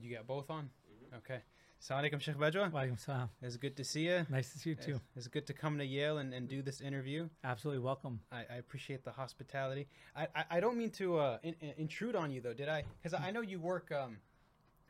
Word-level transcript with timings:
You 0.00 0.14
got 0.16 0.26
both 0.26 0.50
on? 0.50 0.70
Okay. 1.16 1.40
Assalamu 1.80 2.10
alaikum, 2.10 2.20
Sheikh 2.20 2.36
Bajwa. 2.36 2.70
Walaikum 2.72 2.98
salam. 2.98 3.28
It's 3.42 3.56
good 3.56 3.76
to 3.76 3.84
see 3.84 4.06
you. 4.08 4.26
Nice 4.30 4.52
to 4.52 4.58
see 4.58 4.70
you 4.70 4.76
too. 4.76 5.00
It's 5.16 5.28
good 5.28 5.46
to 5.46 5.52
come 5.52 5.78
to 5.78 5.84
Yale 5.84 6.18
and, 6.18 6.32
and 6.32 6.48
do 6.48 6.62
this 6.62 6.80
interview. 6.80 7.28
Absolutely 7.44 7.82
welcome. 7.82 8.20
I, 8.32 8.38
I 8.50 8.56
appreciate 8.56 9.04
the 9.04 9.10
hospitality. 9.12 9.86
I, 10.16 10.28
I, 10.34 10.44
I 10.52 10.60
don't 10.60 10.76
mean 10.78 10.90
to 10.92 11.18
uh, 11.18 11.38
in, 11.42 11.54
in- 11.60 11.74
intrude 11.76 12.16
on 12.16 12.30
you 12.30 12.40
though, 12.40 12.54
did 12.54 12.68
I? 12.68 12.84
Because 13.02 13.18
I 13.20 13.30
know 13.30 13.42
you 13.42 13.60
work. 13.60 13.92
Um, 13.92 14.16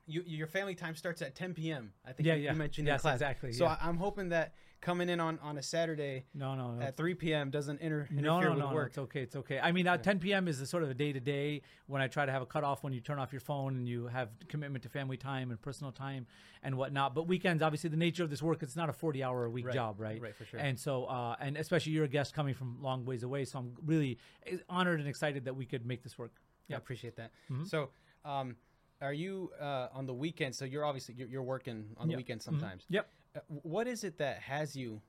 you, 0.06 0.22
your 0.26 0.46
family 0.46 0.74
time 0.74 0.94
starts 0.96 1.22
at 1.22 1.34
10 1.34 1.54
p.m. 1.54 1.92
I 2.04 2.12
think 2.12 2.26
Yeah, 2.26 2.34
you, 2.34 2.44
yeah. 2.44 2.52
you 2.52 2.58
mentioned 2.58 2.86
Yes, 2.86 3.00
in 3.00 3.02
class. 3.02 3.14
exactly, 3.16 3.52
So 3.52 3.64
yeah. 3.64 3.76
I, 3.80 3.88
I'm 3.88 3.96
hoping 3.96 4.28
that 4.30 4.54
coming 4.80 5.08
in 5.08 5.18
on, 5.18 5.38
on 5.38 5.56
a 5.56 5.62
Saturday 5.62 6.26
No, 6.34 6.54
no, 6.54 6.72
no. 6.72 6.82
at 6.82 6.94
3 6.94 7.14
p.m. 7.14 7.48
doesn't 7.50 7.80
inter- 7.80 8.06
interfere 8.10 8.20
no, 8.22 8.40
no, 8.40 8.50
with 8.50 8.58
no, 8.58 8.68
no, 8.68 8.74
work. 8.74 8.88
it's 8.88 8.98
okay. 8.98 9.22
It's 9.22 9.34
okay. 9.36 9.58
I 9.58 9.72
mean, 9.72 9.86
uh, 9.86 9.96
10 9.96 10.18
p.m. 10.18 10.46
is 10.46 10.58
the 10.58 10.66
sort 10.66 10.82
of 10.82 10.90
a 10.90 10.94
day 10.94 11.10
to 11.12 11.20
day 11.20 11.62
when 11.86 12.02
I 12.02 12.08
try 12.08 12.26
to 12.26 12.32
have 12.32 12.42
a 12.42 12.46
cutoff 12.46 12.84
when 12.84 12.92
you 12.92 13.00
turn 13.00 13.18
off 13.18 13.32
your 13.32 13.40
phone 13.40 13.76
and 13.76 13.88
you 13.88 14.08
have 14.08 14.28
commitment 14.48 14.82
to 14.82 14.90
family 14.90 15.16
time 15.16 15.50
and 15.50 15.60
personal 15.60 15.90
time 15.90 16.26
and 16.62 16.76
whatnot. 16.76 17.14
But 17.14 17.26
weekends, 17.26 17.62
obviously, 17.62 17.88
the 17.88 17.96
nature 17.96 18.24
of 18.24 18.28
this 18.30 18.42
work, 18.42 18.62
it's 18.62 18.76
not 18.76 18.90
a 18.90 18.92
40 18.92 19.22
hour 19.24 19.46
a 19.46 19.50
week 19.50 19.64
Right, 19.66 19.74
job, 19.74 19.98
right? 19.98 20.20
right, 20.20 20.36
for 20.36 20.44
sure. 20.44 20.60
And 20.60 20.78
so, 20.78 21.04
uh, 21.06 21.36
and 21.40 21.56
especially 21.56 21.92
you're 21.92 22.04
a 22.04 22.08
guest 22.08 22.34
coming 22.34 22.52
from 22.52 22.76
long 22.82 23.06
ways 23.06 23.22
away. 23.22 23.46
So 23.46 23.60
I'm 23.60 23.72
really 23.86 24.18
eh, 24.46 24.58
honored 24.68 25.00
and 25.00 25.08
excited 25.08 25.46
that 25.46 25.56
we 25.56 25.64
could 25.64 25.86
make 25.86 26.02
this 26.02 26.18
work. 26.18 26.32
I 26.36 26.72
Yeah. 26.72 26.76
appreciate 26.76 27.16
that. 27.16 27.30
Mhm. 27.50 27.66
So, 27.66 27.88
um, 28.26 28.56
are 29.00 29.12
you 29.12 29.50
uh, 29.60 29.88
on 29.92 30.06
the 30.06 30.14
weekend? 30.14 30.54
So 30.54 30.64
you're 30.64 30.84
obviously 30.84 31.14
you're, 31.16 31.28
you're 31.28 31.42
working 31.42 31.90
on 31.96 32.06
the 32.08 32.12
Yeah. 32.12 32.16
weekend 32.18 32.40
Mhm. 32.40 32.44
sometimes. 32.44 32.84
Yep. 32.88 33.08
Uh, 33.36 33.40
what 33.48 33.86
is 33.86 34.04
it 34.04 34.18
that 34.18 34.38
has 34.38 34.76
you 34.76 35.00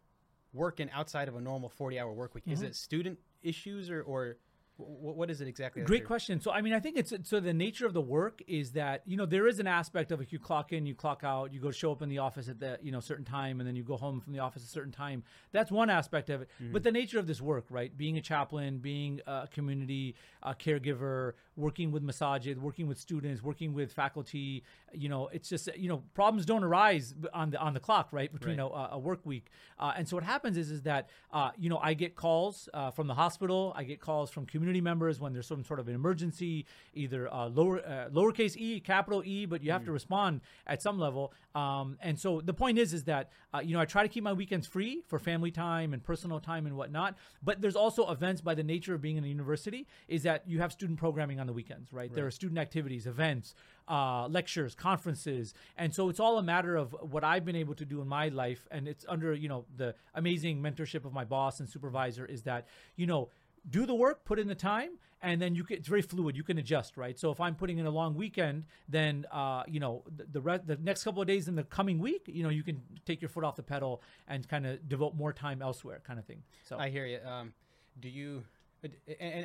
working 0.53 0.89
outside 0.91 1.27
of 1.27 1.35
a 1.35 1.41
normal 1.41 1.69
40 1.69 1.99
hour 1.99 2.11
work 2.13 2.33
week? 2.33 2.47
Is 2.47 2.61
Mhm. 2.61 2.65
it 2.67 2.75
student 2.75 3.19
issues 3.43 3.89
or, 3.89 4.01
or 4.03 4.37
what 4.77 5.29
is 5.29 5.39
it 5.39 5.47
exactly? 5.47 5.81
Great 5.83 6.05
question. 6.05 6.41
So, 6.41 6.51
I 6.51 6.61
mean, 6.61 6.73
I 6.73 6.79
think 6.79 6.97
it's 6.97 7.13
so 7.23 7.39
the 7.39 7.53
nature 7.53 7.85
of 7.85 7.93
the 7.93 8.01
work 8.01 8.41
is 8.47 8.71
that 8.73 9.03
you 9.05 9.15
know 9.15 9.25
there 9.25 9.47
is 9.47 9.59
an 9.59 9.67
aspect 9.67 10.11
of 10.11 10.21
if 10.21 10.33
you 10.33 10.39
clock 10.39 10.73
in, 10.73 10.85
you 10.85 10.95
clock 10.95 11.21
out, 11.23 11.53
you 11.53 11.61
go 11.61 11.71
show 11.71 11.91
up 11.91 12.01
in 12.01 12.09
the 12.09 12.17
office 12.17 12.49
at 12.49 12.59
the 12.59 12.77
you 12.81 12.91
know 12.91 12.99
certain 12.99 13.23
time, 13.23 13.61
and 13.61 13.67
then 13.67 13.75
you 13.75 13.83
go 13.83 13.95
home 13.95 14.19
from 14.19 14.33
the 14.33 14.39
office 14.39 14.63
a 14.63 14.67
certain 14.67 14.91
time. 14.91 15.23
That's 15.53 15.71
one 15.71 15.89
aspect 15.89 16.29
of 16.29 16.41
it. 16.41 16.49
Mm-hmm. 16.61 16.73
But 16.73 16.83
the 16.83 16.91
nature 16.91 17.19
of 17.19 17.27
this 17.27 17.41
work, 17.41 17.65
right? 17.69 17.95
Being 17.95 18.17
a 18.17 18.21
chaplain, 18.21 18.79
being 18.79 19.21
a 19.25 19.47
community 19.49 20.15
uh, 20.43 20.53
caregiver, 20.53 21.33
working 21.55 21.91
with 21.91 22.03
masajid, 22.03 22.57
working 22.57 22.87
with 22.87 22.99
students, 22.99 23.41
working 23.41 23.73
with 23.73 23.93
faculty. 23.93 24.63
You 24.93 25.07
know, 25.07 25.29
it's 25.31 25.47
just 25.47 25.69
you 25.77 25.87
know 25.87 26.03
problems 26.13 26.45
don't 26.45 26.65
arise 26.65 27.15
on 27.33 27.51
the 27.51 27.59
on 27.59 27.73
the 27.73 27.79
clock, 27.79 28.09
right? 28.11 28.31
Between 28.31 28.59
Right. 28.59 28.71
a, 28.91 28.95
a 28.95 28.99
work 28.99 29.25
week, 29.25 29.47
uh, 29.79 29.93
and 29.95 30.07
so 30.07 30.17
what 30.17 30.23
happens 30.23 30.57
is 30.57 30.69
is 30.69 30.81
that 30.81 31.09
uh, 31.31 31.51
you 31.57 31.69
know 31.69 31.77
I 31.81 31.93
get 31.93 32.15
calls 32.15 32.67
uh, 32.73 32.91
from 32.91 33.07
the 33.07 33.13
hospital, 33.13 33.71
I 33.75 33.85
get 33.85 34.01
calls 34.01 34.29
from 34.29 34.45
community 34.45 34.64
members 34.81 35.19
when 35.19 35.33
there's 35.33 35.47
some 35.47 35.63
sort 35.63 35.79
of 35.79 35.87
an 35.87 35.95
emergency, 35.95 36.65
either 36.93 37.31
uh, 37.33 37.47
lower 37.47 37.79
uh, 37.79 38.09
lowercase 38.11 38.55
e, 38.57 38.79
capital 38.79 39.23
E, 39.25 39.45
but 39.45 39.63
you 39.63 39.71
have 39.71 39.85
to 39.85 39.91
respond 39.91 40.41
at 40.67 40.81
some 40.81 40.99
level. 40.99 41.33
Um, 41.53 41.97
and 42.01 42.19
so 42.19 42.41
the 42.41 42.53
point 42.53 42.77
is 42.77 42.93
is 42.93 43.03
that 43.05 43.29
uh, 43.53 43.59
you 43.59 43.73
know 43.73 43.79
I 43.79 43.85
try 43.85 44.03
to 44.03 44.09
keep 44.09 44.23
my 44.23 44.33
weekends 44.33 44.67
free 44.67 45.03
for 45.07 45.19
family 45.19 45.51
time 45.51 45.93
and 45.93 46.03
personal 46.03 46.39
time 46.39 46.65
and 46.65 46.75
whatnot. 46.75 47.15
But 47.43 47.61
there's 47.61 47.75
also 47.75 48.09
events 48.11 48.41
by 48.41 48.55
the 48.55 48.63
nature 48.63 48.93
of 48.93 49.01
being 49.01 49.17
in 49.17 49.23
a 49.23 49.27
university 49.27 49.87
is 50.07 50.23
that 50.23 50.43
you 50.47 50.59
have 50.59 50.71
student 50.71 50.99
programming 50.99 51.39
on 51.39 51.47
the 51.47 51.53
weekends, 51.53 51.91
right? 51.93 52.13
There 52.13 52.25
are 52.25 52.31
student 52.31 52.59
activities, 52.59 53.07
events, 53.07 53.55
uh, 53.87 54.27
lectures, 54.27 54.75
conferences, 54.75 55.53
and 55.77 55.93
so 55.93 56.09
it's 56.09 56.19
all 56.19 56.37
a 56.37 56.43
matter 56.43 56.75
of 56.75 56.95
what 57.01 57.23
I've 57.23 57.45
been 57.45 57.55
able 57.55 57.75
to 57.75 57.85
do 57.85 58.01
in 58.01 58.07
my 58.07 58.29
life, 58.29 58.67
and 58.71 58.87
it's 58.87 59.05
under 59.07 59.33
you 59.33 59.49
know 59.49 59.65
the 59.75 59.95
amazing 60.13 60.61
mentorship 60.61 61.05
of 61.05 61.13
my 61.13 61.23
boss 61.23 61.59
and 61.59 61.69
supervisor 61.69 62.25
is 62.25 62.43
that 62.43 62.67
you 62.95 63.07
know 63.07 63.29
do 63.69 63.85
the 63.85 63.95
work, 63.95 64.25
put 64.25 64.39
in 64.39 64.47
the 64.47 64.55
time, 64.55 64.91
and 65.21 65.41
then 65.41 65.55
you 65.55 65.63
can. 65.63 65.77
It's 65.77 65.87
very 65.87 66.01
fluid. 66.01 66.35
You 66.37 66.43
can 66.43 66.57
adjust, 66.57 66.97
right? 66.97 67.17
So 67.19 67.31
if 67.31 67.39
I'm 67.39 67.55
putting 67.55 67.77
in 67.77 67.85
a 67.85 67.89
long 67.91 68.15
weekend, 68.15 68.65
then 68.87 69.25
uh, 69.31 69.63
you 69.67 69.79
know 69.79 70.03
the 70.15 70.25
the, 70.31 70.41
re- 70.41 70.59
the 70.65 70.77
next 70.77 71.03
couple 71.03 71.21
of 71.21 71.27
days 71.27 71.47
in 71.47 71.55
the 71.55 71.63
coming 71.63 71.99
week, 71.99 72.23
you 72.27 72.43
know 72.43 72.49
you 72.49 72.63
can 72.63 72.81
take 73.05 73.21
your 73.21 73.29
foot 73.29 73.43
off 73.43 73.55
the 73.55 73.63
pedal 73.63 74.01
and 74.27 74.47
kind 74.47 74.65
of 74.67 74.87
devote 74.87 75.15
more 75.15 75.33
time 75.33 75.61
elsewhere, 75.61 76.01
kind 76.05 76.19
of 76.19 76.25
thing. 76.25 76.43
So 76.63 76.77
I 76.77 76.89
hear 76.89 77.05
you. 77.05 77.19
Um, 77.25 77.53
do 77.99 78.09
you? 78.09 78.43
And 78.83 78.93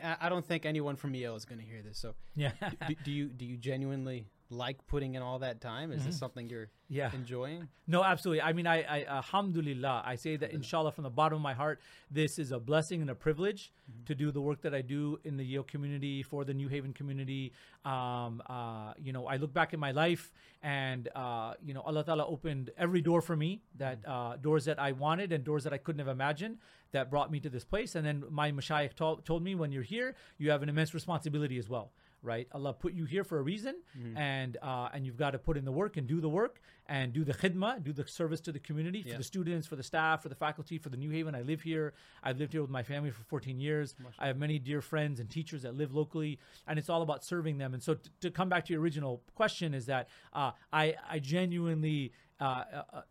and 0.00 0.16
I- 0.20 0.28
don't 0.28 0.44
think 0.44 0.66
anyone 0.66 0.96
from 0.96 1.14
Yale 1.14 1.34
is 1.36 1.46
going 1.46 1.60
to 1.60 1.64
hear 1.66 1.80
this. 1.82 1.98
So, 1.98 2.14
yeah, 2.34 2.52
do, 2.88 2.94
do 3.04 3.10
you 3.10 3.26
do 3.28 3.46
you 3.46 3.56
genuinely 3.56 4.26
like 4.50 4.84
putting 4.86 5.14
in 5.14 5.22
all 5.22 5.38
that 5.40 5.60
time? 5.60 5.92
Is 5.92 6.04
this 6.04 6.18
something 6.18 6.48
you're 6.48 6.66
Mm-hmm. 6.90 6.96
yeah. 6.96 7.10
enjoying? 7.14 7.68
No, 7.86 8.02
absolutely. 8.02 8.42
I 8.42 8.52
mean, 8.52 8.66
I, 8.66 8.82
I 8.82 9.04
alhamdulillah, 9.04 10.02
I 10.04 10.16
say 10.16 10.34
that 10.36 10.50
inshallah 10.50 10.90
from 10.90 11.04
the 11.04 11.10
bottom 11.10 11.36
of 11.36 11.42
my 11.42 11.54
heart, 11.54 11.80
this 12.10 12.36
is 12.36 12.50
a 12.50 12.58
blessing 12.58 13.00
and 13.00 13.08
a 13.10 13.14
privilege 13.14 13.72
to 14.06 14.14
do 14.14 14.32
the 14.32 14.40
work 14.40 14.60
that 14.62 14.74
I 14.74 14.82
do 14.82 15.18
in 15.22 15.36
the 15.36 15.44
Yale 15.44 15.62
community 15.62 16.22
for 16.24 16.44
the 16.44 16.52
New 16.52 16.66
Haven 16.68 16.92
community. 16.92 17.52
Um, 17.84 18.42
uh, 18.48 18.92
you 18.98 19.12
know, 19.12 19.26
I 19.26 19.36
look 19.36 19.52
back 19.52 19.72
in 19.72 19.78
my 19.78 19.92
life 19.92 20.32
and, 20.62 21.08
uh, 21.14 21.54
you 21.64 21.74
know, 21.74 21.80
Allah 21.82 22.04
Ta'ala 22.04 22.26
opened 22.26 22.70
every 22.76 23.00
door 23.00 23.20
for 23.22 23.36
me 23.36 23.62
that, 23.78 23.98
uh, 24.06 24.36
doors 24.36 24.64
that 24.64 24.78
I 24.80 24.90
wanted 24.92 25.30
and 25.32 25.44
doors 25.44 25.62
that 25.64 25.72
I 25.72 25.78
couldn't 25.78 26.00
have 26.00 26.08
imagined 26.08 26.58
that 26.92 27.08
brought 27.08 27.30
me 27.30 27.38
to 27.40 27.48
this 27.48 27.64
place. 27.64 27.94
And 27.94 28.04
then 28.04 28.24
my 28.30 28.50
mashayikh 28.50 28.94
told, 28.94 29.24
told 29.24 29.44
me 29.44 29.54
when 29.54 29.70
you're 29.70 29.84
here, 29.84 30.16
you 30.38 30.50
have 30.50 30.62
an 30.64 30.68
immense 30.68 30.92
responsibility 30.92 31.56
as 31.58 31.68
well 31.68 31.92
right? 32.22 32.46
Allah 32.52 32.72
put 32.74 32.92
you 32.92 33.04
here 33.04 33.24
for 33.24 33.38
a 33.38 33.42
reason, 33.42 33.76
and 34.16 34.56
uh, 34.62 34.88
and 34.92 35.04
you've 35.06 35.16
got 35.16 35.30
to 35.32 35.38
put 35.38 35.56
in 35.56 35.64
the 35.64 35.72
work 35.72 35.96
and 35.96 36.06
do 36.06 36.20
the 36.20 36.28
work 36.28 36.60
and 36.86 37.12
do 37.12 37.24
the 37.24 37.32
khidmah, 37.34 37.82
do 37.82 37.92
the 37.92 38.06
service 38.06 38.40
to 38.40 38.52
the 38.52 38.58
community, 38.58 39.02
for 39.02 39.10
Yeah. 39.10 39.16
the 39.18 39.22
students, 39.24 39.66
for 39.66 39.76
the 39.76 39.82
staff, 39.82 40.22
for 40.22 40.28
the 40.28 40.34
faculty, 40.34 40.76
for 40.78 40.88
the 40.88 40.96
New 40.96 41.10
Haven. 41.10 41.34
I 41.34 41.42
live 41.42 41.62
here. 41.62 41.94
I've 42.22 42.38
lived 42.38 42.52
here 42.52 42.62
with 42.62 42.70
my 42.70 42.82
family 42.82 43.10
for 43.10 43.22
14 43.24 43.60
years. 43.60 43.94
I 44.18 44.26
have 44.26 44.36
many 44.36 44.58
dear 44.58 44.80
friends 44.82 45.20
and 45.20 45.30
teachers 45.30 45.62
that 45.62 45.76
live 45.76 45.94
locally, 45.94 46.38
and 46.66 46.78
it's 46.78 46.88
all 46.90 47.02
about 47.02 47.24
serving 47.24 47.58
them. 47.58 47.74
And 47.74 47.82
so, 47.82 47.94
t- 47.94 48.10
to 48.20 48.30
come 48.30 48.48
back 48.48 48.64
to 48.66 48.72
your 48.72 48.82
original 48.82 49.22
question, 49.34 49.72
is 49.74 49.86
that 49.86 50.08
uh, 50.32 50.52
I 50.72 50.94
I 51.08 51.18
genuinely. 51.20 52.12
Uh, 52.42 52.64
uh, 52.94 53.02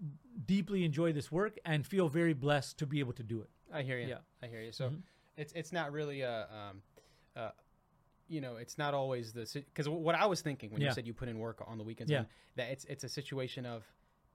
deeply 0.48 0.84
enjoy 0.84 1.14
this 1.14 1.32
work 1.32 1.60
and 1.64 1.86
feel 1.86 2.10
very 2.10 2.34
blessed 2.34 2.80
to 2.80 2.88
be 2.88 3.00
able 3.00 3.14
to 3.14 3.22
do 3.22 3.42
it. 3.42 3.50
I 3.72 3.84
hear 3.84 4.00
you. 4.00 4.08
Yeah. 4.08 4.18
I 4.42 4.48
hear 4.48 4.60
you. 4.62 4.72
So 4.72 4.90
Mhm. 4.90 5.04
it's 5.38 5.54
it's 5.54 5.72
not 5.72 5.92
really 5.92 6.22
a 6.22 6.48
um, 6.52 6.82
uh, 7.36 7.52
you 8.30 8.42
know, 8.42 8.56
it's 8.58 8.78
not 8.78 8.94
always 8.94 9.34
the 9.34 9.48
because 9.54 9.90
what 9.90 10.16
I 10.16 10.26
was 10.26 10.42
thinking 10.42 10.72
when 10.72 10.82
you 10.82 10.92
said 10.92 11.06
you 11.08 11.14
put 11.14 11.28
in 11.30 11.40
work 11.40 11.64
on 11.68 11.78
the 11.78 11.84
weekends, 11.84 12.12
Yeah. 12.12 12.24
that 12.56 12.70
it's 12.72 12.86
it's 12.86 13.04
a 13.04 13.10
situation 13.10 13.66
of. 13.66 13.84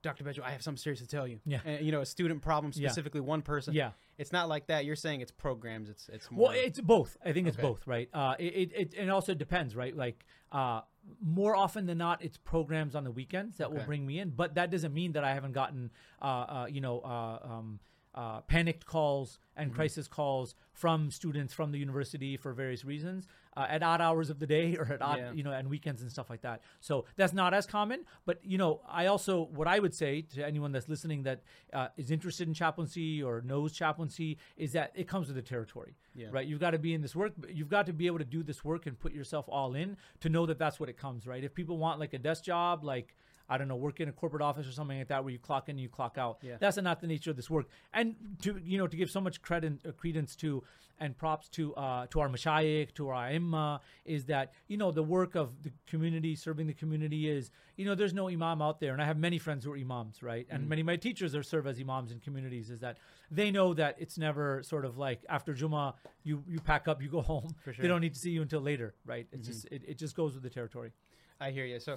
Dr. 0.03 0.22
Bajwa, 0.22 0.43
I 0.43 0.50
have 0.50 0.62
something 0.62 0.77
serious 0.77 1.00
to 1.00 1.06
tell 1.06 1.27
you. 1.27 1.41
Yeah. 1.47 1.60
And, 1.65 1.82
you 1.87 1.91
know, 1.91 2.03
a 2.03 2.05
student 2.05 2.43
problem, 2.43 2.75
Yeah. 2.77 2.88
specifically 2.88 3.22
one 3.22 3.41
person. 3.41 3.72
Yeah. 3.72 3.93
It's 4.19 4.32
not 4.32 4.50
like 4.50 4.66
that. 4.66 4.84
You're 4.84 4.97
saying 4.97 5.22
it's 5.22 5.32
programs. 5.32 5.88
It's 5.88 6.10
it's 6.10 6.31
more. 6.31 6.49
Well, 6.49 6.55
it's 6.55 6.78
both. 6.78 7.16
I 7.25 7.32
think 7.32 7.49
it's 7.49 7.56
both, 7.56 7.87
right? 7.87 8.10
Uh, 8.12 8.34
it, 8.38 8.44
it, 8.44 8.72
it 8.75 8.94
and 8.99 9.10
also 9.10 9.32
depends, 9.32 9.75
right? 9.75 9.97
Like 9.97 10.26
uh, 10.53 10.82
more 11.22 11.56
often 11.56 11.87
than 11.87 11.97
not, 11.97 12.22
it's 12.22 12.37
programs 12.37 12.94
on 12.94 13.05
the 13.05 13.11
weekends 13.11 13.56
that 13.56 13.72
will 13.72 13.82
bring 13.84 14.05
me 14.05 14.19
in. 14.19 14.28
But 14.28 14.56
that 14.56 14.71
doesn't 14.71 14.93
mean 14.93 15.12
that 15.12 15.25
I 15.25 15.32
haven't 15.32 15.53
gotten, 15.53 15.91
uh, 16.21 16.25
uh, 16.26 16.66
you 16.71 16.82
know, 16.82 17.00
uh, 17.00 17.38
um, 17.43 17.81
uh, 18.15 18.41
panicked 18.43 18.87
calls 18.87 19.39
and 19.57 19.69
Mm-hmm. 19.71 19.77
crisis 19.77 20.09
calls 20.09 20.57
from 20.73 21.11
students 21.13 21.55
from 21.55 21.71
the 21.71 21.79
university 21.79 22.37
for 22.37 22.53
various 22.53 22.85
reasons 22.85 23.29
uh, 23.57 23.67
at 23.69 23.85
odd 23.85 24.01
hours 24.01 24.29
of 24.31 24.41
the 24.41 24.47
day 24.49 24.77
or 24.81 24.93
at 24.93 25.01
odd, 25.01 25.19
Yeah. 25.19 25.33
you 25.33 25.45
know, 25.45 25.53
and 25.53 25.71
weekends 25.71 26.03
and 26.03 26.11
stuff 26.11 26.29
like 26.29 26.43
that. 26.43 26.61
So 26.81 27.05
that's 27.15 27.33
not 27.33 27.55
as 27.55 27.65
common. 27.65 28.05
But 28.27 28.41
you 28.45 28.59
know, 28.59 28.81
I 28.89 29.07
also 29.07 29.43
what 29.55 29.69
I 29.69 29.79
would 29.79 29.95
say 29.95 30.23
to 30.35 30.45
anyone 30.45 30.73
that's 30.73 30.89
listening 30.89 31.23
that 31.23 31.43
uh, 31.73 31.89
is 31.97 32.11
interested 32.11 32.49
in 32.49 32.55
chaplaincy 32.55 33.23
or 33.23 33.43
knows 33.43 33.73
chaplaincy 33.73 34.39
is 34.57 34.73
that 34.73 34.91
it 34.97 35.07
comes 35.07 35.29
with 35.29 35.37
the 35.37 35.43
territory 35.43 35.95
Yeah. 36.17 36.29
right? 36.33 36.47
You've 36.47 36.61
got 36.61 36.73
to 36.73 36.79
be 36.81 36.95
in 36.95 37.01
this 37.03 37.15
work. 37.15 37.33
but 37.39 37.55
You've 37.55 37.69
got 37.69 37.87
to 37.87 37.93
be 37.93 38.07
able 38.09 38.19
to 38.19 38.25
do 38.25 38.43
this 38.43 38.65
work 38.65 38.87
and 38.87 38.99
put 38.99 39.13
yourself 39.13 39.45
all 39.49 39.75
in 39.75 39.97
to 40.21 40.29
know 40.29 40.47
that 40.47 40.59
that's 40.59 40.81
what 40.81 40.89
it 40.89 40.97
comes, 40.97 41.27
right? 41.29 41.45
If 41.45 41.55
people 41.55 41.79
want 41.79 42.01
like 42.01 42.13
a 42.15 42.19
desk 42.19 42.43
job, 42.45 42.83
like 42.83 43.15
I 43.49 43.59
don't 43.59 43.69
know, 43.69 43.77
work 43.77 44.00
in 44.00 44.09
a 44.09 44.12
corporate 44.12 44.43
office 44.43 44.66
or 44.66 44.72
something 44.72 44.99
like 44.99 45.09
that, 45.09 45.22
where 45.22 45.32
you 45.32 45.38
clock 45.38 45.69
in 45.69 45.75
and 45.75 45.81
you 45.81 45.88
clock 45.88 46.16
out. 46.19 46.38
Yeah. 46.43 46.56
That's 46.59 46.77
not 46.78 47.00
the 47.00 47.06
nature 47.06 47.31
of 47.31 47.37
this 47.37 47.50
work. 47.50 47.66
And 47.93 48.16
to 48.43 48.59
you 48.65 48.78
know, 48.78 48.87
to 48.87 48.97
give 48.97 49.10
so 49.10 49.21
much 49.21 49.43
credit, 49.43 49.75
uh, 49.87 49.93
credence 49.93 50.34
to 50.37 50.62
and 51.00 51.16
props 51.16 51.49
to 51.49 51.75
uh, 51.75 52.06
to 52.06 52.21
our 52.21 52.28
mashayikh, 52.28 52.94
to 52.94 53.09
our 53.09 53.31
imma, 53.31 53.81
is 54.05 54.27
that 54.27 54.53
you 54.69 54.77
know 54.77 54.91
the 54.91 55.03
work 55.03 55.35
of 55.35 55.62
the 55.62 55.73
community, 55.87 56.35
serving 56.37 56.67
the 56.67 56.75
community 56.75 57.29
is 57.29 57.50
you 57.76 57.85
know 57.85 57.94
there's 57.94 58.14
no 58.14 58.29
imam 58.29 58.62
out 58.62 58.81
there, 58.81 58.93
and 58.93 59.02
I 59.02 59.05
have 59.05 59.19
many 59.19 59.38
friends 59.38 59.64
who 59.64 59.73
are 59.73 59.76
imams, 59.76 60.23
right? 60.23 60.47
And 60.50 60.69
many 60.69 60.82
of 60.82 60.87
my 60.87 60.97
teachers 60.97 61.35
are 61.35 61.43
serve 61.43 61.67
as 61.67 61.81
imams 61.81 62.12
in 62.12 62.20
communities. 62.20 62.70
Is 62.70 62.81
that 62.81 62.99
they 63.31 63.50
know 63.50 63.75
that 63.75 63.97
it's 63.99 64.19
never 64.19 64.62
sort 64.62 64.85
of 64.85 64.97
like 64.97 65.25
after 65.29 65.52
Juma, 65.52 65.94
you 66.23 66.43
you 66.49 66.61
pack 66.61 66.88
up, 66.88 67.02
you 67.02 67.08
go 67.08 67.20
home. 67.32 67.55
For 67.62 67.73
sure. 67.73 67.82
They 67.82 67.88
don't 67.88 68.00
need 68.00 68.14
to 68.14 68.20
see 68.20 68.31
you 68.31 68.43
until 68.43 68.61
later, 68.61 68.94
right? 69.05 69.26
It's 69.32 69.49
just 69.49 69.67
it, 69.70 69.82
it 69.87 69.99
just 69.99 70.14
goes 70.14 70.35
with 70.35 70.43
the 70.43 70.50
territory. 70.50 70.93
I 71.40 71.50
hear 71.50 71.64
you. 71.64 71.81
So 71.81 71.97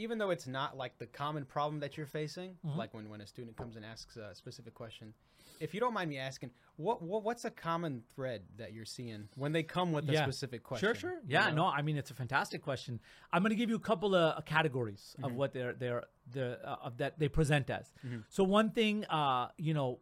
even 0.00 0.16
though 0.18 0.30
it's 0.30 0.46
not 0.46 0.76
like 0.76 0.98
the 0.98 1.06
common 1.06 1.44
problem 1.44 1.80
that 1.80 1.96
you're 1.96 2.06
facing, 2.06 2.56
Mhm. 2.64 2.76
like 2.76 2.94
when, 2.94 3.08
when 3.10 3.20
a 3.20 3.26
student 3.26 3.56
comes 3.56 3.76
and 3.76 3.84
asks 3.84 4.16
a 4.16 4.34
specific 4.34 4.72
question, 4.74 5.12
if 5.60 5.74
you 5.74 5.80
don't 5.80 5.92
mind 5.92 6.08
me 6.08 6.16
asking, 6.16 6.50
what, 6.76 7.02
what 7.02 7.22
what's 7.22 7.44
a 7.44 7.50
common 7.50 8.02
thread 8.14 8.42
that 8.56 8.72
you're 8.72 8.86
seeing 8.86 9.28
when 9.36 9.52
they 9.52 9.62
come 9.62 9.92
with 9.92 10.08
a 10.08 10.16
specific 10.16 10.62
question? 10.62 10.86
Sure, 10.86 10.94
sure. 10.94 11.12
you 11.26 11.34
Yeah, 11.34 11.50
know? 11.50 11.56
no, 11.56 11.66
I 11.66 11.82
mean 11.82 11.98
it's 11.98 12.10
a 12.10 12.14
fantastic 12.14 12.62
question. 12.62 12.98
I'm 13.32 13.42
going 13.42 13.50
to 13.50 13.56
give 13.56 13.68
you 13.68 13.76
a 13.76 13.80
couple 13.80 14.14
of 14.14 14.38
uh, 14.38 14.40
categories 14.42 15.14
Mm-hmm. 15.18 15.24
of 15.26 15.34
what 15.34 15.52
they're 15.52 15.74
they're 15.74 16.04
the 16.32 16.58
uh, 16.64 16.76
of 16.82 16.98
that 16.98 17.18
they 17.18 17.28
present 17.28 17.70
as. 17.70 17.92
So 18.28 18.44
one 18.44 18.70
thing, 18.70 19.04
uh, 19.06 19.48
you 19.56 19.74
know, 19.74 19.98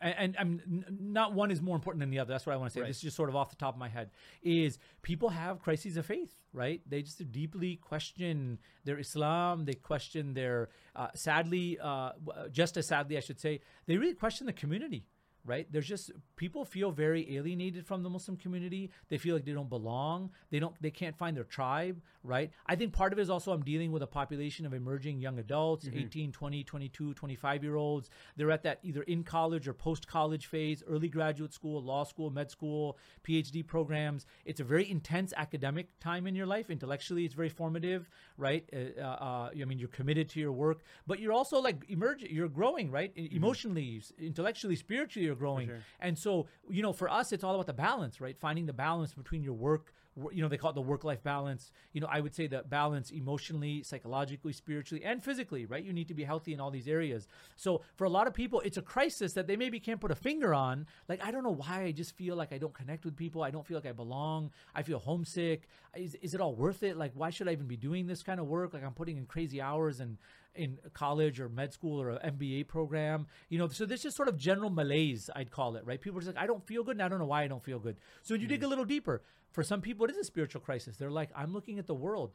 and, 0.00 0.36
and 0.36 0.36
I'm 0.38 0.84
not 1.00 1.34
one 1.34 1.50
is 1.50 1.60
more 1.60 1.76
important 1.76 2.00
than 2.00 2.10
the 2.10 2.18
other. 2.18 2.32
That's 2.32 2.46
what 2.46 2.52
I 2.52 2.56
want 2.56 2.70
to 2.70 2.74
say. 2.74 2.80
Right. 2.80 2.88
This 2.88 2.96
is 2.96 3.02
just 3.02 3.16
sort 3.16 3.28
of 3.28 3.36
off 3.36 3.50
the 3.50 3.56
top 3.56 3.74
of 3.74 3.78
my 3.78 3.88
head. 3.88 4.10
Is 4.42 4.78
people 5.02 5.28
have 5.30 5.60
crises 5.60 5.96
of 5.96 6.06
faith, 6.06 6.34
right? 6.52 6.80
They 6.86 7.02
just 7.02 7.30
deeply 7.32 7.76
question 7.76 8.58
their 8.84 8.98
Islam. 8.98 9.64
They 9.64 9.74
question 9.74 10.34
their, 10.34 10.70
uh, 10.94 11.08
sadly, 11.14 11.78
uh, 11.80 12.12
just 12.50 12.76
as 12.76 12.86
sadly, 12.86 13.16
I 13.16 13.20
should 13.20 13.40
say, 13.40 13.60
they 13.86 13.96
really 13.96 14.14
question 14.14 14.46
the 14.46 14.52
community 14.52 15.06
right? 15.48 15.66
There's 15.72 15.86
just 15.88 16.12
people 16.36 16.64
feel 16.64 16.90
very 16.92 17.36
alienated 17.36 17.86
from 17.86 18.02
the 18.04 18.10
Muslim 18.10 18.36
community. 18.36 18.90
They 19.08 19.18
feel 19.18 19.34
like 19.34 19.44
they 19.44 19.52
don't 19.52 19.68
belong. 19.70 20.30
They 20.50 20.60
don't 20.60 20.74
they 20.80 20.90
can't 20.92 21.16
find 21.16 21.36
their 21.36 21.44
tribe, 21.44 22.00
right? 22.22 22.50
I 22.66 22.76
think 22.76 22.92
part 22.92 23.12
of 23.12 23.18
it 23.18 23.22
is 23.22 23.30
also 23.30 23.52
I'm 23.52 23.62
dealing 23.64 23.90
with 23.90 24.02
a 24.02 24.06
population 24.06 24.66
of 24.66 24.74
emerging 24.74 25.20
young 25.20 25.38
adults, 25.38 25.86
18, 26.06 26.32
20, 26.32 26.62
22, 26.64 27.14
25 27.14 27.64
year 27.64 27.76
olds. 27.76 28.10
They're 28.36 28.50
at 28.50 28.62
that 28.64 28.78
either 28.82 29.02
in 29.02 29.24
college 29.24 29.66
or 29.66 29.72
post 29.72 30.06
college 30.06 30.46
phase, 30.46 30.82
early 30.86 31.08
graduate 31.08 31.52
school, 31.54 31.82
law 31.82 32.04
school, 32.04 32.30
med 32.30 32.50
school, 32.50 32.98
PhD 33.26 33.66
programs. 33.66 34.26
It's 34.44 34.60
a 34.60 34.64
very 34.64 34.88
intense 34.90 35.32
academic 35.36 35.98
time 36.00 36.26
in 36.26 36.34
your 36.34 36.46
life. 36.46 36.70
Intellectually, 36.70 37.24
it's 37.24 37.34
very 37.34 37.48
formative, 37.48 38.08
right? 38.36 38.68
Uh, 38.72 39.00
uh, 39.00 39.50
I 39.60 39.64
mean, 39.64 39.78
you're 39.78 39.88
committed 39.88 40.28
to 40.30 40.40
your 40.40 40.52
work, 40.52 40.82
but 41.06 41.18
you're 41.20 41.32
also 41.32 41.58
like 41.60 41.84
emerging, 41.88 42.28
you're 42.30 42.48
growing, 42.48 42.90
right? 42.90 43.12
E- 43.16 43.30
Emotionally, 43.32 43.98
s- 43.98 44.12
intellectually, 44.18 44.76
spiritually, 44.76 45.26
you're 45.26 45.34
growing. 45.38 45.68
And 46.00 46.18
so, 46.18 46.46
you 46.68 46.82
know, 46.82 46.92
for 46.92 47.08
us, 47.08 47.32
it's 47.32 47.44
all 47.44 47.54
about 47.54 47.66
the 47.66 47.72
balance, 47.72 48.20
right? 48.20 48.36
Finding 48.38 48.66
the 48.66 48.72
balance 48.72 49.14
between 49.14 49.42
your 49.42 49.54
work, 49.54 49.92
you 50.32 50.42
know, 50.42 50.48
they 50.48 50.56
call 50.56 50.70
it 50.70 50.74
the 50.74 50.80
work 50.80 51.04
life 51.04 51.22
balance. 51.22 51.70
You 51.92 52.00
know, 52.00 52.08
I 52.10 52.20
would 52.20 52.34
say 52.34 52.48
the 52.48 52.64
balance 52.68 53.10
emotionally, 53.10 53.84
psychologically, 53.84 54.52
spiritually, 54.52 55.04
and 55.04 55.22
physically, 55.22 55.64
right? 55.64 55.84
You 55.84 55.92
need 55.92 56.08
to 56.08 56.14
be 56.14 56.24
healthy 56.24 56.52
in 56.52 56.60
all 56.60 56.72
these 56.72 56.88
areas. 56.88 57.28
So 57.54 57.82
for 57.94 58.04
a 58.04 58.10
lot 58.10 58.26
of 58.26 58.34
people, 58.34 58.60
it's 58.60 58.76
a 58.76 58.82
crisis 58.82 59.32
that 59.34 59.46
they 59.46 59.56
maybe 59.56 59.78
can't 59.78 60.00
put 60.00 60.10
a 60.10 60.16
finger 60.16 60.52
on. 60.52 60.86
Like, 61.08 61.24
I 61.24 61.30
don't 61.30 61.44
know 61.44 61.54
why 61.54 61.84
I 61.84 61.92
just 61.92 62.16
feel 62.16 62.34
like 62.34 62.52
I 62.52 62.58
don't 62.58 62.74
connect 62.74 63.04
with 63.04 63.16
people. 63.16 63.44
I 63.44 63.52
don't 63.52 63.64
feel 63.64 63.76
like 63.76 63.86
I 63.86 63.92
belong. 63.92 64.50
I 64.74 64.82
feel 64.82 64.98
homesick. 64.98 65.68
Is, 65.94 66.16
is 66.16 66.34
it 66.34 66.40
all 66.40 66.54
worth 66.56 66.82
it? 66.82 66.96
Like, 66.96 67.12
why 67.14 67.30
should 67.30 67.48
I 67.48 67.52
even 67.52 67.68
be 67.68 67.76
doing 67.76 68.08
this 68.08 68.24
kind 68.24 68.40
of 68.40 68.46
work? 68.46 68.74
Like, 68.74 68.84
I'm 68.84 68.94
putting 68.94 69.18
in 69.18 69.26
crazy 69.26 69.60
hours 69.60 70.00
and 70.00 70.18
in 70.58 70.78
college 70.92 71.40
or 71.40 71.48
med 71.48 71.72
school 71.72 72.00
or 72.00 72.10
an 72.10 72.36
MBA 72.36 72.68
program. 72.68 73.26
You 73.48 73.58
know, 73.58 73.68
so 73.68 73.86
this 73.86 74.04
is 74.04 74.14
sort 74.14 74.28
of 74.28 74.36
general 74.36 74.70
malaise, 74.70 75.30
I'd 75.34 75.50
call 75.50 75.76
it, 75.76 75.86
right? 75.86 76.00
People 76.00 76.18
are 76.18 76.22
just 76.22 76.34
like, 76.34 76.42
I 76.42 76.46
don't 76.46 76.66
feel 76.66 76.82
good 76.82 76.96
and 76.96 77.02
I 77.02 77.08
don't 77.08 77.18
know 77.18 77.26
why 77.26 77.44
I 77.44 77.48
don't 77.48 77.64
feel 77.64 77.78
good. 77.78 77.96
So 78.22 78.34
you 78.34 78.46
dig 78.46 78.60
mm. 78.60 78.64
a 78.64 78.68
little 78.68 78.84
deeper, 78.84 79.22
for 79.52 79.62
some 79.62 79.80
people, 79.80 80.04
it 80.04 80.10
is 80.10 80.18
a 80.18 80.24
spiritual 80.24 80.60
crisis. 80.60 80.96
They're 80.96 81.10
like, 81.10 81.30
I'm 81.34 81.52
looking 81.52 81.78
at 81.78 81.86
the 81.86 81.94
world. 81.94 82.32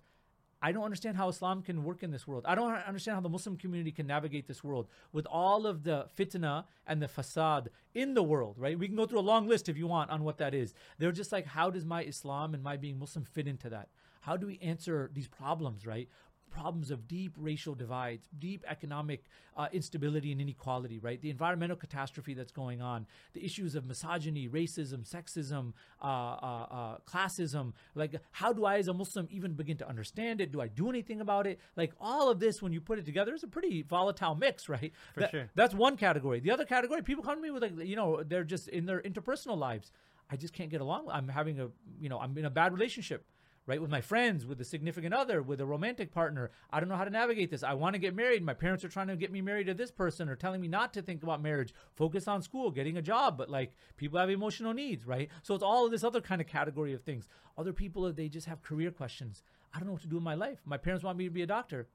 I 0.61 0.71
don't 0.71 0.85
understand 0.85 1.17
how 1.17 1.27
Islam 1.27 1.61
can 1.61 1.83
work 1.83 2.03
in 2.03 2.11
this 2.11 2.25
world. 2.25 2.45
I 2.47 2.55
don't 2.55 2.73
understand 2.73 3.15
how 3.15 3.21
the 3.21 3.27
Muslim 3.27 3.57
community 3.57 3.91
can 3.91 4.07
navigate 4.07 4.47
this 4.47 4.63
world 4.63 4.87
with 5.11 5.27
all 5.29 5.67
of 5.67 5.83
the 5.83 6.07
fitna 6.17 6.63
and 6.87 7.01
the 7.01 7.07
fasad 7.07 7.67
in 7.93 8.13
the 8.13 8.23
world, 8.23 8.55
right? 8.57 8.79
We 8.79 8.87
can 8.87 8.95
go 8.95 9.05
through 9.05 9.19
a 9.19 9.21
long 9.21 9.45
list 9.45 9.67
if 9.67 9.77
you 9.77 9.87
want 9.87 10.09
on 10.09 10.23
what 10.23 10.37
that 10.37 10.53
is. 10.53 10.73
They're 10.99 11.11
just 11.11 11.33
like, 11.33 11.45
how 11.45 11.69
does 11.69 11.83
my 11.83 12.03
Islam 12.05 12.53
and 12.53 12.63
my 12.63 12.77
being 12.77 12.97
Muslim 12.97 13.25
fit 13.25 13.45
into 13.45 13.69
that? 13.71 13.89
How 14.21 14.37
do 14.37 14.47
we 14.47 14.57
answer 14.59 15.11
these 15.13 15.27
problems, 15.27 15.85
right? 15.85 16.07
Problems 16.53 16.91
of 16.91 17.07
deep 17.07 17.33
racial 17.37 17.73
divides, 17.75 18.29
deep 18.37 18.63
economic 18.69 19.25
uh, 19.57 19.67
instability 19.73 20.31
and 20.31 20.39
inequality, 20.39 20.99
right? 20.99 21.19
The 21.21 21.29
environmental 21.29 21.75
catastrophe 21.75 22.33
that's 22.33 22.51
going 22.51 22.81
on, 22.81 23.07
the 23.33 23.43
issues 23.43 23.75
of 23.75 23.85
misogyny, 23.85 24.47
racism, 24.47 24.99
sexism, 25.09 25.73
uh, 26.01 26.05
uh, 26.05 26.67
uh, 26.71 26.97
classism. 27.05 27.73
Like, 27.95 28.15
how 28.31 28.53
do 28.53 28.65
I, 28.65 28.77
as 28.77 28.87
a 28.87 28.93
Muslim, 28.93 29.27
even 29.31 29.53
begin 29.53 29.77
to 29.77 29.89
understand 29.89 30.41
it? 30.41 30.51
Do 30.51 30.61
I 30.61 30.67
do 30.67 30.89
anything 30.89 31.19
about 31.21 31.47
it? 31.47 31.59
Like, 31.75 31.91
all 31.99 32.29
of 32.29 32.39
this, 32.39 32.61
when 32.61 32.71
you 32.71 32.81
put 32.81 32.99
it 32.99 33.05
together, 33.05 33.33
is 33.33 33.43
a 33.43 33.47
pretty 33.47 33.81
volatile 33.81 34.35
mix, 34.35 34.69
right? 34.75 34.93
For 35.13 35.21
That- 35.21 35.31
sure. 35.31 35.49
That's 35.55 35.73
one 35.73 35.97
category. 35.97 36.39
The 36.39 36.51
other 36.51 36.65
category, 36.65 37.01
people 37.01 37.23
come 37.23 37.35
to 37.35 37.41
me 37.41 37.51
with, 37.51 37.63
like, 37.63 37.77
you 37.85 37.95
know, 37.95 38.21
they're 38.23 38.43
just 38.43 38.67
in 38.67 38.85
their 38.85 39.01
interpersonal 39.01 39.57
lives. 39.57 39.91
I 40.29 40.35
just 40.35 40.53
can't 40.53 40.69
get 40.69 40.81
along. 40.81 41.07
I'm 41.11 41.27
having 41.27 41.59
a, 41.59 41.67
you 41.99 42.09
know, 42.09 42.19
I'm 42.19 42.35
in 42.37 42.45
a 42.45 42.49
bad 42.49 42.73
relationship 42.73 43.25
right? 43.65 43.81
With 43.81 43.89
my 43.89 44.01
friends, 44.01 44.45
with 44.45 44.59
a 44.59 44.65
significant 44.65 45.13
other, 45.13 45.41
with 45.41 45.61
a 45.61 45.65
romantic 45.65 46.11
partner. 46.11 46.51
I 46.71 46.79
don't 46.79 46.89
know 46.89 46.97
how 46.97 47.05
to 47.05 47.09
navigate 47.09 47.49
this. 47.49 47.63
I 47.63 47.73
want 47.73 47.93
to 47.93 47.99
get 47.99 48.15
married. 48.15 48.43
My 48.43 48.53
parents 48.53 48.83
are 48.83 48.89
trying 48.89 49.07
to 49.07 49.15
get 49.15 49.31
me 49.31 49.41
married 49.41 49.67
to 49.67 49.73
this 49.73 49.91
person 49.91 50.27
or 50.27 50.35
telling 50.35 50.59
me 50.59 50.67
not 50.67 50.93
to 50.93 51.01
think 51.01 51.23
about 51.23 51.41
marriage, 51.41 51.73
focus 51.95 52.27
on 52.27 52.41
school, 52.41 52.71
getting 52.71 52.97
a 52.97 53.01
job. 53.01 53.37
But 53.37 53.49
like 53.49 53.73
people 53.95 54.19
have 54.19 54.29
emotional 54.29 54.73
needs, 54.73 55.07
right? 55.07 55.29
So 55.43 55.55
it's 55.55 55.63
all 55.63 55.85
of 55.85 55.91
this 55.91 56.03
other 56.03 56.21
kind 56.21 56.41
of 56.41 56.47
category 56.47 56.93
of 56.93 57.03
things. 57.03 57.27
Other 57.57 57.73
people, 57.73 58.11
they 58.11 58.27
just 58.27 58.47
have 58.47 58.61
career 58.61 58.91
questions. 58.91 59.43
I 59.73 59.79
don't 59.79 59.87
know 59.87 59.93
what 59.93 60.01
to 60.01 60.07
do 60.07 60.17
in 60.17 60.23
my 60.23 60.35
life. 60.35 60.59
My 60.65 60.77
parents 60.77 61.03
want 61.03 61.17
me 61.17 61.25
to 61.25 61.31
be 61.31 61.41
a 61.41 61.47
doctor. 61.47 61.87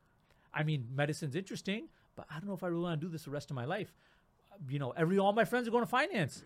I 0.55 0.63
mean, 0.63 0.89
medicine's 0.95 1.37
interesting, 1.37 1.89
but 2.17 2.27
I 2.31 2.39
don't 2.39 2.49
know 2.49 2.55
if 2.55 2.65
I 2.65 2.69
really 2.69 2.83
want 2.83 3.01
to 3.01 3.07
do 3.07 3.13
this 3.13 3.25
the 3.25 3.31
rest 3.31 3.51
of 3.51 3.57
my 3.57 3.67
life. 3.67 3.93
You 4.69 4.79
know, 4.79 4.93
every 4.97 5.19
all 5.19 5.33
my 5.33 5.45
friends 5.45 5.69
are 5.69 5.71
going 5.71 5.85
to 5.85 5.91
finance. 5.91 6.43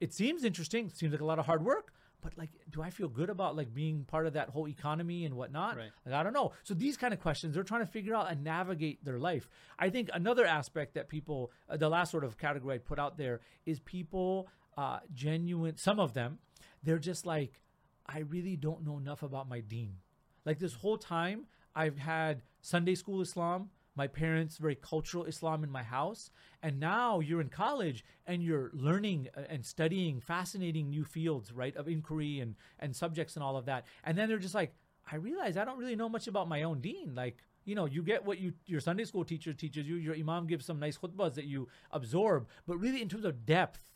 It 0.00 0.12
seems 0.12 0.42
interesting. 0.42 0.90
Seems 0.90 1.12
like 1.12 1.20
a 1.20 1.24
lot 1.24 1.38
of 1.38 1.46
hard 1.46 1.64
work, 1.64 1.92
but 2.22 2.38
like, 2.38 2.50
do 2.70 2.82
I 2.82 2.90
feel 2.90 3.08
good 3.08 3.28
about 3.28 3.56
like 3.56 3.74
being 3.74 4.04
part 4.04 4.26
of 4.26 4.34
that 4.34 4.48
whole 4.48 4.68
economy 4.68 5.24
and 5.24 5.34
whatnot? 5.34 5.76
Right. 5.76 5.90
Like, 6.06 6.14
I 6.14 6.22
don't 6.22 6.32
know. 6.32 6.52
So 6.62 6.74
these 6.74 6.96
kind 6.96 7.12
of 7.12 7.20
questions, 7.20 7.54
they're 7.54 7.64
trying 7.64 7.84
to 7.84 7.90
figure 7.90 8.14
out 8.14 8.30
and 8.30 8.44
navigate 8.44 9.04
their 9.04 9.18
life. 9.18 9.48
I 9.78 9.90
think 9.90 10.08
another 10.14 10.46
aspect 10.46 10.94
that 10.94 11.08
people, 11.08 11.50
uh, 11.68 11.76
the 11.76 11.88
last 11.88 12.10
sort 12.10 12.24
of 12.24 12.38
category 12.38 12.76
I 12.76 12.78
put 12.78 12.98
out 12.98 13.18
there 13.18 13.40
is 13.66 13.80
people, 13.80 14.48
uh, 14.76 15.00
genuine. 15.12 15.76
Some 15.76 15.98
of 15.98 16.14
them, 16.14 16.38
they're 16.82 16.98
just 16.98 17.26
like, 17.26 17.60
I 18.06 18.20
really 18.20 18.56
don't 18.56 18.84
know 18.84 18.96
enough 18.96 19.22
about 19.22 19.48
my 19.48 19.60
deen. 19.60 19.96
Like 20.44 20.58
this 20.58 20.74
whole 20.74 20.98
time, 20.98 21.46
I've 21.74 21.98
had 21.98 22.42
Sunday 22.60 22.94
school 22.94 23.20
Islam, 23.20 23.70
my 23.94 24.06
parents 24.06 24.56
very 24.56 24.74
cultural 24.74 25.24
Islam 25.24 25.64
in 25.64 25.70
my 25.70 25.82
house, 25.82 26.30
and 26.62 26.80
now 26.80 27.20
you're 27.20 27.40
in 27.40 27.48
college 27.48 28.04
and 28.26 28.42
you're 28.42 28.70
learning 28.72 29.28
uh, 29.36 29.42
and 29.48 29.64
studying 29.64 30.20
fascinating 30.20 30.88
new 30.88 31.04
fields, 31.04 31.52
right, 31.52 31.76
of 31.76 31.88
inquiry 31.88 32.40
and 32.40 32.54
and 32.78 32.94
subjects 32.96 33.36
and 33.36 33.42
all 33.42 33.56
of 33.56 33.66
that. 33.66 33.84
And 34.04 34.16
then 34.16 34.28
they're 34.28 34.38
just 34.38 34.54
like, 34.54 34.74
I 35.10 35.16
realize 35.16 35.56
I 35.56 35.64
don't 35.64 35.78
really 35.78 35.96
know 35.96 36.08
much 36.08 36.26
about 36.26 36.48
my 36.48 36.62
own 36.62 36.80
deen. 36.80 37.14
Like, 37.14 37.36
you 37.64 37.74
know, 37.74 37.86
you 37.86 38.02
get 38.02 38.24
what 38.24 38.38
you 38.38 38.54
your 38.66 38.80
Sunday 38.80 39.04
school 39.04 39.24
teacher 39.24 39.52
teaches 39.52 39.86
you, 39.86 39.96
your 39.96 40.14
imam 40.14 40.46
gives 40.46 40.64
some 40.64 40.80
nice 40.80 40.96
khutbahs 40.96 41.34
that 41.34 41.44
you 41.44 41.68
absorb, 41.90 42.48
but 42.66 42.78
really 42.78 43.02
in 43.02 43.08
terms 43.08 43.24
of 43.24 43.44
depth, 43.44 43.90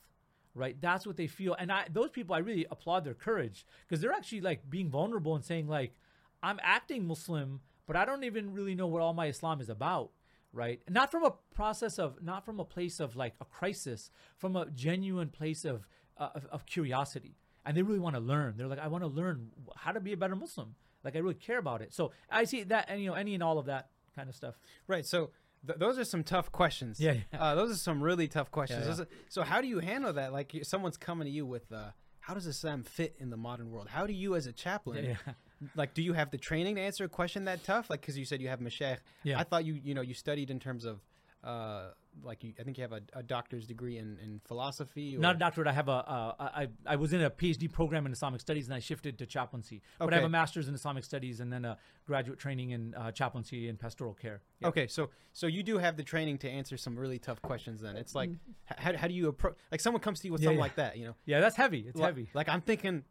right? 0.54 0.76
That's 0.80 1.06
what 1.06 1.16
they 1.16 1.26
feel. 1.26 1.54
And 1.58 1.72
I 1.72 1.86
those 1.90 2.10
people 2.10 2.34
I 2.34 2.38
really 2.38 2.66
applaud 2.70 3.04
their 3.04 3.14
courage 3.14 3.64
because 3.86 4.00
they're 4.02 4.12
actually 4.12 4.42
like 4.42 4.68
being 4.68 4.90
vulnerable 4.90 5.34
and 5.34 5.44
saying 5.44 5.68
like 5.68 5.94
I'm 6.42 6.60
acting 6.62 7.06
Muslim, 7.06 7.60
but 7.86 7.96
I 7.96 8.04
don't 8.04 8.24
even 8.24 8.52
really 8.52 8.74
know 8.74 8.86
what 8.86 9.02
all 9.02 9.14
my 9.14 9.26
Islam 9.26 9.60
is 9.60 9.68
about, 9.68 10.10
right? 10.52 10.80
Not 10.88 11.10
from 11.10 11.24
a 11.24 11.32
process 11.54 11.98
of 11.98 12.22
not 12.22 12.44
from 12.44 12.60
a 12.60 12.64
place 12.64 13.00
of 13.00 13.16
like 13.16 13.34
a 13.40 13.44
crisis, 13.44 14.10
from 14.36 14.56
a 14.56 14.66
genuine 14.70 15.28
place 15.28 15.64
of 15.64 15.86
uh, 16.18 16.30
of, 16.34 16.46
of 16.46 16.66
curiosity. 16.66 17.36
And 17.64 17.76
they 17.76 17.82
really 17.82 17.98
want 17.98 18.14
to 18.14 18.20
learn. 18.20 18.54
They're 18.56 18.68
like 18.68 18.78
I 18.78 18.88
want 18.88 19.02
to 19.04 19.08
learn 19.08 19.50
how 19.76 19.92
to 19.92 20.00
be 20.00 20.12
a 20.12 20.16
better 20.16 20.36
Muslim. 20.36 20.74
Like 21.04 21.16
I 21.16 21.18
really 21.20 21.34
care 21.34 21.58
about 21.58 21.82
it. 21.82 21.92
So 21.92 22.12
I 22.30 22.44
see 22.44 22.62
that 22.64 22.86
and 22.88 23.00
you 23.00 23.08
know 23.10 23.14
any 23.14 23.34
and 23.34 23.42
all 23.42 23.58
of 23.58 23.66
that 23.66 23.90
kind 24.14 24.28
of 24.28 24.34
stuff. 24.34 24.54
Right. 24.86 25.04
So 25.06 25.30
th- 25.66 25.78
those 25.78 25.98
are 25.98 26.04
some 26.04 26.24
tough 26.24 26.50
questions. 26.52 26.98
Yeah, 27.00 27.14
yeah. 27.32 27.42
Uh, 27.42 27.54
those 27.54 27.70
are 27.70 27.76
some 27.78 28.02
really 28.02 28.28
tough 28.28 28.50
questions. 28.50 28.86
Yeah, 28.86 28.94
yeah. 28.96 29.02
Are- 29.02 29.08
so 29.28 29.42
how 29.42 29.60
do 29.60 29.68
you 29.68 29.78
handle 29.80 30.12
that? 30.14 30.32
Like 30.32 30.54
someone's 30.62 30.96
coming 30.96 31.26
to 31.26 31.30
you 31.30 31.44
with, 31.46 31.70
uh, 31.72 31.90
how 32.20 32.34
does 32.34 32.46
Islam 32.46 32.82
fit 32.82 33.14
in 33.20 33.30
the 33.30 33.36
modern 33.36 33.70
world? 33.70 33.88
How 33.88 34.06
do 34.06 34.12
you, 34.12 34.34
as 34.34 34.46
a 34.46 34.52
chaplain, 34.52 35.04
Yeah, 35.04 35.16
yeah. 35.26 35.32
Like, 35.74 35.94
do 35.94 36.02
you 36.02 36.12
have 36.12 36.30
the 36.30 36.38
training 36.38 36.74
to 36.76 36.80
answer 36.80 37.04
a 37.04 37.08
question 37.08 37.44
that 37.46 37.64
tough? 37.64 37.88
Like, 37.90 38.00
because 38.00 38.16
you 38.18 38.24
said 38.24 38.40
you 38.40 38.48
have 38.48 38.60
mashaykh. 38.60 38.98
Yeah. 39.22 39.38
I 39.38 39.44
thought 39.44 39.64
you, 39.64 39.74
you 39.82 39.94
know, 39.94 40.02
you 40.02 40.14
studied 40.14 40.50
in 40.50 40.60
terms 40.60 40.84
of, 40.84 41.00
uh, 41.44 41.90
like, 42.24 42.42
you, 42.42 42.54
I 42.58 42.62
think 42.62 42.78
you 42.78 42.82
have 42.82 42.92
a, 42.92 43.02
a 43.12 43.22
doctor's 43.22 43.66
degree 43.66 43.98
in, 43.98 44.18
in 44.22 44.40
philosophy. 44.46 45.16
Or, 45.16 45.20
Not 45.20 45.36
a 45.36 45.38
doctorate. 45.38 45.68
I 45.68 45.72
have 45.72 45.88
a. 45.88 45.92
Uh, 45.92 46.34
I 46.38 46.68
I 46.86 46.96
was 46.96 47.12
in 47.12 47.20
a 47.20 47.30
PhD 47.30 47.70
program 47.70 48.06
in 48.06 48.12
Islamic 48.12 48.40
studies, 48.40 48.66
and 48.66 48.74
I 48.74 48.78
shifted 48.80 49.18
to 49.18 49.26
chaplaincy. 49.26 49.82
But 49.98 50.12
I 50.14 50.16
have 50.16 50.24
a 50.24 50.28
master's 50.30 50.66
in 50.66 50.74
Islamic 50.74 51.04
studies, 51.04 51.40
and 51.40 51.52
then 51.52 51.66
a 51.66 51.76
graduate 52.06 52.38
training 52.38 52.70
in 52.70 52.94
uh, 52.94 53.12
chaplaincy 53.12 53.68
and 53.68 53.78
pastoral 53.78 54.14
care. 54.14 54.40
Yeah. 54.60 54.68
Okay, 54.68 54.86
so 54.86 55.10
so 55.34 55.46
you 55.46 55.62
do 55.62 55.76
have 55.76 55.98
the 55.98 56.02
training 56.02 56.38
to 56.38 56.48
answer 56.48 56.78
some 56.78 56.96
really 56.98 57.18
tough 57.18 57.40
questions. 57.42 57.82
Then 57.82 57.96
it's 57.96 58.14
like, 58.14 58.30
Mm-hmm. 58.30 58.82
how, 58.82 58.96
how 58.96 59.06
do 59.08 59.14
you 59.14 59.28
approach? 59.28 59.56
Like 59.70 59.82
someone 59.82 60.00
comes 60.00 60.20
to 60.20 60.26
you 60.28 60.32
with 60.32 60.40
Yeah, 60.40 60.46
something 60.46 60.58
yeah. 60.58 60.62
like 60.62 60.76
that, 60.76 60.96
you 60.96 61.04
know? 61.04 61.14
Yeah, 61.26 61.40
that's 61.40 61.56
heavy. 61.56 61.84
It's 61.86 61.96
Li- 61.98 62.04
heavy. 62.06 62.30
Like 62.32 62.48
I'm 62.48 62.62
thinking, 62.62 63.04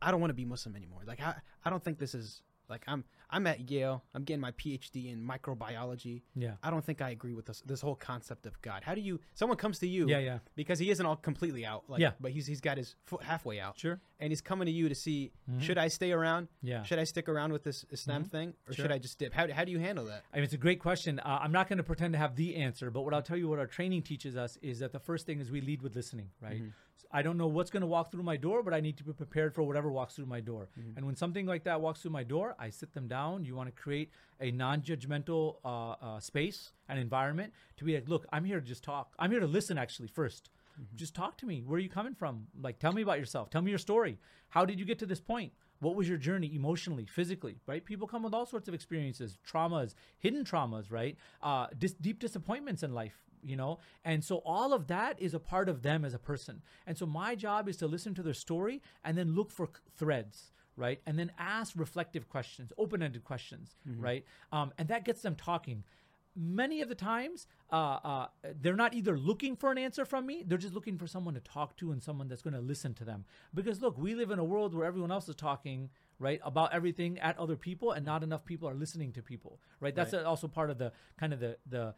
I 0.00 0.10
don't 0.10 0.20
want 0.20 0.30
to 0.30 0.34
be 0.34 0.44
Muslim 0.44 0.76
anymore. 0.76 1.00
Like 1.06 1.20
I, 1.20 1.34
I 1.64 1.70
don't 1.70 1.82
think 1.82 1.98
this 1.98 2.14
is 2.14 2.42
like 2.68 2.84
I'm 2.86 3.04
I'm 3.30 3.46
at 3.46 3.70
Yale. 3.70 4.02
I'm 4.14 4.24
getting 4.24 4.40
my 4.40 4.52
PhD 4.52 5.12
in 5.12 5.22
microbiology. 5.26 6.22
Yeah. 6.34 6.52
I 6.62 6.70
don't 6.70 6.84
think 6.84 7.02
I 7.02 7.10
agree 7.10 7.34
with 7.34 7.46
this 7.46 7.62
this 7.66 7.80
whole 7.80 7.94
concept 7.94 8.46
of 8.46 8.60
God. 8.62 8.82
How 8.84 8.94
do 8.94 9.00
you? 9.00 9.20
Someone 9.34 9.58
comes 9.58 9.78
to 9.80 9.88
you. 9.88 10.08
Yeah, 10.08 10.18
yeah. 10.18 10.38
Because 10.54 10.78
he 10.78 10.90
isn't 10.90 11.04
all 11.04 11.16
completely 11.16 11.64
out. 11.66 11.84
Like, 11.88 12.00
Yeah. 12.00 12.12
But 12.20 12.32
he's 12.32 12.46
he's 12.46 12.60
got 12.60 12.78
his 12.78 12.94
foot 13.06 13.22
halfway 13.22 13.60
out. 13.60 13.78
Sure. 13.78 14.00
And 14.20 14.30
he's 14.30 14.40
coming 14.40 14.66
to 14.66 14.72
you 14.72 14.88
to 14.88 14.94
see 14.94 15.32
mm-hmm. 15.50 15.60
should 15.60 15.78
I 15.78 15.88
stay 15.88 16.12
around? 16.12 16.48
Yeah. 16.62 16.82
Should 16.82 16.98
I 16.98 17.04
stick 17.04 17.28
around 17.28 17.52
with 17.52 17.64
this 17.64 17.84
Islam 17.90 18.22
mm-hmm. 18.22 18.30
thing, 18.30 18.54
or 18.66 18.72
Sure. 18.72 18.84
should 18.84 18.92
I 18.92 18.98
just 18.98 19.18
dip? 19.18 19.32
How 19.32 19.50
how 19.52 19.64
do 19.64 19.72
you 19.72 19.78
handle 19.78 20.06
that? 20.06 20.24
I 20.32 20.36
mean, 20.36 20.44
it's 20.44 20.54
a 20.54 20.58
great 20.58 20.80
question. 20.80 21.20
Uh, 21.20 21.38
I'm 21.42 21.52
not 21.52 21.68
going 21.68 21.78
to 21.78 21.84
pretend 21.84 22.12
to 22.14 22.18
have 22.18 22.36
the 22.36 22.56
answer, 22.56 22.90
but 22.90 23.02
what 23.02 23.14
I'll 23.14 23.22
tell 23.22 23.36
you, 23.36 23.48
what 23.48 23.58
our 23.58 23.66
training 23.66 24.02
teaches 24.02 24.36
us 24.36 24.58
is 24.62 24.78
that 24.80 24.92
the 24.92 25.00
first 25.00 25.26
thing 25.26 25.40
is 25.40 25.50
we 25.50 25.60
lead 25.60 25.82
with 25.82 25.94
listening, 25.94 26.30
right? 26.40 26.56
Mm-hmm. 26.56 26.68
I 27.10 27.22
don't 27.22 27.38
know 27.38 27.46
what's 27.46 27.70
going 27.70 27.80
to 27.80 27.86
walk 27.86 28.10
through 28.10 28.22
my 28.22 28.36
door, 28.36 28.62
but 28.62 28.74
I 28.74 28.80
need 28.80 28.96
to 28.98 29.04
be 29.04 29.12
prepared 29.12 29.54
for 29.54 29.62
whatever 29.62 29.90
walks 29.90 30.14
through 30.14 30.26
my 30.26 30.40
door. 30.40 30.68
And 30.96 31.06
when 31.06 31.16
something 31.16 31.46
like 31.46 31.64
that 31.64 31.80
walks 31.80 32.02
through 32.02 32.10
my 32.12 32.24
door, 32.24 32.54
I 32.58 32.70
sit 32.70 32.92
them 32.92 33.08
down. 33.08 33.44
You 33.44 33.54
want 33.54 33.74
to 33.74 33.82
create 33.82 34.10
a 34.40 34.50
non-judgmental 34.50 35.56
uh, 35.64 35.90
uh, 35.90 36.20
space 36.20 36.72
and 36.88 36.98
environment 36.98 37.52
to 37.78 37.84
be 37.84 37.94
like, 37.94 38.08
look, 38.08 38.26
I'm 38.32 38.44
here 38.44 38.60
to 38.60 38.66
just 38.66 38.84
talk. 38.84 39.14
I'm 39.18 39.30
here 39.30 39.40
to 39.40 39.46
listen 39.46 39.78
actually 39.78 40.08
1st 40.08 40.42
Just 40.94 41.14
talk 41.14 41.36
to 41.38 41.46
me. 41.46 41.62
Where 41.66 41.76
are 41.76 41.80
you 41.80 41.88
coming 41.88 42.14
from? 42.14 42.46
Like, 42.60 42.78
tell 42.78 42.92
me 42.92 43.02
about 43.02 43.18
yourself. 43.18 43.50
Tell 43.50 43.62
me 43.62 43.70
your 43.70 43.78
story. 43.78 44.18
How 44.50 44.64
did 44.64 44.78
you 44.78 44.84
get 44.84 44.98
to 45.00 45.06
this 45.06 45.20
point? 45.20 45.52
What 45.80 45.94
was 45.94 46.08
your 46.08 46.18
journey 46.18 46.54
emotionally, 46.54 47.06
physically, 47.06 47.60
right? 47.66 47.84
People 47.84 48.08
come 48.08 48.24
with 48.24 48.34
all 48.34 48.46
sorts 48.46 48.66
of 48.68 48.74
experiences, 48.74 49.38
traumas, 49.48 49.94
hidden 50.18 50.44
traumas, 50.44 50.90
right? 50.90 51.16
Uh, 51.40 51.68
dis- 51.78 51.94
deep 51.94 52.18
disappointments 52.18 52.82
in 52.82 52.92
life, 52.92 53.14
you 53.42 53.56
know? 53.56 53.78
And 54.04 54.24
so 54.24 54.36
all 54.44 54.72
of 54.72 54.86
that 54.88 55.20
is 55.20 55.34
a 55.34 55.40
part 55.40 55.68
of 55.68 55.82
them 55.82 56.04
as 56.04 56.14
a 56.14 56.18
person. 56.18 56.62
And 56.86 56.96
so 56.98 57.06
my 57.06 57.34
job 57.34 57.68
is 57.68 57.76
to 57.78 57.86
listen 57.86 58.14
to 58.14 58.22
their 58.22 58.34
story 58.34 58.82
and 59.04 59.16
then 59.16 59.34
look 59.34 59.50
for 59.50 59.68
threads, 59.96 60.52
right? 60.76 61.00
And 61.06 61.18
then 61.18 61.32
ask 61.38 61.72
reflective 61.76 62.28
questions, 62.28 62.72
open 62.78 63.02
ended 63.02 63.24
questions, 63.24 63.76
right? 63.86 64.24
Um, 64.52 64.72
and 64.78 64.88
that 64.88 65.04
gets 65.04 65.22
them 65.22 65.34
talking. 65.34 65.84
Many 66.40 66.82
of 66.82 66.88
the 66.88 66.94
times, 66.94 67.48
uh, 67.72 67.98
uh, 68.04 68.26
they're 68.60 68.76
not 68.76 68.94
either 68.94 69.18
looking 69.18 69.56
for 69.56 69.72
an 69.72 69.78
answer 69.78 70.04
from 70.04 70.24
me, 70.24 70.44
they're 70.46 70.56
just 70.56 70.72
looking 70.74 70.96
for 70.96 71.08
someone 71.08 71.34
to 71.34 71.40
talk 71.40 71.76
to 71.78 71.90
and 71.90 72.00
someone 72.00 72.28
that's 72.28 72.42
going 72.42 72.54
to 72.54 72.60
listen 72.60 72.94
to 72.94 73.04
them. 73.04 73.24
Because 73.52 73.82
look, 73.82 73.98
we 73.98 74.14
live 74.14 74.30
in 74.30 74.38
a 74.38 74.44
world 74.44 74.72
where 74.72 74.86
everyone 74.86 75.10
else 75.10 75.28
is 75.28 75.34
talking, 75.34 75.90
right, 76.20 76.40
about 76.44 76.72
everything 76.72 77.18
at 77.18 77.36
other 77.40 77.56
people, 77.56 77.90
and 77.90 78.06
not 78.06 78.22
enough 78.22 78.44
people 78.44 78.68
are 78.68 78.74
listening 78.74 79.10
to 79.14 79.22
people, 79.22 79.58
right? 79.80 79.96
That's 79.96 80.12
Right. 80.12 80.22
also 80.24 80.46
part 80.46 80.70
of 80.70 80.78
the 80.78 80.92
kind 81.18 81.32
of 81.32 81.40
the 81.40 81.56
the 81.66 81.94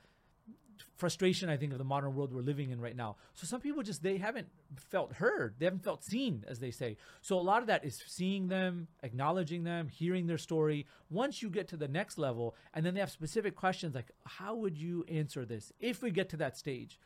frustration 0.97 1.49
I 1.49 1.57
think 1.57 1.73
of 1.73 1.79
the 1.79 1.85
modern 1.85 2.15
world 2.15 2.33
we're 2.33 2.43
living 2.43 2.71
in 2.71 2.81
right 2.81 2.97
now. 2.97 3.17
So 3.35 3.47
some 3.47 3.61
people 3.61 3.83
just 3.83 4.03
they 4.03 4.19
haven't 4.19 4.49
felt 4.77 5.15
heard, 5.15 5.55
they 5.59 5.67
haven't 5.67 5.85
felt 5.85 6.05
seen, 6.05 6.45
as 6.49 6.59
they 6.59 6.71
say. 6.71 6.97
So 7.23 7.39
a 7.39 7.41
lot 7.43 7.61
of 7.61 7.69
that 7.69 7.85
is 7.85 8.03
seeing 8.07 8.49
them, 8.49 8.89
acknowledging 9.03 9.65
them, 9.65 9.89
hearing 9.89 10.27
their 10.27 10.39
story. 10.39 10.87
Once 11.11 11.43
you 11.43 11.51
get 11.51 11.69
to 11.69 11.77
the 11.77 11.89
next 11.89 12.19
level, 12.19 12.55
and 12.75 12.85
then 12.85 12.95
they 12.95 13.01
have 13.01 13.11
specific 13.11 13.57
questions 13.57 13.95
like, 13.95 14.11
how 14.25 14.55
would 14.55 14.77
you 14.77 15.05
answer 15.09 15.45
this 15.45 15.73
if 15.81 16.03
we 16.03 16.11
get 16.11 16.29
to 16.31 16.37
that 16.39 16.57
stage? 16.57 16.99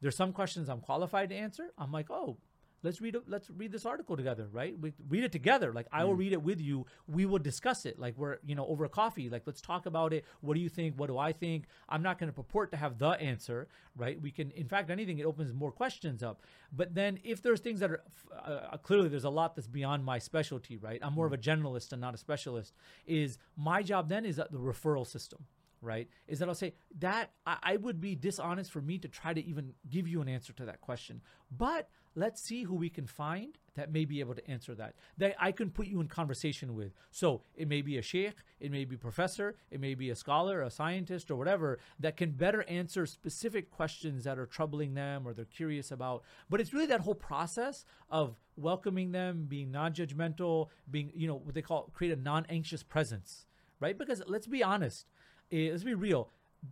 There's 0.00 0.16
some 0.16 0.32
questions 0.32 0.68
I'm 0.68 0.80
qualified 0.80 1.28
to 1.28 1.36
answer. 1.36 1.72
I'm 1.78 1.92
like, 1.92 2.10
oh, 2.10 2.36
let's 2.82 3.00
read 3.00 3.14
it 3.14 3.22
let's 3.28 3.50
read 3.50 3.72
this 3.72 3.86
article 3.86 4.16
together 4.16 4.48
right? 4.52 4.78
We 4.78 4.92
read 5.08 5.24
it 5.24 5.32
together. 5.32 5.72
Like 5.72 5.86
i 5.92 6.04
will 6.04 6.14
read 6.14 6.32
it 6.32 6.42
with 6.42 6.60
you. 6.60 6.86
We 7.06 7.26
will 7.26 7.38
discuss 7.38 7.86
it. 7.86 7.98
Like 7.98 8.14
we're 8.16 8.38
you 8.44 8.54
know 8.54 8.66
over 8.66 8.86
coffee. 8.88 9.28
Like 9.28 9.42
let's 9.46 9.60
talk 9.60 9.86
about 9.86 10.12
it. 10.12 10.24
What 10.40 10.54
do 10.54 10.60
you 10.60 10.68
think? 10.68 10.98
What 10.98 11.08
do 11.08 11.18
i 11.18 11.32
think? 11.32 11.64
I'm 11.88 12.02
not 12.02 12.18
going 12.18 12.28
to 12.28 12.34
purport 12.34 12.70
to 12.72 12.76
have 12.76 12.98
the 12.98 13.10
answer 13.10 13.68
right? 13.96 14.20
We 14.20 14.30
can 14.30 14.50
in 14.52 14.66
fact 14.66 14.90
anything 14.90 15.18
it 15.18 15.26
opens 15.26 15.52
more 15.52 15.72
questions 15.72 16.22
up. 16.22 16.42
But 16.72 16.94
then 16.94 17.18
if 17.24 17.42
there's 17.42 17.60
things 17.60 17.80
that 17.80 17.90
are 17.90 18.02
uh, 18.44 18.76
clearly 18.78 19.08
there's 19.08 19.24
a 19.24 19.30
lot 19.30 19.54
that's 19.54 19.68
beyond 19.68 20.04
my 20.04 20.18
specialty 20.18 20.76
right? 20.76 21.00
I'm 21.02 21.14
more 21.14 21.26
of 21.26 21.32
a 21.32 21.38
generalist 21.38 21.92
and 21.92 22.00
not 22.00 22.14
a 22.14 22.18
specialist 22.18 22.74
is 23.06 23.38
my 23.56 23.82
job 23.82 24.08
then 24.08 24.24
is 24.24 24.36
the 24.36 24.46
referral 24.52 25.06
system 25.06 25.46
right? 25.82 26.08
Is 26.28 26.38
that 26.38 26.48
I'll 26.48 26.54
say 26.54 26.74
that 27.00 27.32
I, 27.44 27.56
I 27.62 27.76
would 27.76 28.00
be 28.00 28.14
dishonest 28.14 28.70
for 28.70 28.80
me 28.80 28.98
to 28.98 29.08
try 29.08 29.34
to 29.34 29.44
even 29.44 29.74
give 29.90 30.08
you 30.08 30.22
an 30.22 30.28
answer 30.28 30.52
to 30.54 30.64
that 30.64 30.80
question. 30.80 31.20
But 31.50 31.88
let's 32.14 32.42
see 32.42 32.64
who 32.64 32.74
we 32.74 32.88
can 32.88 33.06
find 33.06 33.58
that 33.74 33.90
may 33.90 34.04
be 34.04 34.20
able 34.20 34.34
to 34.34 34.50
answer 34.50 34.74
that. 34.74 34.94
That 35.16 35.34
I 35.38 35.52
can 35.52 35.70
put 35.70 35.86
you 35.86 36.00
in 36.00 36.08
conversation 36.08 36.74
with. 36.74 36.92
So 37.10 37.42
it 37.54 37.68
may 37.68 37.80
be 37.80 37.96
a 37.96 38.02
sheikh, 38.02 38.36
it 38.60 38.70
may 38.70 38.84
be 38.84 38.96
a 38.96 38.98
professor, 38.98 39.56
it 39.70 39.80
may 39.80 39.94
be 39.94 40.10
a 40.10 40.16
scholar, 40.16 40.60
a 40.62 40.70
scientist, 40.70 41.30
or 41.30 41.36
whatever 41.36 41.78
that 41.98 42.16
can 42.16 42.32
better 42.32 42.64
answer 42.64 43.06
specific 43.06 43.70
questions 43.70 44.24
that 44.24 44.38
are 44.38 44.46
troubling 44.46 44.94
them 44.94 45.26
or 45.26 45.32
they're 45.32 45.44
curious 45.46 45.90
about. 45.90 46.22
But 46.50 46.60
it's 46.60 46.74
really 46.74 46.86
that 46.86 47.00
whole 47.00 47.14
process 47.14 47.84
of 48.10 48.36
welcoming 48.56 49.12
them, 49.12 49.46
being 49.48 49.70
non-judgmental, 49.70 50.68
being 50.90 51.12
you 51.14 51.26
know 51.26 51.36
what 51.36 51.54
they 51.54 51.62
call 51.62 51.90
create 51.94 52.12
a 52.12 52.20
non-anxious 52.20 52.82
presence, 52.82 53.46
right? 53.80 53.96
Because 53.96 54.22
let's 54.26 54.46
be 54.46 54.62
honest 54.62 55.06
eh, 55.52 55.68
let's 55.70 55.84
be 55.84 55.94
real. 55.94 56.30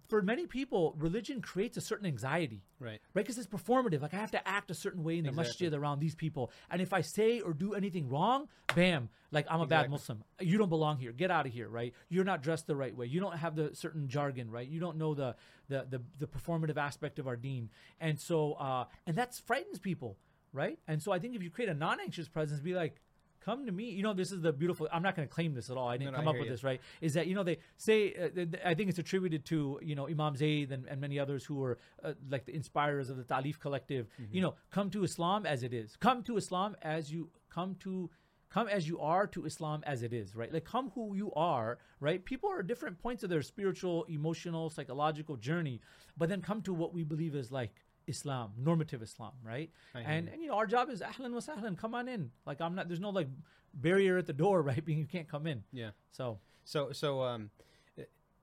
For 0.09 0.23
many 0.23 0.47
people, 0.47 0.94
religion 0.99 1.40
creates 1.42 1.76
a 1.76 1.80
certain 1.80 2.06
anxiety, 2.06 2.62
Right. 2.78 3.00
right? 3.12 3.25
Because 3.25 3.38
it's 3.38 3.49
performative. 3.49 4.00
Like 4.02 4.14
I 4.14 4.18
have 4.18 4.30
to 4.32 4.49
act 4.49 4.70
a 4.70 4.75
certain 4.75 5.02
way 5.02 5.18
in 5.18 5.25
the 5.25 5.30
Exactly. 5.30 5.49
masjid 5.49 5.75
around 5.75 5.99
these 5.99 6.14
people, 6.14 6.52
and 6.70 6.80
if 6.80 6.92
I 6.92 7.00
say 7.00 7.40
or 7.40 7.52
do 7.52 7.75
anything 7.75 8.09
wrong, 8.09 8.49
bam, 8.75 9.09
like 9.32 9.47
I'm 9.50 9.61
a 9.61 9.66
bad 9.66 9.90
Muslim. 9.90 10.23
You 10.40 10.59
don't 10.59 10.68
belong 10.68 10.99
here. 10.99 11.11
Get 11.12 11.30
out 11.32 11.44
of 11.47 11.52
here, 11.52 11.68
right? 11.68 11.92
You're 12.09 12.25
not 12.25 12.40
dressed 12.42 12.68
the 12.68 12.76
right 12.76 12.97
way. 12.97 13.06
You 13.06 13.18
don't 13.18 13.37
have 13.37 13.56
the 13.56 13.75
certain 13.75 14.09
jargon, 14.09 14.49
right? 14.50 14.68
You 14.68 14.78
don't 14.78 14.97
know 14.97 15.14
the 15.14 15.35
the 15.68 15.87
the, 15.90 16.02
the 16.18 16.26
performative 16.28 16.76
aspect 16.76 17.18
of 17.18 17.26
our 17.26 17.37
deen, 17.37 17.68
and 18.00 18.18
so 18.20 18.52
uh, 18.54 18.85
and 19.06 19.16
that 19.16 19.35
frightens 19.35 19.80
people, 19.80 20.18
right? 20.52 20.78
And 20.87 21.02
so 21.02 21.11
I 21.11 21.18
think 21.18 21.35
if 21.35 21.42
you 21.42 21.50
create 21.50 21.68
a 21.68 21.75
non-anxious 21.75 22.28
presence, 22.28 22.61
be 22.61 22.75
like. 22.75 23.00
Come 23.44 23.64
to 23.66 23.73
me. 23.73 23.85
You 23.90 24.02
know, 24.02 24.12
this 24.12 24.32
is 24.32 24.42
the 24.42 24.52
beautiful. 24.52 24.87
I'm 24.92 25.02
not 25.02 25.16
going 25.16 25.26
to 25.26 25.35
claim 25.35 25.54
this 25.54 25.70
at 25.70 25.76
all. 25.76 25.88
I 25.88 25.97
didn't 25.97 26.12
no, 26.12 26.18
come 26.18 26.28
I 26.28 26.30
up 26.32 26.37
with 26.37 26.47
you. 26.47 26.50
this, 26.50 26.62
right? 26.62 26.80
Is 27.00 27.14
that 27.14 27.26
you 27.26 27.35
know 27.35 27.42
they 27.42 27.59
say 27.76 28.12
uh, 28.12 28.28
th- 28.28 28.50
th- 28.52 28.62
I 28.64 28.75
think 28.75 28.90
it's 28.90 28.99
attributed 28.99 29.44
to 29.47 29.80
you 29.82 29.94
know 29.94 30.09
Imam 30.09 30.37
Zayd 30.37 30.73
and, 30.73 30.87
and 30.87 31.00
many 31.00 31.18
others 31.18 31.44
who 31.44 31.54
were 31.56 31.78
uh, 32.04 32.12
like 32.28 32.44
the 32.44 32.54
inspirers 32.54 33.09
of 33.09 33.16
the 33.16 33.25
Ta'leef 33.25 33.59
collective. 33.59 34.09
Mm-hmm. 34.20 34.35
You 34.37 34.42
know, 34.42 34.54
come 34.70 34.90
to 34.90 35.04
Islam 35.04 35.47
as 35.47 35.62
it 35.62 35.73
is. 35.73 35.97
Come 35.97 36.23
to 36.25 36.37
Islam 36.37 36.76
as 36.82 37.11
you 37.11 37.30
come 37.49 37.76
to 37.80 38.11
come 38.50 38.68
as 38.68 38.87
you 38.88 38.99
are 39.00 39.26
to 39.28 39.47
Islam 39.47 39.82
as 39.87 40.02
it 40.02 40.12
is, 40.12 40.37
right? 40.37 40.52
Like 40.52 40.64
come 40.64 40.90
who 40.94 41.14
you 41.14 41.32
are, 41.35 41.78
right? 42.00 42.23
People 42.23 42.50
are 42.50 42.61
at 42.61 42.66
different 42.66 42.99
points 42.99 43.23
of 43.23 43.30
their 43.30 43.42
spiritual, 43.42 44.04
emotional, 44.04 44.68
psychological 44.68 45.37
journey, 45.37 45.80
but 46.18 46.28
then 46.28 46.42
come 46.42 46.61
to 46.62 46.75
what 46.75 46.92
we 46.92 47.04
believe 47.04 47.35
is 47.35 47.50
like 47.50 47.73
Islam, 48.11 48.52
normative 48.59 49.00
Islam, 49.02 49.33
right? 49.52 49.71
And, 49.95 50.29
and 50.29 50.43
you 50.43 50.49
know, 50.49 50.55
our 50.61 50.67
job 50.67 50.90
is 50.90 51.00
ahlan 51.00 51.33
wa 51.33 51.40
sahlan, 51.49 51.76
come 51.79 51.95
on 51.95 52.09
in. 52.09 52.31
Like 52.47 52.61
I'm 52.61 52.75
not 52.75 52.88
there's 52.88 53.00
no 53.09 53.11
like 53.21 53.29
barrier 53.75 54.19
at 54.19 54.26
the 54.26 54.33
door, 54.45 54.62
right? 54.71 54.85
Being 54.85 54.99
you 54.99 55.07
can't 55.17 55.29
come 55.29 55.47
in. 55.47 55.62
Yeah. 55.73 55.90
So 56.19 56.38
So 56.64 56.81
so 56.93 57.23
um, 57.23 57.50
uh, 57.99 58.02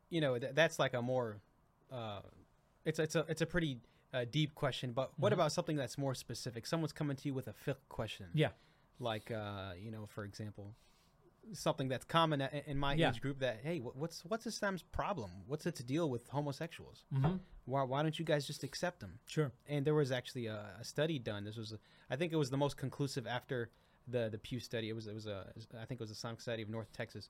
you 0.10 0.22
know 0.22 0.38
th- 0.40 0.54
that's 0.60 0.78
like 0.84 0.94
a 0.94 1.02
more, 1.02 1.28
uh, 1.92 2.22
it's 2.86 3.00
it's 3.00 3.16
a 3.16 3.24
it's 3.28 3.42
a 3.42 3.46
pretty 3.46 3.74
uh, 4.14 4.26
deep 4.38 4.52
question. 4.56 4.88
But 5.00 5.08
what 5.18 5.32
Mm-hmm. 5.32 5.40
about 5.42 5.52
something 5.52 5.78
that's 5.82 5.98
more 5.98 6.16
specific? 6.16 6.66
Someone's 6.66 6.94
coming 6.94 7.16
to 7.22 7.26
you 7.28 7.34
with 7.40 7.48
a 7.48 7.56
fiqh 7.66 7.84
question. 7.90 8.28
yeah. 8.34 8.52
Like 9.00 9.28
uh, 9.32 9.74
you 9.84 9.92
know, 9.92 10.04
for 10.16 10.24
example, 10.30 10.68
something 11.54 11.88
that's 11.88 12.06
common 12.06 12.42
in 12.42 12.78
my 12.78 12.94
Yeah. 12.96 13.10
age 13.10 13.22
group. 13.22 13.40
That 13.40 13.62
hey, 13.64 13.80
wh- 13.80 13.96
what's 13.96 14.24
what's 14.26 14.46
Islam's 14.48 14.84
problem? 14.84 15.32
What's 15.48 15.66
its 15.66 15.82
deal 15.84 16.10
with 16.10 16.28
homosexuals? 16.30 17.06
Mhm. 17.14 17.40
Why 17.66 17.84
why 17.84 18.02
don't 18.04 18.18
you 18.20 18.26
guys 18.26 18.46
just 18.48 18.64
accept 18.64 19.00
them? 19.00 19.20
Sure. 19.26 19.52
and 19.68 19.86
there 19.86 19.94
was 19.96 20.12
actually 20.12 20.48
a, 20.48 20.76
a 20.80 20.84
study 20.84 21.20
done. 21.20 21.44
This 21.44 21.58
was, 21.58 21.74
I 22.10 22.16
think, 22.16 22.32
it 22.34 22.38
was 22.38 22.50
the 22.50 22.58
most 22.58 22.78
conclusive 22.78 23.26
after 23.28 23.70
the 24.08 24.30
the 24.30 24.38
Pew 24.38 24.60
study. 24.60 24.90
It 24.90 24.94
was 24.94 25.08
it 25.08 25.14
was 25.14 25.28
a 25.28 25.52
I 25.78 25.86
think 25.86 26.00
it 26.00 26.04
was 26.04 26.10
the 26.10 26.16
Islamic 26.16 26.40
Society 26.40 26.64
of 26.64 26.70
North 26.70 26.92
Texas 26.94 27.30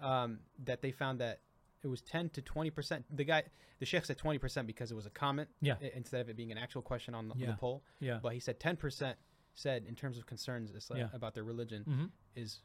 um, 0.00 0.40
that 0.64 0.80
they 0.82 0.92
found 0.92 1.20
that 1.20 1.40
it 1.82 1.88
was 1.88 2.00
ten 2.02 2.28
to 2.30 2.42
twenty 2.42 2.70
percent. 2.70 3.04
The 3.10 3.24
guy, 3.24 3.42
the 3.80 3.86
sheikh 3.86 4.04
said 4.04 4.18
twenty 4.18 4.38
percent 4.38 4.66
because 4.66 4.90
it 4.92 4.94
was 4.94 5.06
a 5.06 5.10
comment 5.10 5.48
Yeah. 5.60 5.76
instead 5.94 6.20
of 6.20 6.28
it 6.28 6.36
being 6.36 6.52
an 6.52 6.58
actual 6.58 6.82
question 6.82 7.14
on 7.14 7.28
the, 7.28 7.34
on 7.34 7.40
the 7.40 7.52
poll. 7.54 7.82
Yeah. 8.00 8.20
But 8.22 8.34
he 8.34 8.40
said 8.40 8.60
ten 8.60 8.76
percent 8.76 9.18
said 9.54 9.84
in 9.86 9.94
terms 9.94 10.16
of 10.16 10.24
concerns 10.26 10.70
Islam, 10.70 11.00
Yeah. 11.00 11.08
about 11.12 11.34
their 11.34 11.44
religion 11.44 11.84
Mhm. 11.84 12.10
is 12.34 12.60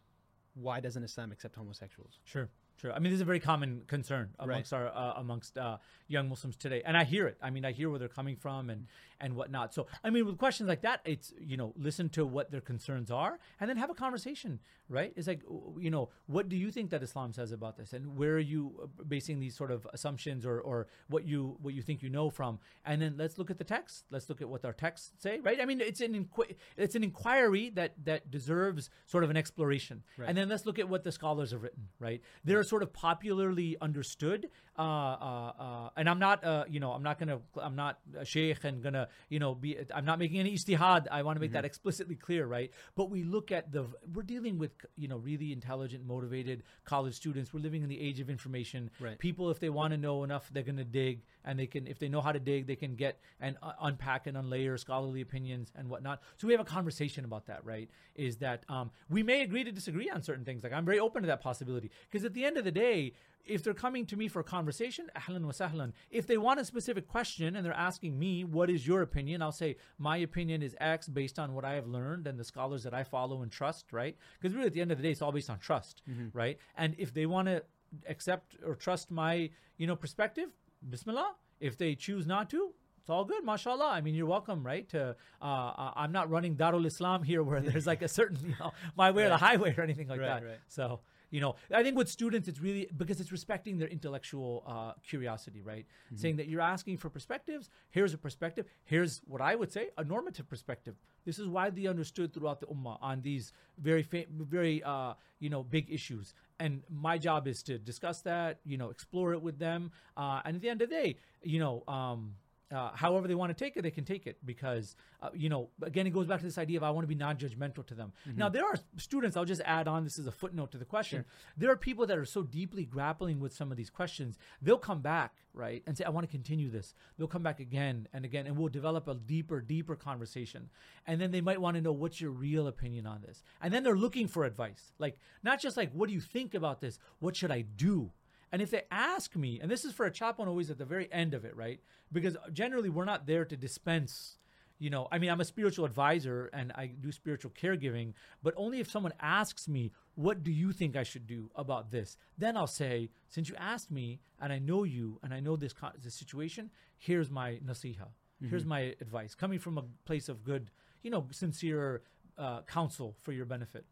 why 0.61 0.79
doesn't 0.79 1.03
Islam 1.03 1.31
accept 1.31 1.55
homosexuals? 1.55 2.19
Sure, 2.23 2.49
sure. 2.81 2.91
I 2.93 2.99
mean, 2.99 3.11
this 3.11 3.17
is 3.17 3.21
a 3.21 3.25
very 3.25 3.39
common 3.39 3.83
concern 3.87 4.29
amongst 4.39 4.73
our 4.73 4.87
uh, 4.87 5.13
amongst 5.17 5.57
uh, 5.57 5.77
young 6.07 6.29
Muslims 6.29 6.57
today, 6.57 6.81
and 6.85 6.97
I 6.97 7.03
hear 7.03 7.27
it. 7.27 7.37
I 7.41 7.49
mean, 7.49 7.65
I 7.65 7.71
hear 7.71 7.89
where 7.89 7.99
they're 7.99 8.07
coming 8.07 8.35
from 8.35 8.69
and 8.69 8.87
and 9.19 9.35
whatnot. 9.35 9.73
So, 9.73 9.87
I 10.03 10.09
mean, 10.09 10.25
with 10.25 10.37
questions 10.37 10.67
like 10.67 10.81
that, 10.81 11.01
it's 11.05 11.33
you 11.39 11.57
know, 11.57 11.73
listen 11.77 12.09
to 12.09 12.25
what 12.25 12.51
their 12.51 12.61
concerns 12.61 13.11
are, 13.11 13.39
and 13.59 13.69
then 13.69 13.77
have 13.77 13.89
a 13.89 13.95
conversation. 13.95 14.59
Right? 14.89 15.11
It's 15.17 15.27
like, 15.27 15.41
you 15.77 15.89
know, 15.89 16.09
what 16.27 16.47
do 16.47 16.55
you 16.55 16.71
think 16.71 16.91
that 16.91 17.03
Islam 17.03 17.33
says 17.33 17.51
about 17.51 17.75
this, 17.75 17.91
and 17.91 18.17
where 18.17 18.35
are 18.35 18.39
you 18.39 18.73
uh, 18.83 19.03
basing 19.03 19.39
these 19.39 19.53
sort 19.55 19.69
of 19.69 19.85
assumptions 19.93 20.45
or 20.45 20.61
or 20.61 20.87
what 21.09 21.25
you 21.25 21.57
what 21.61 21.73
you 21.73 21.81
think 21.81 22.01
you 22.01 22.09
know 22.09 22.29
from? 22.29 22.59
And 22.85 23.01
then 23.01 23.15
let's 23.17 23.37
look 23.37 23.51
at 23.51 23.57
the 23.57 23.65
text. 23.65 24.05
Let's 24.11 24.29
look 24.29 24.41
at 24.41 24.47
what 24.47 24.63
our 24.63 24.71
texts 24.71 25.11
say. 25.19 25.39
Right? 25.41 25.59
I 25.61 25.65
mean, 25.65 25.81
it's 25.81 25.99
an 25.99 26.13
inqui- 26.13 26.55
it's 26.77 26.95
an 26.95 27.03
inquiry 27.03 27.69
that 27.71 27.95
that 28.05 28.31
deserves 28.31 28.89
sort 29.05 29.23
of 29.25 29.29
an 29.29 29.35
exploration, 29.37 30.03
Right. 30.17 30.29
and 30.29 30.37
then 30.37 30.47
let's 30.47 30.65
look 30.65 30.79
at 30.79 30.87
what 30.87 31.03
the 31.03 31.11
scholars 31.11 31.51
have 31.51 31.63
written. 31.63 31.89
Right? 31.99 32.21
They're 32.45 32.63
sort 32.63 32.81
of 32.81 32.93
popularly 32.93 33.75
understood. 33.81 34.49
Uh, 34.77 34.81
uh, 34.81 35.51
uh, 35.59 35.89
and 35.97 36.07
I'm 36.07 36.19
not, 36.19 36.43
uh, 36.43 36.63
you 36.69 36.79
know, 36.79 36.91
I'm 36.91 37.01
not 37.01 37.17
gonna, 37.17 37.39
I'm 37.59 37.75
not 37.75 37.99
a 38.17 38.23
sheikh 38.23 38.63
and 38.63 38.85
you 39.29 39.39
know, 39.39 39.55
be, 39.55 39.77
I'm 39.93 40.05
not 40.05 40.19
making 40.19 40.39
any 40.39 40.53
ijtihad. 40.53 41.07
I 41.11 41.23
want 41.23 41.35
to 41.35 41.39
make 41.39 41.53
that 41.53 41.65
explicitly 41.65 42.15
clear, 42.15 42.45
right? 42.45 42.71
But 42.95 43.09
we 43.09 43.23
look 43.23 43.51
at 43.51 43.71
the, 43.71 43.85
we're 44.13 44.23
dealing 44.23 44.57
with, 44.57 44.71
you 44.95 45.07
know, 45.07 45.17
really 45.17 45.51
intelligent, 45.51 46.05
motivated 46.05 46.63
college 46.85 47.15
students. 47.15 47.53
We're 47.53 47.61
living 47.61 47.83
in 47.83 47.89
the 47.89 47.99
age 47.99 48.19
of 48.19 48.29
information. 48.29 48.89
Right. 48.99 49.17
People, 49.17 49.49
if 49.49 49.59
they 49.59 49.69
want 49.69 49.91
to 49.91 49.97
know 49.97 50.23
enough, 50.23 50.49
they're 50.51 50.63
gonna 50.63 50.83
dig, 50.83 51.23
and 51.45 51.59
they 51.59 51.67
can, 51.67 51.87
if 51.87 51.99
they 51.99 52.09
know 52.09 52.21
how 52.21 52.31
to 52.31 52.39
dig, 52.39 52.67
they 52.67 52.75
can 52.75 52.95
get 52.95 53.19
and 53.39 53.57
uh, 53.61 53.73
unpack 53.81 54.27
and 54.27 54.37
unlayer 54.37 54.79
scholarly 54.79 55.21
opinions 55.21 55.71
and 55.75 55.89
whatnot. 55.89 56.21
So 56.37 56.47
we 56.47 56.53
have 56.53 56.61
a 56.61 56.65
conversation 56.65 57.25
about 57.25 57.47
that, 57.47 57.65
right? 57.65 57.89
Is 58.15 58.37
that 58.37 58.63
um, 58.69 58.91
we 59.09 59.23
may 59.23 59.41
agree 59.41 59.63
to 59.63 59.71
disagree 59.71 60.09
on 60.09 60.21
certain 60.21 60.45
things. 60.45 60.63
Like 60.63 60.73
I'm 60.73 60.85
very 60.85 60.99
open 60.99 61.23
to 61.23 61.27
that 61.27 61.41
possibility 61.41 61.91
because 62.09 62.25
at 62.25 62.33
the 62.33 62.45
end 62.45 62.57
of 62.57 62.63
the 62.63 62.71
day, 62.71 63.13
if 63.47 63.63
they're 63.63 63.73
coming 63.73 64.05
to 64.07 64.15
me 64.17 64.27
for 64.27 64.39
a 64.39 64.43
conversation, 64.43 65.09
ahlan 65.15 65.41
wa 65.45 65.51
sahlan. 65.51 65.93
If 66.11 66.27
they 66.27 66.37
want 66.37 66.59
a 66.59 66.65
specific 66.65 67.07
question 67.07 67.55
and 67.55 67.65
they're 67.65 67.73
asking 67.73 68.17
me, 68.19 68.43
what 68.43 68.69
is 68.69 68.85
your 68.85 69.01
opinion. 69.01 69.41
I'll 69.41 69.51
say 69.51 69.77
my 69.97 70.17
opinion 70.17 70.61
is 70.61 70.75
X 70.79 71.07
based 71.07 71.39
on 71.39 71.53
what 71.53 71.65
I 71.65 71.73
have 71.73 71.87
learned 71.87 72.27
and 72.27 72.39
the 72.39 72.43
scholars 72.43 72.83
that 72.83 72.93
I 72.93 73.03
follow 73.03 73.41
and 73.41 73.51
trust, 73.51 73.91
right? 73.93 74.15
Because 74.39 74.55
really, 74.55 74.67
at 74.67 74.73
the 74.73 74.81
end 74.81 74.91
of 74.91 74.97
the 74.97 75.03
day, 75.03 75.11
it's 75.11 75.21
all 75.21 75.31
based 75.31 75.49
on 75.49 75.59
trust, 75.59 76.01
right? 76.33 76.57
And 76.75 76.95
if 76.97 77.13
they 77.13 77.25
want 77.25 77.47
to 77.47 77.63
accept 78.07 78.55
or 78.65 78.75
trust 78.75 79.11
my, 79.11 79.49
you 79.77 79.87
know, 79.87 79.95
perspective, 79.95 80.49
Bismillah. 80.89 81.35
If 81.59 81.77
they 81.77 81.95
choose 81.95 82.27
not 82.27 82.49
to, 82.51 82.71
it's 82.99 83.09
all 83.09 83.25
good, 83.25 83.43
mashallah. 83.43 83.87
I 83.89 84.01
mean, 84.01 84.13
you're 84.13 84.27
welcome, 84.27 84.63
right? 84.65 84.87
To 84.89 85.15
uh, 85.41 85.45
uh, 85.45 85.91
I'm 85.95 86.11
not 86.11 86.29
running 86.29 86.55
Darul 86.55 86.85
Islam 86.85 87.23
here, 87.23 87.41
where 87.41 87.61
there's 87.61 87.87
like 87.87 88.01
a 88.03 88.07
certain, 88.07 88.37
you 88.45 88.55
know, 88.59 88.73
my 88.95 89.09
way 89.11 89.23
or 89.23 89.29
the 89.29 89.37
highway 89.37 89.73
or 89.77 89.81
anything 89.81 90.07
like 90.07 90.19
Right, 90.19 90.27
that. 90.27 90.43
right. 90.45 90.57
So, 90.67 90.99
you 91.29 91.41
know, 91.41 91.55
I 91.73 91.83
think 91.83 91.97
with 91.97 92.09
students, 92.09 92.47
it's 92.47 92.61
really 92.61 92.87
because 92.95 93.19
it's 93.19 93.31
respecting 93.31 93.77
their 93.77 93.89
intellectual 93.89 94.63
uh, 94.65 94.93
curiosity, 95.05 95.61
right? 95.61 95.85
Saying 96.15 96.37
that 96.37 96.47
you're 96.47 96.61
asking 96.61 96.97
for 96.97 97.09
perspectives. 97.09 97.69
Here's 97.89 98.13
a 98.13 98.17
perspective. 98.17 98.65
Here's 98.85 99.21
what 99.27 99.41
I 99.41 99.55
would 99.55 99.71
say 99.71 99.89
a 99.97 100.03
normative 100.03 100.47
perspective. 100.47 100.95
This 101.25 101.37
is 101.39 101.47
widely 101.47 101.87
understood 101.87 102.33
throughout 102.33 102.61
the 102.61 102.67
ummah 102.67 102.97
on 103.01 103.21
these 103.21 103.51
very, 103.77 104.03
fa- 104.03 104.25
very, 104.31 104.81
uh, 104.83 105.13
you 105.39 105.49
know, 105.49 105.63
big 105.63 105.91
issues. 105.91 106.33
And 106.59 106.83
my 106.89 107.17
job 107.17 107.47
is 107.47 107.61
to 107.63 107.77
discuss 107.77 108.21
that, 108.21 108.59
you 108.65 108.77
know, 108.77 108.89
explore 108.89 109.33
it 109.33 109.41
with 109.41 109.59
them. 109.59 109.91
Uh, 110.15 110.41
and 110.45 110.55
at 110.55 110.61
the 110.61 110.69
end 110.69 110.81
of 110.81 110.89
the 110.89 110.95
day, 110.95 111.17
you 111.43 111.59
know, 111.59 111.83
um, 111.87 112.35
uh, 112.71 112.91
however 112.93 113.27
they 113.27 113.35
want 113.35 113.55
to 113.55 113.65
take 113.65 113.77
it, 113.77 113.81
they 113.81 113.91
can 113.91 114.03
take 114.03 114.27
it 114.27 114.37
because, 114.45 114.95
uh, 115.21 115.29
you 115.33 115.47
know, 115.47 115.69
again, 115.81 116.05
it 116.05 116.09
goes 116.09 116.27
back 116.27 116.39
to 116.39 116.45
this 116.45 116.57
idea 116.57 116.77
of 116.77 116.83
I 116.83 116.89
want 116.89 117.03
to 117.03 117.07
be 117.07 117.15
non-judgmental 117.15 117.85
to 117.87 117.93
them. 117.93 118.11
Now, 118.35 118.49
there 118.49 118.65
are 118.65 118.75
students. 118.97 119.37
I'll 119.37 119.45
just 119.45 119.61
add 119.63 119.87
on. 119.87 120.03
This 120.03 120.19
is 120.19 120.27
a 120.27 120.31
footnote 120.31 120.71
to 120.71 120.77
the 120.77 120.85
question. 120.85 121.23
There 121.55 121.71
are 121.71 121.77
people 121.77 122.05
that 122.07 122.17
are 122.17 122.25
so 122.25 122.43
deeply 122.43 122.83
grappling 122.83 123.39
with 123.39 123.53
some 123.53 123.71
of 123.71 123.77
these 123.77 123.89
questions. 123.89 124.37
They'll 124.61 124.77
come 124.77 125.01
back, 125.01 125.35
right, 125.53 125.81
and 125.87 125.97
say, 125.97 126.03
"I 126.03 126.09
want 126.09 126.25
to 126.27 126.31
continue 126.31 126.69
this." 126.69 126.93
They'll 127.17 127.27
come 127.27 127.43
back 127.43 127.61
again 127.61 128.07
and 128.11 128.25
again, 128.25 128.47
and 128.47 128.57
we'll 128.57 128.67
develop 128.67 129.07
a 129.07 129.15
deeper, 129.15 129.61
deeper 129.61 129.95
conversation. 129.95 130.69
And 131.05 131.21
then 131.21 131.31
they 131.31 131.41
might 131.41 131.61
want 131.61 131.75
to 131.75 131.81
know 131.81 131.93
what's 131.93 132.19
your 132.19 132.31
real 132.31 132.67
opinion 132.67 133.07
on 133.07 133.21
this. 133.21 133.43
And 133.61 133.73
then 133.73 133.83
they're 133.83 133.95
looking 133.95 134.27
for 134.27 134.43
advice, 134.43 134.91
like 134.99 135.17
not 135.41 135.61
just 135.61 135.77
like, 135.77 135.93
"What 135.93 136.09
do 136.09 136.13
you 136.13 136.21
think 136.21 136.53
about 136.53 136.81
this? 136.81 136.99
What 137.19 137.37
should 137.37 137.51
I 137.51 137.61
do?" 137.61 138.11
And 138.51 138.61
if 138.61 138.71
they 138.71 138.83
ask 138.91 139.35
me, 139.35 139.59
and 139.61 139.69
this 139.69 139.83
is 139.83 139.93
for 139.93 140.05
a 140.05 140.11
chaplain 140.11 140.47
always 140.47 140.69
at 140.69 140.77
the 140.77 140.85
very 140.85 141.11
end 141.11 141.33
of 141.33 141.45
it, 141.45 141.55
right? 141.55 141.79
Because 142.11 142.37
generally 142.53 142.89
we're 142.89 143.05
not 143.05 143.27
there 143.27 143.45
to 143.45 143.57
dispense, 143.57 144.37
you 144.79 144.89
know, 144.89 145.07
I 145.11 145.17
mean, 145.17 145.29
I'm 145.29 145.41
a 145.41 145.45
spiritual 145.45 145.85
advisor 145.85 146.49
and 146.53 146.71
I 146.73 146.87
do 146.87 147.11
spiritual 147.11 147.51
caregiving, 147.51 148.13
but 148.41 148.53
only 148.55 148.79
if 148.79 148.89
someone 148.89 149.13
asks 149.19 149.67
me, 149.67 149.91
what 150.15 150.43
do 150.43 150.51
you 150.51 150.71
think 150.71 150.95
I 150.95 151.03
should 151.03 151.27
do 151.27 151.49
about 151.55 151.91
this? 151.91 152.15
Then 152.37 152.55
I'll 152.55 152.67
say, 152.67 153.09
since 153.27 153.49
you 153.49 153.55
asked 153.57 153.91
me 153.91 154.19
and 154.39 154.53
I 154.53 154.59
know 154.59 154.83
you 154.83 155.19
and 155.23 155.33
I 155.33 155.39
know 155.39 155.55
this, 155.55 155.73
this 156.01 156.13
situation, 156.13 156.69
here's 156.97 157.29
my 157.29 157.59
nasiha. 157.65 158.07
Here's 158.49 158.65
my 158.65 158.95
advice 159.01 159.33
coming 159.33 159.57
from 159.57 159.79
a 159.79 159.83
place 160.05 160.29
of 160.29 160.43
good, 160.43 160.69
you 161.01 161.09
know, 161.09 161.25
sincere 161.31 162.03
uh, 162.37 162.61
counsel 162.61 163.15
for 163.23 163.31
your 163.31 163.45
benefit. 163.45 163.83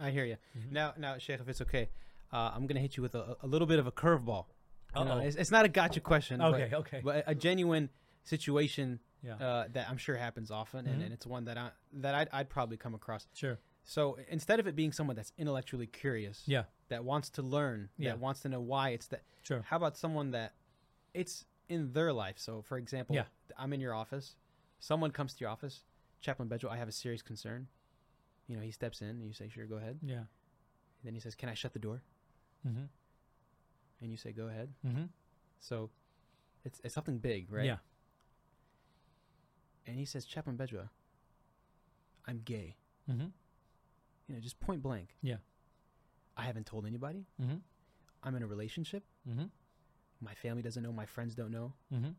I 0.00 0.10
hear 0.10 0.24
you. 0.24 0.36
Mm-hmm. 0.58 0.74
Now, 0.74 0.94
now, 0.98 1.18
Sheikh, 1.18 1.40
if 1.40 1.48
it's 1.48 1.60
okay, 1.60 1.88
uh, 2.32 2.52
I'm 2.54 2.66
gonna 2.66 2.80
hit 2.80 2.96
you 2.96 3.02
with 3.02 3.14
a, 3.14 3.36
a 3.42 3.46
little 3.46 3.66
bit 3.66 3.78
of 3.78 3.86
a 3.86 3.92
curveball. 3.92 4.46
You 4.96 5.04
know, 5.04 5.12
Uh-oh. 5.12 5.18
it's, 5.20 5.36
it's 5.36 5.50
not 5.50 5.64
a 5.64 5.68
gotcha 5.68 6.00
question. 6.00 6.40
Okay, 6.42 6.68
but, 6.70 6.78
okay. 6.80 7.00
But 7.02 7.24
a 7.26 7.34
genuine 7.34 7.88
situation 8.24 9.00
Yeah. 9.22 9.34
uh, 9.36 9.68
that 9.72 9.88
I'm 9.88 9.96
sure 9.96 10.16
happens 10.16 10.50
often, 10.50 10.86
and, 10.86 11.00
Mhm. 11.00 11.04
and 11.04 11.12
it's 11.14 11.26
one 11.26 11.44
that 11.46 11.56
I 11.58 11.70
that 11.94 12.14
I'd, 12.14 12.28
I'd 12.32 12.48
probably 12.50 12.76
come 12.76 12.94
across. 12.94 13.26
Sure. 13.34 13.58
So 13.84 14.16
instead 14.28 14.60
of 14.60 14.66
it 14.66 14.76
being 14.76 14.92
someone 14.92 15.16
that's 15.16 15.32
intellectually 15.38 15.86
curious, 15.86 16.42
Yeah. 16.46 16.64
that 16.88 17.04
wants 17.04 17.30
to 17.30 17.42
learn, 17.42 17.88
Yeah. 17.96 18.10
that 18.10 18.20
wants 18.20 18.40
to 18.42 18.48
know 18.48 18.60
why 18.60 18.90
it's 18.90 19.06
that. 19.08 19.22
Sure. 19.42 19.62
How 19.62 19.76
about 19.76 19.96
someone 19.96 20.30
that 20.32 20.54
it's 21.14 21.44
in 21.68 21.92
their 21.92 22.12
life? 22.12 22.38
So, 22.38 22.62
for 22.62 22.78
example, 22.78 23.16
Yeah. 23.16 23.24
I'm 23.56 23.72
in 23.72 23.80
your 23.80 23.94
office. 23.94 24.36
Someone 24.78 25.10
comes 25.10 25.34
to 25.34 25.40
your 25.40 25.50
office, 25.50 25.84
Chaplain 26.20 26.48
Bajwa, 26.48 26.68
I 26.70 26.76
have 26.76 26.88
a 26.88 26.92
serious 26.92 27.22
concern. 27.22 27.66
You 28.46 28.56
know, 28.56 28.62
he 28.62 28.70
steps 28.70 29.00
in 29.02 29.08
and 29.08 29.26
you 29.26 29.32
say, 29.32 29.48
"Sure, 29.48 29.66
go 29.66 29.76
ahead." 29.76 29.98
Yeah. 30.02 30.18
And 30.18 30.26
then 31.04 31.14
he 31.14 31.20
says, 31.20 31.34
"Can 31.34 31.48
I 31.48 31.54
shut 31.54 31.72
the 31.72 31.78
door?" 31.78 32.02
Mm-hmm. 32.66 32.84
And 34.00 34.10
you 34.10 34.16
say, 34.16 34.32
"Go 34.32 34.46
ahead." 34.48 34.68
Mm-hmm. 34.86 35.04
So, 35.60 35.90
it's 36.64 36.80
it's 36.84 36.94
something 36.94 37.18
big, 37.18 37.50
right? 37.52 37.64
Yeah. 37.66 37.76
And 39.86 39.98
he 39.98 40.04
says, 40.04 40.24
"Chaplain 40.24 40.56
Bajwa, 40.56 40.88
I'm 42.26 42.40
gay." 42.44 42.76
Mm-hmm. 43.10 43.26
You 44.28 44.34
know, 44.34 44.40
just 44.40 44.58
point 44.60 44.82
blank. 44.82 45.16
Yeah. 45.22 45.36
I 46.36 46.42
haven't 46.42 46.66
told 46.66 46.86
anybody. 46.86 47.26
Mm-hmm. 47.40 47.56
I'm 48.22 48.34
in 48.36 48.42
a 48.42 48.46
relationship. 48.46 49.02
Mm-hmm. 49.28 49.44
My 50.20 50.34
family 50.34 50.62
doesn't 50.62 50.82
know. 50.82 50.92
My 50.92 51.06
friends 51.06 51.34
don't 51.34 51.50
know, 51.50 51.72
Mm-hmm. 51.92 52.10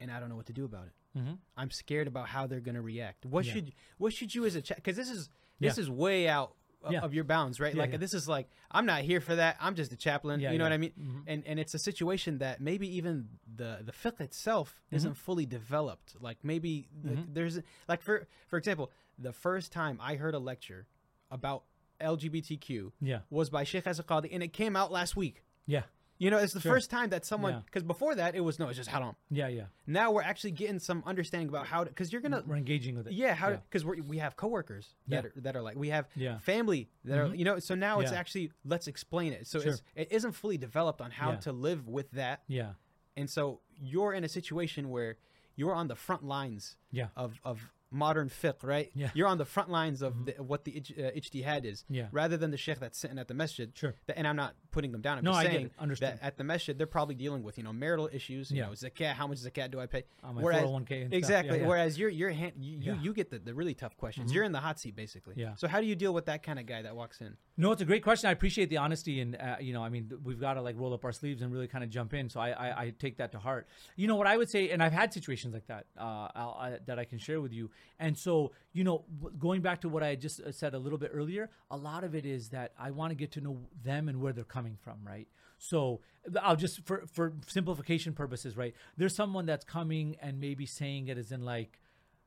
and 0.00 0.10
I 0.10 0.18
don't 0.18 0.28
know 0.28 0.36
what 0.36 0.46
to 0.46 0.52
do 0.52 0.64
about 0.64 0.86
it. 0.86 1.18
Mm-hmm. 1.18 1.34
I'm 1.56 1.70
scared 1.70 2.06
about 2.08 2.28
how 2.28 2.46
they're 2.46 2.60
gonna 2.60 2.82
react. 2.82 3.24
What 3.26 3.44
Yeah. 3.44 3.52
should 3.52 3.72
what 3.98 4.12
should 4.12 4.34
you 4.34 4.44
as 4.46 4.56
a 4.56 4.62
because 4.62 4.96
this 4.96 5.08
is 5.10 5.28
this 5.60 5.76
Yeah. 5.76 5.82
is 5.82 5.90
way 5.90 6.28
out 6.28 6.54
Yeah. 6.88 7.00
of 7.00 7.12
your 7.12 7.24
bounds, 7.24 7.60
right? 7.60 7.74
Yeah, 7.74 7.82
like 7.82 7.90
yeah. 7.92 7.98
this 7.98 8.14
is 8.14 8.26
like 8.28 8.48
I'm 8.70 8.86
not 8.86 9.02
here 9.02 9.20
for 9.20 9.36
that. 9.36 9.56
I'm 9.60 9.74
just 9.74 9.92
a 9.92 9.96
chaplain. 9.96 10.40
You 10.40 10.56
know 10.56 10.64
what 10.64 10.72
I 10.72 10.78
mean? 10.78 10.92
Mhm. 10.98 11.22
And 11.26 11.46
and 11.46 11.60
it's 11.60 11.74
a 11.74 11.78
situation 11.78 12.38
that 12.38 12.60
maybe 12.60 12.88
even 12.96 13.28
the 13.54 13.80
the 13.84 13.92
fiqh 13.92 14.20
itself 14.20 14.80
Mm-hmm. 14.86 14.96
isn't 14.96 15.14
fully 15.16 15.46
developed. 15.46 16.16
Like 16.20 16.38
maybe 16.42 16.88
the, 17.04 17.10
Mhm. 17.10 17.34
there's 17.34 17.58
like 17.88 18.00
for 18.02 18.26
for 18.48 18.56
example, 18.56 18.90
the 19.18 19.32
first 19.32 19.72
time 19.72 19.98
I 20.00 20.16
heard 20.16 20.34
a 20.34 20.38
lecture 20.38 20.86
about 21.30 21.64
LGBTQ 22.00 22.92
Yeah. 23.00 23.20
was 23.30 23.50
by 23.50 23.64
Sheikh 23.64 23.84
Yasir 23.84 24.04
Qadhi, 24.04 24.28
and 24.32 24.42
it 24.42 24.52
came 24.52 24.74
out 24.76 24.90
last 24.90 25.16
week. 25.16 25.44
Yeah. 25.66 25.82
You 26.20 26.30
know, 26.30 26.36
it's 26.38 26.52
the 26.52 26.60
Sure. 26.60 26.74
first 26.74 26.90
time 26.90 27.08
that 27.10 27.24
someone 27.24 27.54
Yeah. 27.54 27.60
because 27.64 27.82
before 27.82 28.14
that 28.14 28.34
it 28.34 28.40
was 28.40 28.58
no, 28.58 28.68
it's 28.68 28.76
just 28.76 28.90
haram. 28.90 29.16
Yeah. 29.30 29.48
Yeah. 29.48 29.64
Now 29.86 30.12
we're 30.12 30.22
actually 30.22 30.50
getting 30.52 30.78
some 30.78 31.02
understanding 31.06 31.48
about 31.48 31.66
how 31.66 31.82
to 31.84 31.88
because 31.90 32.12
you're 32.12 32.20
gonna 32.20 32.44
We're 32.46 32.56
engaging 32.56 32.94
with 32.94 33.06
it. 33.08 33.14
yeah 33.14 33.32
how 33.34 33.50
because 33.56 33.84
we 33.86 34.00
we 34.02 34.18
have 34.18 34.36
coworkers 34.36 34.94
that 35.08 35.24
Yeah. 35.24 35.30
are, 35.30 35.40
that 35.40 35.56
are 35.56 35.62
like 35.62 35.76
we 35.76 35.88
have 35.88 36.08
Yeah. 36.14 36.36
family 36.38 36.90
that 37.06 37.18
are 37.18 37.28
Mhm. 37.28 37.38
you 37.38 37.44
know 37.46 37.58
so 37.58 37.74
now 37.74 38.00
it's 38.00 38.12
Yeah. 38.12 38.18
actually 38.18 38.52
let's 38.64 38.86
explain 38.86 39.32
it 39.32 39.46
so 39.46 39.60
Sure. 39.60 39.72
it's, 39.72 39.82
it 39.96 40.12
isn't 40.12 40.32
fully 40.32 40.58
developed 40.58 41.00
on 41.00 41.10
how 41.10 41.30
Yeah. 41.30 41.36
to 41.38 41.52
live 41.52 41.88
with 41.88 42.10
that 42.12 42.42
Yeah. 42.48 42.74
and 43.16 43.28
so 43.30 43.62
you're 43.80 44.12
in 44.12 44.22
a 44.22 44.28
situation 44.28 44.90
where 44.90 45.16
you're 45.56 45.74
on 45.74 45.88
the 45.88 45.96
front 45.96 46.22
lines 46.22 46.76
Yeah. 46.92 47.08
of 47.16 47.40
of 47.44 47.72
modern 47.90 48.28
fiqh 48.28 48.62
right 48.62 48.90
Yeah. 48.94 49.08
Mm-hmm. 49.08 49.18
you're 49.18 49.26
on 49.28 49.38
the 49.38 49.44
front 49.44 49.68
lines 49.70 50.00
of 50.02 50.26
the, 50.26 50.32
what 50.42 50.64
the 50.64 50.76
uh, 50.96 51.10
ijtihad 51.18 51.64
is 51.64 51.84
Yeah. 51.88 52.06
rather 52.12 52.36
than 52.36 52.50
the 52.52 52.56
sheikh 52.56 52.78
that's 52.78 52.98
sitting 52.98 53.18
at 53.18 53.26
the 53.28 53.34
masjid 53.34 53.72
Sure. 53.74 53.94
that, 54.06 54.16
and 54.16 54.26
I'm 54.28 54.36
not 54.36 54.54
putting 54.70 54.92
them 54.92 55.00
down. 55.00 55.18
I'm 55.18 55.24
No, 55.24 55.32
just 55.32 55.46
I 55.46 55.50
saying 55.50 55.70
that 56.00 56.18
at 56.22 56.36
the 56.38 56.44
masjid 56.44 56.78
they're 56.78 56.86
probably 56.86 57.16
dealing 57.16 57.42
with 57.42 57.58
you 57.58 57.64
know 57.64 57.72
marital 57.72 58.08
issues, 58.12 58.50
you 58.52 58.58
Yeah. 58.58 58.66
know 58.66 58.72
zakat, 58.72 59.14
how 59.14 59.26
much 59.26 59.38
zakat 59.38 59.70
do 59.72 59.80
I 59.80 59.86
pay? 59.86 60.04
On 60.22 60.36
my 60.36 60.42
Whereas- 60.42 60.62
401k 60.62 61.04
and 61.04 61.14
exactly. 61.14 61.56
Yeah, 61.56 61.62
yeah. 61.62 61.68
Whereas 61.68 61.98
you're 61.98 62.10
you're 62.10 62.30
hand, 62.30 62.52
you, 62.58 62.78
you 62.78 62.98
you 63.02 63.12
get 63.12 63.30
the, 63.30 63.38
the 63.40 63.54
really 63.54 63.74
tough 63.74 63.96
questions. 63.96 64.30
Mhm. 64.30 64.34
You're 64.34 64.44
in 64.44 64.52
the 64.52 64.60
hot 64.60 64.78
seat 64.78 64.94
basically. 64.94 65.34
Yeah. 65.36 65.54
So 65.56 65.66
how 65.66 65.80
do 65.80 65.86
you 65.86 65.96
deal 65.96 66.14
with 66.14 66.26
that 66.26 66.42
kind 66.42 66.58
of 66.60 66.66
guy 66.66 66.82
that 66.82 66.94
walks 66.94 67.20
in? 67.20 67.36
No, 67.56 67.72
it's 67.72 67.82
a 67.82 67.84
great 67.84 68.02
question. 68.02 68.28
I 68.28 68.32
appreciate 68.32 68.70
the 68.70 68.78
honesty, 68.78 69.20
and 69.20 69.36
uh, 69.36 69.56
you 69.60 69.72
know, 69.74 69.82
I 69.82 69.88
mean, 69.90 70.10
we've 70.24 70.40
got 70.40 70.54
to 70.54 70.62
like 70.62 70.76
roll 70.78 70.94
up 70.94 71.04
our 71.04 71.12
sleeves 71.12 71.42
and 71.42 71.52
really 71.52 71.66
kind 71.68 71.84
of 71.84 71.90
jump 71.90 72.14
in. 72.14 72.30
So 72.30 72.40
I, 72.40 72.50
I, 72.50 72.80
I 72.84 72.92
take 72.98 73.18
that 73.18 73.32
to 73.32 73.38
heart. 73.38 73.66
You 73.96 74.06
know 74.06 74.16
what 74.16 74.26
I 74.26 74.36
would 74.36 74.48
say, 74.48 74.70
and 74.70 74.82
I've 74.82 74.92
had 74.92 75.12
situations 75.12 75.52
like 75.52 75.66
that 75.66 75.86
uh, 75.98 76.28
I, 76.34 76.78
that 76.86 76.98
I 76.98 77.04
can 77.04 77.18
share 77.18 77.40
with 77.40 77.52
you. 77.52 77.70
And 77.98 78.16
so, 78.16 78.52
you 78.72 78.84
know, 78.84 79.04
going 79.38 79.60
back 79.62 79.80
to 79.82 79.88
what 79.88 80.02
I 80.02 80.14
just 80.14 80.40
uh, 80.40 80.52
said 80.52 80.74
a 80.74 80.78
little 80.78 80.98
bit 80.98 81.10
earlier, 81.14 81.50
a 81.70 81.76
lot 81.76 82.04
of 82.04 82.14
it 82.14 82.24
is 82.26 82.48
that 82.50 82.72
I 82.78 82.90
want 82.90 83.10
to 83.10 83.14
get 83.14 83.32
to 83.32 83.40
know 83.40 83.58
them 83.84 84.08
and 84.08 84.20
where 84.20 84.32
they're 84.32 84.44
coming 84.44 84.76
from, 84.82 84.98
right? 85.04 85.28
So 85.58 86.00
I'll 86.42 86.56
just 86.56 86.84
for 86.86 87.04
for 87.12 87.34
simplification 87.46 88.14
purposes, 88.14 88.56
right? 88.56 88.74
There's 88.96 89.14
someone 89.14 89.44
that's 89.46 89.64
coming 89.64 90.16
and 90.22 90.40
maybe 90.40 90.64
saying 90.66 91.08
it 91.08 91.18
as 91.18 91.32
in 91.32 91.44
like 91.44 91.78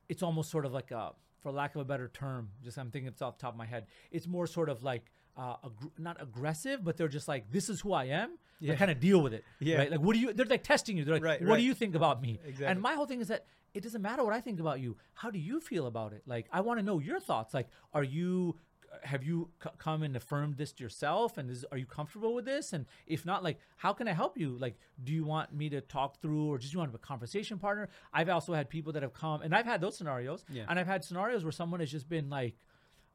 it's 0.10 0.22
almost 0.22 0.52
sort 0.52 0.66
of 0.66 0.74
like 0.74 0.92
a 0.92 1.12
for 1.42 1.52
lack 1.52 1.76
of 1.76 1.82
a 1.82 1.86
better 1.86 2.08
term 2.14 2.50
just 2.64 2.78
i'm 2.78 2.90
thinking 2.90 3.08
it's 3.10 3.22
off 3.22 3.38
the 3.38 3.42
top 3.42 3.52
of 3.54 3.58
my 3.58 3.66
head 3.66 3.86
it's 4.12 4.28
more 4.28 4.48
sort 4.48 4.70
of 4.70 4.82
like 4.82 5.12
uh, 5.36 5.56
aggr- 5.66 5.92
not 5.98 6.22
aggressive 6.22 6.84
but 6.86 6.96
they're 6.96 7.10
just 7.10 7.28
like 7.28 7.52
this 7.52 7.68
is 7.68 7.82
who 7.82 7.92
i 7.92 8.06
am 8.06 8.38
Yeah. 8.62 8.72
yeah. 8.74 8.76
kind 8.78 8.92
of 8.92 9.00
deal 9.02 9.20
with 9.22 9.34
it 9.34 9.44
Yeah. 9.60 9.78
right 9.80 9.92
like 9.92 10.00
what 10.00 10.14
do 10.14 10.20
you 10.20 10.32
they're 10.34 10.46
like 10.46 10.64
testing 10.64 10.96
you 10.98 11.04
they're 11.04 11.16
like 11.16 11.24
Right, 11.24 11.42
what 11.42 11.50
right. 11.50 11.58
do 11.58 11.64
you 11.64 11.74
think 11.74 11.96
about 11.96 12.22
me 12.22 12.40
Exactly. 12.46 12.66
and 12.68 12.82
my 12.82 12.94
whole 12.94 13.06
thing 13.06 13.20
is 13.20 13.28
that 13.28 13.46
it 13.74 13.82
doesn't 13.84 14.02
matter 14.02 14.24
what 14.24 14.34
i 14.34 14.42
think 14.42 14.60
about 14.60 14.80
you. 14.80 14.96
How 15.14 15.30
do 15.32 15.40
you 15.40 15.60
feel 15.60 15.88
about 15.88 16.14
it? 16.14 16.24
Like 16.26 16.48
i 16.52 16.62
want 16.62 16.80
to 16.80 16.86
know 16.86 17.00
your 17.00 17.20
thoughts. 17.20 17.54
Like 17.54 17.68
are 17.94 18.04
you 18.04 18.56
have 19.04 19.24
you 19.24 19.50
c- 19.64 19.70
come 19.80 20.04
and 20.04 20.16
affirmed 20.16 20.56
this 20.56 20.72
to 20.74 20.84
yourself? 20.84 21.40
And 21.40 21.50
is, 21.50 21.66
are 21.72 21.80
you 21.80 21.86
comfortable 21.88 22.36
with 22.36 22.46
this? 22.46 22.74
And 22.74 22.86
if 23.08 23.26
not 23.26 23.44
like 23.44 23.58
how 23.78 23.92
can 23.94 24.08
i 24.08 24.14
help 24.14 24.38
you? 24.38 24.58
Like 24.60 24.78
do 25.04 25.12
you 25.12 25.24
want 25.24 25.54
me 25.54 25.70
to 25.70 25.82
talk 25.82 26.22
through 26.22 26.46
or 26.52 26.58
just 26.58 26.74
you 26.74 26.80
want 26.80 26.94
a 26.94 26.98
conversation 27.00 27.58
partner? 27.58 27.90
I've 28.14 28.30
also 28.30 28.54
had 28.54 28.70
people 28.70 28.94
that 28.94 29.02
have 29.04 29.14
come 29.14 29.42
and 29.42 29.56
i've 29.56 29.66
had 29.66 29.82
those 29.82 29.98
scenarios. 29.98 30.46
Yeah. 30.50 30.66
and 30.70 30.78
i've 30.80 30.88
had 30.88 31.04
scenarios 31.04 31.44
where 31.44 31.52
someone 31.52 31.80
has 31.80 31.92
just 31.92 32.08
been 32.08 32.30
like 32.30 32.56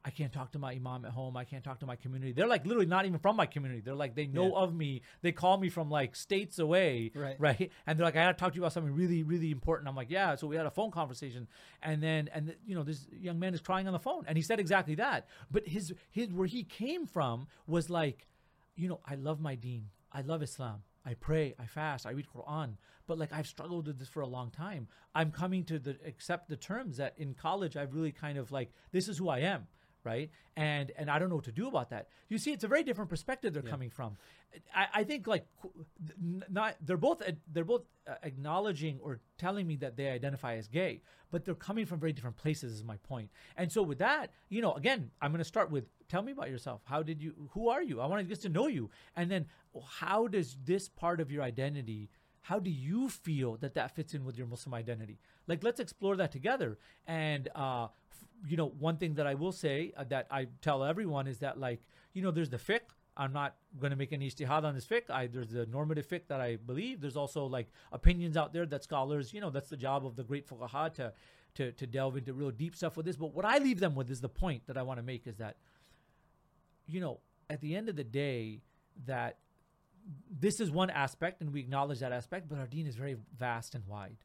I 0.04 0.10
can't 0.10 0.32
talk 0.32 0.52
to 0.52 0.58
my 0.58 0.72
imam 0.72 1.04
at 1.04 1.10
home. 1.10 1.36
I 1.36 1.44
can't 1.44 1.62
talk 1.64 1.80
to 1.80 1.86
my 1.86 1.96
community. 1.96 2.32
They're 2.32 2.46
like 2.46 2.64
literally 2.64 2.86
not 2.86 3.04
even 3.04 3.18
from 3.18 3.36
my 3.36 3.46
community. 3.46 3.80
They're 3.84 3.94
like 3.94 4.14
they 4.14 4.26
know 4.26 4.46
Yeah. 4.48 4.62
of 4.62 4.74
me. 4.74 5.02
They 5.22 5.32
call 5.32 5.58
me 5.58 5.68
from 5.68 5.90
like 5.90 6.14
states 6.16 6.58
away, 6.58 7.10
Right. 7.14 7.36
right? 7.38 7.70
And 7.86 7.98
they're 7.98 8.04
like, 8.06 8.16
I 8.16 8.24
got 8.24 8.32
to 8.38 8.40
talk 8.40 8.52
to 8.52 8.56
you 8.56 8.62
about 8.62 8.72
something 8.72 8.94
really, 8.94 9.22
really 9.24 9.50
important. 9.50 9.88
I'm 9.88 9.96
like, 9.96 10.10
yeah. 10.10 10.36
So 10.36 10.46
we 10.46 10.56
had 10.56 10.66
a 10.66 10.70
phone 10.70 10.90
conversation, 10.92 11.48
and 11.82 12.02
then 12.02 12.28
and 12.32 12.54
you 12.64 12.74
know 12.76 12.84
this 12.84 13.06
young 13.12 13.38
man 13.38 13.54
is 13.54 13.60
crying 13.60 13.86
on 13.86 13.92
the 13.92 13.98
phone, 13.98 14.24
and 14.28 14.38
he 14.38 14.42
said 14.42 14.60
exactly 14.60 14.94
that. 14.94 15.26
But 15.50 15.66
his 15.66 15.92
his 16.10 16.32
where 16.32 16.46
he 16.46 16.62
came 16.64 17.04
from 17.06 17.48
was 17.66 17.90
like, 17.90 18.26
you 18.76 18.88
know, 18.88 19.00
I 19.04 19.16
love 19.16 19.40
my 19.40 19.56
deen. 19.56 19.90
I 20.12 20.20
love 20.22 20.42
Islam. 20.42 20.82
I 21.04 21.14
pray, 21.14 21.54
I 21.58 21.66
fast, 21.66 22.06
I 22.06 22.10
read 22.10 22.26
Quran, 22.34 22.74
but 23.06 23.18
like 23.18 23.32
I've 23.32 23.46
struggled 23.46 23.86
with 23.86 23.98
this 23.98 24.08
for 24.08 24.20
a 24.20 24.26
long 24.26 24.50
time. 24.50 24.88
I'm 25.14 25.30
coming 25.32 25.64
to 25.64 25.78
the 25.78 25.96
accept 26.06 26.48
the 26.48 26.56
terms 26.56 26.98
that 26.98 27.14
in 27.16 27.34
college 27.34 27.76
I've 27.76 27.94
really 27.94 28.12
kind 28.12 28.36
of 28.38 28.52
like 28.52 28.70
this 28.92 29.08
is 29.08 29.16
who 29.18 29.28
I 29.30 29.38
am, 29.40 29.66
right? 30.04 30.30
And 30.56 30.92
and 30.96 31.10
I 31.10 31.18
don't 31.18 31.28
know 31.28 31.36
what 31.36 31.44
to 31.44 31.52
do 31.52 31.68
about 31.68 31.90
that. 31.90 32.08
You 32.28 32.38
see, 32.38 32.52
it's 32.52 32.64
a 32.64 32.68
very 32.68 32.82
different 32.82 33.10
perspective 33.10 33.52
they're 33.52 33.62
coming 33.62 33.90
from. 33.90 34.16
I, 34.74 34.86
I 34.94 35.04
think 35.04 35.26
like 35.26 35.46
not 36.48 36.76
they're 36.80 36.96
both 36.96 37.22
they're 37.52 37.64
both 37.64 37.82
uh, 38.08 38.14
acknowledging 38.22 38.98
or 39.02 39.20
telling 39.36 39.66
me 39.66 39.76
that 39.76 39.96
they 39.96 40.08
identify 40.08 40.56
as 40.56 40.68
gay, 40.68 41.02
but 41.30 41.44
they're 41.44 41.54
coming 41.54 41.86
from 41.86 42.00
very 42.00 42.12
different 42.12 42.36
places. 42.36 42.72
Is 42.72 42.84
my 42.84 42.96
point. 42.98 43.30
And 43.56 43.70
so 43.70 43.82
with 43.82 43.98
that, 43.98 44.32
you 44.48 44.62
know, 44.62 44.72
again, 44.74 45.10
I'm 45.20 45.30
going 45.30 45.38
to 45.38 45.44
start 45.44 45.70
with 45.70 45.84
tell 46.08 46.22
me 46.22 46.32
about 46.32 46.50
yourself. 46.50 46.80
How 46.84 47.02
did 47.02 47.22
you? 47.22 47.34
Who 47.50 47.68
are 47.68 47.82
you? 47.82 48.00
I 48.00 48.06
want 48.06 48.20
to 48.20 48.28
get 48.28 48.40
to 48.42 48.48
know 48.48 48.66
you, 48.66 48.90
and 49.16 49.30
then 49.30 49.46
how 49.86 50.26
does 50.26 50.56
this 50.64 50.88
part 50.88 51.20
of 51.20 51.30
your 51.30 51.42
identity? 51.42 52.10
How 52.48 52.58
do 52.58 52.70
you 52.70 53.10
feel 53.10 53.58
that 53.58 53.74
that 53.74 53.94
fits 53.94 54.14
in 54.14 54.24
with 54.24 54.38
your 54.38 54.46
Muslim 54.46 54.72
identity? 54.72 55.18
Like, 55.46 55.62
let's 55.62 55.80
explore 55.80 56.16
that 56.16 56.32
together. 56.32 56.78
And 57.06 57.46
uh, 57.54 57.88
f- 58.10 58.24
you 58.48 58.56
know, 58.56 58.72
one 58.78 58.96
thing 58.96 59.12
that 59.16 59.26
I 59.26 59.34
will 59.34 59.52
say 59.52 59.92
uh, 59.94 60.04
that 60.04 60.28
I 60.30 60.46
tell 60.62 60.82
everyone 60.82 61.26
is 61.26 61.40
that 61.40 61.60
like, 61.60 61.82
you 62.14 62.22
know, 62.22 62.30
there's 62.30 62.48
the 62.48 62.56
fiqh. 62.56 62.88
I'm 63.18 63.34
not 63.34 63.56
going 63.78 63.90
to 63.90 63.96
make 63.96 64.14
any 64.14 64.30
ijtihad 64.30 64.64
on 64.64 64.74
this 64.74 64.86
fiqh. 64.86 65.10
I, 65.10 65.26
there's 65.26 65.50
the 65.50 65.66
normative 65.66 66.08
fiqh 66.08 66.26
that 66.28 66.40
I 66.40 66.56
believe. 66.56 67.02
There's 67.02 67.18
also 67.18 67.44
like 67.44 67.68
opinions 67.92 68.34
out 68.38 68.54
there 68.54 68.64
that 68.64 68.82
scholars, 68.82 69.34
you 69.34 69.42
know, 69.42 69.50
that's 69.50 69.68
the 69.68 69.76
job 69.76 70.06
of 70.06 70.16
the 70.16 70.24
great 70.24 70.48
fuqaha 70.48 70.94
to, 70.94 71.12
to, 71.56 71.72
to 71.72 71.86
delve 71.86 72.16
into 72.16 72.32
real 72.32 72.50
deep 72.50 72.74
stuff 72.74 72.96
with 72.96 73.04
this. 73.04 73.16
But 73.16 73.34
what 73.34 73.44
I 73.44 73.58
leave 73.58 73.78
them 73.78 73.94
with 73.94 74.10
is 74.10 74.22
the 74.22 74.28
point 74.30 74.62
that 74.68 74.78
I 74.78 74.82
want 74.82 74.98
to 75.00 75.04
make 75.04 75.26
is 75.26 75.36
that, 75.36 75.56
you 76.86 77.00
know, 77.00 77.20
at 77.50 77.60
the 77.60 77.76
end 77.76 77.90
of 77.90 77.96
the 77.96 78.04
day, 78.04 78.62
that 79.04 79.36
this 80.40 80.60
is 80.60 80.70
one 80.70 80.90
aspect 80.90 81.40
and 81.40 81.52
we 81.52 81.60
acknowledge 81.60 82.00
that 82.00 82.12
aspect, 82.12 82.48
but 82.48 82.58
our 82.58 82.66
deen 82.66 82.86
is 82.86 82.96
very 82.96 83.16
vast 83.36 83.74
and 83.74 83.86
wide, 83.86 84.16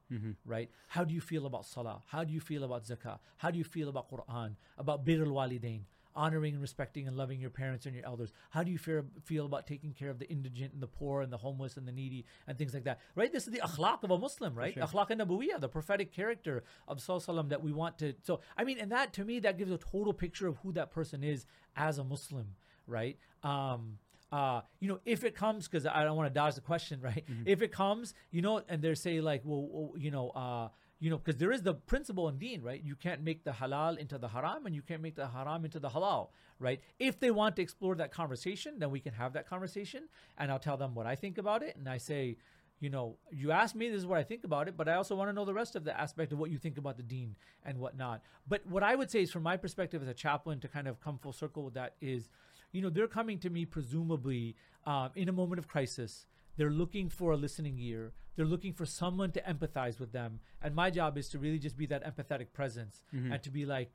right? 0.46 0.70
How 0.88 1.04
do 1.04 1.14
you 1.14 1.22
feel 1.22 1.46
about 1.46 1.66
salah? 1.66 2.02
How 2.08 2.24
do 2.24 2.34
you 2.34 2.40
feel 2.40 2.64
about 2.64 2.86
zakah? 2.86 3.20
How 3.38 3.52
do 3.52 3.58
you 3.58 3.64
feel 3.64 3.90
about 3.90 4.10
Quran? 4.10 4.56
About 4.78 5.06
birrul 5.06 5.28
walidain? 5.28 5.82
Honoring 6.16 6.54
and 6.54 6.62
respecting 6.62 7.08
and 7.08 7.18
loving 7.18 7.40
your 7.40 7.50
parents 7.50 7.88
and 7.88 7.96
your 7.96 8.06
elders. 8.06 8.32
How 8.52 8.62
do 8.64 8.70
you 8.70 8.78
feel, 8.78 9.04
feel 9.24 9.48
about 9.48 9.66
taking 9.66 9.94
care 9.94 10.12
of 10.12 10.20
the 10.20 10.30
indigent 10.30 10.72
and 10.72 10.82
the 10.82 10.88
poor 10.88 11.24
and 11.24 11.34
the 11.34 11.38
homeless 11.38 11.76
and 11.76 11.88
the 11.88 11.92
needy 11.92 12.26
and 12.48 12.56
things 12.56 12.74
like 12.76 12.84
that? 12.84 13.00
Right? 13.16 13.34
This 13.34 13.48
is 13.48 13.52
the 13.52 13.62
akhlaq 13.62 14.04
of 14.04 14.12
a 14.12 14.18
Muslim, 14.20 14.54
right? 14.54 14.76
Akhlaq 14.76 15.10
and 15.10 15.20
the 15.20 15.70
prophetic 15.70 16.14
character 16.14 16.64
of 16.88 17.00
Sallallahu 17.00 17.50
that 17.50 17.64
we 17.64 17.74
want 17.74 17.98
to. 17.98 18.14
So, 18.22 18.42
I 18.56 18.64
mean, 18.64 18.78
and 18.78 18.92
that 18.92 19.12
to 19.14 19.26
me, 19.26 19.40
that 19.40 19.58
gives 19.58 19.72
a 19.72 19.80
total 19.80 20.14
picture 20.14 20.48
of 20.48 20.58
who 20.58 20.72
that 20.74 20.92
person 20.92 21.24
is 21.24 21.48
as 21.76 21.98
a 21.98 22.04
Muslim, 22.04 22.56
right? 22.86 23.18
Um, 23.42 23.98
uh, 24.34 24.62
you 24.80 24.88
know, 24.90 25.00
if 25.06 25.24
it 25.24 25.36
comes, 25.36 25.68
because 25.68 25.86
I 25.86 26.04
don't 26.04 26.18
want 26.18 26.28
to 26.28 26.34
dodge 26.34 26.56
the 26.56 26.62
question, 26.62 27.00
right? 27.10 27.24
If 27.46 27.62
it 27.62 27.72
comes, 27.72 28.16
you 28.32 28.42
know, 28.42 28.64
and 28.68 28.82
they're 28.82 28.96
say 28.96 29.22
like, 29.22 29.42
well, 29.46 29.68
well, 29.72 29.94
you 29.96 30.10
know, 30.10 30.30
uh, 30.32 30.70
you 31.00 31.12
know, 31.12 31.18
because 31.18 31.38
there 31.38 31.52
is 31.52 31.62
the 31.62 31.76
principle 31.76 32.28
in 32.30 32.40
Deen, 32.40 32.64
right? 32.64 32.82
You 32.84 32.96
can't 32.96 33.22
make 33.24 33.44
the 33.44 33.52
halal 33.52 33.98
into 33.98 34.18
the 34.18 34.28
haram, 34.28 34.66
and 34.66 34.74
you 34.74 34.82
can't 34.82 35.04
make 35.04 35.16
the 35.16 35.28
haram 35.28 35.66
into 35.66 35.80
the 35.80 35.90
halal, 35.90 36.30
right? 36.60 36.82
If 36.98 37.20
they 37.20 37.30
want 37.30 37.58
to 37.58 37.62
explore 37.62 37.94
that 37.96 38.12
conversation, 38.12 38.80
then 38.80 38.90
we 38.90 39.00
can 39.00 39.14
have 39.14 39.34
that 39.34 39.48
conversation, 39.48 40.08
and 40.40 40.52
I'll 40.52 40.60
tell 40.60 40.78
them 40.78 40.96
what 40.96 41.06
I 41.06 41.16
think 41.16 41.38
about 41.38 41.62
it, 41.62 41.76
and 41.76 41.88
I 41.88 41.98
say, 41.98 42.38
you 42.80 42.90
know, 42.90 43.18
you 43.32 43.52
asked 43.52 43.76
me, 43.76 43.88
this 43.90 44.00
is 44.00 44.08
what 44.08 44.18
I 44.18 44.24
think 44.24 44.46
about 44.46 44.68
it, 44.68 44.76
but 44.76 44.90
I 44.90 44.96
also 44.96 45.16
want 45.16 45.30
to 45.30 45.34
know 45.34 45.46
the 45.46 45.54
rest 45.54 45.76
of 45.76 45.84
the 45.84 45.98
aspect 46.00 46.32
of 46.32 46.40
what 46.40 46.50
you 46.50 46.58
think 46.58 46.78
about 46.78 46.98
the 46.98 47.04
deen 47.04 47.36
and 47.66 47.78
whatnot. 47.78 48.24
But 48.48 48.66
what 48.66 48.82
I 48.82 48.96
would 48.96 49.12
say 49.12 49.22
is, 49.22 49.32
from 49.32 49.44
my 49.44 49.58
perspective 49.58 50.02
as 50.02 50.08
a 50.08 50.14
chaplain, 50.14 50.60
to 50.62 50.68
kind 50.68 50.88
of 50.88 51.00
come 51.00 51.20
full 51.20 51.34
circle 51.34 51.64
with 51.64 51.76
that 51.76 51.96
is, 52.02 52.30
you 52.74 52.82
know, 52.82 52.90
they're 52.90 53.08
coming 53.08 53.40
to 53.40 53.50
me 53.50 53.66
presumably 53.66 54.56
um, 54.86 55.12
in 55.16 55.30
a 55.30 55.32
moment 55.32 55.60
of 55.60 55.68
crisis. 55.70 56.26
They're 56.58 56.70
looking 56.70 57.08
for 57.10 57.32
a 57.32 57.38
listening 57.38 57.78
ear. 57.80 58.12
They're 58.36 58.46
looking 58.46 58.74
for 58.74 58.86
someone 58.86 59.32
to 59.32 59.42
empathize 59.42 60.00
with 60.00 60.12
them. 60.12 60.40
And 60.62 60.76
my 60.76 60.90
job 60.90 61.18
is 61.18 61.30
to 61.30 61.40
really 61.40 61.60
just 61.60 61.78
be 61.78 61.86
that 61.88 62.04
empathetic 62.04 62.48
presence 62.52 63.02
and 63.32 63.42
to 63.44 63.50
be 63.52 63.66
like, 63.66 63.92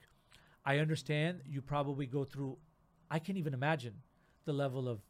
I 0.65 0.79
understand 0.79 1.41
you 1.47 1.61
probably 1.61 2.07
go 2.07 2.25
through, 2.25 2.57
I 3.11 3.19
can't 3.19 3.39
even 3.39 3.53
imagine 3.53 3.95
the 4.45 4.53
level 4.53 4.89
of 4.89 5.01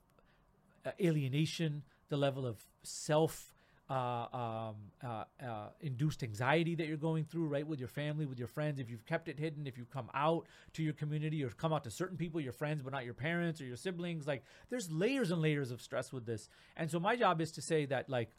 uh, 0.85 0.91
alienation, 1.01 1.83
the 2.09 2.17
level 2.17 2.47
of 2.47 2.67
self 2.83 3.55
uh, 3.91 4.27
um, 4.33 4.75
uh, 5.03 5.25
uh, 5.43 5.69
induced 5.81 6.23
anxiety 6.23 6.75
that 6.75 6.87
you're 6.87 6.97
going 6.97 7.25
through, 7.25 7.47
right, 7.47 7.67
with 7.67 7.79
your 7.79 7.89
family, 7.89 8.27
with 8.27 8.39
your 8.39 8.49
friends. 8.49 8.79
If 8.79 8.91
you've 8.91 9.07
kept 9.07 9.29
it 9.29 9.39
hidden, 9.39 9.67
if 9.67 9.79
you 9.79 9.87
come 9.91 10.11
out 10.15 10.47
to 10.75 10.83
your 10.83 10.93
community 10.93 11.43
or 11.43 11.49
come 11.49 11.73
out 11.73 11.85
to 11.85 11.91
certain 11.91 12.17
people, 12.17 12.41
your 12.41 12.53
friends, 12.53 12.83
but 12.83 12.93
not 12.93 13.05
your 13.05 13.15
parents 13.15 13.61
or 13.61 13.65
your 13.65 13.77
siblings, 13.77 14.27
like 14.27 14.45
there's 14.69 14.91
layers 14.91 15.31
and 15.31 15.41
layers 15.41 15.71
of 15.71 15.81
stress 15.81 16.13
with 16.13 16.27
this. 16.27 16.49
And 16.77 16.91
so 16.91 17.01
my 17.01 17.17
job 17.17 17.41
is 17.41 17.51
to 17.53 17.63
say 17.63 17.87
that, 17.87 18.11
like, 18.11 18.31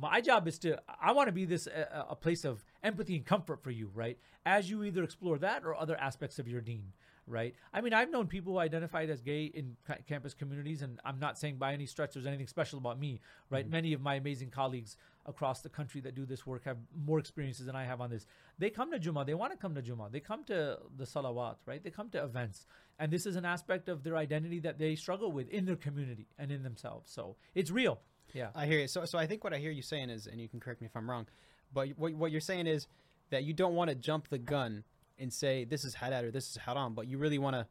my 0.00 0.20
job 0.20 0.46
is 0.46 0.58
to 0.58 0.78
i 1.00 1.12
want 1.12 1.28
to 1.28 1.32
be 1.32 1.46
this 1.46 1.66
a, 1.66 2.06
a 2.10 2.14
place 2.14 2.44
of 2.44 2.62
empathy 2.82 3.16
and 3.16 3.24
comfort 3.24 3.62
for 3.62 3.70
you 3.70 3.90
right 3.94 4.18
as 4.44 4.68
you 4.68 4.84
either 4.84 5.02
explore 5.02 5.38
that 5.38 5.64
or 5.64 5.74
other 5.74 5.96
aspects 5.98 6.38
of 6.38 6.46
your 6.46 6.60
deen 6.60 6.92
right? 7.28 7.54
I 7.72 7.80
mean 7.80 7.92
i've 7.92 8.10
known 8.10 8.26
people 8.26 8.54
who 8.54 8.58
identified 8.58 9.10
as 9.10 9.20
gay 9.20 9.44
in 9.44 9.76
ca- 9.86 9.96
campus 10.08 10.34
communities 10.34 10.82
and 10.82 11.00
i'm 11.04 11.18
not 11.18 11.38
saying 11.38 11.56
by 11.56 11.72
any 11.72 11.86
stretch 11.86 12.14
there's 12.14 12.26
anything 12.26 12.46
special 12.46 12.78
about 12.78 12.98
me 12.98 13.20
right? 13.50 13.64
Mm-hmm. 13.64 13.72
Many 13.72 13.92
of 13.92 14.00
my 14.00 14.16
amazing 14.16 14.50
colleagues 14.50 14.96
across 15.26 15.60
the 15.60 15.68
country 15.68 16.00
that 16.00 16.14
do 16.14 16.24
this 16.24 16.46
work 16.46 16.64
have 16.64 16.78
more 16.96 17.18
experiences 17.18 17.66
than 17.66 17.76
i 17.76 17.84
have 17.84 18.00
on 18.00 18.10
this. 18.10 18.26
They 18.58 18.70
come 18.70 18.90
to 18.92 18.98
Jummah. 18.98 19.26
they 19.26 19.34
want 19.34 19.52
to 19.52 19.58
come 19.58 19.74
to 19.74 19.82
Jummah. 19.82 20.10
they 20.10 20.20
come 20.20 20.44
to 20.44 20.78
the 20.96 21.04
salawat 21.04 21.56
right? 21.66 21.82
They 21.82 21.90
come 21.90 22.10
to 22.10 22.22
events. 22.22 22.66
And 22.98 23.12
this 23.12 23.26
is 23.26 23.36
an 23.36 23.44
aspect 23.44 23.88
of 23.88 24.02
their 24.02 24.16
identity 24.16 24.60
that 24.60 24.78
they 24.78 24.96
struggle 24.96 25.30
with 25.30 25.48
in 25.50 25.66
their 25.66 25.76
community 25.76 26.26
and 26.38 26.50
in 26.50 26.62
themselves. 26.62 27.10
So 27.12 27.36
it's 27.54 27.70
real. 27.70 28.00
Yeah. 28.34 28.48
I 28.54 28.66
hear 28.66 28.80
you. 28.80 28.88
So, 28.88 29.04
so 29.04 29.18
I 29.18 29.26
think 29.26 29.44
what 29.44 29.52
I 29.52 29.58
hear 29.58 29.70
you 29.70 29.82
saying 29.82 30.10
is, 30.10 30.26
and 30.26 30.40
you 30.40 30.48
can 30.48 30.60
correct 30.60 30.80
me 30.80 30.86
if 30.86 30.96
I'm 30.96 31.08
wrong, 31.08 31.26
but 31.72 31.88
what, 31.96 32.14
what 32.14 32.32
you're 32.32 32.40
saying 32.40 32.66
is 32.66 32.86
that 33.30 33.44
you 33.44 33.52
don't 33.52 33.74
want 33.74 33.90
to 33.90 33.94
jump 33.94 34.28
the 34.28 34.38
gun 34.38 34.84
and 35.18 35.32
say 35.32 35.64
this 35.64 35.84
is 35.84 35.94
halal 35.94 36.24
or 36.24 36.30
this 36.30 36.50
is 36.50 36.56
haram, 36.56 36.94
but 36.94 37.06
you 37.06 37.18
really 37.18 37.38
want 37.38 37.54
to, 37.56 37.66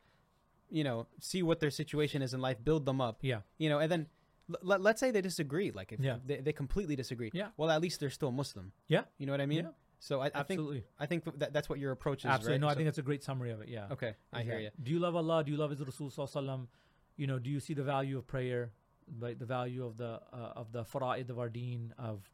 you 0.70 0.84
know, 0.84 1.08
see 1.20 1.42
what 1.44 1.60
their 1.60 1.72
situation 1.72 2.22
is 2.22 2.34
in 2.34 2.42
life, 2.42 2.58
build 2.64 2.86
them 2.86 3.00
up, 3.02 3.18
yeah 3.22 3.42
you 3.58 3.70
know, 3.70 3.80
and 3.80 3.92
then 3.92 4.08
l- 4.50 4.60
let, 4.62 4.82
let's 4.82 5.00
say 5.00 5.12
they 5.12 5.22
disagree, 5.22 5.72
like 5.72 5.92
if 5.92 6.00
Yeah. 6.00 6.18
they, 6.26 6.38
they 6.42 6.54
completely 6.54 6.96
disagree. 6.96 7.32
Yeah. 7.34 7.50
Well, 7.58 7.70
at 7.70 7.82
least 7.82 8.00
they're 8.00 8.10
still 8.22 8.32
Muslim. 8.32 8.72
yeah 8.88 9.04
You 9.18 9.26
know 9.26 9.34
what 9.34 9.42
I 9.42 9.46
mean? 9.46 9.66
Yeah. 9.66 9.72
So 10.00 10.22
I, 10.22 10.30
I 10.36 10.44
think 10.44 10.60
I 11.00 11.06
think 11.08 11.24
that 11.40 11.54
that's 11.54 11.70
what 11.70 11.80
your 11.80 11.92
approach 11.92 12.20
is. 12.20 12.26
Absolutely. 12.30 12.54
Right? 12.54 12.62
No, 12.62 12.68
I 12.68 12.76
think 12.76 12.86
that's 12.86 13.00
a 13.00 13.08
great 13.10 13.24
summary 13.24 13.52
of 13.52 13.62
it. 13.62 13.70
Yeah. 13.70 13.88
okay. 13.96 14.14
I 14.32 14.44
hear 14.44 14.60
you. 14.60 14.70
Do 14.84 14.92
you 14.92 15.00
love 15.00 15.16
Allah? 15.16 15.44
Do 15.44 15.52
you 15.52 15.58
love 15.58 15.72
His 15.72 15.82
Rasul 15.82 16.10
Sallallahu 16.12 16.68
You 17.16 17.26
know, 17.26 17.40
do 17.40 17.50
you 17.50 17.60
see 17.60 17.74
the 17.74 17.84
value 17.84 18.18
of 18.20 18.28
prayer, 18.28 18.72
like 19.20 19.40
the 19.40 19.46
value 19.48 19.84
of 19.90 19.98
the 19.98 20.12
uh, 20.32 20.62
of 20.62 20.72
the 20.72 20.84
fara'id 20.84 21.30
of 21.32 21.40
our 21.40 21.50
deen, 21.50 21.94
of 21.98 22.30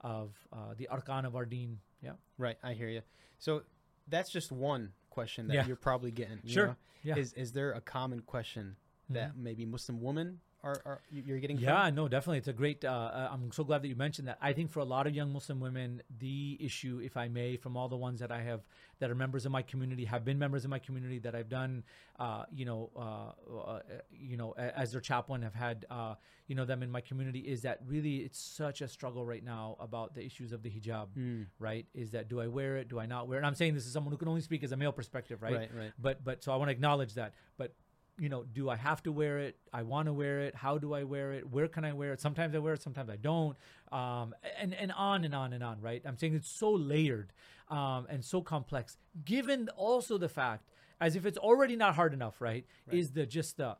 of 0.00 0.28
uh, 0.52 0.74
the 0.76 0.86
arkan 0.92 1.24
of 1.26 1.34
our 1.34 1.44
deen? 1.44 1.80
Yeah. 2.02 2.12
Right. 2.36 2.56
I 2.62 2.72
hear 2.74 2.88
you. 2.88 3.02
So 3.38 3.62
that's 4.08 4.30
just 4.30 4.52
one 4.52 4.92
question 5.10 5.48
that 5.48 5.54
Yeah. 5.54 5.66
you're 5.66 5.76
probably 5.76 6.10
getting. 6.10 6.40
Sure. 6.46 6.68
know? 6.68 6.76
Yeah. 7.02 7.16
Is 7.16 7.32
is 7.34 7.52
there 7.52 7.72
a 7.72 7.80
common 7.80 8.20
question 8.20 8.76
that 9.10 9.32
mm-hmm. 9.32 9.42
maybe 9.42 9.66
Muslim 9.66 10.00
women 10.00 10.40
are, 10.62 10.80
are 10.84 11.00
you- 11.10 11.22
you're 11.26 11.38
getting? 11.38 11.58
Yeah, 11.58 11.90
no, 11.90 12.08
definitely. 12.08 12.38
It's 12.38 12.48
a 12.48 12.52
great. 12.52 12.84
Uh, 12.84 12.88
uh, 12.90 13.28
I'm 13.32 13.52
so 13.52 13.62
glad 13.64 13.82
that 13.82 13.88
you 13.88 13.96
mentioned 13.96 14.28
that. 14.28 14.38
I 14.40 14.52
think 14.52 14.70
for 14.70 14.80
a 14.80 14.84
lot 14.84 15.06
of 15.06 15.14
young 15.14 15.32
Muslim 15.32 15.60
women, 15.60 16.02
the 16.18 16.56
issue, 16.60 17.00
if 17.02 17.16
I 17.16 17.28
may, 17.28 17.56
from 17.56 17.76
all 17.76 17.88
the 17.88 17.96
ones 17.96 18.20
that 18.20 18.32
I 18.32 18.42
have 18.42 18.60
that 18.98 19.10
are 19.10 19.14
members 19.14 19.46
of 19.46 19.52
my 19.52 19.62
community, 19.62 20.04
have 20.04 20.24
been 20.24 20.38
members 20.38 20.64
of 20.64 20.70
my 20.70 20.78
community 20.80 21.20
that 21.20 21.34
I've 21.34 21.48
done, 21.48 21.84
uh, 22.18 22.44
you 22.52 22.64
know, 22.64 22.90
uh, 22.96 23.56
uh, 23.56 23.80
you 24.10 24.36
know, 24.36 24.52
as 24.52 24.90
their 24.92 25.00
chaplain, 25.00 25.42
have 25.42 25.54
had, 25.54 25.86
uh, 25.90 26.14
you 26.48 26.54
know, 26.56 26.64
them 26.64 26.82
in 26.82 26.90
my 26.90 27.00
community, 27.02 27.40
is 27.40 27.62
that 27.62 27.80
really 27.86 28.16
it's 28.18 28.38
such 28.40 28.80
a 28.80 28.88
struggle 28.88 29.24
right 29.24 29.44
now 29.44 29.76
about 29.78 30.14
the 30.14 30.24
issues 30.24 30.52
of 30.52 30.62
the 30.62 30.70
hijab, 30.70 31.06
Hmm. 31.14 31.42
right? 31.60 31.86
Is 31.94 32.10
that 32.12 32.28
do 32.28 32.40
I 32.40 32.48
wear 32.48 32.78
it? 32.78 32.88
Do 32.88 32.98
I 32.98 33.06
not 33.06 33.28
wear 33.28 33.36
it? 33.36 33.40
And 33.40 33.46
I'm 33.46 33.54
saying 33.54 33.74
this 33.74 33.86
is 33.86 33.92
someone 33.92 34.10
who 34.12 34.18
can 34.18 34.28
only 34.28 34.40
speak 34.40 34.64
as 34.64 34.72
a 34.72 34.76
male 34.76 34.92
perspective, 34.92 35.40
right? 35.42 35.54
Right, 35.54 35.70
right. 35.74 35.92
But 36.00 36.24
but 36.24 36.42
so 36.42 36.52
I 36.52 36.56
want 36.56 36.68
to 36.68 36.72
acknowledge 36.72 37.14
that. 37.14 37.34
But 37.56 37.74
you 38.18 38.28
know, 38.28 38.44
do 38.44 38.68
I 38.68 38.76
have 38.76 39.02
to 39.04 39.12
wear 39.12 39.38
it? 39.38 39.56
I 39.72 39.82
want 39.82 40.06
to 40.06 40.12
wear 40.12 40.40
it. 40.40 40.54
How 40.54 40.78
do 40.78 40.92
I 40.92 41.04
wear 41.04 41.32
it? 41.32 41.48
Where 41.48 41.68
can 41.68 41.84
I 41.84 41.92
wear 41.92 42.12
it? 42.12 42.20
Sometimes 42.20 42.54
I 42.54 42.58
wear 42.58 42.74
it, 42.74 42.82
sometimes 42.82 43.10
I 43.10 43.16
don't. 43.16 43.56
Um, 43.92 44.34
and 44.60 44.74
and 44.74 44.92
on 44.92 45.24
and 45.24 45.34
on 45.34 45.52
and 45.52 45.62
on, 45.62 45.80
right? 45.80 46.02
I'm 46.04 46.16
saying 46.16 46.34
it's 46.34 46.50
so 46.50 46.70
layered 46.72 47.32
um, 47.68 48.06
and 48.10 48.24
so 48.24 48.42
complex. 48.42 48.96
Given 49.24 49.68
also 49.76 50.18
the 50.18 50.28
fact, 50.28 50.68
as 51.00 51.16
if 51.16 51.24
it's 51.26 51.38
already 51.38 51.76
not 51.76 51.94
hard 51.94 52.12
enough, 52.12 52.40
right? 52.40 52.66
Is 52.90 53.12
the 53.12 53.24
just 53.26 53.56
the 53.56 53.76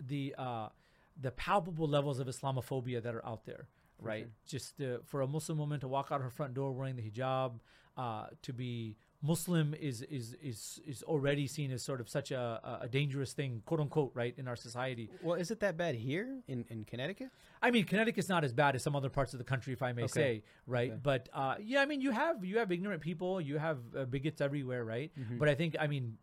the 0.00 0.34
uh, 0.38 0.68
the 1.20 1.30
palpable 1.32 1.88
levels 1.88 2.18
of 2.20 2.26
Islamophobia 2.28 3.02
that 3.02 3.14
are 3.14 3.26
out 3.26 3.44
there, 3.44 3.68
right? 3.98 4.26
Just 4.46 4.80
uh, 4.80 4.98
for 5.04 5.20
a 5.22 5.26
Muslim 5.26 5.58
woman 5.58 5.80
to 5.80 5.88
walk 5.88 6.08
out 6.10 6.20
her 6.20 6.30
front 6.30 6.54
door 6.54 6.72
wearing 6.72 6.96
the 6.96 7.02
hijab, 7.02 7.60
uh, 7.96 8.26
to 8.42 8.52
be 8.52 8.96
Muslim 9.28 9.74
is 9.80 10.02
is 10.02 10.36
is 10.42 10.80
is 10.86 11.02
already 11.04 11.46
seen 11.46 11.70
as 11.72 11.82
sort 11.82 12.00
of 12.02 12.08
such 12.10 12.30
a, 12.30 12.78
a- 12.82 12.88
dangerous 12.88 13.32
thing, 13.32 13.62
quote 13.64 13.80
unquote, 13.80 14.12
right, 14.14 14.34
in 14.36 14.46
our 14.46 14.56
society. 14.56 15.08
Well, 15.22 15.36
is 15.40 15.50
it 15.50 15.60
that 15.60 15.76
bad 15.78 15.94
here 15.94 16.40
in, 16.46 16.64
in 16.68 16.84
Connecticut? 16.84 17.30
I 17.62 17.70
mean, 17.70 17.84
Connecticut's 17.86 18.28
not 18.28 18.44
as 18.44 18.52
bad 18.52 18.74
as 18.76 18.82
some 18.82 18.94
other 18.94 19.08
parts 19.08 19.32
of 19.32 19.38
the 19.38 19.44
country, 19.44 19.72
if 19.72 19.82
I 19.82 19.92
may 19.92 20.02
Okay. 20.04 20.12
say, 20.12 20.42
right? 20.66 20.90
Okay. 20.90 21.00
But 21.02 21.28
uh, 21.32 21.54
yeah, 21.58 21.80
I 21.80 21.86
mean, 21.86 22.02
you 22.02 22.10
have 22.10 22.44
you 22.44 22.58
have 22.58 22.70
ignorant 22.70 23.00
people, 23.00 23.40
you 23.40 23.56
have 23.56 23.78
uh, 23.96 24.04
bigots 24.04 24.42
everywhere, 24.42 24.84
right? 24.84 25.10
Mm-hmm. 25.18 25.38
But 25.38 25.48
I 25.48 25.54
think, 25.54 25.74
I 25.80 25.86
mean, 25.86 26.18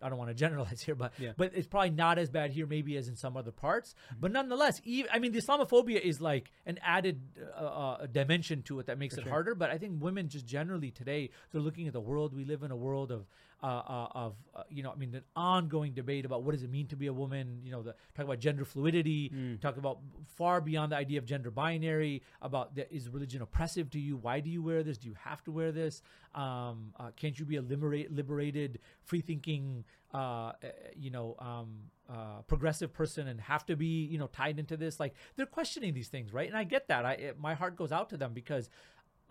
I 0.00 0.08
don't 0.08 0.18
want 0.18 0.30
to 0.30 0.34
generalize 0.34 0.80
here, 0.82 0.94
but 0.94 1.12
Yeah. 1.18 1.32
but 1.36 1.52
it's 1.54 1.66
probably 1.66 1.90
not 1.90 2.18
as 2.18 2.30
bad 2.30 2.50
here, 2.52 2.66
maybe 2.66 2.96
as 2.96 3.08
in 3.08 3.16
some 3.16 3.36
other 3.36 3.52
parts. 3.52 3.94
But 4.20 4.32
nonetheless, 4.32 4.80
even, 4.84 5.10
I 5.12 5.18
mean, 5.18 5.32
the 5.32 5.40
Islamophobia 5.40 6.00
is 6.00 6.20
like 6.20 6.50
an 6.66 6.78
added 6.82 7.20
uh, 7.56 7.60
uh, 7.64 8.06
dimension 8.06 8.62
to 8.64 8.78
it 8.80 8.86
that 8.86 8.98
makes 8.98 9.16
it 9.16 9.26
harder. 9.26 9.54
But 9.54 9.70
I 9.70 9.78
think 9.78 10.02
women 10.02 10.28
just 10.28 10.46
generally 10.46 10.90
today 10.90 11.30
they're 11.50 11.60
looking 11.60 11.86
at 11.86 11.92
the 11.92 12.00
world. 12.00 12.34
We 12.34 12.44
live 12.44 12.62
in 12.62 12.70
a 12.70 12.76
world 12.76 13.10
of 13.10 13.26
uh, 13.62 13.66
uh, 13.66 14.08
of 14.14 14.34
uh, 14.54 14.62
you 14.68 14.82
know, 14.82 14.90
I 14.90 14.96
mean, 14.96 15.14
an 15.14 15.22
ongoing 15.36 15.92
debate 15.92 16.24
about 16.24 16.42
what 16.42 16.52
does 16.52 16.62
it 16.62 16.70
mean 16.70 16.86
to 16.88 16.96
be 16.96 17.06
a 17.06 17.12
woman. 17.12 17.60
You 17.62 17.70
know, 17.70 17.82
the, 17.82 17.94
talk 18.14 18.24
about 18.24 18.40
gender 18.40 18.64
fluidity, 18.64 19.32
talk 19.60 19.76
about 19.76 19.98
far 20.36 20.60
beyond 20.60 20.92
the 20.92 20.96
idea 20.96 21.18
of 21.18 21.26
gender 21.26 21.50
binary. 21.50 22.22
About 22.40 22.74
the, 22.74 22.92
is 22.92 23.08
religion 23.08 23.42
oppressive 23.42 23.88
to 23.90 24.00
you? 24.00 24.16
Why 24.16 24.40
do 24.40 24.50
you 24.50 24.62
wear 24.62 24.82
this? 24.82 24.98
Do 24.98 25.08
you 25.08 25.14
have 25.22 25.42
to 25.44 25.52
wear 25.52 25.72
this? 25.72 26.02
Um, 26.34 26.92
uh, 26.98 27.10
can't 27.14 27.38
you 27.38 27.44
be 27.44 27.56
a 27.56 27.62
liberate, 27.62 28.10
liberated, 28.10 28.78
free 29.04 29.20
thinking, 29.20 29.84
uh, 30.14 30.16
uh, 30.16 30.52
you 30.96 31.10
know, 31.10 31.36
um, 31.38 31.74
uh, 32.08 32.42
progressive 32.46 32.92
person 32.92 33.28
and 33.28 33.40
have 33.40 33.64
to 33.66 33.76
be, 33.76 34.04
you 34.06 34.18
know, 34.18 34.26
tied 34.28 34.58
into 34.58 34.76
this? 34.76 34.98
Like 34.98 35.14
they're 35.36 35.46
questioning 35.46 35.94
these 35.94 36.08
things, 36.08 36.32
right? 36.32 36.48
And 36.48 36.56
I 36.56 36.64
get 36.64 36.88
that. 36.88 37.04
I 37.04 37.12
it, 37.12 37.40
my 37.40 37.54
heart 37.54 37.76
goes 37.76 37.92
out 37.92 38.10
to 38.10 38.16
them 38.16 38.32
because 38.32 38.70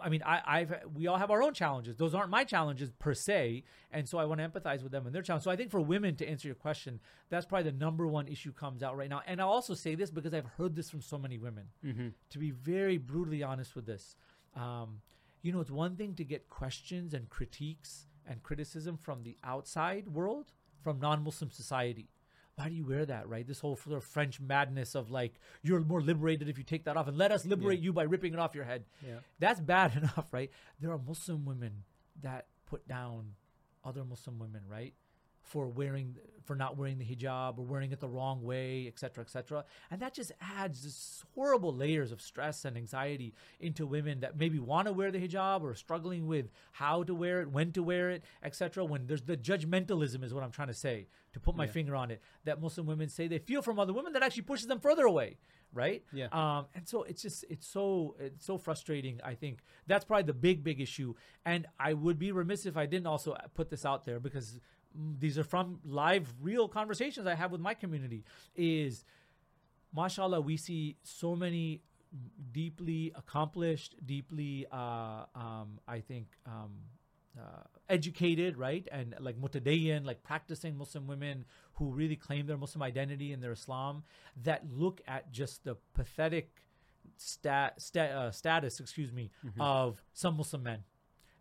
I 0.04 0.10
mean, 0.10 0.24
I, 0.26 0.42
I've 0.46 0.74
we 0.96 1.08
all 1.08 1.18
have 1.18 1.32
our 1.32 1.42
own 1.44 1.54
challenges. 1.54 1.96
Those 1.98 2.14
aren't 2.14 2.30
my 2.30 2.44
challenges 2.44 2.92
per 2.92 3.14
se, 3.14 3.64
and 3.92 4.08
so 4.08 4.18
I 4.18 4.26
want 4.26 4.40
to 4.42 4.48
empathize 4.48 4.84
with 4.84 4.92
them 4.92 5.06
and 5.06 5.14
their 5.14 5.22
challenges. 5.22 5.44
So 5.46 5.52
I 5.52 5.56
think 5.56 5.72
for 5.72 5.80
women 5.80 6.16
to 6.18 6.28
answer 6.28 6.48
your 6.48 6.56
question, 6.56 7.00
that's 7.30 7.46
probably 7.46 7.72
the 7.72 7.78
number 7.78 8.08
one 8.08 8.28
issue 8.28 8.52
comes 8.52 8.84
out 8.84 8.98
right 8.98 9.10
now. 9.10 9.22
And 9.28 9.42
I'll 9.42 9.50
also 9.50 9.74
say 9.74 9.96
this 9.96 10.10
because 10.12 10.34
I've 10.34 10.46
heard 10.58 10.76
this 10.76 10.90
from 10.90 11.02
so 11.02 11.18
many 11.18 11.38
women. 11.38 11.66
To 12.32 12.40
be 12.40 12.52
very 12.52 12.98
brutally 12.98 13.44
honest 13.44 13.76
with 13.76 13.86
this, 13.86 14.16
um, 14.56 15.02
you 15.42 15.52
know, 15.52 15.60
it's 15.62 15.72
one 15.72 15.96
thing 15.96 16.14
to 16.16 16.24
get 16.24 16.50
questions 16.50 17.14
and 17.14 17.30
critiques 17.30 18.08
and 18.28 18.44
criticism 18.44 18.98
from 18.98 19.24
the 19.24 19.38
outside 19.44 20.08
world, 20.08 20.52
from 20.84 21.00
non-Muslim 21.00 21.52
society 21.52 22.10
why 22.62 22.69
do 22.69 22.76
you 22.76 22.86
wear 22.86 23.06
that 23.06 23.28
right? 23.28 23.47
This 23.47 23.60
whole 23.60 23.76
sort 23.76 23.97
of 23.97 24.04
french 24.04 24.39
madness 24.39 24.93
of 24.93 25.10
like 25.10 25.34
you're 25.63 25.80
more 25.82 26.00
liberated 26.02 26.47
if 26.47 26.60
you 26.60 26.63
take 26.63 26.86
that 26.86 26.95
off 26.95 27.08
and 27.08 27.17
let 27.17 27.32
us 27.32 27.43
liberate 27.43 27.80
you 27.80 27.91
by 27.91 28.04
ripping 28.04 28.34
it 28.34 28.39
off 28.39 28.54
your 28.54 28.65
head. 28.65 28.86
Yeah. 29.06 29.15
that's 29.39 29.60
bad 29.60 29.95
enough 29.97 30.28
right? 30.32 30.52
There 30.80 30.91
are 30.91 31.00
muslim 31.00 31.43
women 31.45 31.84
that 32.21 32.45
put 32.67 32.88
down 32.88 33.34
other 33.84 34.04
muslim 34.04 34.38
women 34.38 34.62
right 34.69 34.93
for 35.42 35.68
wearing 35.68 36.16
for 36.44 36.56
not 36.56 36.76
wearing 36.78 36.98
the 36.98 37.06
hijab 37.06 37.58
or 37.58 37.64
wearing 37.66 37.92
it 37.92 38.00
the 38.00 38.08
wrong 38.08 38.42
way 38.44 38.86
etc 38.88 39.00
cetera, 39.00 39.22
etc 39.24 39.44
cetera. 39.48 39.66
and 39.92 40.02
that 40.02 40.14
just 40.14 40.32
adds 40.42 40.84
this 40.84 41.24
horrible 41.36 41.74
layers 41.74 42.12
of 42.12 42.22
stress 42.22 42.66
and 42.66 42.76
anxiety 42.78 43.34
into 43.60 43.86
women 43.86 44.20
that 44.22 44.38
maybe 44.40 44.60
want 44.60 44.88
to 44.88 44.94
wear 44.94 45.12
the 45.12 45.20
hijab 45.20 45.62
or 45.62 45.72
are 45.72 45.76
struggling 45.76 46.26
with 46.28 46.50
how 46.74 47.04
to 47.04 47.14
wear 47.14 47.42
it 47.42 47.50
when 47.52 47.72
to 47.72 47.82
wear 47.84 48.10
it 48.12 48.24
etc 48.44 48.84
when 48.84 49.08
there's 49.08 49.22
the 49.24 49.38
judgmentalism 49.38 50.24
is 50.24 50.34
what 50.34 50.44
i'm 50.44 50.52
trying 50.52 50.68
to 50.68 50.74
say 50.74 51.08
to 51.34 51.40
put 51.40 51.56
my 51.56 51.66
Yeah. 51.66 51.72
finger 51.72 51.96
on 51.96 52.12
it 52.12 52.22
that 52.44 52.62
muslim 52.62 52.86
women 52.88 53.10
say 53.10 53.28
they 53.28 53.40
feel 53.40 53.62
from 53.62 53.80
other 53.80 53.94
women 53.94 54.14
that 54.14 54.24
actually 54.24 54.44
pushes 54.44 54.68
them 54.68 54.80
further 54.80 55.06
away 55.06 55.38
right 55.74 56.04
Yeah. 56.12 56.28
um 56.32 56.66
and 56.76 56.88
so 56.88 57.04
it's 57.04 57.22
just 57.22 57.46
it's 57.50 57.68
so 57.68 58.16
it's 58.20 58.46
so 58.46 58.58
frustrating 58.58 59.20
i 59.24 59.36
think 59.36 59.60
that's 59.88 60.06
probably 60.06 60.24
the 60.24 60.34
big 60.34 60.64
big 60.64 60.82
issue 60.82 61.14
and 61.46 61.66
i 61.80 61.94
would 61.94 62.18
be 62.20 62.32
remiss 62.32 62.66
if 62.66 62.76
i 62.78 62.86
didn't 62.86 63.08
also 63.08 63.36
put 63.54 63.70
this 63.70 63.86
out 63.86 64.06
there 64.06 64.20
because 64.20 64.60
these 65.20 65.38
are 65.38 65.44
from 65.44 65.80
live 65.86 66.34
real 66.42 66.68
conversations 66.68 67.28
i 67.28 67.36
have 67.36 67.52
with 67.52 67.62
my 67.62 67.74
community 67.74 68.24
is 68.56 69.06
mashallah 69.96 70.42
we 70.42 70.58
see 70.58 70.98
so 71.04 71.36
many 71.36 71.82
deeply 72.52 73.12
accomplished 73.16 73.96
deeply 74.06 74.66
uh 74.72 75.24
um 75.36 75.80
i 75.88 76.00
think 76.00 76.28
um 76.46 76.72
uh, 77.40 77.64
educated, 77.90 78.58
right, 78.58 78.88
and 78.92 79.16
like 79.20 79.40
mutadayyin, 79.40 80.06
like 80.06 80.22
practicing 80.22 80.78
Muslim 80.78 81.08
women 81.08 81.46
who 81.76 81.86
really 81.86 82.16
claim 82.16 82.46
their 82.46 82.58
Muslim 82.58 82.82
identity 82.84 83.32
and 83.32 83.42
their 83.42 83.54
Islam, 83.54 84.04
that 84.44 84.64
look 84.70 85.00
at 85.08 85.32
just 85.32 85.64
the 85.64 85.78
pathetic 85.94 86.50
stat, 87.18 87.82
stat 87.82 88.12
uh, 88.12 88.32
status, 88.32 88.80
excuse 88.80 89.12
me, 89.14 89.32
of 89.60 90.02
some 90.14 90.36
Muslim 90.36 90.64
men. 90.64 90.84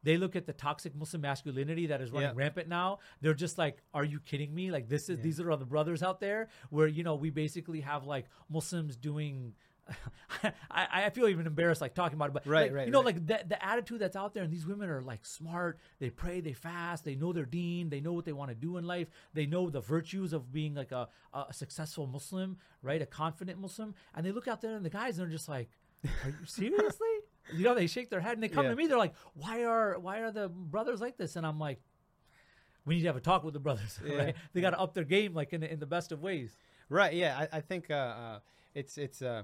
They 0.03 0.17
look 0.17 0.35
at 0.37 0.47
the 0.47 0.53
toxic 0.53 0.95
Muslim 0.97 1.23
masculinity 1.23 1.87
that 1.89 2.01
is 2.01 2.11
running 2.11 2.31
Yeah. 2.31 2.35
rampant 2.35 2.69
now. 2.69 2.99
They're 3.21 3.35
just 3.35 3.59
like, 3.59 3.83
"Are 3.93 4.05
you 4.05 4.21
kidding 4.21 4.55
me? 4.55 4.71
Like 4.71 4.89
this 4.89 5.09
is 5.09 5.19
these 5.21 5.41
are 5.41 5.57
the 5.57 5.65
brothers 5.67 6.03
out 6.03 6.21
there 6.21 6.49
where 6.71 6.87
you 6.87 7.03
know 7.05 7.15
we 7.17 7.31
basically 7.31 7.81
have 7.81 8.05
like 8.07 8.27
Muslims 8.49 8.97
doing." 8.97 9.55
I, 10.71 11.05
I 11.07 11.11
feel 11.11 11.27
even 11.27 11.47
embarrassed 11.49 11.81
like 11.81 11.95
talking 11.95 12.15
about 12.17 12.29
it, 12.29 12.33
but 12.35 12.47
Right, 12.47 12.63
like, 12.71 12.73
right, 12.73 12.87
you 12.87 12.93
know, 12.93 13.01
right. 13.03 13.17
like 13.17 13.27
the, 13.27 13.41
the 13.49 13.65
attitude 13.65 13.99
that's 13.99 14.15
out 14.15 14.35
there, 14.35 14.45
and 14.45 14.53
these 14.53 14.65
women 14.65 14.89
are 14.89 15.03
like 15.03 15.27
smart. 15.27 15.79
They 15.99 16.11
pray, 16.11 16.41
they 16.41 16.53
fast, 16.53 17.05
they 17.05 17.17
know 17.17 17.33
their 17.33 17.45
deen, 17.45 17.91
they 17.91 18.01
know 18.01 18.13
what 18.13 18.25
they 18.25 18.33
want 18.33 18.51
to 18.51 18.55
do 18.55 18.77
in 18.77 18.85
life, 18.85 19.09
they 19.35 19.47
know 19.47 19.69
the 19.69 19.81
virtues 19.81 20.33
of 20.33 20.53
being 20.53 20.75
like 20.75 20.93
a, 20.93 21.09
a 21.35 21.53
successful 21.53 22.07
Muslim, 22.07 22.59
right? 22.83 23.03
A 23.03 23.07
confident 23.07 23.59
Muslim, 23.61 23.95
and 24.15 24.25
they 24.25 24.31
look 24.33 24.47
out 24.47 24.61
there 24.61 24.77
and 24.77 24.85
the 24.85 24.91
guys 24.91 25.19
and 25.19 25.27
they're 25.27 25.33
just 25.37 25.49
like, 25.49 25.71
"Are 26.05 26.31
you 26.31 26.37
seriously?" 26.47 27.09
You 27.55 27.65
know, 27.65 27.75
they 27.75 27.87
shake 27.87 28.11
their 28.11 28.21
head 28.21 28.35
and 28.35 28.43
they 28.43 28.49
come 28.49 28.65
Yeah. 28.65 28.71
to 28.71 28.77
me. 28.77 28.87
They're 28.87 28.99
like, 28.99 29.15
"Why 29.35 29.65
are 29.65 29.99
why 29.99 30.21
are 30.21 30.31
the 30.31 30.49
brothers 30.49 31.01
like 31.01 31.17
this?" 31.17 31.37
And 31.37 31.47
I'm 31.47 31.59
like, 31.59 31.81
"We 32.85 32.95
need 32.97 33.03
to 33.03 33.07
have 33.09 33.17
a 33.17 33.21
talk 33.21 33.45
with 33.45 33.55
the 33.55 33.61
brothers, 33.61 33.99
Yeah. 34.05 34.17
right? 34.17 34.37
They 34.53 34.61
got 34.61 34.71
to 34.71 34.81
up 34.81 34.95
their 34.95 35.05
game, 35.05 35.35
like 35.35 35.53
in 35.53 35.61
the, 35.61 35.73
in 35.73 35.79
the 35.81 35.87
best 35.87 36.13
of 36.13 36.23
ways." 36.23 36.57
Right. 36.89 37.13
Yeah. 37.15 37.39
I, 37.53 37.59
I 37.59 37.61
think 37.61 37.91
uh, 37.91 37.95
uh, 37.95 38.39
it's 38.75 38.99
it's 38.99 39.23
uh, 39.23 39.43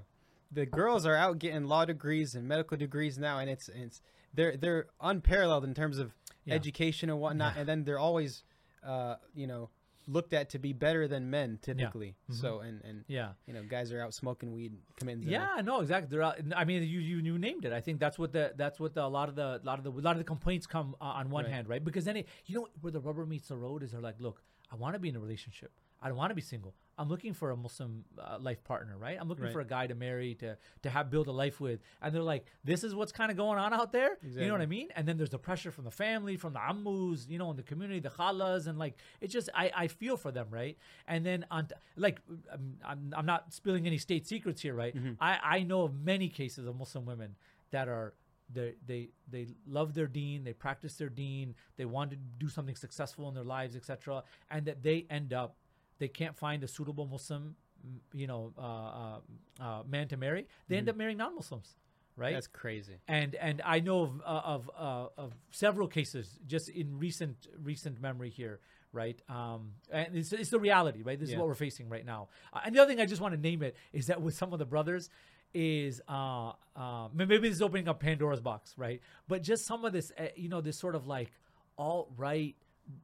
the 0.51 0.65
girls 0.65 1.05
are 1.05 1.15
out 1.15 1.39
getting 1.39 1.65
law 1.65 1.85
degrees 1.85 2.35
and 2.35 2.47
medical 2.47 2.77
degrees 2.77 3.17
now, 3.17 3.39
and 3.39 3.49
it's 3.49 3.69
it's 3.69 4.01
they're 4.33 4.57
they're 4.57 4.87
unparalleled 5.01 5.63
in 5.63 5.73
terms 5.73 5.97
of 5.97 6.13
Yeah. 6.45 6.55
education 6.55 7.09
and 7.09 7.19
whatnot, 7.19 7.57
and 7.57 7.67
then 7.67 7.83
they're 7.83 7.99
always 7.99 8.43
uh, 8.83 9.15
you 9.35 9.47
know 9.47 9.69
looked 10.07 10.33
at 10.33 10.49
to 10.51 10.59
be 10.59 10.71
better 10.73 11.07
than 11.07 11.29
men 11.29 11.59
typically. 11.61 12.15
So 12.29 12.59
and 12.59 12.81
and 12.83 13.03
Yeah. 13.07 13.31
you 13.45 13.53
know 13.53 13.63
guys 13.63 13.91
are 13.91 14.01
out 14.01 14.13
smoking 14.13 14.53
weed, 14.53 14.73
committing. 14.95 15.23
Yeah, 15.23 15.61
no, 15.63 15.81
exactly. 15.81 16.09
They're 16.09 16.23
out, 16.23 16.37
I 16.55 16.63
mean, 16.65 16.83
you, 16.83 16.99
you 16.99 17.17
you 17.19 17.37
named 17.37 17.65
it. 17.65 17.73
I 17.73 17.81
think 17.81 17.99
that's 17.99 18.17
what 18.17 18.31
the 18.31 18.53
that's 18.55 18.79
what 18.79 18.93
the, 18.93 19.03
a 19.03 19.07
lot 19.19 19.27
of 19.29 19.35
the 19.35 19.59
lot 19.63 19.77
of 19.79 19.83
the 19.83 19.91
a 19.91 20.01
lot 20.07 20.11
of 20.13 20.17
the 20.19 20.23
complaints 20.23 20.65
come 20.65 20.95
uh, 21.01 21.05
on 21.05 21.29
one 21.29 21.43
Right. 21.45 21.53
hand, 21.53 21.67
right? 21.69 21.83
Because 21.83 22.05
then 22.05 22.17
it, 22.17 22.27
you 22.45 22.55
know 22.55 22.67
where 22.81 22.91
the 22.91 22.99
rubber 23.01 23.25
meets 23.25 23.47
the 23.49 23.57
road 23.57 23.83
is 23.83 23.91
they're 23.91 24.01
like, 24.01 24.19
look, 24.19 24.41
I 24.71 24.75
want 24.75 24.93
to 24.95 24.99
be 24.99 25.09
in 25.09 25.15
a 25.15 25.19
relationship. 25.19 25.71
I 26.01 26.07
don't 26.09 26.17
want 26.17 26.31
to 26.31 26.35
be 26.35 26.41
single. 26.41 26.73
I'm 26.97 27.09
looking 27.09 27.33
for 27.33 27.51
a 27.51 27.55
Muslim 27.57 28.05
uh, 28.17 28.37
life 28.39 28.63
partner, 28.63 28.97
right? 28.97 29.17
I'm 29.19 29.27
looking 29.29 29.43
Right. 29.45 29.53
for 29.53 29.59
a 29.61 29.65
guy 29.65 29.85
to 29.87 29.95
marry 29.95 30.33
to 30.35 30.57
to 30.83 30.89
have 30.89 31.09
build 31.09 31.27
a 31.27 31.31
life 31.31 31.59
with, 31.61 31.79
and 32.01 32.13
they're 32.13 32.23
like, 32.23 32.45
this 32.63 32.83
is 32.83 32.95
what's 32.95 33.11
kind 33.11 33.29
of 33.29 33.37
going 33.37 33.59
on 33.59 33.73
out 33.73 33.91
there. 33.91 34.17
You 34.41 34.47
know 34.47 34.53
what 34.53 34.61
I 34.61 34.65
mean? 34.65 34.87
And 34.95 35.07
then 35.07 35.17
there's 35.17 35.29
the 35.29 35.37
pressure 35.39 35.71
from 35.71 35.83
the 35.85 35.91
family, 35.91 36.37
from 36.37 36.53
the 36.53 36.59
ammus, 36.59 37.29
you 37.29 37.37
know, 37.37 37.51
in 37.51 37.57
the 37.57 37.63
community, 37.63 37.99
the 37.99 38.09
khalas, 38.09 38.67
and 38.67 38.79
like 38.79 38.97
it's 39.21 39.31
just 39.33 39.49
I, 39.53 39.71
I 39.75 39.87
feel 39.87 40.17
for 40.17 40.31
them, 40.31 40.47
right? 40.49 40.77
And 41.07 41.25
then 41.25 41.45
on 41.51 41.67
t- 41.67 41.75
like 41.95 42.19
I'm, 42.51 42.77
I'm 42.83 43.13
I'm 43.15 43.25
not 43.25 43.53
spilling 43.53 43.85
any 43.85 43.97
state 43.99 44.25
secrets 44.27 44.61
here, 44.61 44.73
right? 44.73 44.95
I 45.19 45.39
I 45.43 45.63
know 45.63 45.83
of 45.83 45.93
many 46.01 46.29
cases 46.29 46.65
of 46.65 46.75
Muslim 46.77 47.05
women 47.05 47.35
that 47.71 47.87
are 47.87 48.13
they 48.51 48.75
they 48.85 49.09
they 49.29 49.47
love 49.67 49.93
their 49.93 50.07
deen, 50.07 50.43
they 50.45 50.53
practice 50.53 50.95
their 50.95 51.09
deen, 51.09 51.53
they 51.75 51.85
want 51.85 52.11
to 52.11 52.15
do 52.15 52.47
something 52.47 52.75
successful 52.75 53.27
in 53.27 53.35
their 53.35 53.43
lives, 53.43 53.75
etc., 53.75 54.23
and 54.49 54.65
that 54.65 54.81
they 54.83 55.05
end 55.09 55.33
up 55.33 55.57
they 55.99 56.07
can't 56.07 56.35
find 56.35 56.63
a 56.63 56.67
suitable 56.67 57.05
Muslim, 57.05 57.55
mm, 57.85 57.99
you 58.13 58.27
know, 58.27 58.53
uh, 58.57 58.61
uh, 58.61 59.19
uh, 59.59 59.83
man 59.87 60.07
to 60.09 60.17
marry. 60.17 60.47
They 60.67 60.77
end 60.77 60.89
up 60.89 60.95
marrying 60.95 61.17
non-Muslims, 61.17 61.75
right? 62.15 62.33
That's 62.33 62.47
crazy. 62.47 62.99
and 63.07 63.35
and 63.35 63.61
I 63.65 63.79
know 63.79 64.01
of 64.01 64.21
uh, 64.25 64.41
of 64.43 64.71
uh, 64.77 65.07
of 65.17 65.33
several 65.51 65.87
cases 65.87 66.39
just 66.47 66.69
in 66.69 66.97
recent 66.99 67.47
recent 67.61 68.01
memory 68.01 68.29
here, 68.29 68.59
right? 68.91 69.21
Um, 69.29 69.73
and 69.91 70.15
it's, 70.15 70.33
it's 70.33 70.49
the 70.49 70.59
reality, 70.59 71.01
right? 71.03 71.19
This 71.19 71.29
is 71.29 71.35
what 71.35 71.47
we're 71.47 71.55
facing 71.55 71.89
right 71.89 72.05
now. 72.05 72.29
Uh, 72.53 72.59
and 72.65 72.75
the 72.75 72.81
other 72.81 72.91
thing 72.91 73.01
I 73.01 73.05
just 73.05 73.21
want 73.21 73.33
to 73.33 73.39
name 73.39 73.61
it 73.63 73.75
is 73.93 74.07
that 74.07 74.21
with 74.21 74.35
some 74.35 74.53
of 74.53 74.59
the 74.59 74.65
brothers 74.65 75.09
is 75.53 76.01
uh, 76.09 76.51
uh 76.75 77.07
maybe 77.13 77.37
this 77.37 77.53
is 77.53 77.61
opening 77.61 77.87
up 77.87 77.99
Pandora's 77.99 78.41
box, 78.41 78.73
right? 78.77 79.01
But 79.27 79.43
just 79.43 79.65
some 79.65 79.85
of 79.85 79.93
this, 79.93 80.11
uh, 80.17 80.27
you 80.35 80.49
know, 80.49 80.61
this 80.61 80.77
sort 80.77 80.95
of 80.95 81.07
like 81.07 81.31
alt 81.77 82.11
right 82.17 82.55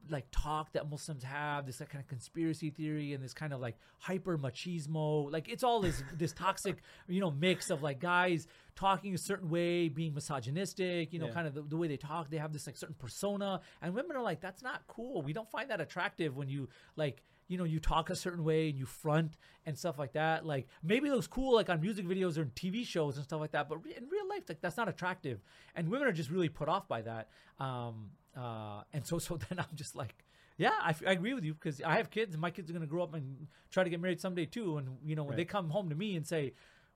like 0.08 0.26
talk 0.30 0.72
that 0.72 0.88
Muslims 0.90 1.22
have, 1.24 1.66
this 1.66 1.80
like, 1.80 1.90
kind 1.90 2.02
of 2.02 2.08
conspiracy 2.08 2.70
theory 2.70 3.12
and 3.12 3.22
this 3.22 3.34
kind 3.34 3.52
of 3.52 3.60
like 3.60 3.76
hyper 3.98 4.38
machismo. 4.38 5.30
Like 5.32 5.48
it's 5.48 5.62
all 5.62 5.80
this 5.80 6.02
this 6.16 6.32
toxic, 6.32 6.78
you 7.08 7.20
know, 7.20 7.30
mix 7.30 7.70
of 7.70 7.82
like 7.82 8.00
guys 8.00 8.46
talking 8.76 9.14
a 9.14 9.18
certain 9.18 9.48
way, 9.50 9.88
being 9.88 10.14
misogynistic, 10.14 11.12
you 11.12 11.18
know, 11.18 11.26
Yeah. 11.26 11.32
kind 11.32 11.46
of 11.46 11.54
the, 11.54 11.62
the 11.62 11.76
way 11.76 11.86
they 11.88 11.96
talk. 11.96 12.30
They 12.30 12.38
have 12.38 12.52
this 12.52 12.66
like 12.66 12.76
certain 12.76 12.96
persona, 12.98 13.60
and 13.82 13.94
women 13.94 14.16
are 14.16 14.22
like, 14.22 14.40
that's 14.40 14.62
not 14.62 14.82
cool. 14.86 15.22
We 15.22 15.32
don't 15.32 15.50
find 15.50 15.70
that 15.70 15.80
attractive 15.80 16.36
when 16.36 16.48
you 16.48 16.68
like. 16.96 17.22
You 17.46 17.58
know, 17.58 17.64
you 17.64 17.78
talk 17.78 18.08
a 18.08 18.16
certain 18.16 18.42
way 18.42 18.70
and 18.70 18.78
you 18.78 18.86
front 18.86 19.36
and 19.66 19.78
stuff 19.78 19.98
like 19.98 20.14
that. 20.14 20.46
Like 20.46 20.66
maybe 20.82 21.08
it 21.08 21.12
looks 21.12 21.26
cool, 21.26 21.54
like 21.54 21.68
on 21.68 21.78
music 21.78 22.06
videos 22.06 22.38
or 22.38 22.42
in 22.42 22.48
TV 22.52 22.86
shows 22.86 23.16
and 23.16 23.24
stuff 23.24 23.38
like 23.38 23.50
that. 23.50 23.68
But 23.68 23.84
re- 23.84 23.94
in 23.94 24.08
real 24.08 24.26
life, 24.30 24.44
like 24.48 24.62
that's 24.62 24.78
not 24.78 24.88
attractive, 24.88 25.42
and 25.76 25.90
women 25.90 26.08
are 26.08 26.12
just 26.12 26.30
really 26.30 26.48
put 26.48 26.70
off 26.70 26.88
by 26.88 27.02
that. 27.02 27.28
Um, 27.60 28.12
uh, 28.36 28.82
and 28.92 29.06
so, 29.06 29.18
so 29.26 29.36
then 29.48 29.58
I'm 29.58 29.74
just 29.74 29.94
like, 29.96 30.14
yeah, 30.56 30.72
I, 30.82 30.90
f- 30.90 31.02
I 31.06 31.12
agree 31.12 31.34
with 31.34 31.44
you 31.44 31.54
because 31.54 31.80
I 31.82 31.96
have 31.96 32.10
kids 32.10 32.34
and 32.34 32.40
my 32.40 32.50
kids 32.50 32.70
are 32.70 32.72
gonna 32.72 32.86
grow 32.86 33.02
up 33.02 33.14
and 33.14 33.46
try 33.70 33.84
to 33.84 33.90
get 33.90 34.00
married 34.00 34.20
someday 34.20 34.46
too. 34.46 34.78
And 34.78 34.98
you 35.04 35.16
know, 35.16 35.24
when 35.24 35.36
they 35.36 35.44
come 35.44 35.70
home 35.70 35.88
to 35.90 35.94
me 35.96 36.14
and 36.16 36.26
say, 36.26 36.52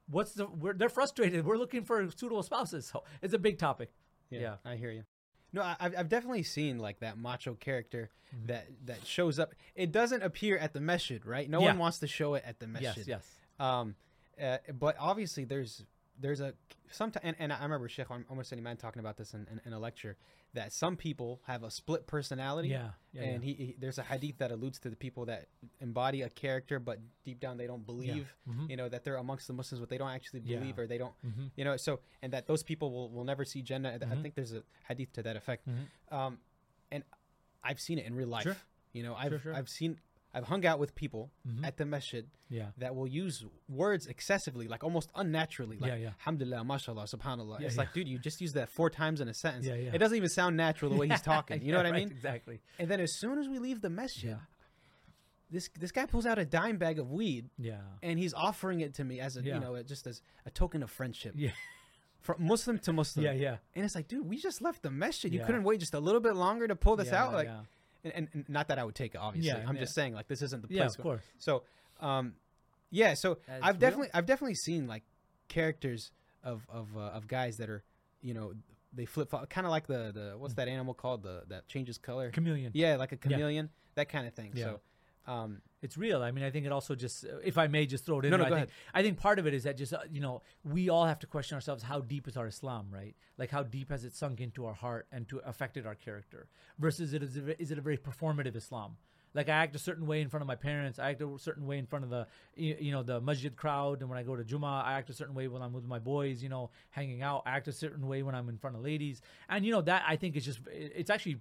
"What's 0.08 0.32
the?" 0.32 0.46
We're, 0.46 0.74
they're 0.74 0.88
frustrated. 0.88 1.44
We're 1.44 1.56
looking 1.56 1.84
for 1.84 2.08
suitable 2.10 2.42
spouses. 2.42 2.86
So 2.86 3.04
it's 3.22 3.34
a 3.34 3.38
big 3.38 3.58
topic. 3.58 3.90
Yeah, 4.30 4.40
Yeah. 4.40 4.54
I 4.64 4.76
hear 4.76 4.90
you. 4.90 5.04
No, 5.52 5.62
I, 5.62 5.76
I've 5.80 5.94
I've 5.98 6.08
definitely 6.08 6.42
seen 6.44 6.78
like 6.78 7.00
that 7.00 7.18
macho 7.18 7.54
character 7.54 8.10
Mm-hmm. 8.36 8.46
that 8.48 8.66
that 8.84 9.06
shows 9.06 9.38
up. 9.38 9.54
It 9.74 9.90
doesn't 9.90 10.22
appear 10.22 10.58
at 10.58 10.74
the 10.74 10.82
masjid, 10.82 11.24
right? 11.24 11.48
No 11.48 11.60
Yeah. 11.60 11.68
one 11.68 11.78
wants 11.78 11.98
to 12.00 12.06
show 12.06 12.34
it 12.34 12.44
at 12.46 12.58
the 12.60 12.66
masjid. 12.66 13.06
Yes, 13.06 13.06
yes. 13.08 13.26
Um, 13.58 13.94
uh, 14.38 14.58
but 14.78 14.96
obviously 15.00 15.44
there's 15.46 15.82
there's 16.20 16.40
a 16.40 16.54
sometimes 16.90 17.24
and, 17.24 17.36
and 17.38 17.52
I 17.52 17.62
remember 17.62 17.88
Sheikh 17.88 18.06
Omar 18.10 18.44
Suleiman 18.44 18.76
talking 18.76 19.00
about 19.00 19.16
this 19.16 19.34
in, 19.34 19.46
in, 19.50 19.60
in 19.66 19.72
a 19.72 19.78
lecture 19.78 20.16
that 20.54 20.72
some 20.72 20.96
people 20.96 21.40
have 21.46 21.62
a 21.62 21.70
split 21.70 22.06
personality. 22.06 22.68
Yeah, 22.70 22.90
yeah, 23.12 23.22
and 23.22 23.42
yeah. 23.44 23.46
He, 23.54 23.64
he 23.64 23.76
there's 23.78 23.98
a 23.98 24.02
hadith 24.02 24.38
that 24.38 24.50
alludes 24.50 24.78
to 24.80 24.90
the 24.90 24.96
people 24.96 25.26
that 25.26 25.46
embody 25.80 26.22
a 26.22 26.30
character, 26.30 26.78
but 26.80 26.98
deep 27.24 27.38
down 27.40 27.56
they 27.58 27.66
don't 27.66 27.84
believe. 27.84 28.34
Mhm. 28.48 28.70
You 28.70 28.76
know 28.76 28.88
that 28.88 29.04
they're 29.04 29.16
amongst 29.16 29.46
the 29.46 29.52
Muslims, 29.52 29.80
but 29.80 29.88
they 29.90 29.98
don't 29.98 30.10
actually 30.10 30.40
Yeah. 30.40 30.58
believe 30.58 30.78
or 30.78 30.86
they 30.86 30.98
don't. 30.98 31.14
Mhm. 31.26 31.50
You 31.56 31.64
know, 31.64 31.76
so 31.76 32.00
and 32.22 32.32
that 32.32 32.46
those 32.46 32.62
people 32.62 32.90
will, 32.90 33.10
will 33.10 33.24
never 33.24 33.44
see 33.44 33.60
Jannah. 33.62 33.90
I 33.94 33.98
Mhm. 33.98 34.22
think 34.22 34.34
there's 34.34 34.52
a 34.54 34.62
hadith 34.88 35.12
to 35.14 35.22
that 35.22 35.36
effect. 35.36 35.68
Mhm. 35.68 36.12
Um, 36.16 36.38
and 36.90 37.04
I've 37.62 37.80
seen 37.80 37.98
it 37.98 38.06
in 38.06 38.14
real 38.14 38.28
life. 38.28 38.44
Sure. 38.44 38.56
You 38.92 39.02
know, 39.02 39.14
I've 39.14 39.40
sure. 39.42 39.54
I've 39.54 39.68
seen 39.68 40.00
I've 40.38 40.44
hung 40.48 40.64
out 40.64 40.78
with 40.78 40.94
people 40.94 41.30
Mhm. 41.46 41.66
at 41.66 41.76
the 41.76 41.84
masjid 41.84 42.26
Yeah. 42.48 42.70
that 42.78 42.94
will 42.96 43.06
use 43.06 43.44
words 43.68 44.06
excessively, 44.06 44.66
like 44.68 44.82
almost 44.82 45.10
unnaturally. 45.14 45.78
Like, 45.78 45.88
Yeah, 45.90 45.96
yeah. 45.96 46.08
Alhamdulillah, 46.20 46.64
mashallah, 46.64 47.04
subhanallah. 47.04 47.60
Yeah, 47.60 47.66
it's 47.66 47.74
yeah. 47.76 47.82
like, 47.82 47.92
dude, 47.92 48.08
you 48.08 48.18
just 48.18 48.40
use 48.40 48.52
that 48.54 48.70
four 48.70 48.88
times 48.90 49.20
in 49.20 49.28
a 49.28 49.34
sentence. 49.34 49.66
Yeah, 49.66 49.74
yeah. 49.74 49.90
It 49.92 49.98
doesn't 49.98 50.16
even 50.16 50.28
sound 50.30 50.56
natural 50.56 50.90
the 50.90 50.96
way 50.96 51.08
he's 51.08 51.20
talking. 51.34 51.60
You 51.62 51.72
know 51.72 51.78
what 51.78 51.86
I 51.86 51.90
right, 51.90 51.98
mean? 52.04 52.10
Exactly. 52.10 52.60
And 52.78 52.90
then 52.90 53.00
as 53.00 53.18
soon 53.18 53.38
as 53.38 53.48
we 53.48 53.58
leave 53.58 53.80
the 53.82 53.90
masjid, 53.90 54.38
this 55.50 55.68
this 55.78 55.92
guy 55.92 56.06
pulls 56.06 56.26
out 56.26 56.38
a 56.38 56.44
dime 56.44 56.76
bag 56.76 56.98
of 56.98 57.10
weed 57.10 57.48
Yeah. 57.56 57.80
and 58.02 58.18
he's 58.18 58.34
offering 58.34 58.80
it 58.80 58.94
to 58.94 59.04
me 59.04 59.18
as 59.20 59.36
a 59.36 59.42
you 59.42 59.58
know 59.58 59.82
just 59.82 60.06
as 60.06 60.20
a 60.44 60.50
token 60.50 60.82
of 60.82 60.90
friendship 60.90 61.32
Yeah. 61.36 61.52
from 62.20 62.36
Muslim 62.44 62.78
to 62.80 62.92
Muslim. 62.92 63.24
Yeah. 63.24 63.32
Yeah. 63.32 63.56
And 63.74 63.84
it's 63.84 63.94
like, 63.94 64.08
dude, 64.08 64.26
we 64.28 64.36
just 64.38 64.60
left 64.60 64.82
the 64.82 64.90
masjid. 64.90 65.32
You 65.32 65.40
Yeah. 65.40 65.46
couldn't 65.46 65.62
wait 65.64 65.80
just 65.80 65.94
a 65.94 66.00
little 66.00 66.20
bit 66.20 66.34
longer 66.36 66.68
to 66.68 66.76
pull 66.76 66.96
this 66.96 67.08
yeah, 67.08 67.24
out, 67.24 67.32
like. 67.32 67.46
yeah. 67.48 67.62
And, 68.04 68.12
and, 68.14 68.28
and 68.32 68.48
not 68.48 68.68
that 68.68 68.78
I 68.78 68.84
would 68.84 68.94
take 68.94 69.14
it, 69.14 69.18
obviously. 69.18 69.48
Yeah, 69.50 69.64
I'm 69.66 69.74
yeah. 69.74 69.82
just 69.82 69.94
saying, 69.94 70.14
like, 70.14 70.28
this 70.28 70.42
isn't 70.42 70.62
the 70.62 70.68
place. 70.68 70.78
Yeah, 70.78 70.86
of 70.86 70.98
course. 70.98 71.22
So, 71.38 71.64
um, 72.00 72.34
yeah. 72.90 73.14
So 73.14 73.38
That's 73.46 73.62
I've 73.62 73.74
real. 73.74 73.80
definitely, 73.80 74.08
I've 74.14 74.26
definitely 74.26 74.54
seen 74.54 74.86
like 74.86 75.02
characters 75.48 76.12
of 76.44 76.66
of 76.68 76.96
uh, 76.96 77.00
of 77.00 77.26
guys 77.26 77.56
that 77.56 77.68
are, 77.68 77.82
you 78.22 78.34
know, 78.34 78.52
they 78.92 79.04
flip 79.04 79.30
flop, 79.30 79.50
kind 79.50 79.66
of 79.66 79.70
like 79.70 79.86
the 79.86 80.12
the 80.14 80.34
what's 80.38 80.54
that 80.54 80.68
animal 80.68 80.94
called 80.94 81.22
the 81.22 81.42
that 81.48 81.66
changes 81.68 81.98
color? 81.98 82.30
Chameleon. 82.30 82.70
Yeah, 82.74 82.96
like 82.96 83.12
a 83.12 83.16
chameleon, 83.16 83.70
that 83.96 84.08
kind 84.08 84.26
of 84.26 84.34
thing. 84.34 84.52
Yeah. 84.54 84.64
So, 84.64 84.80
um, 85.32 85.60
It's 85.80 85.96
real. 85.96 86.22
I 86.22 86.32
mean, 86.32 86.44
I 86.44 86.50
think 86.50 86.66
it 86.66 86.72
also 86.72 86.96
just, 86.96 87.24
if 87.44 87.56
I 87.56 87.68
may 87.68 87.86
just 87.86 88.04
throw 88.04 88.18
it 88.18 88.24
in, 88.24 88.32
No, 88.32 88.36
no, 88.36 88.44
I 88.44 88.48
think, 88.50 88.70
I 88.94 89.02
think 89.02 89.18
part 89.18 89.38
of 89.38 89.46
it 89.46 89.54
is 89.54 89.62
that 89.62 89.76
just, 89.76 89.92
uh, 89.92 90.00
you 90.10 90.20
know, 90.20 90.42
we 90.64 90.88
all 90.88 91.06
have 91.06 91.20
to 91.20 91.26
question 91.28 91.54
ourselves 91.54 91.84
how 91.84 92.00
deep 92.00 92.26
is 92.26 92.36
our 92.36 92.48
Islam, 92.48 92.88
right? 92.90 93.14
Like 93.36 93.50
how 93.50 93.62
deep 93.62 93.90
has 93.90 94.04
it 94.04 94.14
sunk 94.14 94.40
into 94.40 94.66
our 94.66 94.74
heart 94.74 95.06
and 95.12 95.28
to 95.28 95.38
affected 95.38 95.86
our 95.86 95.94
character 95.94 96.48
versus 96.78 97.14
it 97.14 97.22
is, 97.22 97.36
a, 97.36 97.62
is 97.62 97.70
it 97.70 97.78
a 97.78 97.80
very 97.80 97.96
performative 97.96 98.56
Islam? 98.56 98.96
Like 99.34 99.48
I 99.48 99.52
act 99.52 99.76
a 99.76 99.78
certain 99.78 100.06
way 100.06 100.20
in 100.20 100.28
front 100.28 100.42
of 100.42 100.48
my 100.48 100.56
parents. 100.56 100.98
I 100.98 101.10
act 101.10 101.22
a 101.22 101.38
certain 101.38 101.66
way 101.66 101.78
in 101.78 101.86
front 101.86 102.04
of 102.04 102.10
the, 102.10 102.26
you 102.56 102.76
you 102.80 102.90
know, 102.90 103.04
the 103.04 103.20
masjid 103.20 103.54
crowd. 103.54 104.00
And 104.00 104.08
when 104.08 104.18
I 104.18 104.22
go 104.24 104.34
to 104.34 104.42
Jummah, 104.42 104.82
I 104.84 104.94
act 104.94 105.10
a 105.10 105.12
certain 105.12 105.34
way 105.34 105.46
when 105.46 105.62
I'm 105.62 105.72
with 105.72 105.84
my 105.84 105.98
boys, 105.98 106.42
you 106.42 106.48
know, 106.48 106.70
hanging 106.90 107.22
out. 107.22 107.42
I 107.46 107.50
act 107.50 107.68
a 107.68 107.72
certain 107.72 108.08
way 108.08 108.22
when 108.22 108.34
I'm 108.34 108.48
in 108.48 108.56
front 108.56 108.74
of 108.74 108.82
ladies. 108.82 109.20
And, 109.48 109.64
you 109.64 109.70
know, 109.70 109.82
that 109.82 110.02
I 110.08 110.16
think 110.16 110.34
is 110.34 110.44
just, 110.44 110.60
it's 110.72 111.10
actually, 111.10 111.38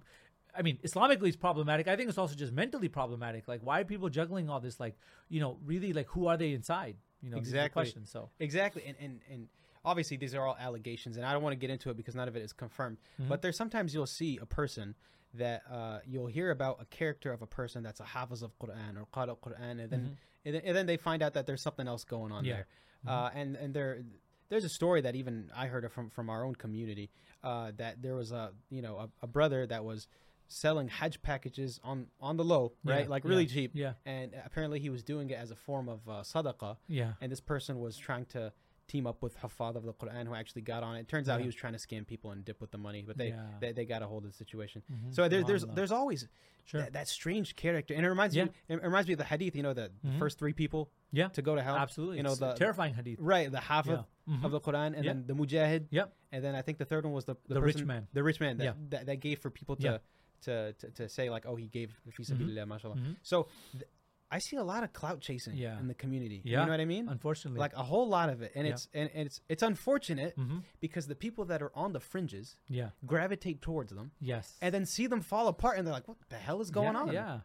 I 0.56 0.62
mean, 0.62 0.78
Islamically 0.84 1.28
it's 1.28 1.36
problematic. 1.36 1.88
I 1.88 1.96
think 1.96 2.08
it's 2.08 2.18
also 2.18 2.34
just 2.34 2.52
mentally 2.52 2.88
problematic. 2.88 3.48
Like, 3.48 3.60
why 3.62 3.80
are 3.80 3.84
people 3.84 4.08
juggling 4.08 4.48
all 4.48 4.60
this? 4.60 4.80
Like, 4.80 4.96
you 5.28 5.40
know, 5.40 5.58
really, 5.64 5.92
like, 5.92 6.08
who 6.08 6.26
are 6.26 6.36
they 6.36 6.52
inside? 6.52 6.96
You 7.22 7.30
know, 7.30 7.36
Exactly. 7.36 7.72
questions. 7.72 8.10
So, 8.10 8.30
exactly, 8.38 8.84
and 8.86 8.96
and 9.00 9.20
and 9.30 9.48
obviously 9.84 10.16
these 10.16 10.34
are 10.34 10.46
all 10.46 10.56
allegations, 10.58 11.16
and 11.16 11.26
I 11.26 11.32
don't 11.32 11.42
want 11.42 11.52
to 11.52 11.58
get 11.58 11.70
into 11.70 11.90
it 11.90 11.96
because 11.96 12.14
none 12.14 12.28
of 12.28 12.36
it 12.36 12.42
is 12.42 12.52
confirmed. 12.52 12.98
Mm-hmm. 13.20 13.28
But 13.28 13.42
there's 13.42 13.56
sometimes 13.56 13.92
you'll 13.94 14.06
see 14.06 14.38
a 14.40 14.46
person 14.46 14.94
that 15.34 15.62
uh, 15.70 15.98
you'll 16.06 16.26
hear 16.26 16.50
about 16.50 16.78
a 16.80 16.84
character 16.86 17.32
of 17.32 17.42
a 17.42 17.46
person 17.46 17.82
that's 17.82 18.00
a 18.00 18.04
hafiz 18.04 18.42
of 18.42 18.58
Quran 18.58 18.96
or 18.96 19.06
qara 19.12 19.36
Quran, 19.38 19.80
and 19.82 19.90
then 19.90 20.16
and, 20.44 20.54
then 20.54 20.62
and 20.64 20.76
then 20.76 20.86
they 20.86 20.96
find 20.96 21.22
out 21.22 21.34
that 21.34 21.46
there's 21.46 21.62
something 21.62 21.88
else 21.88 22.04
going 22.04 22.32
on 22.32 22.44
Mm-hmm. 22.44 22.52
There. 22.52 22.66
Uh, 23.06 23.30
and 23.34 23.56
and 23.56 23.74
there 23.74 24.02
there's 24.48 24.64
a 24.64 24.68
story 24.68 25.00
that 25.02 25.14
even 25.14 25.50
I 25.54 25.66
heard 25.66 25.90
from 25.92 26.10
from 26.10 26.30
our 26.30 26.44
own 26.44 26.54
community 26.54 27.10
uh, 27.44 27.72
that 27.76 28.02
there 28.02 28.14
was 28.14 28.32
a 28.32 28.52
you 28.70 28.82
know 28.82 28.96
a, 28.96 29.08
a 29.22 29.26
brother 29.26 29.66
that 29.66 29.84
was 29.84 30.08
selling 30.48 30.88
hajj 30.88 31.20
packages 31.22 31.78
on 31.84 32.06
on 32.20 32.36
the 32.36 32.44
low 32.44 32.72
right 32.84 33.04
Yeah, 33.04 33.08
like 33.10 33.24
really 33.24 33.44
yeah, 33.44 33.54
cheap 33.54 33.70
yeah. 33.74 33.92
and 34.06 34.32
apparently 34.44 34.80
he 34.80 34.88
was 34.90 35.02
doing 35.02 35.28
it 35.30 35.34
as 35.38 35.50
a 35.50 35.56
form 35.56 35.88
of 35.88 36.00
uh, 36.08 36.12
sadaqah 36.22 36.76
yeah. 36.88 37.12
and 37.20 37.30
this 37.30 37.40
person 37.40 37.78
was 37.80 37.96
trying 37.98 38.24
to 38.26 38.52
team 38.86 39.06
up 39.06 39.22
with 39.22 39.38
Hafad 39.40 39.76
of 39.76 39.84
the 39.84 39.92
Quran 39.92 40.26
who 40.26 40.34
actually 40.34 40.62
got 40.62 40.82
on 40.82 40.96
it. 40.96 41.00
It 41.00 41.08
turns 41.08 41.28
out 41.28 41.34
Yeah. 41.34 41.40
he 41.42 41.46
was 41.48 41.54
trying 41.54 41.74
to 41.74 41.78
scam 41.78 42.06
people 42.06 42.30
and 42.30 42.42
dip 42.42 42.58
with 42.58 42.70
the 42.70 42.78
money, 42.78 43.04
but 43.06 43.18
they 43.18 43.34
they, 43.60 43.72
they 43.72 43.84
got 43.84 44.00
a 44.00 44.06
hold 44.06 44.24
of 44.24 44.30
the 44.30 44.36
situation. 44.38 44.82
Mhm. 44.90 45.14
So 45.14 45.28
there, 45.28 45.44
there's 45.44 45.66
there's 45.66 45.92
always 45.92 46.26
Sure. 46.64 46.80
that, 46.82 46.92
that 46.94 47.08
strange 47.08 47.54
character, 47.56 47.92
and 47.94 48.04
it 48.04 48.08
reminds 48.08 48.34
Yeah. 48.34 48.44
me 48.44 48.50
it 48.68 48.82
reminds 48.82 49.06
me 49.08 49.12
of 49.12 49.18
the 49.18 49.24
hadith. 49.24 49.54
You 49.56 49.62
know, 49.62 49.74
the 49.74 49.90
Mhm. 50.06 50.18
first 50.18 50.38
three 50.38 50.54
people 50.54 50.90
Yeah. 51.12 51.28
to 51.28 51.42
go 51.42 51.54
to 51.54 51.62
hell. 51.62 51.76
Absolutely. 51.76 52.16
You 52.16 52.22
know 52.22 52.30
It's 52.30 52.40
the 52.40 52.54
terrifying 52.54 52.94
hadith. 52.94 53.18
right 53.20 53.52
the 53.52 53.58
Hafid 53.58 54.06
Yeah. 54.26 54.34
Mhm. 54.36 54.44
of 54.44 54.52
the 54.52 54.60
Quran, 54.60 54.94
and 54.96 55.04
Yeah. 55.04 55.12
then 55.12 55.26
the 55.26 55.34
Mujahid, 55.34 55.88
Yep. 55.90 56.14
and 56.32 56.42
then 56.42 56.54
I 56.54 56.62
think 56.62 56.78
the 56.78 56.84
third 56.86 57.04
one 57.04 57.12
was 57.12 57.26
the 57.26 57.36
The 57.46 57.60
rich 57.60 57.74
person- 57.74 57.86
man. 57.88 58.08
the 58.14 58.22
rich 58.22 58.40
man 58.40 58.56
that, 58.56 58.64
Yeah. 58.64 58.72
that, 58.88 59.04
that 59.06 59.16
gave 59.20 59.38
for 59.38 59.50
people 59.50 59.76
to, 59.76 59.82
Yeah. 59.82 59.98
To, 60.42 60.72
to 60.74 60.90
to 60.90 61.08
say 61.08 61.30
like, 61.30 61.44
oh, 61.46 61.56
he 61.56 61.66
gave 61.66 61.90
Mhm. 62.08 62.30
sabilillah, 62.30 62.66
mashallah. 62.66 62.96
Mhm. 62.96 63.16
So 63.22 63.48
th- 63.72 63.84
I 64.30 64.38
see 64.40 64.56
a 64.56 64.62
lot 64.62 64.82
of 64.84 64.92
clout 64.92 65.20
chasing 65.20 65.56
Yeah. 65.56 65.80
in 65.80 65.88
the 65.88 65.94
community. 65.94 66.42
Yeah. 66.44 66.60
You 66.60 66.66
know 66.66 66.72
what 66.72 66.80
I 66.80 66.84
mean? 66.84 67.08
Unfortunately. 67.08 67.58
like 67.58 67.72
a 67.74 67.82
whole 67.82 68.06
lot 68.06 68.28
of 68.28 68.42
it 68.42 68.52
and 68.54 68.66
Yeah. 68.66 68.74
it's 68.74 68.88
and, 68.92 69.10
and 69.14 69.26
it's 69.26 69.40
it's 69.48 69.62
unfortunate 69.62 70.36
Mhm. 70.36 70.62
because 70.80 71.06
the 71.06 71.14
people 71.14 71.44
that 71.46 71.62
are 71.62 71.72
on 71.74 71.92
the 71.92 72.00
fringes 72.00 72.56
Yeah. 72.68 72.90
gravitate 73.06 73.62
towards 73.62 73.90
them 73.92 74.10
Yes. 74.20 74.58
and 74.60 74.74
then 74.74 74.84
see 74.84 75.06
them 75.06 75.22
fall 75.22 75.48
apart 75.48 75.78
and 75.78 75.86
they're 75.86 75.94
like 75.94 76.08
what 76.08 76.18
the 76.28 76.36
hell 76.36 76.60
is 76.60 76.70
going 76.70 76.92
yeah, 76.94 77.00
on 77.00 77.12
Yeah. 77.12 77.40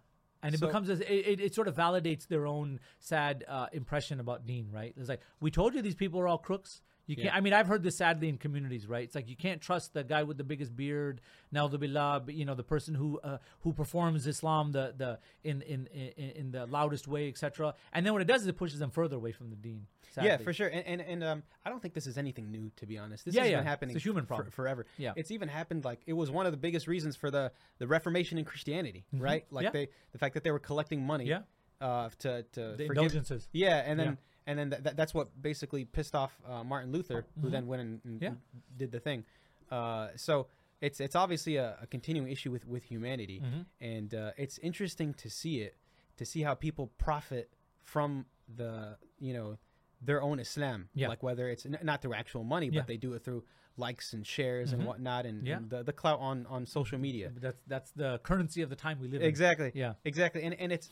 And 0.45 0.53
it 0.53 0.57
So- 0.59 0.67
becomes, 0.67 0.89
a, 0.89 0.93
it, 1.09 1.39
it, 1.39 1.39
it 1.39 1.55
sort 1.55 1.69
of 1.69 1.75
validates 1.75 2.27
their 2.27 2.45
own 2.45 2.81
sad 2.99 3.45
uh, 3.47 3.67
impression 3.71 4.19
about 4.19 4.45
Deen, 4.45 4.69
right? 4.71 4.93
It's 4.97 5.07
like, 5.07 5.21
we 5.39 5.49
told 5.51 5.73
you 5.73 5.81
these 5.81 5.95
people 5.95 6.19
are 6.19 6.27
all 6.27 6.37
crooks. 6.37 6.81
You 7.05 7.15
can't, 7.17 7.25
Yeah. 7.25 7.35
I 7.35 7.41
mean, 7.41 7.53
I've 7.53 7.67
heard 7.67 7.83
this 7.83 7.97
sadly 7.97 8.29
in 8.29 8.37
communities, 8.37 8.87
right? 8.87 9.03
It's 9.03 9.15
like 9.15 9.27
you 9.29 9.35
can't 9.35 9.59
trust 9.61 9.93
the 9.93 10.03
guy 10.05 10.23
with 10.23 10.37
the 10.37 10.43
biggest 10.45 10.73
beard, 10.75 11.19
na'udhubillah, 11.53 12.33
you 12.35 12.45
know, 12.45 12.55
the 12.55 12.63
person 12.63 12.95
who 12.95 13.19
uh, 13.23 13.37
who 13.61 13.73
performs 13.73 14.27
Islam 14.27 14.71
the 14.71 14.93
the 14.97 15.19
in 15.43 15.61
in 15.63 15.87
in, 15.87 16.29
in 16.31 16.51
the 16.51 16.65
loudest 16.65 17.07
way, 17.07 17.27
etc. 17.27 17.73
And 17.91 18.05
then 18.05 18.13
what 18.13 18.21
it 18.21 18.25
does 18.27 18.41
is 18.43 18.47
it 18.47 18.57
pushes 18.57 18.79
them 18.79 18.89
further 18.91 19.15
away 19.15 19.31
from 19.31 19.49
the 19.49 19.55
Deen. 19.55 19.87
yeah 20.21 20.37
for 20.37 20.53
sure 20.53 20.67
and, 20.67 20.85
and 20.85 21.01
and 21.01 21.23
um 21.23 21.41
i 21.65 21.71
don't 21.71 21.81
think 21.81 21.95
this 21.95 22.05
is 22.05 22.19
anything 22.19 22.51
new 22.51 22.69
to 22.75 22.85
be 22.85 22.99
honest 22.99 23.25
this 23.25 23.33
Yeah, 23.33 23.41
has 23.41 23.49
yeah. 23.51 23.57
been 23.57 23.65
happening 23.65 23.95
It's 23.95 24.05
a 24.05 24.07
human 24.09 24.25
for- 24.25 24.35
problem. 24.35 24.51
forever 24.51 24.85
Yeah. 24.95 25.13
it's 25.15 25.31
even 25.31 25.47
happened 25.49 25.83
like 25.85 26.01
it 26.05 26.13
was 26.13 26.29
one 26.29 26.45
of 26.45 26.51
the 26.51 26.57
biggest 26.67 26.85
reasons 26.87 27.15
for 27.15 27.31
the 27.31 27.51
the 27.79 27.87
reformation 27.87 28.37
in 28.37 28.45
christianity 28.45 29.05
right 29.11 29.43
like 29.49 29.65
Mm-hmm. 29.65 29.73
They 29.73 29.87
the 30.11 30.19
fact 30.19 30.35
that 30.35 30.43
they 30.43 30.51
were 30.51 30.59
collecting 30.59 31.01
money 31.03 31.25
Yeah. 31.25 31.39
uh 31.81 32.09
to 32.19 32.43
to 32.55 32.61
The 32.77 32.85
forgive 32.85 32.89
indulgences. 33.05 33.47
Yeah, 33.53 33.77
and 33.89 33.99
then. 33.99 34.17
And 34.47 34.57
then 34.59 34.69
th- 34.71 34.83
th- 34.83 34.95
that's 34.95 35.13
what 35.13 35.27
basically 35.41 35.85
pissed 35.85 36.15
off 36.15 36.33
uh, 36.49 36.63
Martin 36.63 36.91
Luther, 36.91 37.25
who 37.41 37.49
then 37.49 37.67
went 37.67 37.81
and, 37.81 38.01
and 38.05 38.15
Mm-hmm. 38.21 38.23
Yeah. 38.23 38.31
did 38.77 38.91
the 38.91 38.99
thing. 38.99 39.23
Uh, 39.71 40.09
so 40.15 40.47
it's 40.81 40.99
it's 40.99 41.15
obviously 41.15 41.55
a, 41.57 41.77
a 41.81 41.87
continuing 41.87 42.29
issue 42.31 42.51
with 42.51 42.65
with 42.67 42.83
humanity, 42.83 43.41
Mm-hmm. 43.41 43.61
and 43.81 44.13
uh, 44.13 44.31
it's 44.37 44.57
interesting 44.59 45.13
to 45.15 45.29
see 45.29 45.59
it, 45.61 45.75
to 46.17 46.25
see 46.25 46.41
how 46.41 46.53
people 46.55 46.87
profit 46.97 47.49
from 47.81 48.25
the 48.55 48.97
you 49.19 49.33
know 49.33 49.57
their 50.01 50.21
own 50.21 50.39
Islam, 50.39 50.89
Yeah. 50.93 51.07
like 51.07 51.23
whether 51.23 51.47
it's 51.49 51.65
n- 51.65 51.79
not 51.81 52.01
through 52.01 52.13
actual 52.13 52.43
money, 52.43 52.69
but 52.69 52.75
Yeah. 52.75 52.83
they 52.87 52.97
do 52.97 53.13
it 53.13 53.23
through 53.23 53.43
likes 53.77 54.13
and 54.13 54.27
shares 54.27 54.73
and 54.73 54.81
Mhm. 54.83 54.85
whatnot, 54.87 55.25
and, 55.25 55.47
Yeah. 55.47 55.57
and 55.57 55.69
the 55.69 55.81
the 55.83 55.93
clout 55.93 56.19
on 56.19 56.45
on 56.47 56.65
social 56.65 56.99
media. 56.99 57.31
That's 57.39 57.61
that's 57.67 57.91
the 57.91 58.19
currency 58.23 58.61
of 58.61 58.69
the 58.69 58.75
time 58.75 58.99
we 58.99 59.07
live 59.07 59.21
in. 59.21 59.27
Exactly. 59.27 59.71
Yeah. 59.73 59.93
Exactly. 60.03 60.43
And 60.43 60.53
and 60.55 60.71
it's 60.73 60.89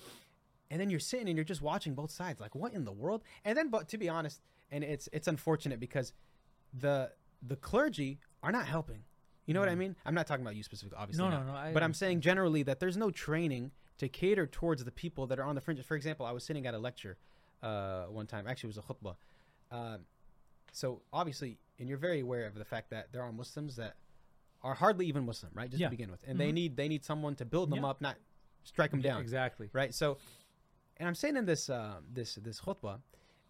and 0.72 0.80
then 0.82 0.90
you're 0.90 1.00
sitting 1.00 1.28
and 1.28 1.38
you're 1.38 1.44
just 1.46 1.62
watching 1.62 1.94
both 1.94 2.10
sides. 2.10 2.40
Like 2.42 2.56
what 2.56 2.74
in 2.74 2.86
the 2.86 2.92
world? 2.92 3.22
And 3.46 3.56
then 3.58 3.70
but 3.70 3.88
to 3.90 3.98
be 4.00 4.10
honest, 4.10 4.42
and 4.72 4.84
it's 4.84 5.08
it's 5.14 5.28
unfortunate 5.28 5.80
because 5.80 6.14
the 6.74 7.12
the 7.48 7.58
clergy 7.58 8.20
are 8.42 8.52
not 8.52 8.66
helping. 8.66 9.04
You 9.46 9.54
know 9.54 9.60
what 9.60 9.70
I 9.70 9.76
mean? 9.76 9.96
I'm 10.06 10.14
not 10.14 10.28
talking 10.28 10.44
about 10.46 10.56
you 10.56 10.64
specifically, 10.64 10.98
obviously. 10.98 11.24
Mm-hmm. 11.26 11.32
No, 11.34 11.38
not. 11.40 11.46
no, 11.48 11.52
no, 11.54 11.58
I 11.60 11.74
but 11.74 11.84
I'm 11.84 11.94
saying 11.94 12.22
generally 12.22 12.64
that 12.64 12.80
there's 12.80 12.96
no 12.96 13.12
training 13.12 13.72
to 13.98 14.08
cater 14.08 14.48
towards 14.48 14.84
the 14.86 14.92
people 14.92 15.28
that 15.28 15.40
are 15.40 15.44
on 15.46 15.56
the 15.56 15.62
fringes. 15.62 15.86
For 15.86 15.96
example, 15.96 16.26
I 16.26 16.32
was 16.32 16.44
sitting 16.44 16.66
at 16.66 16.74
a 16.74 16.80
lecture 16.80 17.18
uh, 17.62 18.04
one 18.06 18.28
time. 18.28 18.48
Actually, 18.48 18.70
it 18.70 18.78
was 18.78 18.84
a 18.86 18.94
khutbah. 18.94 19.16
Um, 19.72 20.06
so 20.72 21.02
obviously, 21.12 21.58
and 21.80 21.90
you're 21.90 21.98
very 21.98 22.22
aware 22.22 22.46
of 22.46 22.56
the 22.56 22.64
fact 22.66 22.92
that 22.92 23.12
there 23.12 23.22
are 23.24 23.32
Muslims 23.34 23.76
that 23.76 23.96
are 24.64 24.74
hardly 24.76 25.06
even 25.08 25.26
Muslim, 25.26 25.52
right? 25.54 25.70
Just 25.70 25.82
Yeah. 25.82 25.88
to 25.88 25.92
begin 25.92 26.12
with, 26.12 26.24
and 26.28 26.40
they 26.40 26.52
need 26.52 26.78
they 26.78 26.88
need 26.88 27.04
someone 27.04 27.36
to 27.36 27.46
build 27.46 27.72
them 27.72 27.80
Yeah. 27.84 27.90
up, 27.90 28.00
not 28.00 28.16
strike 28.64 28.92
them 28.92 29.02
down 29.02 29.20
Exactly. 29.22 29.70
right? 29.74 29.94
So, 29.94 30.18
and 31.02 31.08
I'm 31.10 31.16
saying 31.16 31.36
in 31.36 31.46
this 31.46 31.70
uh, 31.70 31.96
this 32.14 32.36
this 32.36 32.62
khutbah, 32.62 33.00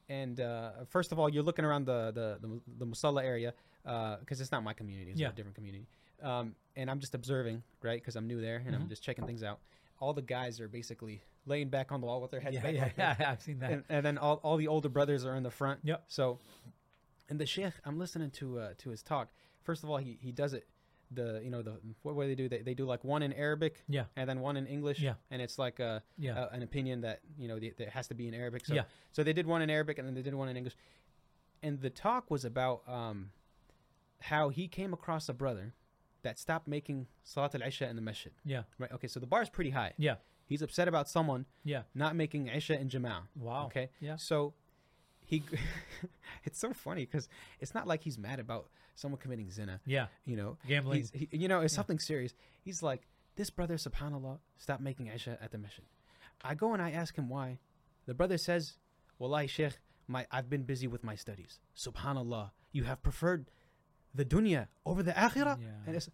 and 0.10 0.40
uh, 0.40 0.72
first 0.88 1.12
of 1.12 1.20
all, 1.20 1.28
you're 1.30 1.44
looking 1.44 1.66
around 1.66 1.86
the 1.86 2.12
the 2.12 2.28
the, 2.48 2.62
the 2.80 2.86
musalla 2.86 3.24
area 3.24 3.54
because 3.84 4.40
it's 4.42 4.52
not 4.52 4.64
my 4.64 4.74
community; 4.74 5.12
it's 5.12 5.20
Yeah. 5.20 5.30
a 5.30 5.34
different 5.34 5.56
community. 5.56 5.88
Um, 6.24 6.56
and 6.76 6.90
I'm 6.90 7.00
just 7.00 7.14
observing, 7.16 7.64
right? 7.84 8.00
Because 8.02 8.16
I'm 8.16 8.28
new 8.28 8.40
there, 8.42 8.64
and 8.66 8.76
I'm 8.76 8.84
Mhm. 8.84 8.90
just 8.90 9.04
checking 9.04 9.26
things 9.26 9.44
out. 9.44 9.60
All 10.00 10.14
the 10.14 10.22
guys 10.22 10.60
are 10.62 10.68
basically 10.70 11.22
laying 11.46 11.70
back 11.70 11.92
on 11.92 12.00
the 12.02 12.08
wall 12.08 12.22
with 12.22 12.32
their 12.32 12.40
heads 12.40 12.56
Yeah, 12.56 12.62
back, 12.62 12.74
yeah, 12.76 12.86
this. 12.86 12.94
yeah, 13.20 13.32
I've 13.32 13.42
seen 13.42 13.60
that. 13.60 13.72
And, 13.72 13.84
and 13.90 14.06
then 14.06 14.18
all, 14.18 14.40
all 14.44 14.56
the 14.58 14.68
older 14.68 14.90
brothers 14.90 15.26
are 15.26 15.36
in 15.36 15.44
the 15.44 15.52
front. 15.52 15.80
Yep. 15.84 16.04
So, 16.08 16.40
and 17.30 17.40
the 17.40 17.46
sheikh, 17.46 17.74
I'm 17.86 17.98
listening 18.00 18.30
to 18.32 18.60
uh, 18.60 18.74
to 18.80 18.90
his 18.92 19.02
talk. 19.04 19.30
First 19.64 19.84
of 19.84 19.90
all, 19.90 19.98
he, 19.98 20.18
he 20.22 20.32
does 20.32 20.54
it 20.54 20.68
the 21.14 21.42
you 21.44 21.50
know 21.50 21.62
the 21.62 21.78
what 22.04 22.16
way 22.16 22.28
they 22.28 22.36
do 22.36 22.48
they, 22.48 22.62
they 22.62 22.74
do 22.74 22.86
like 22.86 23.04
one 23.04 23.22
in 23.24 23.34
Arabic 23.34 23.84
Yeah. 23.90 24.06
and 24.16 24.30
then 24.30 24.40
one 24.40 24.56
in 24.58 24.66
English 24.66 25.00
Yeah. 25.00 25.16
and 25.30 25.42
it's 25.42 25.58
like 25.60 25.80
a, 25.80 26.02
Yeah. 26.18 26.46
a 26.46 26.56
an 26.56 26.62
opinion 26.64 27.02
that 27.02 27.20
you 27.38 27.48
know 27.50 27.60
the, 27.60 27.74
that 27.78 27.90
has 27.90 28.08
to 28.08 28.14
be 28.16 28.28
in 28.28 28.34
Arabic 28.34 28.66
so 28.66 28.74
Yeah. 28.74 28.84
so 29.12 29.24
they 29.24 29.34
did 29.34 29.46
one 29.46 29.62
in 29.62 29.70
Arabic 29.70 29.98
and 30.00 30.08
then 30.08 30.16
they 30.16 30.22
did 30.22 30.34
one 30.36 30.48
in 30.50 30.56
English 30.58 30.76
and 31.64 31.82
the 31.82 31.90
talk 31.90 32.32
was 32.32 32.46
about 32.46 32.82
um 32.88 33.32
how 34.22 34.50
he 34.50 34.68
came 34.68 34.94
across 34.94 35.28
a 35.30 35.34
brother 35.34 35.74
that 36.24 36.38
stopped 36.38 36.68
making 36.68 37.08
Salat 37.24 37.56
al-Isha 37.56 37.88
in 37.90 37.96
the 37.96 38.02
masjid 38.02 38.32
yeah. 38.46 38.64
right 38.78 38.92
okay 38.92 39.08
so 39.08 39.20
the 39.20 39.28
bar 39.28 39.42
is 39.42 39.50
pretty 39.50 39.72
high 39.72 39.94
Yeah. 39.98 40.16
he's 40.46 40.62
upset 40.62 40.88
about 40.88 41.10
someone 41.10 41.46
Yeah. 41.64 41.84
not 41.96 42.16
making 42.16 42.48
Isha 42.48 42.80
in 42.80 42.88
Jama'ah 42.90 43.24
Wow. 43.36 43.66
okay 43.66 43.90
Yeah. 44.00 44.16
so 44.18 44.54
he 45.32 45.44
it's 46.44 46.60
so 46.60 46.74
funny 46.74 47.06
because 47.06 47.28
it's 47.60 47.74
not 47.74 47.88
like 47.88 48.02
he's 48.04 48.18
mad 48.18 48.40
about 48.40 48.68
someone 48.96 49.20
committing 49.20 49.50
zina 49.50 49.80
Yeah. 49.86 50.08
you 50.26 50.36
know 50.36 50.58
Gambling. 50.68 51.00
He's, 51.00 51.12
he, 51.12 51.30
you 51.32 51.48
know, 51.48 51.62
it's 51.62 51.74
Yeah. 51.74 51.78
something 51.78 52.00
serious. 52.00 52.34
He's 52.62 52.84
like, 52.84 53.08
this 53.38 53.50
brother, 53.50 53.76
subhanAllah, 53.76 54.38
stopped 54.58 54.82
making 54.82 55.08
Isha 55.08 55.38
at 55.42 55.52
the 55.52 55.58
masjid. 55.58 55.86
I 56.44 56.54
go 56.56 56.74
and 56.74 56.82
I 56.82 56.92
ask 56.92 57.16
him 57.16 57.30
why. 57.30 57.60
The 58.06 58.14
brother 58.14 58.38
says, 58.38 58.78
Wallahi, 59.20 59.48
Sheikh, 59.48 59.78
my, 60.08 60.26
I've 60.32 60.50
been 60.50 60.64
busy 60.64 60.88
with 60.88 61.04
my 61.04 61.16
studies. 61.16 61.60
Subhanallah, 61.78 62.52
you 62.74 62.84
have 62.84 63.02
preferred 63.02 63.46
the 64.14 64.26
dunya 64.26 64.68
over 64.86 65.02
the 65.02 65.14
akhirah? 65.14 65.58
Yeah. 65.62 65.86
And 65.88 65.96
it's, 65.96 66.10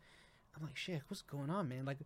I'm 0.55 0.63
like, 0.63 0.77
Sheikh, 0.77 1.01
what's 1.07 1.23
going 1.23 1.49
on, 1.49 1.67
man? 1.67 1.85
Like, 1.85 1.97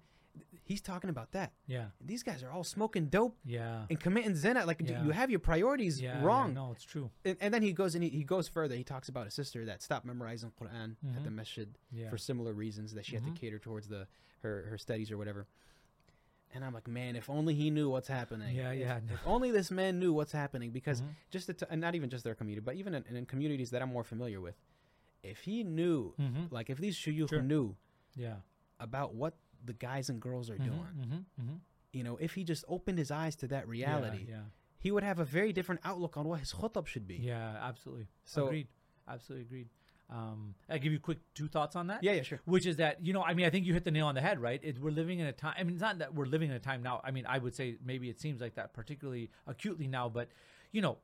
he's 0.64 0.82
talking 0.82 1.10
about 1.10 1.32
that. 1.34 1.52
Yeah. 1.68 1.88
These 2.00 2.24
guys 2.24 2.44
are 2.44 2.52
all 2.52 2.64
smoking 2.64 3.08
dope 3.08 3.38
Yeah. 3.44 3.86
and 3.90 4.00
committing 4.00 4.36
zina. 4.36 4.66
Like, 4.66 4.82
Yeah. 4.88 5.04
you 5.04 5.12
have 5.12 5.30
your 5.30 5.40
priorities 5.40 6.00
Yeah. 6.00 6.20
yeah, 6.20 6.24
wrong. 6.26 6.54
No, 6.54 6.72
it's 6.72 6.84
true. 6.86 7.10
And, 7.26 7.36
and 7.42 7.54
then 7.54 7.62
he 7.62 7.74
goes 7.74 7.96
and 7.96 8.04
he, 8.04 8.10
he 8.10 8.24
goes 8.24 8.48
further. 8.48 8.76
He 8.76 8.84
talks 8.84 9.10
about 9.10 9.28
a 9.28 9.32
sister 9.32 9.66
that 9.66 9.82
stopped 9.82 10.06
memorizing 10.06 10.52
Quran 10.60 10.96
at 11.16 11.24
the 11.24 11.30
Mhm. 11.30 11.34
masjid 11.36 11.78
Yeah. 11.92 12.10
for 12.10 12.18
similar 12.18 12.54
reasons 12.54 12.94
that 12.94 13.06
she 13.06 13.16
had 13.16 13.24
Mhm. 13.24 13.34
to 13.34 13.40
cater 13.40 13.60
towards 13.60 13.88
the 13.88 14.08
her 14.44 14.64
her 14.70 14.78
studies 14.78 15.12
or 15.12 15.18
whatever. 15.18 15.46
And 16.54 16.66
I'm 16.66 16.74
like, 16.74 16.88
man, 16.88 17.16
if 17.16 17.30
only 17.30 17.54
he 17.56 17.70
knew 17.70 17.90
what's 17.90 18.10
happening. 18.10 18.56
Yeah, 18.56 18.72
yeah, 18.74 19.00
no. 19.08 19.14
If 19.14 19.22
only 19.26 19.52
this 19.52 19.72
man 19.72 20.00
knew 20.00 20.12
what's 20.12 20.34
happening, 20.34 20.72
because 20.72 21.02
Mhm. 21.02 21.16
just 21.30 21.48
to 21.48 21.54
t- 21.54 21.66
and 21.70 21.80
not 21.80 21.96
even 21.96 22.10
just 22.10 22.24
their 22.26 22.36
community, 22.36 22.64
but 22.64 22.76
even 22.76 22.94
in, 22.94 23.04
in 23.16 23.26
communities 23.26 23.70
that 23.72 23.82
I'm 23.82 23.90
more 23.90 24.04
familiar 24.04 24.42
with, 24.42 24.56
if 25.24 25.44
he 25.44 25.64
knew, 25.64 26.14
Mhm. 26.20 26.52
like 26.52 26.70
if 26.70 26.78
these 26.78 26.98
shuyukh 26.98 27.30
Sure. 27.30 27.42
knew 27.42 27.78
Yeah. 28.16 28.38
about 28.82 29.14
what 29.16 29.38
the 29.66 29.74
guys 29.74 30.10
and 30.10 30.22
girls 30.22 30.50
are 30.50 30.58
Mhm, 30.58 30.64
doing, 30.66 30.86
mhm, 30.98 31.26
mhm. 31.42 31.60
you 31.94 32.04
know, 32.04 32.18
if 32.18 32.34
he 32.36 32.44
just 32.44 32.64
opened 32.68 32.98
his 32.98 33.12
eyes 33.12 33.36
to 33.38 33.48
that 33.48 33.68
reality, 33.68 34.26
Yeah. 34.30 34.44
he 34.80 34.92
would 34.92 35.04
have 35.04 35.20
a 35.20 35.26
very 35.26 35.54
different 35.54 35.82
outlook 35.84 36.18
on 36.18 36.28
what 36.28 36.40
his 36.40 36.54
khutab 36.54 36.88
should 36.88 37.08
be. 37.08 37.16
Yeah. 37.18 37.54
yeah 37.54 37.68
absolutely. 37.68 38.08
So 38.26 38.46
agreed. 38.48 38.68
Absolutely 39.08 39.46
agreed. 39.46 39.70
Um, 40.10 40.56
I 40.68 40.78
give 40.78 40.92
you 40.92 41.00
quick 41.00 41.20
two 41.34 41.48
thoughts 41.48 41.76
on 41.78 41.88
that. 41.88 42.04
yeah, 42.04 42.12
yeah, 42.12 42.24
sure. 42.24 42.42
which 42.46 42.66
is 42.66 42.76
that 42.78 43.06
you 43.06 43.14
know 43.14 43.24
i 43.24 43.34
mean 43.34 43.46
i 43.46 43.50
think 43.50 43.66
you 43.66 43.74
hit 43.74 43.86
the 43.86 43.92
nail 43.92 44.08
on 44.08 44.16
the 44.16 44.20
head 44.20 44.42
right 44.42 44.60
it, 44.62 44.78
we're 44.78 44.92
living 44.92 45.20
in 45.20 45.26
a 45.28 45.32
time 45.32 45.54
i 45.58 45.64
mean 45.64 45.74
it's 45.76 45.82
not 45.82 46.00
that 46.00 46.14
we're 46.14 46.26
living 46.26 46.50
in 46.50 46.56
a 46.58 46.60
time 46.60 46.84
now 46.84 47.00
i 47.06 47.12
mean 47.12 47.26
i 47.28 47.38
would 47.38 47.56
say 47.56 47.78
maybe 47.82 48.10
it 48.10 48.20
seems 48.20 48.42
like 48.42 48.56
that 48.56 48.74
particularly 48.74 49.32
acutely 49.48 49.88
now 49.88 50.10
but 50.10 50.28
you 50.74 50.82
know 50.82 50.98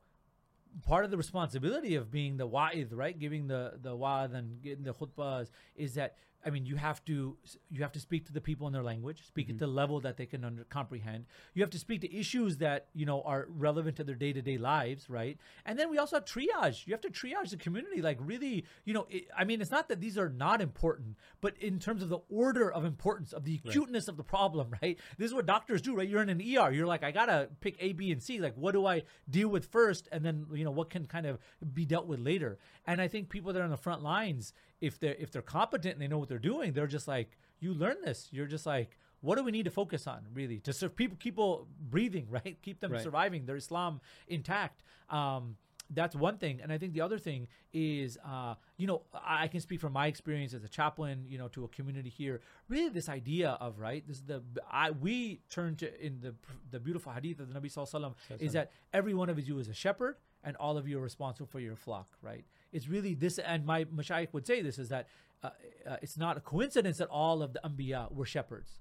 part 0.82 1.06
of 1.06 1.10
the 1.10 1.16
responsibility 1.16 1.94
of 1.94 2.10
being 2.10 2.36
the 2.36 2.46
wa'id 2.46 2.92
right 2.92 3.18
giving 3.18 3.46
the 3.48 3.78
the 3.80 3.96
wa'ad 3.96 4.32
and 4.34 4.60
getting 4.60 4.84
the 4.84 4.92
khutbahs 4.92 5.48
is 5.74 5.94
that 5.94 6.16
I 6.46 6.50
mean, 6.50 6.66
you 6.66 6.76
have 6.76 7.04
to 7.06 7.36
you 7.70 7.82
have 7.82 7.92
to 7.92 8.00
speak 8.00 8.26
to 8.26 8.32
the 8.32 8.40
people 8.40 8.66
in 8.68 8.72
their 8.72 8.82
language, 8.82 9.26
speak 9.26 9.50
at 9.50 9.58
the 9.58 9.66
level 9.66 10.00
that 10.00 10.16
they 10.16 10.26
can 10.26 10.44
under, 10.44 10.64
comprehend. 10.64 11.26
You 11.52 11.62
have 11.62 11.70
to 11.70 11.78
speak 11.78 12.00
to 12.02 12.16
issues 12.16 12.58
that 12.58 12.86
you 12.94 13.06
know 13.06 13.22
are 13.22 13.46
relevant 13.50 13.96
to 13.96 14.04
their 14.04 14.14
day 14.14 14.32
to 14.32 14.40
day 14.40 14.56
lives, 14.56 15.10
right? 15.10 15.36
And 15.66 15.78
then 15.78 15.90
we 15.90 15.98
also 15.98 16.16
have 16.16 16.24
triage. 16.24 16.86
You 16.86 16.94
have 16.94 17.00
to 17.00 17.10
triage 17.10 17.50
the 17.50 17.56
community, 17.56 18.00
like 18.00 18.18
really, 18.20 18.64
you 18.84 18.94
know. 18.94 19.06
It, 19.10 19.26
I 19.36 19.44
mean, 19.44 19.60
it's 19.60 19.70
not 19.70 19.88
that 19.88 20.00
these 20.00 20.16
are 20.16 20.28
not 20.28 20.60
important, 20.60 21.16
but 21.40 21.56
in 21.58 21.80
terms 21.80 22.02
of 22.02 22.08
the 22.08 22.20
order 22.30 22.70
of 22.70 22.84
importance 22.84 23.32
of 23.32 23.44
the 23.44 23.60
acuteness 23.64 24.06
of 24.06 24.16
the 24.16 24.24
problem, 24.24 24.74
right? 24.82 24.96
This 25.18 25.28
is 25.28 25.34
what 25.34 25.46
doctors 25.46 25.82
do, 25.82 25.96
right? 25.96 26.08
You're 26.08 26.22
in 26.22 26.28
an 26.28 26.40
ER. 26.40 26.70
You're 26.70 26.86
like, 26.86 27.02
I 27.02 27.10
gotta 27.10 27.48
pick 27.60 27.76
A, 27.80 27.92
B, 27.92 28.12
and 28.12 28.22
C. 28.22 28.38
Like, 28.38 28.54
what 28.54 28.72
do 28.72 28.86
I 28.86 29.02
deal 29.28 29.48
with 29.48 29.66
first, 29.66 30.08
and 30.12 30.24
then 30.24 30.46
you 30.52 30.64
know 30.64 30.70
what 30.70 30.88
can 30.88 31.06
kind 31.06 31.26
of 31.26 31.38
be 31.74 31.84
dealt 31.84 32.06
with 32.06 32.20
later. 32.20 32.58
And 32.86 33.00
I 33.00 33.08
think 33.08 33.28
people 33.28 33.52
that 33.52 33.60
are 33.60 33.64
on 33.64 33.70
the 33.70 33.76
front 33.76 34.02
lines 34.02 34.52
if 34.80 34.98
they're 35.00 35.16
if 35.18 35.30
they're 35.30 35.42
competent 35.42 35.94
and 35.94 36.02
they 36.02 36.08
know 36.08 36.18
what 36.18 36.28
they're 36.28 36.38
doing, 36.38 36.72
they're 36.72 36.86
just 36.86 37.08
like, 37.08 37.36
you 37.60 37.74
learn 37.74 37.96
this. 38.04 38.28
You're 38.30 38.46
just 38.46 38.66
like, 38.66 38.96
what 39.20 39.36
do 39.36 39.42
we 39.44 39.50
need 39.50 39.64
to 39.64 39.70
focus 39.70 40.06
on 40.06 40.20
really 40.32 40.58
to 40.60 40.72
serve 40.72 40.94
people, 40.96 41.16
people 41.18 41.66
breathing, 41.90 42.26
right? 42.30 42.56
Keep 42.62 42.80
them 42.80 42.92
Right. 42.92 43.02
surviving, 43.02 43.46
their 43.46 43.56
Islam 43.56 44.00
intact. 44.28 44.82
Um, 45.10 45.56
that's 45.90 46.14
one 46.14 46.36
thing, 46.36 46.60
and 46.62 46.70
I 46.70 46.76
think 46.76 46.92
the 46.92 47.00
other 47.00 47.18
thing 47.18 47.48
is, 47.72 48.18
uh, 48.22 48.56
you 48.76 48.86
know, 48.86 49.00
I 49.24 49.48
can 49.48 49.60
speak 49.60 49.80
from 49.80 49.94
my 49.94 50.06
experience 50.06 50.52
as 50.52 50.62
a 50.62 50.68
chaplain, 50.68 51.24
you 51.26 51.38
know, 51.38 51.48
to 51.48 51.64
a 51.64 51.68
community 51.68 52.10
here. 52.10 52.42
Really, 52.68 52.90
this 52.90 53.08
idea 53.08 53.52
of 53.58 53.78
right, 53.78 54.06
this 54.06 54.18
is 54.18 54.24
the 54.24 54.42
I 54.70 54.90
we 54.90 55.40
turn 55.48 55.76
to 55.76 56.04
in 56.06 56.20
the 56.20 56.34
the 56.70 56.78
beautiful 56.78 57.10
hadith 57.10 57.40
of 57.40 57.50
the 57.50 57.58
Nabi 57.58 57.72
Sallallahu 57.72 57.94
Alaihi 57.94 58.14
Wasallam 58.30 58.40
is 58.42 58.52
that 58.52 58.70
every 58.92 59.14
one 59.14 59.30
of 59.30 59.40
you 59.40 59.58
is 59.60 59.68
a 59.68 59.72
shepherd, 59.72 60.16
and 60.44 60.56
all 60.58 60.76
of 60.76 60.86
you 60.86 60.98
are 60.98 61.02
responsible 61.02 61.46
for 61.46 61.58
your 61.58 61.74
flock, 61.74 62.18
right? 62.20 62.44
It's 62.72 62.88
really 62.88 63.14
this, 63.14 63.38
and 63.38 63.64
my 63.64 63.84
mashayikh 63.84 64.32
would 64.32 64.46
say 64.46 64.62
this 64.62 64.78
is 64.78 64.88
that 64.88 65.08
uh, 65.42 65.50
uh, 65.88 65.96
it's 66.02 66.16
not 66.18 66.36
a 66.36 66.40
coincidence 66.40 66.98
that 66.98 67.08
all 67.08 67.42
of 67.42 67.52
the 67.52 67.60
anbiya 67.64 68.12
were 68.12 68.26
shepherds. 68.26 68.80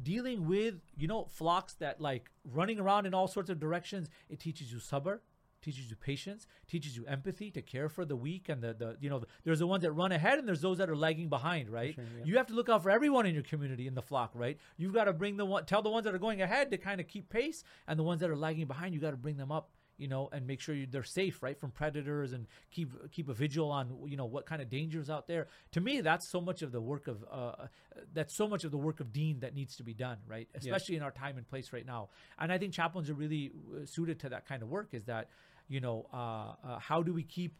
Dealing 0.00 0.46
with 0.46 0.74
you 0.96 1.08
know 1.08 1.24
flocks 1.24 1.74
that 1.74 2.00
like 2.00 2.30
running 2.44 2.78
around 2.78 3.06
in 3.06 3.14
all 3.14 3.28
sorts 3.28 3.50
of 3.50 3.58
directions, 3.58 4.08
it 4.28 4.38
teaches 4.40 4.70
you 4.72 4.78
sabr, 4.78 5.20
teaches 5.62 5.90
you 5.90 5.96
patience, 5.96 6.46
teaches 6.68 6.96
you 6.96 7.04
empathy 7.06 7.50
to 7.50 7.62
care 7.62 7.88
for 7.88 8.04
the 8.04 8.14
weak 8.14 8.48
and 8.48 8.62
the, 8.62 8.74
the 8.74 8.96
you 9.00 9.10
know 9.10 9.22
there's 9.44 9.58
the 9.58 9.66
ones 9.66 9.82
that 9.82 9.92
run 9.92 10.12
ahead 10.12 10.38
and 10.38 10.46
there's 10.46 10.60
those 10.60 10.78
that 10.78 10.88
are 10.88 10.96
lagging 10.96 11.28
behind, 11.28 11.68
right? 11.68 11.94
Sure, 11.94 12.04
yeah. 12.18 12.24
You 12.24 12.36
have 12.36 12.46
to 12.48 12.54
look 12.54 12.68
out 12.68 12.82
for 12.82 12.90
everyone 12.90 13.26
in 13.26 13.34
your 13.34 13.42
community 13.42 13.86
in 13.86 13.94
the 13.94 14.02
flock, 14.02 14.30
right? 14.34 14.58
You've 14.76 14.94
got 14.94 15.04
to 15.04 15.12
bring 15.12 15.36
the 15.36 15.44
one 15.44 15.64
tell 15.64 15.82
the 15.82 15.90
ones 15.90 16.04
that 16.04 16.14
are 16.14 16.18
going 16.18 16.42
ahead 16.42 16.70
to 16.70 16.78
kind 16.78 17.00
of 17.00 17.08
keep 17.08 17.28
pace 17.28 17.64
and 17.88 17.98
the 17.98 18.04
ones 18.04 18.20
that 18.20 18.30
are 18.30 18.36
lagging 18.36 18.66
behind, 18.66 18.94
you 18.94 19.00
got 19.00 19.10
to 19.12 19.16
bring 19.16 19.36
them 19.38 19.50
up 19.50 19.70
you 19.98 20.08
know, 20.08 20.28
and 20.32 20.46
make 20.46 20.60
sure 20.60 20.74
you, 20.74 20.86
they're 20.90 21.02
safe, 21.02 21.42
right, 21.42 21.58
from 21.58 21.70
predators, 21.70 22.32
and 22.32 22.46
keep 22.70 22.90
keep 23.10 23.28
a 23.28 23.34
vigil 23.34 23.70
on, 23.70 23.96
you 24.06 24.16
know, 24.16 24.26
what 24.26 24.46
kind 24.46 24.60
of 24.60 24.68
dangers 24.68 25.08
out 25.08 25.26
there. 25.26 25.48
To 25.72 25.80
me, 25.80 26.00
that's 26.00 26.28
so 26.30 26.40
much 26.40 26.62
of 26.62 26.72
the 26.72 26.80
work 26.80 27.08
of, 27.08 27.24
uh, 27.30 27.66
that's 28.12 28.36
so 28.36 28.46
much 28.46 28.64
of 28.64 28.70
the 28.70 28.78
work 28.78 29.00
of 29.00 29.12
Deen 29.12 29.40
that 29.40 29.54
needs 29.54 29.76
to 29.76 29.82
be 29.82 29.94
done, 29.94 30.18
right, 30.28 30.48
especially 30.54 30.96
in 30.96 31.02
our 31.02 31.10
time 31.10 31.38
and 31.38 31.48
place 31.48 31.72
right 31.72 31.86
now. 31.86 32.10
And 32.38 32.52
I 32.52 32.58
think 32.58 32.72
chaplains 32.72 33.08
are 33.10 33.14
really 33.14 33.52
uh, 33.74 33.86
suited 33.86 34.20
to 34.20 34.28
that 34.30 34.46
kind 34.46 34.62
of 34.62 34.68
work. 34.68 34.88
Is 34.92 35.04
that, 35.04 35.28
you 35.68 35.80
know, 35.80 36.06
uh, 36.12 36.16
uh, 36.62 36.78
how 36.78 37.02
do 37.02 37.12
we 37.12 37.22
keep, 37.22 37.56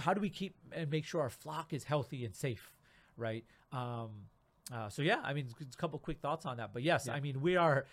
how 0.00 0.14
do 0.14 0.20
we 0.20 0.30
keep 0.30 0.56
and 0.72 0.90
make 0.90 1.04
sure 1.04 1.20
our 1.20 1.30
flock 1.30 1.72
is 1.72 1.84
healthy 1.84 2.24
and 2.24 2.34
safe, 2.34 2.72
right? 3.16 3.44
Um, 3.72 4.10
uh, 4.72 4.88
so 4.88 5.02
yeah, 5.02 5.20
I 5.22 5.34
mean, 5.34 5.48
a 5.60 5.76
couple 5.76 5.98
quick 5.98 6.20
thoughts 6.20 6.46
on 6.46 6.56
that, 6.56 6.72
but 6.72 6.82
yes, 6.82 7.06
I 7.08 7.20
mean, 7.20 7.40
we 7.42 7.56
are, 7.56 7.86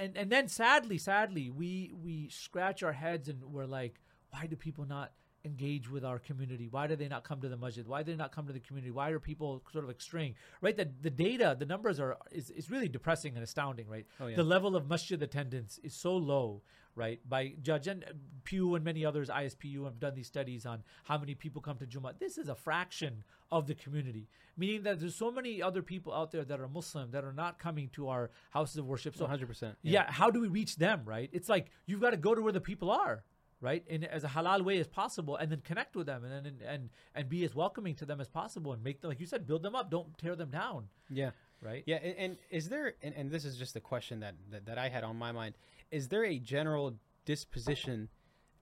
and 0.00 0.16
and 0.16 0.30
then 0.30 0.48
sadly, 0.48 0.96
sadly, 0.98 1.50
we 1.50 1.92
we 2.02 2.28
scratch 2.30 2.82
our 2.82 2.92
heads 2.92 3.28
and 3.28 3.42
we're 3.44 3.66
like, 3.66 4.00
why 4.30 4.46
do 4.46 4.56
people 4.56 4.86
not 4.86 5.12
engage 5.44 5.88
with 5.90 6.04
our 6.04 6.18
community? 6.18 6.66
Why 6.70 6.86
do 6.86 6.96
they 6.96 7.08
not 7.08 7.24
come 7.24 7.40
to 7.42 7.48
the 7.48 7.56
masjid? 7.56 7.86
Why 7.86 8.02
do 8.02 8.10
they 8.12 8.16
not 8.18 8.32
come 8.32 8.46
to 8.46 8.52
the 8.52 8.60
community? 8.60 8.90
Why 8.90 9.10
are 9.10 9.20
people 9.20 9.62
sort 9.70 9.84
of 9.84 9.88
like 9.88 10.00
straying? 10.00 10.34
Right, 10.62 10.76
the 10.76 10.88
the 11.02 11.10
data, 11.10 11.54
the 11.58 11.66
numbers 11.66 12.00
are 12.00 12.16
is, 12.32 12.50
is 12.50 12.70
really 12.70 12.88
depressing 12.88 13.34
and 13.34 13.42
astounding. 13.44 13.86
Right, 13.88 14.06
Oh, 14.18 14.28
yeah. 14.28 14.36
the 14.36 14.44
level 14.44 14.76
of 14.76 14.88
masjid 14.88 15.22
attendance 15.22 15.78
is 15.82 15.94
so 15.94 16.16
low. 16.16 16.62
Right, 16.98 17.20
by 17.28 17.52
Judge 17.62 17.86
and 17.86 18.02
uh, 18.02 18.08
Pew 18.42 18.74
and 18.74 18.84
many 18.84 19.04
others, 19.04 19.28
ISPU 19.28 19.84
have 19.84 20.00
done 20.00 20.14
these 20.16 20.26
studies 20.26 20.66
on 20.66 20.82
how 21.04 21.16
many 21.16 21.34
people 21.36 21.62
come 21.62 21.76
to 21.78 21.86
Jummah. 21.86 22.18
This 22.18 22.38
is 22.38 22.48
a 22.48 22.56
fraction 22.56 23.22
of 23.52 23.68
the 23.68 23.74
community, 23.76 24.26
meaning 24.56 24.82
that 24.82 24.98
there's 24.98 25.14
so 25.14 25.30
many 25.30 25.62
other 25.62 25.80
people 25.80 26.12
out 26.12 26.32
there 26.32 26.44
that 26.44 26.58
are 26.58 26.66
Muslim 26.66 27.12
that 27.12 27.22
are 27.24 27.32
not 27.32 27.60
coming 27.60 27.88
to 27.90 28.08
our 28.08 28.30
houses 28.50 28.78
of 28.78 28.86
worship. 28.86 29.14
So 29.16 29.26
100%. 29.26 29.76
yeah. 29.82 30.10
how 30.10 30.28
do 30.32 30.40
we 30.40 30.48
reach 30.48 30.74
them, 30.76 31.02
right? 31.04 31.30
It's 31.32 31.48
like 31.48 31.70
you've 31.86 32.00
got 32.00 32.10
to 32.10 32.16
go 32.16 32.34
to 32.34 32.42
where 32.42 32.52
the 32.52 32.60
people 32.60 32.90
are, 32.90 33.22
right? 33.60 33.84
In 33.86 34.02
as 34.02 34.24
a 34.24 34.28
halal 34.28 34.62
way 34.64 34.78
as 34.80 34.88
possible 34.88 35.36
and 35.36 35.52
then 35.52 35.60
connect 35.60 35.94
with 35.94 36.06
them 36.06 36.24
and 36.24 36.32
then 36.32 36.46
and, 36.46 36.62
and 36.62 36.90
and 37.14 37.28
be 37.28 37.44
as 37.44 37.54
welcoming 37.54 37.94
to 37.96 38.04
them 38.06 38.20
as 38.20 38.28
possible 38.28 38.72
and 38.72 38.82
make 38.82 39.00
them 39.00 39.10
like 39.10 39.20
you 39.20 39.26
said, 39.26 39.46
build 39.46 39.62
them 39.62 39.76
up, 39.76 39.90
don't 39.90 40.18
tear 40.18 40.34
them 40.34 40.50
down, 40.50 40.88
Yeah. 41.10 41.30
Right? 41.60 41.82
Yeah, 41.86 41.96
and, 42.02 42.14
and 42.18 42.36
is 42.50 42.68
there, 42.68 42.94
and, 43.02 43.14
and 43.14 43.30
this 43.30 43.44
is 43.44 43.56
just 43.56 43.76
a 43.76 43.80
question 43.80 44.20
that, 44.20 44.34
that, 44.50 44.66
that 44.66 44.78
I 44.78 44.88
had 44.88 45.04
on 45.04 45.16
my 45.16 45.32
mind, 45.32 45.54
is 45.90 46.08
there 46.08 46.24
a 46.24 46.38
general 46.38 46.94
disposition 47.24 48.08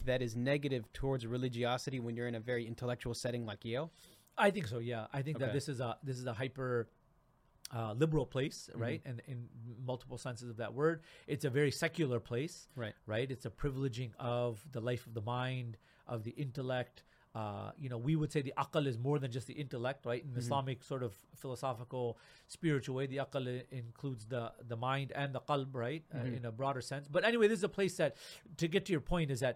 that 0.05 0.23
is 0.23 0.37
negative 0.37 0.93
towards 0.93 1.27
religiosity 1.27 2.01
when 2.01 2.17
you're 2.17 2.29
in 2.29 2.35
a 2.35 2.41
very 2.41 2.67
intellectual 2.67 3.15
setting 3.15 3.47
like 3.47 3.65
Yale? 3.65 3.91
I 4.39 4.51
think 4.51 4.67
so. 4.69 4.79
Yeah, 4.79 5.07
I 5.13 5.23
think 5.23 5.39
that 5.39 5.53
this 5.53 5.69
is 5.69 5.81
a 5.81 5.97
this 6.03 6.19
is 6.19 6.27
a 6.27 6.33
hyper 6.35 6.89
uh, 7.75 7.95
liberal 7.95 8.27
place, 8.27 8.69
Mm-hmm. 8.71 8.83
right? 8.83 9.01
And 9.05 9.23
in 9.27 9.49
multiple 9.85 10.19
senses 10.19 10.51
of 10.51 10.59
that 10.59 10.75
word, 10.75 11.03
it's 11.27 11.45
a 11.45 11.51
very 11.51 11.71
secular 11.71 12.21
place, 12.21 12.69
Right. 12.77 12.95
Right? 13.07 13.31
It's 13.31 13.47
a 13.47 13.51
privileging 13.51 14.11
of 14.19 14.63
the 14.73 14.81
life 14.81 15.07
of 15.07 15.15
the 15.15 15.23
mind, 15.23 15.79
of 16.07 16.23
the 16.23 16.33
intellect. 16.33 17.03
Uh, 17.41 17.71
you 17.83 17.89
know, 17.93 17.99
we 18.09 18.15
would 18.21 18.31
say 18.35 18.41
the 18.51 18.55
akal 18.65 18.85
is 18.93 18.97
more 19.07 19.19
than 19.23 19.31
just 19.37 19.47
the 19.51 19.57
intellect, 19.65 20.01
right? 20.11 20.23
In 20.27 20.31
Mm-hmm. 20.31 20.45
Islamic 20.45 20.79
sort 20.93 21.03
of 21.09 21.13
philosophical, 21.43 22.05
spiritual 22.57 22.95
way, 22.99 23.07
the 23.15 23.19
akal 23.27 23.45
i- 23.55 23.65
includes 23.83 24.23
the 24.35 24.43
the 24.73 24.79
mind 24.89 25.09
and 25.23 25.29
the 25.37 25.43
qalb, 25.51 25.71
right? 25.87 26.03
Uh, 26.15 26.17
Mm-hmm. 26.19 26.37
in 26.39 26.43
a 26.53 26.53
broader 26.61 26.83
sense. 26.93 27.05
But 27.17 27.23
anyway, 27.31 27.47
this 27.53 27.59
is 27.65 27.69
a 27.73 27.75
place 27.81 27.95
that, 28.03 28.17
to 28.63 28.67
get 28.75 28.83
to 28.87 28.93
your 28.97 29.05
point, 29.15 29.29
is 29.37 29.41
that, 29.47 29.55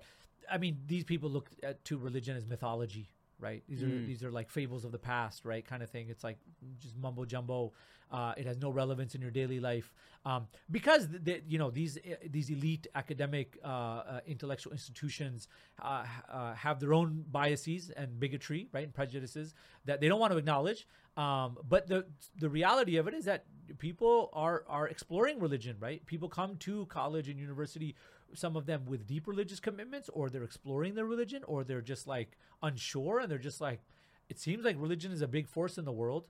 I 0.55 0.59
mean, 0.65 0.75
these 0.93 1.05
people 1.13 1.29
look 1.37 1.49
at 1.63 1.77
to 1.89 1.93
religion 2.09 2.35
as 2.41 2.45
mythology, 2.55 3.07
right? 3.41 3.63
These 3.69 3.83
are 3.83 3.87
Mm. 3.89 4.07
these 4.07 4.23
are 4.23 4.31
like 4.31 4.51
fables 4.51 4.85
of 4.85 4.93
the 4.93 4.99
past, 4.99 5.45
right? 5.45 5.65
Kind 5.67 5.83
of 5.83 5.91
thing. 5.91 6.09
It's 6.11 6.23
like 6.25 6.39
just 6.79 6.97
mumbo 6.97 7.25
jumbo. 7.25 7.73
Uh, 8.13 8.35
it 8.37 8.45
has 8.45 8.59
no 8.59 8.71
relevance 8.71 9.15
in 9.15 9.21
your 9.21 9.31
daily 9.31 9.61
life 9.61 9.95
um, 10.25 10.49
because 10.69 11.07
th- 11.07 11.25
th- 11.25 11.45
you 11.47 11.59
know 11.59 11.71
these 11.71 11.97
uh, 11.99 12.17
these 12.29 12.51
elite 12.51 12.89
academic 12.97 13.57
uh, 13.65 13.69
uh, 13.69 14.21
intellectual 14.27 14.73
institutions 14.73 15.47
uh, 15.81 16.05
uh, 16.29 16.53
have 16.55 16.81
their 16.81 16.93
own 16.93 17.25
biases 17.31 17.91
and 17.91 18.19
bigotry, 18.19 18.69
right, 18.73 18.83
and 18.85 18.93
prejudices 18.93 19.55
that 19.85 20.01
they 20.01 20.09
don't 20.09 20.19
want 20.19 20.33
to 20.33 20.39
acknowledge. 20.39 20.89
Um, 21.17 21.57
but 21.69 21.87
the 21.87 22.05
the 22.37 22.49
reality 22.49 22.97
of 22.97 23.07
it 23.07 23.15
is 23.15 23.25
that 23.27 23.45
people 23.79 24.31
are 24.33 24.65
are 24.69 24.89
exploring 24.89 25.39
religion, 25.39 25.77
right? 25.79 26.05
People 26.07 26.29
come 26.29 26.57
to 26.57 26.87
college 26.87 27.29
and 27.29 27.39
university, 27.39 27.95
some 28.35 28.57
of 28.57 28.67
them 28.67 28.85
with 28.87 29.07
deep 29.07 29.27
religious 29.27 29.61
commitments, 29.61 30.09
or 30.13 30.29
they're 30.31 30.45
exploring 30.45 30.95
their 30.95 31.07
religion, 31.07 31.43
or 31.47 31.65
they're 31.65 31.81
just 31.81 32.07
like 32.07 32.37
unsure, 32.63 33.21
and 33.21 33.31
they're 33.31 33.39
just 33.39 33.61
like, 33.61 33.81
it 34.29 34.39
seems 34.39 34.65
like 34.65 34.77
religion 34.79 35.13
is 35.13 35.23
a 35.23 35.29
big 35.29 35.49
force 35.49 35.79
in 35.79 35.85
the 35.85 35.93
world. 35.93 36.27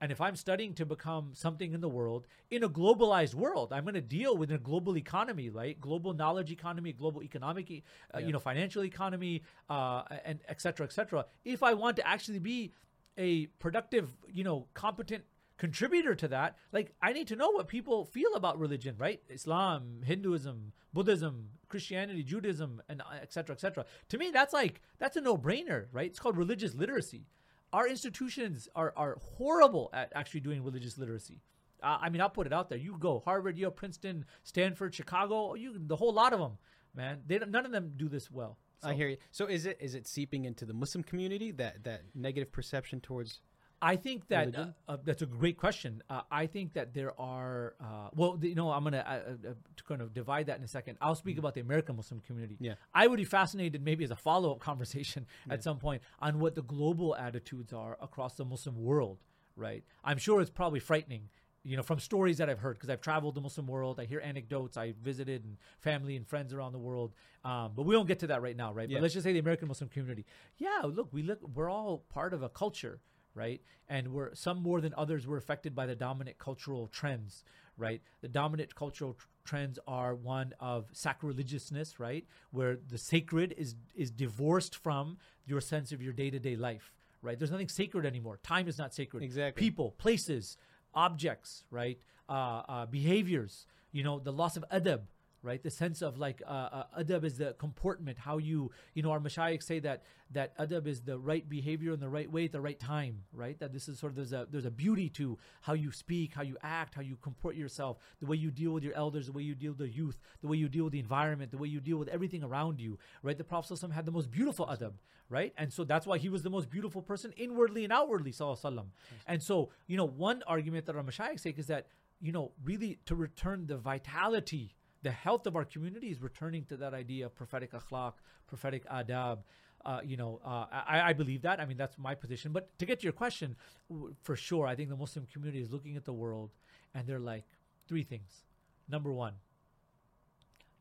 And 0.00 0.10
if 0.10 0.20
I'm 0.20 0.36
studying 0.36 0.74
to 0.74 0.84
become 0.84 1.30
something 1.34 1.72
in 1.72 1.80
the 1.80 1.88
world, 1.88 2.26
in 2.50 2.64
a 2.64 2.68
globalized 2.68 3.34
world, 3.34 3.72
I'm 3.72 3.84
going 3.84 3.94
to 3.94 4.00
deal 4.00 4.36
with 4.36 4.50
a 4.50 4.58
global 4.58 4.98
economy, 4.98 5.48
right? 5.48 5.80
Global 5.80 6.12
knowledge 6.12 6.50
economy, 6.50 6.92
global 6.92 7.22
economic, 7.22 7.70
e- 7.70 7.84
uh, 8.12 8.18
Yeah. 8.18 8.26
you 8.26 8.32
know, 8.32 8.40
financial 8.40 8.84
economy, 8.84 9.44
uh, 9.70 10.02
and 10.24 10.40
et 10.48 10.60
cetera, 10.60 10.84
et 10.84 10.92
cetera. 10.92 11.24
If 11.44 11.62
I 11.62 11.74
want 11.74 11.96
to 11.96 12.06
actually 12.06 12.40
be 12.40 12.72
a 13.16 13.46
productive, 13.60 14.10
you 14.28 14.42
know, 14.42 14.66
competent 14.74 15.24
contributor 15.56 16.14
to 16.14 16.28
that, 16.28 16.56
like 16.72 16.94
I 17.00 17.12
need 17.12 17.28
to 17.28 17.36
know 17.36 17.50
what 17.50 17.68
people 17.68 18.04
feel 18.04 18.34
about 18.34 18.58
religion, 18.58 18.96
right? 18.98 19.20
Islam, 19.28 20.00
Hinduism, 20.04 20.72
Buddhism, 20.92 21.50
Christianity, 21.68 22.22
Judaism, 22.22 22.82
and 22.88 23.00
etc. 23.00 23.22
et 23.22 23.32
cetera, 23.32 23.54
et 23.54 23.60
cetera. 23.60 23.84
To 24.08 24.18
me, 24.18 24.30
that's 24.32 24.52
like 24.52 24.80
that's 24.98 25.16
a 25.16 25.20
no-brainer, 25.20 25.86
right? 25.92 26.06
It's 26.06 26.18
called 26.18 26.36
religious 26.36 26.74
literacy. 26.74 27.26
Our 27.72 27.88
institutions 27.88 28.68
are 28.74 28.92
are 28.96 29.18
horrible 29.20 29.90
at 29.92 30.12
actually 30.14 30.40
doing 30.40 30.62
religious 30.62 30.98
literacy. 30.98 31.40
Uh, 31.82 31.98
I 32.00 32.08
mean, 32.08 32.20
I'll 32.20 32.30
put 32.30 32.46
it 32.46 32.52
out 32.52 32.68
there. 32.68 32.78
You 32.78 32.96
go 32.98 33.22
Harvard, 33.24 33.58
Yale, 33.58 33.70
Princeton, 33.70 34.24
Stanford, 34.42 34.94
Chicago. 34.94 35.54
You 35.54 35.74
the 35.76 35.96
whole 35.96 36.12
lot 36.12 36.32
of 36.32 36.40
them, 36.40 36.58
man. 36.94 37.22
They 37.26 37.38
none 37.38 37.66
of 37.66 37.72
them 37.72 37.92
do 37.96 38.08
this 38.08 38.30
well. 38.30 38.58
I 38.82 38.92
hear 38.92 39.08
you. 39.08 39.16
So 39.30 39.46
is 39.46 39.66
it 39.66 39.78
is 39.80 39.94
it 39.94 40.06
seeping 40.06 40.44
into 40.44 40.66
the 40.66 40.74
Muslim 40.74 41.02
community 41.02 41.50
that 41.52 41.84
that 41.84 42.02
negative 42.14 42.52
perception 42.52 43.00
towards? 43.00 43.40
I 43.84 43.96
think 43.96 44.28
that 44.28 44.56
uh, 44.56 44.66
uh, 44.88 44.96
that's 45.04 45.20
a 45.20 45.26
great 45.26 45.58
question. 45.58 46.02
Uh, 46.08 46.22
I 46.30 46.46
think 46.46 46.72
that 46.72 46.94
there 46.94 47.18
are 47.20 47.74
uh, 47.78 48.08
well, 48.14 48.38
you 48.40 48.54
know, 48.54 48.70
I'm 48.70 48.82
gonna 48.82 49.04
uh, 49.06 49.48
uh, 49.50 49.52
to 49.76 49.84
kind 49.84 50.00
of 50.00 50.14
divide 50.14 50.46
that 50.46 50.56
in 50.56 50.64
a 50.64 50.68
second. 50.68 50.96
I'll 51.02 51.14
speak 51.14 51.36
about 51.36 51.54
the 51.54 51.60
American 51.60 51.96
Muslim 51.96 52.20
community. 52.20 52.54
Mm-hmm. 52.54 52.64
Yeah. 52.64 52.74
I 52.94 53.06
would 53.06 53.18
be 53.18 53.24
fascinated, 53.24 53.84
maybe 53.84 54.02
as 54.02 54.10
a 54.10 54.16
follow 54.16 54.52
up 54.52 54.60
conversation 54.60 55.26
at 55.50 55.62
some 55.62 55.76
point, 55.76 56.00
on 56.18 56.40
what 56.40 56.54
the 56.54 56.62
global 56.62 57.14
attitudes 57.14 57.74
are 57.74 57.98
across 58.00 58.36
the 58.36 58.46
Muslim 58.46 58.82
world. 58.82 59.18
Right? 59.54 59.84
I'm 60.02 60.18
sure 60.18 60.40
it's 60.40 60.50
probably 60.50 60.80
frightening. 60.80 61.28
You 61.66 61.76
know, 61.78 61.82
from 61.82 61.98
stories 61.98 62.38
that 62.38 62.50
I've 62.50 62.58
heard, 62.58 62.76
because 62.76 62.90
I've 62.90 63.00
traveled 63.00 63.34
the 63.34 63.40
Muslim 63.40 63.66
world, 63.66 63.98
I 63.98 64.04
hear 64.04 64.20
anecdotes, 64.20 64.76
I 64.76 64.92
visited 65.02 65.44
and 65.44 65.56
family 65.80 66.14
and 66.16 66.26
friends 66.26 66.52
around 66.52 66.72
the 66.72 66.78
world. 66.78 67.14
Um, 67.42 67.72
but 67.74 67.84
we 67.84 67.94
don't 67.94 68.06
get 68.06 68.18
to 68.18 68.26
that 68.28 68.42
right 68.42 68.56
now, 68.56 68.74
right? 68.74 68.88
Yeah. 68.88 68.96
But 68.96 69.02
let's 69.02 69.14
just 69.14 69.24
say 69.24 69.32
the 69.32 69.38
American 69.38 69.68
Muslim 69.68 69.88
community. 69.88 70.26
Yeah, 70.58 70.82
look, 70.84 71.08
we 71.10 71.22
look, 71.22 71.38
we're 71.54 71.70
all 71.70 72.04
part 72.10 72.34
of 72.34 72.42
a 72.42 72.50
culture, 72.50 73.00
right? 73.34 73.60
And 73.88 74.12
we're 74.12 74.34
some 74.34 74.62
more 74.62 74.80
than 74.80 74.94
others 74.96 75.26
were 75.26 75.36
affected 75.36 75.74
by 75.74 75.86
the 75.86 75.94
dominant 75.94 76.38
cultural 76.38 76.86
trends, 76.88 77.44
right? 77.76 78.00
The 78.20 78.28
dominant 78.28 78.74
cultural 78.74 79.14
tr- 79.14 79.26
trends 79.44 79.78
are 79.86 80.14
one 80.14 80.54
of 80.60 80.92
sacrilegiousness, 80.92 81.98
right, 81.98 82.26
where 82.50 82.76
the 82.76 82.98
sacred 82.98 83.54
is 83.56 83.74
is 83.94 84.10
divorced 84.10 84.76
from 84.76 85.18
your 85.46 85.60
sense 85.60 85.92
of 85.92 86.00
your 86.00 86.12
day 86.12 86.30
to 86.30 86.38
day 86.38 86.56
life, 86.56 86.92
right? 87.22 87.38
There's 87.38 87.50
nothing 87.50 87.68
sacred 87.68 88.06
anymore. 88.06 88.38
Time 88.42 88.68
is 88.68 88.78
not 88.78 88.94
sacred. 88.94 89.22
Exactly. 89.22 89.60
People, 89.60 89.92
places, 89.98 90.56
objects, 90.94 91.64
right? 91.70 91.98
Uh, 92.28 92.62
uh, 92.68 92.86
behaviors. 92.86 93.66
You 93.92 94.02
know, 94.02 94.18
the 94.18 94.32
loss 94.32 94.56
of 94.56 94.64
adab, 94.72 95.02
right? 95.44 95.62
The 95.62 95.70
sense 95.70 96.00
of 96.00 96.18
like 96.18 96.42
uh, 96.46 96.50
uh, 96.50 96.84
adab 96.98 97.22
is 97.22 97.36
the 97.36 97.54
comportment, 97.58 98.18
how 98.18 98.38
you, 98.38 98.70
you 98.94 99.02
know, 99.02 99.10
our 99.10 99.20
mashayikh 99.20 99.62
say 99.62 99.78
that 99.80 100.02
that 100.30 100.56
adab 100.58 100.86
is 100.86 101.02
the 101.02 101.18
right 101.18 101.46
behavior 101.46 101.92
in 101.92 102.00
the 102.00 102.08
right 102.08 102.30
way 102.32 102.46
at 102.46 102.52
the 102.52 102.62
right 102.62 102.80
time, 102.80 103.24
right? 103.32 103.58
That 103.60 103.72
this 103.72 103.86
is 103.86 103.98
sort 103.98 104.12
of 104.12 104.16
there's 104.16 104.32
a 104.32 104.48
there's 104.50 104.64
a 104.64 104.70
beauty 104.70 105.10
to 105.10 105.38
how 105.60 105.74
you 105.74 105.92
speak, 105.92 106.34
how 106.34 106.42
you 106.42 106.56
act, 106.62 106.94
how 106.94 107.02
you 107.02 107.16
comport 107.20 107.56
yourself, 107.56 107.98
the 108.20 108.26
way 108.26 108.36
you 108.36 108.50
deal 108.50 108.72
with 108.72 108.82
your 108.82 108.94
elders, 108.94 109.26
the 109.26 109.32
way 109.32 109.42
you 109.42 109.54
deal 109.54 109.72
with 109.72 109.78
the 109.78 109.88
youth, 109.88 110.18
the 110.40 110.48
way 110.48 110.56
you 110.56 110.68
deal 110.68 110.84
with 110.84 110.94
the 110.94 110.98
environment, 110.98 111.50
the 111.50 111.58
way 111.58 111.68
you 111.68 111.80
deal 111.80 111.98
with 111.98 112.08
everything 112.08 112.42
around 112.42 112.80
you, 112.80 112.98
right? 113.22 113.36
The 113.36 113.44
Prophet 113.44 113.74
ﷺ 113.74 113.92
had 113.92 114.06
the 114.06 114.12
most 114.12 114.30
beautiful 114.30 114.66
adab, 114.66 114.94
right? 115.28 115.52
And 115.58 115.70
so 115.70 115.84
that's 115.84 116.06
why 116.06 116.16
he 116.16 116.30
was 116.30 116.42
the 116.42 116.50
most 116.50 116.70
beautiful 116.70 117.02
person 117.02 117.34
inwardly 117.36 117.84
and 117.84 117.92
outwardly, 117.92 118.32
sallallahu. 118.32 118.86
And 119.26 119.42
so, 119.42 119.68
you 119.86 119.98
know, 119.98 120.06
one 120.06 120.42
argument 120.46 120.86
that 120.86 120.96
our 120.96 121.02
mashayikh 121.02 121.38
say 121.38 121.54
is 121.56 121.66
that, 121.66 121.86
you 122.20 122.32
know, 122.32 122.52
really 122.64 122.98
to 123.04 123.14
return 123.14 123.66
the 123.66 123.76
vitality 123.76 124.74
the 125.04 125.10
health 125.12 125.46
of 125.46 125.54
our 125.54 125.64
community 125.64 126.08
is 126.10 126.20
returning 126.20 126.64
to 126.70 126.76
that 126.78 126.92
idea 126.94 127.26
of 127.26 127.34
prophetic 127.34 127.72
akhlaq, 127.72 128.14
prophetic 128.48 128.82
adab. 128.88 129.38
Uh, 129.84 130.00
you 130.02 130.16
know, 130.16 130.40
uh, 130.44 130.64
I, 130.72 131.10
I 131.10 131.12
believe 131.12 131.42
that. 131.42 131.60
I 131.60 131.66
mean, 131.66 131.76
that's 131.76 131.98
my 131.98 132.14
position. 132.14 132.52
But 132.52 132.76
to 132.78 132.86
get 132.86 133.00
to 133.00 133.04
your 133.04 133.12
question, 133.12 133.54
w- 133.90 134.14
for 134.22 134.34
sure, 134.34 134.66
I 134.66 134.74
think 134.74 134.88
the 134.88 134.96
Muslim 134.96 135.26
community 135.30 135.60
is 135.60 135.70
looking 135.70 135.94
at 135.96 136.06
the 136.06 136.12
world 136.14 136.50
and 136.94 137.06
they're 137.06 137.20
like, 137.20 137.44
three 137.86 138.02
things. 138.02 138.44
Number 138.88 139.12
one, 139.12 139.34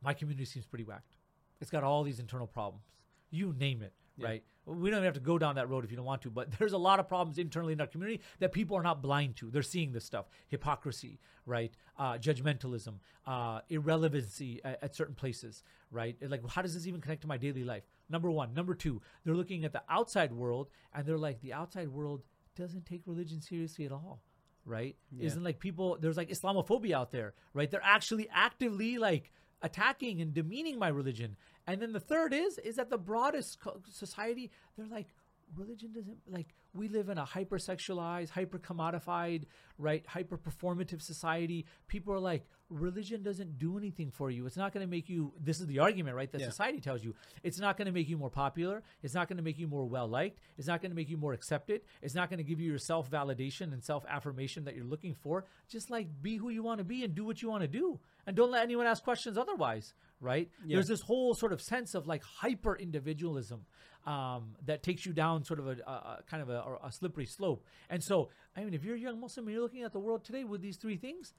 my 0.01 0.13
community 0.13 0.45
seems 0.45 0.65
pretty 0.65 0.85
whacked. 0.85 1.17
It's 1.59 1.69
got 1.71 1.83
all 1.83 2.03
these 2.03 2.19
internal 2.19 2.47
problems. 2.47 2.85
You 3.29 3.53
name 3.59 3.81
it, 3.81 3.93
Yeah. 4.17 4.27
right? 4.27 4.43
We 4.65 4.89
don't 4.89 4.99
even 4.99 5.05
have 5.05 5.15
to 5.15 5.19
go 5.19 5.37
down 5.37 5.55
that 5.55 5.69
road 5.69 5.83
if 5.83 5.91
you 5.91 5.97
don't 5.97 6.05
want 6.05 6.21
to, 6.23 6.29
but 6.29 6.51
there's 6.59 6.73
a 6.73 6.77
lot 6.77 6.99
of 6.99 7.07
problems 7.07 7.37
internally 7.37 7.73
in 7.73 7.81
our 7.81 7.87
community 7.87 8.21
that 8.39 8.51
people 8.51 8.77
are 8.77 8.83
not 8.83 9.01
blind 9.01 9.35
to. 9.37 9.49
They're 9.49 9.61
seeing 9.61 9.91
this 9.91 10.05
stuff 10.05 10.25
hypocrisy, 10.47 11.19
right? 11.45 11.73
Uh, 11.97 12.13
judgmentalism, 12.13 12.95
uh, 13.27 13.59
irrelevancy 13.69 14.61
at, 14.63 14.83
at 14.83 14.95
certain 14.95 15.15
places, 15.15 15.63
right? 15.91 16.15
Like, 16.21 16.47
how 16.49 16.61
does 16.61 16.73
this 16.73 16.87
even 16.87 17.01
connect 17.01 17.21
to 17.21 17.27
my 17.27 17.37
daily 17.37 17.63
life? 17.63 17.83
Number 18.09 18.31
one. 18.31 18.53
Number 18.53 18.73
two, 18.73 19.01
they're 19.23 19.35
looking 19.35 19.65
at 19.65 19.73
the 19.73 19.83
outside 19.89 20.31
world 20.31 20.69
and 20.93 21.05
they're 21.05 21.17
like, 21.17 21.41
the 21.41 21.53
outside 21.53 21.89
world 21.89 22.23
doesn't 22.55 22.85
take 22.85 23.01
religion 23.05 23.41
seriously 23.41 23.85
at 23.85 23.91
all 23.91 24.21
right? 24.65 24.95
Yeah. 25.11 25.25
Isn't 25.27 25.43
like 25.43 25.59
people 25.59 25.97
there's 25.99 26.15
like 26.17 26.29
Islamophobia 26.29 26.93
out 26.93 27.11
there, 27.11 27.33
right? 27.53 27.69
They're 27.69 27.83
actually 27.83 28.29
actively 28.31 28.97
like 28.97 29.31
attacking 29.61 30.21
and 30.21 30.33
demeaning 30.33 30.77
my 30.77 30.89
religion. 30.89 31.35
And 31.67 31.81
then 31.81 31.93
the 31.93 31.99
third 31.99 32.33
is 32.33 32.57
is 32.59 32.75
that 32.75 32.89
the 32.89 32.97
broadest 32.97 33.59
society 33.89 34.51
they're 34.77 34.87
like 34.87 35.07
religion 35.55 35.91
doesn't 35.93 36.17
like 36.27 36.47
we 36.73 36.87
live 36.87 37.09
in 37.09 37.19
a 37.19 37.25
hypersexualized, 37.25 38.29
hyper 38.31 38.57
commodified, 38.57 39.43
right? 39.77 40.03
Hyper 40.07 40.37
performative 40.37 41.01
society. 41.01 41.65
People 41.87 42.13
are 42.13 42.19
like 42.19 42.47
religion 42.69 43.21
doesn't 43.21 43.59
do 43.59 43.77
anything 43.77 44.09
for 44.09 44.31
you. 44.31 44.47
It's 44.47 44.57
not 44.57 44.73
going 44.73 44.83
to 44.85 44.89
make 44.89 45.07
you 45.09 45.31
this 45.39 45.59
is 45.59 45.67
the 45.67 45.79
argument, 45.79 46.15
right? 46.15 46.31
That 46.31 46.41
Yeah. 46.41 46.49
society 46.49 46.79
tells 46.81 47.03
you. 47.03 47.13
It's 47.43 47.59
not 47.59 47.77
going 47.77 47.85
to 47.85 47.91
make 47.91 48.09
you 48.09 48.17
more 48.17 48.31
popular. 48.31 48.81
It's 49.03 49.13
not 49.13 49.27
going 49.27 49.37
to 49.37 49.43
make 49.43 49.59
you 49.59 49.67
more 49.67 49.85
well 49.85 50.07
liked. 50.07 50.39
It's 50.57 50.67
not 50.67 50.81
going 50.81 50.89
to 50.91 50.95
make 50.95 51.09
you 51.09 51.17
more 51.17 51.33
accepted. 51.33 51.81
It's 52.01 52.15
not 52.15 52.29
going 52.29 52.39
to 52.39 52.43
give 52.43 52.59
you 52.59 52.69
your 52.69 52.79
self 52.79 53.09
validation 53.11 53.73
and 53.73 53.83
self 53.83 54.03
affirmation 54.09 54.63
that 54.65 54.75
you're 54.75 54.85
looking 54.85 55.13
for. 55.13 55.45
Just 55.69 55.91
like 55.91 56.07
be 56.21 56.37
who 56.37 56.49
you 56.49 56.63
want 56.63 56.79
to 56.79 56.83
be 56.83 57.03
and 57.03 57.13
do 57.13 57.23
what 57.25 57.41
you 57.41 57.49
want 57.49 57.61
to 57.61 57.67
do. 57.67 57.99
And 58.25 58.35
don't 58.35 58.51
let 58.51 58.63
anyone 58.63 58.87
ask 58.87 59.03
questions 59.03 59.37
otherwise, 59.37 59.93
right? 60.23 60.49
Yeah. 60.65 60.77
There's 60.77 60.87
this 60.87 61.01
whole 61.01 61.33
sort 61.33 61.53
of 61.53 61.61
sense 61.61 61.93
of 61.93 62.07
like 62.07 62.23
hyper 62.23 62.75
individualism 62.75 63.65
um, 64.05 64.55
that 64.65 64.83
takes 64.83 65.05
you 65.05 65.13
down 65.13 65.43
sort 65.43 65.59
of 65.59 65.67
a, 65.67 65.77
a, 65.85 65.91
a 65.91 66.23
kind 66.29 66.41
of 66.41 66.49
a, 66.49 66.63
a 66.83 66.91
slippery 66.91 67.25
slope. 67.25 67.63
And 67.89 68.03
so, 68.03 68.29
I 68.55 68.63
mean, 68.63 68.73
if 68.73 68.83
you're 68.83 68.95
a 68.95 68.99
young 68.99 69.19
Muslim 69.19 69.47
and 69.47 69.53
you're 69.53 69.63
looking 69.63 69.83
at 69.83 69.93
the 69.93 69.99
world 69.99 70.23
today 70.25 70.43
with 70.43 70.61
these 70.61 70.77
three 70.77 70.97
things, 70.97 71.33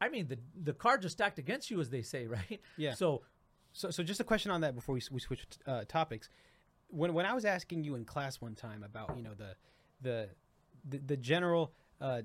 I 0.00 0.08
mean, 0.08 0.28
the 0.28 0.38
the 0.62 0.72
cards 0.72 1.04
are 1.04 1.08
stacked 1.08 1.38
against 1.38 1.70
you, 1.70 1.80
as 1.80 1.90
they 1.90 2.02
say, 2.02 2.26
right? 2.38 2.60
Yeah. 2.76 2.94
So 2.94 3.22
So, 3.72 3.90
so 3.90 4.02
just 4.02 4.20
a 4.20 4.24
question 4.24 4.50
on 4.50 4.60
that 4.62 4.74
before 4.74 4.94
we, 4.94 5.02
we 5.10 5.20
switch 5.20 5.44
uh, 5.66 5.84
topics. 5.88 6.28
When 6.88 7.14
when 7.14 7.26
I 7.26 7.34
was 7.34 7.44
asking 7.44 7.84
you 7.84 7.96
in 7.96 8.04
class 8.04 8.40
one 8.40 8.54
time 8.54 8.82
about 8.82 9.16
you 9.16 9.22
know 9.22 9.34
the 9.34 9.54
the 10.00 10.28
the, 10.88 10.98
the 10.98 11.16
general 11.16 11.72
uh, 12.00 12.22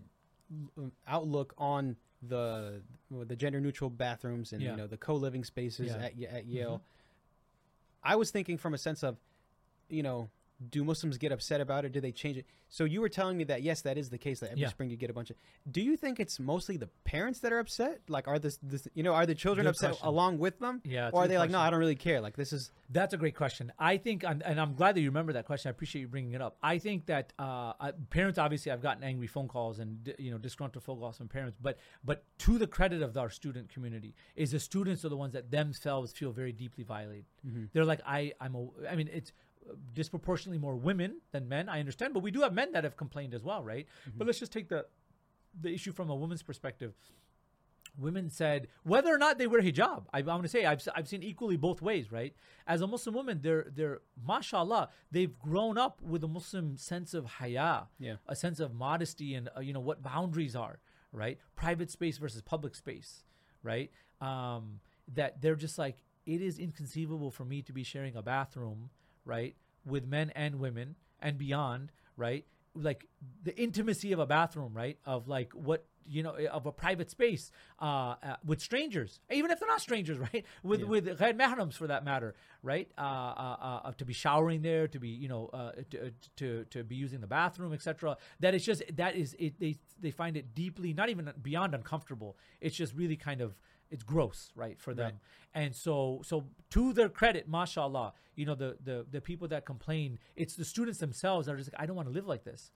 outlook 1.08 1.54
on 1.58 1.98
the 2.28 2.82
the 3.12 3.36
gender 3.36 3.60
neutral 3.60 3.90
bathrooms 3.90 4.54
and 4.54 4.62
Yeah. 4.62 4.72
you 4.72 4.78
know 4.78 4.88
the 4.88 4.98
co 4.98 5.16
living 5.16 5.44
spaces 5.44 5.88
Yeah. 5.88 5.96
at 5.96 6.04
at 6.04 6.46
mm-hmm. 6.46 6.50
Yale, 6.50 6.82
I 8.04 8.16
was 8.16 8.32
thinking 8.32 8.58
from 8.58 8.74
a 8.74 8.78
sense 8.78 9.04
of, 9.04 9.18
you 9.90 10.04
know, 10.04 10.30
do 10.70 10.84
Muslims 10.84 11.18
get 11.18 11.32
upset 11.32 11.62
about 11.62 11.86
it? 11.86 11.92
Do 11.92 12.00
they 12.02 12.12
change 12.12 12.38
it? 12.38 12.46
So 12.70 12.86
you 12.86 13.02
were 13.02 13.10
telling 13.10 13.38
me 13.38 13.44
that 13.46 13.62
yes, 13.62 13.82
that 13.82 13.98
is 13.98 14.10
the 14.10 14.18
case. 14.18 14.40
That 14.40 14.52
every 14.52 14.62
Yeah. 14.62 14.70
spring 14.70 14.90
you 14.90 14.98
get 14.98 15.10
a 15.10 15.14
bunch 15.14 15.30
of. 15.30 15.36
Do 15.72 15.82
you 15.82 15.96
think 15.96 16.20
it's 16.20 16.40
mostly 16.40 16.76
the 16.78 16.88
parents 17.04 17.40
that 17.40 17.54
are 17.54 17.60
upset? 17.60 18.02
Like, 18.08 18.28
are 18.28 18.40
this, 18.40 18.58
this 18.64 18.88
you 18.96 19.04
know, 19.04 19.14
are 19.14 19.26
the 19.26 19.36
children 19.36 19.66
Good 19.66 19.72
upset 19.72 19.92
question. 19.92 20.08
along 20.08 20.40
with 20.40 20.58
them? 20.60 20.82
Yeah, 20.84 21.12
Or 21.14 21.24
are 21.24 21.28
they 21.28 21.38
like, 21.38 21.52
no. 21.52 21.60
I 21.60 21.70
don't 21.70 21.80
really 21.80 21.96
care. 21.96 22.20
Like, 22.20 22.36
this 22.36 22.52
is 22.52 22.72
That's 22.90 23.14
a 23.14 23.18
great 23.18 23.36
question. 23.36 23.72
I 23.78 23.98
think, 23.98 24.24
and 24.24 24.42
and 24.44 24.60
I'm 24.60 24.74
glad 24.76 24.96
that 24.96 25.02
you 25.02 25.10
remember 25.10 25.34
that 25.34 25.46
question. 25.46 25.70
I 25.70 25.72
appreciate 25.72 26.02
you 26.02 26.08
bringing 26.08 26.34
it 26.34 26.42
up. 26.42 26.58
I 26.64 26.78
think 26.80 27.06
that 27.08 27.34
uh, 27.40 27.74
I- 27.80 27.94
parents, 28.10 28.38
obviously, 28.40 28.72
I've 28.72 28.82
gotten 28.82 29.04
angry 29.04 29.28
phone 29.28 29.48
calls 29.48 29.80
and 29.80 30.14
you 30.18 30.32
know 30.32 30.38
disgruntled 30.38 30.84
phone 30.84 31.00
calls 31.00 31.18
from 31.18 31.28
parents. 31.28 31.58
But 31.62 31.78
but 32.04 32.24
to 32.40 32.58
the 32.58 32.68
credit 32.68 33.02
of 33.02 33.16
our 33.18 33.30
student 33.30 33.70
community, 33.70 34.16
is 34.36 34.52
the 34.52 34.60
students 34.60 35.04
are 35.06 35.10
the 35.10 35.18
ones 35.18 35.34
that 35.34 35.52
themselves 35.52 36.12
feel 36.14 36.32
very 36.32 36.52
deeply 36.52 36.84
violated. 36.84 37.26
They're 37.74 37.86
like, 37.86 38.02
I 38.06 38.34
I'm 38.40 38.56
a, 38.56 38.68
I 38.90 38.96
mean, 38.96 39.10
it's 39.14 39.32
disproportionately 39.94 40.58
more 40.60 40.76
women 40.76 41.22
than 41.32 41.48
men. 41.48 41.70
I 41.70 41.80
understand, 41.80 42.14
but 42.14 42.22
we 42.24 42.32
do 42.32 42.42
have 42.42 42.54
men 42.54 42.72
that 42.74 42.84
have 42.84 42.98
complained 42.98 43.34
as 43.34 43.44
well, 43.44 43.64
right? 43.64 43.88
But 44.16 44.28
let's 44.28 44.40
just 44.40 44.52
take 44.52 44.70
the 44.70 44.86
the 45.62 45.72
issue 45.74 45.92
from 45.92 46.10
a 46.10 46.16
woman's 46.16 46.42
perspective. 46.44 46.94
Women 47.96 48.32
said 48.32 48.70
whether 48.84 49.14
or 49.14 49.20
not 49.20 49.38
they 49.38 49.46
wear 49.46 49.62
hijab. 49.62 50.06
I, 50.12 50.20
I 50.20 50.22
want 50.24 50.42
to 50.44 50.48
say 50.50 50.66
I've, 50.66 50.82
I've 50.96 51.08
seen 51.08 51.22
equally 51.22 51.58
both 51.58 51.80
ways, 51.80 52.12
right? 52.12 52.34
As 52.66 52.82
a 52.82 52.88
Muslim 52.88 53.14
woman, 53.14 53.40
they're 53.44 53.68
they're 53.76 54.00
mashallah, 54.28 54.90
they've 55.12 55.38
grown 55.38 55.78
up 55.78 56.02
with 56.02 56.24
a 56.24 56.28
Muslim 56.28 56.76
sense 56.76 57.14
of 57.14 57.26
haya, 57.26 57.84
Yeah. 58.00 58.16
a 58.28 58.36
sense 58.36 58.60
of 58.60 58.74
modesty 58.74 59.36
and 59.36 59.48
uh, 59.56 59.60
you 59.60 59.74
know 59.74 59.80
what 59.80 60.02
boundaries 60.02 60.56
are, 60.56 60.80
right? 61.12 61.38
Private 61.56 61.92
space 61.92 62.18
versus 62.18 62.42
public 62.42 62.74
space, 62.74 63.24
right? 63.62 63.92
Um, 64.22 64.80
that 65.14 65.40
they're 65.42 65.56
just 65.56 65.78
like 65.78 65.98
it 66.26 66.42
is 66.42 66.58
inconceivable 66.58 67.30
for 67.30 67.46
me 67.46 67.62
to 67.62 67.74
be 67.74 67.84
sharing 67.84 68.16
a 68.16 68.24
bathroom, 68.24 68.90
right, 69.26 69.56
with 69.86 70.06
men 70.06 70.32
and 70.36 70.60
women 70.60 70.96
and 71.22 71.38
beyond, 71.38 71.92
right? 72.18 72.46
Like 72.76 73.08
the 73.44 73.56
intimacy 73.60 74.12
of 74.14 74.20
a 74.20 74.26
bathroom, 74.26 74.74
right? 74.74 74.98
Of 75.06 75.28
like 75.28 75.54
what 75.54 75.86
you 76.06 76.22
know 76.22 76.36
of 76.52 76.66
a 76.66 76.72
private 76.72 77.10
space 77.10 77.50
uh, 77.82 77.86
uh, 78.22 78.36
with 78.46 78.60
strangers, 78.60 79.22
even 79.32 79.52
if 79.52 79.60
they're 79.60 79.70
not 79.70 79.80
strangers, 79.80 80.18
right? 80.34 80.44
With 80.64 80.82
Yeah. 80.82 80.88
with 80.88 81.06
ghair 81.20 81.34
mahrams 81.38 81.76
for 81.76 81.88
that 81.88 82.04
matter, 82.04 82.36
right? 82.62 82.90
Uh, 82.98 83.02
uh, 83.02 83.82
uh, 83.86 83.92
to 83.94 84.04
be 84.06 84.12
showering 84.14 84.64
there, 84.64 84.88
to 84.88 85.00
be 85.00 85.10
you 85.10 85.30
know 85.30 85.48
uh, 85.54 85.72
to, 85.92 86.12
to 86.38 86.66
to 86.72 86.84
be 86.84 86.96
using 86.96 87.22
the 87.22 87.28
bathroom, 87.28 87.74
etc. 87.74 88.18
That 88.40 88.54
is 88.56 88.66
just 88.66 88.84
that 88.96 89.16
is 89.16 89.36
it. 89.40 89.60
They 89.60 89.78
they 90.02 90.12
find 90.12 90.36
it 90.36 90.54
deeply 90.56 90.94
not 90.94 91.10
even 91.10 91.32
beyond 91.42 91.74
uncomfortable. 91.76 92.38
It's 92.60 92.76
just 92.76 92.94
really 92.96 93.16
kind 93.16 93.40
of 93.40 93.56
it's 93.94 94.04
gross, 94.04 94.52
right, 94.56 94.78
for 94.80 94.94
them. 94.94 95.14
And 95.54 95.76
so 95.76 96.22
so 96.24 96.46
to 96.72 96.94
their 96.94 97.10
credit, 97.10 97.48
mashallah, 97.48 98.14
you 98.36 98.46
know 98.46 98.56
the 98.56 98.78
the 98.84 99.06
the 99.10 99.22
people 99.22 99.48
that 99.50 99.66
complain, 99.66 100.18
it's 100.36 100.56
the 100.56 100.66
students 100.66 101.00
themselves 101.00 101.46
that 101.46 101.54
are 101.54 101.58
just 101.58 101.72
like, 101.72 101.82
I 101.82 101.86
don't 101.86 101.96
want 101.96 102.08
to 102.10 102.14
live 102.14 102.28
like 102.28 102.44
this. 102.44 102.72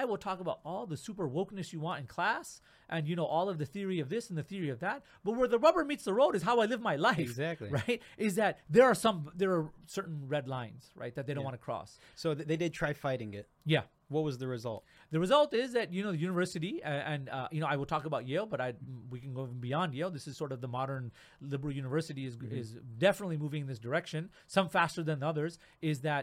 I 0.00 0.04
will 0.06 0.16
talk 0.16 0.40
about 0.40 0.58
all 0.64 0.86
the 0.86 0.96
super 0.96 1.28
wokeness 1.28 1.72
you 1.72 1.80
want 1.80 2.00
in 2.00 2.06
class 2.06 2.60
and 2.88 3.06
you 3.08 3.14
know 3.16 3.24
all 3.26 3.48
of 3.48 3.56
the 3.58 3.66
theory 3.66 4.00
of 4.00 4.08
this 4.08 4.28
and 4.30 4.36
the 4.38 4.42
theory 4.52 4.70
of 4.70 4.80
that. 4.80 5.02
But 5.24 5.32
where 5.36 5.48
the 5.48 5.58
rubber 5.58 5.84
meets 5.84 6.04
the 6.04 6.14
road 6.14 6.34
is 6.34 6.42
how 6.42 6.60
I 6.60 6.66
live 6.66 6.80
my 6.80 6.96
life. 6.96 7.18
Exactly. 7.18 7.68
Right? 7.78 8.00
Is 8.16 8.34
that 8.36 8.58
there 8.70 8.84
are 8.90 8.94
some 8.94 9.30
there 9.36 9.52
are 9.58 9.66
certain 9.86 10.18
red 10.28 10.46
lines, 10.48 10.90
right, 11.02 11.14
that 11.16 11.26
they 11.26 11.34
don't 11.34 11.42
Yeah. 11.42 11.50
want 11.50 11.54
to 11.60 11.64
cross. 11.64 11.98
So 12.14 12.34
th- 12.34 12.46
they 12.48 12.56
did 12.56 12.72
try 12.72 12.92
fighting 12.92 13.34
it. 13.34 13.46
Yeah. 13.64 13.82
What 14.08 14.24
was 14.24 14.36
the 14.36 14.46
result? 14.48 14.84
The 15.10 15.18
result 15.20 15.54
is 15.54 15.72
that 15.72 15.90
you 15.92 16.02
know 16.04 16.12
the 16.12 16.18
university, 16.30 16.82
uh, 16.84 16.88
and 17.12 17.28
uh, 17.30 17.48
you 17.50 17.60
know 17.62 17.66
I 17.66 17.76
will 17.76 17.86
talk 17.94 18.04
about 18.04 18.22
Yale, 18.28 18.44
but 18.44 18.60
I 18.60 18.74
we 19.10 19.20
can 19.20 19.32
go 19.32 19.44
even 19.44 19.58
beyond 19.58 19.94
Yale. 19.94 20.10
This 20.10 20.26
is 20.26 20.36
sort 20.36 20.52
of 20.52 20.60
the 20.60 20.68
modern 20.68 21.12
liberal 21.40 21.74
university 21.74 22.26
is 22.26 22.36
is 22.50 22.68
definitely 22.98 23.38
moving 23.38 23.62
in 23.62 23.68
this 23.68 23.78
direction. 23.78 24.28
Some 24.46 24.68
faster 24.68 25.02
than 25.02 25.22
others. 25.22 25.58
Is 25.80 26.00
that 26.02 26.22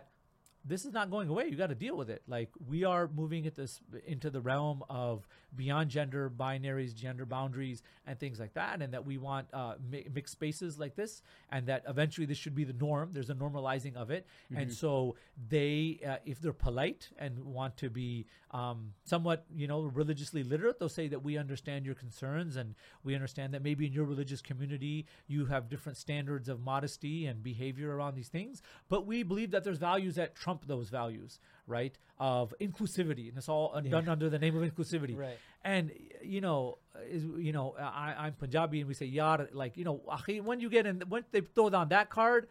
this 0.65 0.85
is 0.85 0.93
not 0.93 1.09
going 1.09 1.29
away. 1.29 1.47
You 1.47 1.55
got 1.55 1.67
to 1.67 1.75
deal 1.75 1.95
with 1.95 2.09
it. 2.09 2.21
Like 2.27 2.49
we 2.67 2.83
are 2.83 3.09
moving 3.15 3.47
at 3.47 3.55
this 3.55 3.79
into 4.05 4.29
the 4.29 4.41
realm 4.41 4.83
of 4.89 5.27
beyond 5.55 5.89
gender 5.89 6.29
binaries, 6.29 6.93
gender 6.93 7.25
boundaries, 7.25 7.81
and 8.05 8.19
things 8.19 8.39
like 8.39 8.53
that, 8.53 8.81
and 8.81 8.93
that 8.93 9.05
we 9.05 9.17
want 9.17 9.47
uh, 9.53 9.75
mi- 9.89 10.07
mixed 10.13 10.33
spaces 10.33 10.77
like 10.77 10.95
this, 10.95 11.21
and 11.51 11.65
that 11.67 11.83
eventually 11.87 12.25
this 12.25 12.37
should 12.37 12.55
be 12.55 12.63
the 12.63 12.73
norm. 12.73 13.09
There's 13.13 13.29
a 13.29 13.35
normalizing 13.35 13.95
of 13.95 14.11
it, 14.11 14.27
and 14.55 14.71
so 14.71 15.15
they, 15.49 15.99
uh, 16.07 16.17
if 16.25 16.39
they're 16.41 16.53
polite 16.53 17.09
and 17.17 17.43
want 17.45 17.77
to 17.77 17.89
be 17.89 18.27
um, 18.51 18.93
somewhat, 19.05 19.45
you 19.55 19.67
know, 19.67 19.81
religiously 19.81 20.43
literate, 20.43 20.79
they'll 20.79 20.89
say 20.89 21.07
that 21.07 21.23
we 21.23 21.37
understand 21.37 21.85
your 21.85 21.95
concerns, 21.95 22.55
and 22.55 22.75
we 23.03 23.15
understand 23.15 23.53
that 23.53 23.63
maybe 23.63 23.85
in 23.87 23.93
your 23.93 24.05
religious 24.05 24.41
community 24.41 25.05
you 25.27 25.45
have 25.45 25.69
different 25.69 25.97
standards 25.97 26.49
of 26.49 26.59
modesty 26.59 27.25
and 27.25 27.41
behavior 27.41 27.95
around 27.95 28.15
these 28.15 28.29
things, 28.29 28.61
but 28.89 29.05
we 29.07 29.23
believe 29.23 29.51
that 29.51 29.63
there's 29.63 29.77
values 29.77 30.15
that 30.15 30.35
trump 30.35 30.58
those 30.67 30.89
values, 30.89 31.39
right? 31.67 31.97
Of 32.19 32.53
inclusivity, 32.59 33.29
and 33.29 33.37
it's 33.37 33.49
all 33.49 33.71
uh, 33.73 33.81
done 33.81 34.09
under 34.09 34.29
the 34.29 34.39
name 34.39 34.55
of 34.61 34.63
inclusivity. 34.63 35.17
Right. 35.17 35.37
And 35.63 35.91
you 36.23 36.41
know, 36.41 36.77
is 37.09 37.23
you 37.23 37.51
know, 37.51 37.75
I, 37.79 38.15
I'm 38.17 38.33
Punjabi, 38.33 38.79
and 38.79 38.87
we 38.87 38.93
say 38.93 39.05
yar, 39.05 39.47
like 39.53 39.77
you 39.77 39.83
know, 39.85 40.01
when 40.43 40.59
you 40.59 40.69
get 40.69 40.85
in, 40.85 41.01
when 41.09 41.23
they 41.31 41.41
throw 41.41 41.69
down 41.69 41.89
that 41.89 42.09
card, 42.09 42.47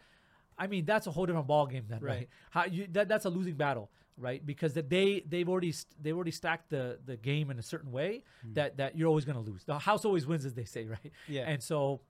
I 0.59 0.67
mean, 0.67 0.85
that's 0.85 1.07
a 1.07 1.11
whole 1.11 1.27
different 1.27 1.47
ball 1.47 1.67
game 1.67 1.85
then, 1.89 2.01
right? 2.01 2.11
Right. 2.13 2.29
How 2.51 2.65
you 2.65 2.87
that, 2.93 3.09
that's 3.09 3.25
a 3.27 3.31
losing 3.31 3.55
battle, 3.55 3.91
right? 4.17 4.45
Because 4.45 4.75
that 4.75 4.89
they 4.91 5.23
they've 5.29 5.49
already 5.49 5.75
they've 6.03 6.15
already 6.15 6.31
stacked 6.33 6.71
the 6.71 6.99
the 7.05 7.17
game 7.17 7.51
in 7.51 7.59
a 7.59 7.63
certain 7.63 7.93
way 7.93 8.25
that 8.55 8.77
that 8.79 8.97
you're 8.97 9.09
always 9.09 9.25
going 9.25 9.43
to 9.43 9.51
lose. 9.51 9.65
The 9.65 9.79
house 9.79 10.05
always 10.05 10.27
wins, 10.27 10.45
as 10.45 10.55
they 10.55 10.65
say, 10.65 10.85
right? 10.97 11.13
Yeah. 11.29 11.45
And 11.47 11.63
so, 11.63 12.01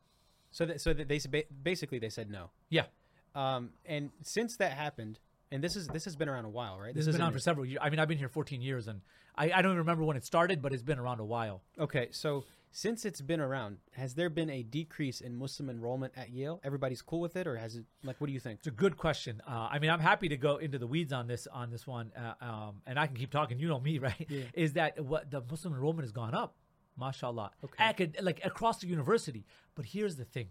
So 0.51 0.65
that 0.67 0.81
so 0.81 0.93
th- 0.95 1.07
they 1.09 1.45
basically 1.63 1.99
they 1.99 2.09
said 2.11 2.31
no. 2.31 2.51
yeah, 2.71 2.87
Um, 3.35 3.71
and 3.85 4.11
since 4.23 4.57
that 4.57 4.73
happened, 4.73 5.19
and 5.51 5.63
this 5.63 5.77
is 5.77 5.89
this 5.89 6.05
has 6.05 6.17
been 6.17 6.29
around 6.29 6.45
a 6.45 6.51
while, 6.51 6.79
right? 6.79 6.95
this 6.95 7.07
has 7.07 7.15
been 7.15 7.23
on 7.23 7.33
for 7.33 7.39
several 7.39 7.67
years. 7.67 7.79
I 7.83 7.91
mean, 7.91 7.99
I've 7.99 8.09
been 8.09 8.19
here 8.19 8.29
14 8.29 8.61
years, 8.61 8.89
and 8.89 9.01
I, 9.37 9.45
I 9.47 9.63
don't 9.63 9.73
even 9.73 9.79
remember 9.79 10.05
when 10.05 10.17
it 10.17 10.25
started, 10.25 10.61
but 10.63 10.73
it's 10.73 10.83
been 10.83 10.99
around 10.99 11.21
a 11.21 11.25
while. 11.25 11.63
Okay, 11.79 12.09
so 12.11 12.45
since 12.71 13.05
it's 13.05 13.21
been 13.21 13.41
around, 13.41 13.79
has 13.93 14.15
there 14.15 14.29
been 14.29 14.51
a 14.51 14.63
decrease 14.63 15.21
in 15.21 15.35
Muslim 15.37 15.71
enrollment 15.71 16.13
at 16.17 16.31
Yale? 16.31 16.61
Everybody's 16.63 17.01
cool 17.03 17.21
with 17.21 17.37
it, 17.37 17.47
or 17.47 17.57
has 17.57 17.77
it? 17.77 17.85
Like, 18.05 18.21
what 18.21 18.27
do 18.27 18.33
you 18.33 18.41
think? 18.41 18.59
It's 18.59 18.69
a 18.69 18.73
good 18.73 18.97
question. 18.97 19.41
Uh, 19.47 19.69
I 19.71 19.79
mean, 19.79 19.91
I'm 19.91 20.01
happy 20.01 20.29
to 20.29 20.37
go 20.37 20.59
into 20.59 20.79
the 20.79 20.87
weeds 20.87 21.13
on 21.13 21.27
this 21.27 21.47
on 21.47 21.71
this 21.71 21.87
one, 21.87 22.13
uh, 22.17 22.45
um, 22.45 22.83
and 22.87 22.99
I 22.99 23.07
can 23.07 23.17
keep 23.17 23.31
talking. 23.31 23.59
You 23.59 23.69
know 23.69 23.81
me, 23.81 23.99
right? 24.09 24.27
Yeah. 24.29 24.45
Is 24.55 24.75
that 24.75 25.03
what 25.05 25.31
the 25.31 25.43
Muslim 25.51 25.75
enrollment 25.75 26.05
has 26.05 26.13
gone 26.13 26.35
up? 26.35 26.57
Mashallah. 26.99 27.53
Okay. 27.65 27.85
Acad- 27.85 28.17
like 28.23 28.45
across 28.45 28.79
the 28.79 28.87
university. 28.87 29.47
But 29.75 29.87
here's 29.87 30.17
the 30.17 30.25
thing. 30.25 30.49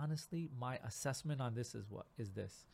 Honestly, 0.00 0.48
my 0.58 0.78
assessment 0.84 1.40
on 1.42 1.54
this 1.54 1.74
is 1.74 1.84
what 1.90 2.06
is 2.16 2.32
this, 2.32 2.64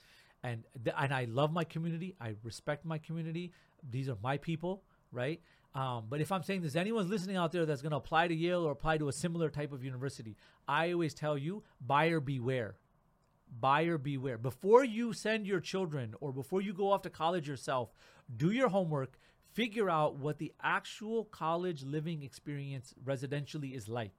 and 0.43 0.65
th- 0.85 0.97
and 0.99 1.13
I 1.13 1.25
love 1.25 1.53
my 1.53 1.65
community. 1.65 2.15
I 2.21 2.35
respect 2.43 2.85
my 2.85 2.99
community. 2.99 3.53
These 3.91 4.09
are 4.09 4.17
my 4.23 4.39
people, 4.39 4.83
right? 5.13 5.41
Um, 5.75 6.07
but 6.09 6.21
if 6.21 6.33
I'm 6.33 6.43
saying 6.43 6.63
there's 6.63 6.77
anyone 6.77 7.09
listening 7.09 7.37
out 7.37 7.53
there 7.53 7.65
that's 7.65 7.83
going 7.83 7.93
to 7.93 7.97
apply 7.97 8.29
to 8.29 8.35
Yale 8.35 8.67
or 8.67 8.73
apply 8.73 8.99
to 8.99 9.09
a 9.09 9.13
similar 9.13 9.49
type 9.49 9.73
of 9.73 9.85
university, 9.85 10.37
I 10.67 10.93
always 10.93 11.15
tell 11.15 11.39
you, 11.39 11.63
buyer 11.81 12.21
beware 12.21 12.77
buyer 13.59 13.99
beware. 13.99 14.39
Before 14.39 14.85
you 14.85 15.13
send 15.13 15.47
your 15.47 15.61
children 15.61 16.15
or 16.21 16.33
before 16.33 16.61
you 16.61 16.73
go 16.73 16.93
off 16.93 17.03
to 17.03 17.11
college 17.11 17.49
yourself, 17.49 17.93
do 18.37 18.51
your 18.51 18.69
homework, 18.69 19.19
figure 19.53 19.91
out 19.91 20.17
what 20.17 20.39
the 20.39 20.53
actual 20.63 21.25
college 21.25 21.83
living 21.83 22.23
experience 22.23 22.95
residentially 23.05 23.75
is 23.75 23.89
like. 23.89 24.13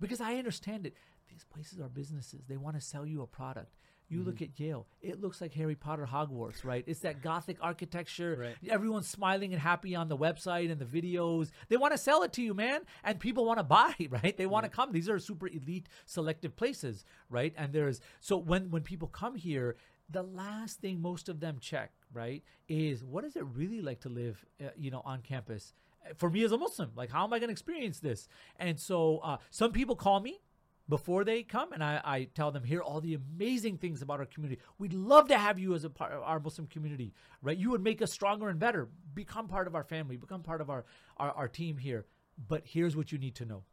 Because 0.00 0.20
I 0.20 0.36
understand 0.36 0.86
it. 0.86 0.94
These 1.28 1.44
places 1.44 1.80
are 1.80 1.88
businesses. 1.88 2.42
They 2.46 2.56
want 2.56 2.76
to 2.76 2.82
sell 2.82 3.06
you 3.06 3.22
a 3.22 3.26
product. 3.26 3.74
You 4.08 4.22
look 4.22 4.40
at 4.40 4.58
Yale, 4.60 4.86
it 5.02 5.20
looks 5.20 5.40
like 5.40 5.52
Harry 5.54 5.74
Potter 5.74 6.08
Hogwarts, 6.10 6.64
right? 6.64 6.84
It's 6.86 7.00
that 7.00 7.22
gothic 7.22 7.56
architecture. 7.60 8.36
Right. 8.38 8.70
Everyone's 8.70 9.08
smiling 9.08 9.52
and 9.52 9.60
happy 9.60 9.96
on 9.96 10.08
the 10.08 10.16
website 10.16 10.70
and 10.70 10.80
the 10.80 10.84
videos. 10.84 11.50
They 11.68 11.76
want 11.76 11.92
to 11.92 11.98
sell 11.98 12.22
it 12.22 12.32
to 12.34 12.42
you, 12.42 12.54
man. 12.54 12.82
And 13.02 13.18
people 13.18 13.44
want 13.44 13.58
to 13.58 13.64
buy, 13.64 13.94
right? 14.10 14.36
They 14.36 14.46
want 14.46 14.64
to 14.64 14.70
come. 14.70 14.92
These 14.92 15.08
are 15.08 15.18
super 15.18 15.48
elite 15.48 15.88
selective 16.04 16.54
places, 16.56 17.04
right? 17.28 17.52
And 17.56 17.72
there's 17.72 18.00
so 18.20 18.36
when 18.36 18.70
when 18.70 18.82
people 18.82 19.08
come 19.08 19.34
here, 19.34 19.76
the 20.08 20.22
last 20.22 20.78
thing 20.80 21.00
most 21.02 21.28
of 21.28 21.40
them 21.40 21.58
check, 21.60 21.90
right, 22.12 22.44
is 22.68 23.02
what 23.02 23.24
is 23.24 23.34
it 23.34 23.44
really 23.44 23.80
like 23.80 24.00
to 24.02 24.08
live, 24.08 24.44
uh, 24.64 24.68
you 24.76 24.90
know, 24.92 25.02
on 25.04 25.20
campus? 25.20 25.74
Uh, 26.08 26.14
For 26.14 26.30
me 26.30 26.44
as 26.44 26.52
a 26.52 26.58
Muslim, 26.58 26.92
like 26.94 27.10
how 27.10 27.24
am 27.24 27.32
I 27.32 27.40
going 27.40 27.48
to 27.48 27.52
experience 27.52 27.98
this? 27.98 28.28
And 28.60 28.78
so 28.78 29.18
uh, 29.18 29.38
some 29.50 29.72
people 29.72 29.96
call 29.96 30.20
me 30.20 30.40
before 30.88 31.24
they 31.24 31.42
come 31.42 31.72
and 31.72 31.82
I, 31.82 32.00
I 32.04 32.24
tell 32.34 32.52
them 32.52 32.62
here 32.64 32.80
are 32.80 32.84
all 32.84 33.00
the 33.00 33.14
amazing 33.14 33.78
things 33.78 34.02
about 34.02 34.20
our 34.20 34.26
community. 34.26 34.60
We'd 34.78 34.92
love 34.92 35.28
to 35.28 35.38
have 35.38 35.58
you 35.58 35.74
as 35.74 35.84
a 35.84 35.90
part 35.90 36.12
of 36.12 36.22
our 36.22 36.38
muslim 36.40 36.66
community 36.68 37.12
right? 37.42 37.56
You 37.58 37.70
would 37.70 37.82
make 37.82 38.00
us 38.02 38.12
stronger 38.12 38.48
and 38.48 38.58
better. 38.58 38.88
Become 39.14 39.48
part 39.48 39.66
of 39.66 39.74
our 39.74 39.84
family. 39.84 40.16
Become 40.16 40.42
part 40.42 40.60
of 40.60 40.70
our, 40.70 40.84
our, 41.16 41.30
our 41.32 41.48
team 41.48 41.76
here. 41.78 42.06
But 42.48 42.62
here's 42.64 42.96
what 42.96 43.10
you 43.12 43.18
need 43.18 43.34
to 43.36 43.44
know. 43.44 43.64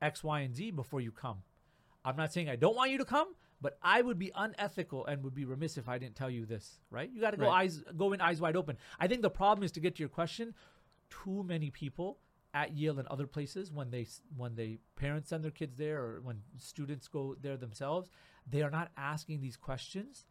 X 0.00 0.22
y 0.24 0.40
and 0.40 0.54
z 0.54 0.70
before 0.70 1.00
you 1.00 1.10
come. 1.12 1.38
I'm 2.04 2.16
not 2.16 2.32
saying 2.32 2.48
i 2.48 2.56
don't 2.56 2.74
want 2.76 2.90
you 2.90 2.98
to 2.98 3.04
come 3.04 3.34
but 3.60 3.76
i 3.82 4.00
would 4.00 4.18
be 4.18 4.32
unethical 4.34 5.04
and 5.04 5.22
would 5.22 5.34
be 5.34 5.44
remiss 5.44 5.76
if 5.76 5.86
i 5.86 5.98
didn't 5.98 6.16
tell 6.16 6.30
you 6.30 6.46
this 6.46 6.80
right? 6.90 7.10
You 7.12 7.20
got 7.20 7.32
to 7.32 7.36
go 7.36 7.44
Right. 7.44 7.64
eyes 7.64 7.82
go 7.96 8.12
in 8.14 8.20
eyes 8.22 8.40
wide 8.40 8.56
open. 8.56 8.78
I 8.98 9.06
think 9.06 9.20
the 9.20 9.28
problem 9.30 9.64
is 9.64 9.72
to 9.72 9.80
get 9.80 9.96
to 9.96 10.00
your 10.00 10.08
question 10.08 10.54
too 11.10 11.44
many 11.46 11.70
people 11.70 12.18
at 12.52 12.76
Yale 12.76 12.98
and 12.98 13.08
other 13.08 13.26
places 13.26 13.70
when 13.70 13.90
they 13.90 14.06
when 14.36 14.54
they 14.54 14.78
parents 14.96 15.28
send 15.28 15.44
their 15.44 15.50
kids 15.50 15.76
there 15.76 15.98
or 15.98 16.20
when 16.22 16.42
students 16.56 17.08
go 17.08 17.36
there 17.40 17.56
themselves, 17.56 18.10
they 18.48 18.62
are 18.62 18.70
not 18.70 18.90
asking 18.96 19.40
these 19.40 19.56
questions, 19.56 20.24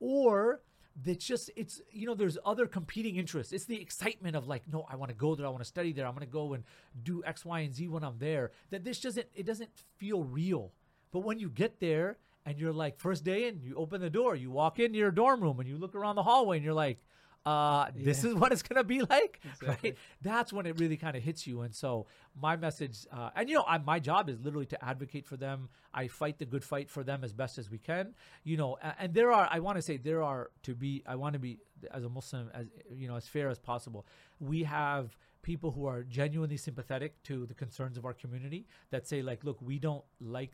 or 0.00 0.62
it's 1.04 1.24
just 1.24 1.50
it's 1.56 1.80
you 1.92 2.06
know 2.06 2.14
there's 2.14 2.38
other 2.44 2.66
competing 2.66 3.16
interests. 3.16 3.52
It's 3.52 3.64
the 3.64 3.80
excitement 3.80 4.36
of 4.36 4.48
like 4.48 4.62
no, 4.70 4.86
I 4.90 4.96
want 4.96 5.10
to 5.10 5.16
go 5.16 5.34
there, 5.34 5.46
I 5.46 5.50
want 5.50 5.62
to 5.62 5.68
study 5.68 5.92
there, 5.92 6.06
I'm 6.06 6.14
going 6.14 6.26
to 6.26 6.32
go 6.32 6.54
and 6.54 6.64
do 7.02 7.22
X, 7.24 7.44
Y, 7.44 7.60
and 7.60 7.74
Z 7.74 7.88
when 7.88 8.04
I'm 8.04 8.18
there. 8.18 8.50
That 8.70 8.84
this 8.84 9.00
doesn't 9.00 9.26
it 9.34 9.46
doesn't 9.46 9.70
feel 9.96 10.24
real. 10.24 10.72
But 11.12 11.20
when 11.20 11.38
you 11.38 11.48
get 11.48 11.80
there 11.80 12.18
and 12.44 12.58
you're 12.58 12.72
like 12.72 12.98
first 12.98 13.24
day 13.24 13.48
in, 13.48 13.60
you 13.60 13.74
open 13.76 14.00
the 14.00 14.10
door, 14.10 14.34
you 14.34 14.50
walk 14.50 14.78
into 14.78 14.98
your 14.98 15.10
dorm 15.10 15.40
room 15.40 15.60
and 15.60 15.68
you 15.68 15.76
look 15.76 15.94
around 15.94 16.16
the 16.16 16.22
hallway 16.22 16.56
and 16.56 16.64
you're 16.64 16.74
like, 16.74 16.98
uh, 17.46 17.86
this 17.96 18.22
Yeah. 18.22 18.30
is 18.30 18.36
what 18.36 18.52
it's 18.52 18.62
gonna 18.62 18.84
be 18.84 19.00
like, 19.02 19.40
Exactly. 19.44 19.90
right? 19.90 19.98
That's 20.22 20.52
when 20.52 20.66
it 20.66 20.78
really 20.78 20.96
kind 20.96 21.16
of 21.16 21.22
hits 21.22 21.46
you. 21.46 21.62
And 21.62 21.74
so 21.74 22.06
my 22.40 22.56
message, 22.56 23.06
uh, 23.12 23.30
and 23.34 23.48
you 23.48 23.56
know, 23.56 23.64
I, 23.66 23.78
my 23.78 23.98
job 23.98 24.28
is 24.28 24.38
literally 24.40 24.66
to 24.66 24.84
advocate 24.84 25.26
for 25.26 25.36
them. 25.36 25.68
I 25.94 26.08
fight 26.08 26.38
the 26.38 26.44
good 26.46 26.62
fight 26.64 26.88
for 26.90 27.02
them 27.02 27.24
as 27.24 27.32
best 27.32 27.58
as 27.58 27.70
we 27.70 27.78
can. 27.78 28.14
You 28.44 28.56
know, 28.56 28.76
a- 28.82 28.94
and 29.00 29.14
there 29.14 29.32
are, 29.32 29.48
I 29.50 29.60
want 29.60 29.76
to 29.76 29.82
say, 29.82 29.96
there 29.96 30.22
are 30.22 30.50
to 30.64 30.74
be, 30.74 31.02
I 31.06 31.16
want 31.16 31.32
to 31.32 31.38
be 31.38 31.58
as 31.92 32.04
a 32.04 32.08
Muslim 32.08 32.50
as 32.54 32.66
you 32.94 33.08
know 33.08 33.16
as 33.16 33.26
fair 33.26 33.48
as 33.48 33.58
possible. 33.58 34.06
We 34.38 34.64
have 34.64 35.16
people 35.42 35.70
who 35.70 35.86
are 35.86 36.02
genuinely 36.02 36.58
sympathetic 36.58 37.22
to 37.22 37.46
the 37.46 37.54
concerns 37.54 37.96
of 37.96 38.04
our 38.04 38.12
community 38.12 38.66
that 38.90 39.06
say 39.08 39.22
like, 39.22 39.42
look, 39.42 39.56
we 39.62 39.78
don't 39.78 40.04
like 40.20 40.52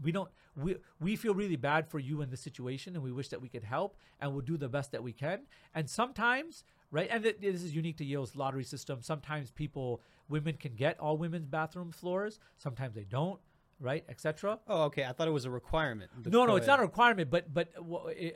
we 0.00 0.12
don't 0.12 0.30
we 0.56 0.76
we 1.00 1.16
feel 1.16 1.34
really 1.34 1.56
bad 1.56 1.88
for 1.88 1.98
you 1.98 2.20
in 2.22 2.30
this 2.30 2.40
situation 2.40 2.94
and 2.94 3.02
we 3.02 3.10
wish 3.12 3.28
that 3.28 3.40
we 3.40 3.48
could 3.48 3.64
help 3.64 3.96
and 4.20 4.32
we'll 4.32 4.40
do 4.42 4.56
the 4.56 4.68
best 4.68 4.92
that 4.92 5.02
we 5.02 5.12
can. 5.12 5.40
And 5.74 5.88
sometimes 5.88 6.64
right 6.90 7.08
and 7.10 7.22
th- 7.24 7.38
this 7.40 7.62
is 7.62 7.74
unique 7.74 7.96
to 7.98 8.04
yale's 8.04 8.36
lottery 8.36 8.64
system. 8.64 9.00
Sometimes 9.02 9.50
people 9.50 10.00
women 10.28 10.56
can 10.56 10.74
get 10.74 10.98
all 11.00 11.16
women's 11.16 11.46
bathroom 11.46 11.90
floors. 11.90 12.38
Sometimes 12.58 12.94
they 12.94 13.04
don't 13.04 13.40
right 13.80 14.04
etc 14.08 14.58
Oh, 14.68 14.82
okay. 14.84 15.04
I 15.04 15.12
thought 15.12 15.26
it 15.28 15.32
was 15.32 15.44
a 15.44 15.50
requirement. 15.50 16.10
no 16.26 16.44
no 16.46 16.56
it's 16.56 16.66
not 16.66 16.78
a 16.78 16.82
requirement 16.82 17.30
but 17.30 17.52
but 17.52 17.68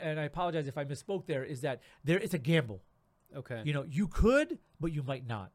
and 0.01 0.19
i 0.19 0.25
apologize 0.25 0.67
if 0.67 0.77
i 0.77 0.85
misspoke 0.85 1.27
there 1.27 1.45
is 1.45 1.61
that 1.61 1.81
there 2.05 2.19
it's 2.19 2.35
a 2.35 2.39
gamble. 2.39 2.83
Okay. 3.37 3.63
you 3.65 3.73
know 3.73 3.85
you 3.89 4.09
could 4.09 4.59
but 4.81 4.93
you 4.93 5.03
might 5.03 5.27
not. 5.27 5.51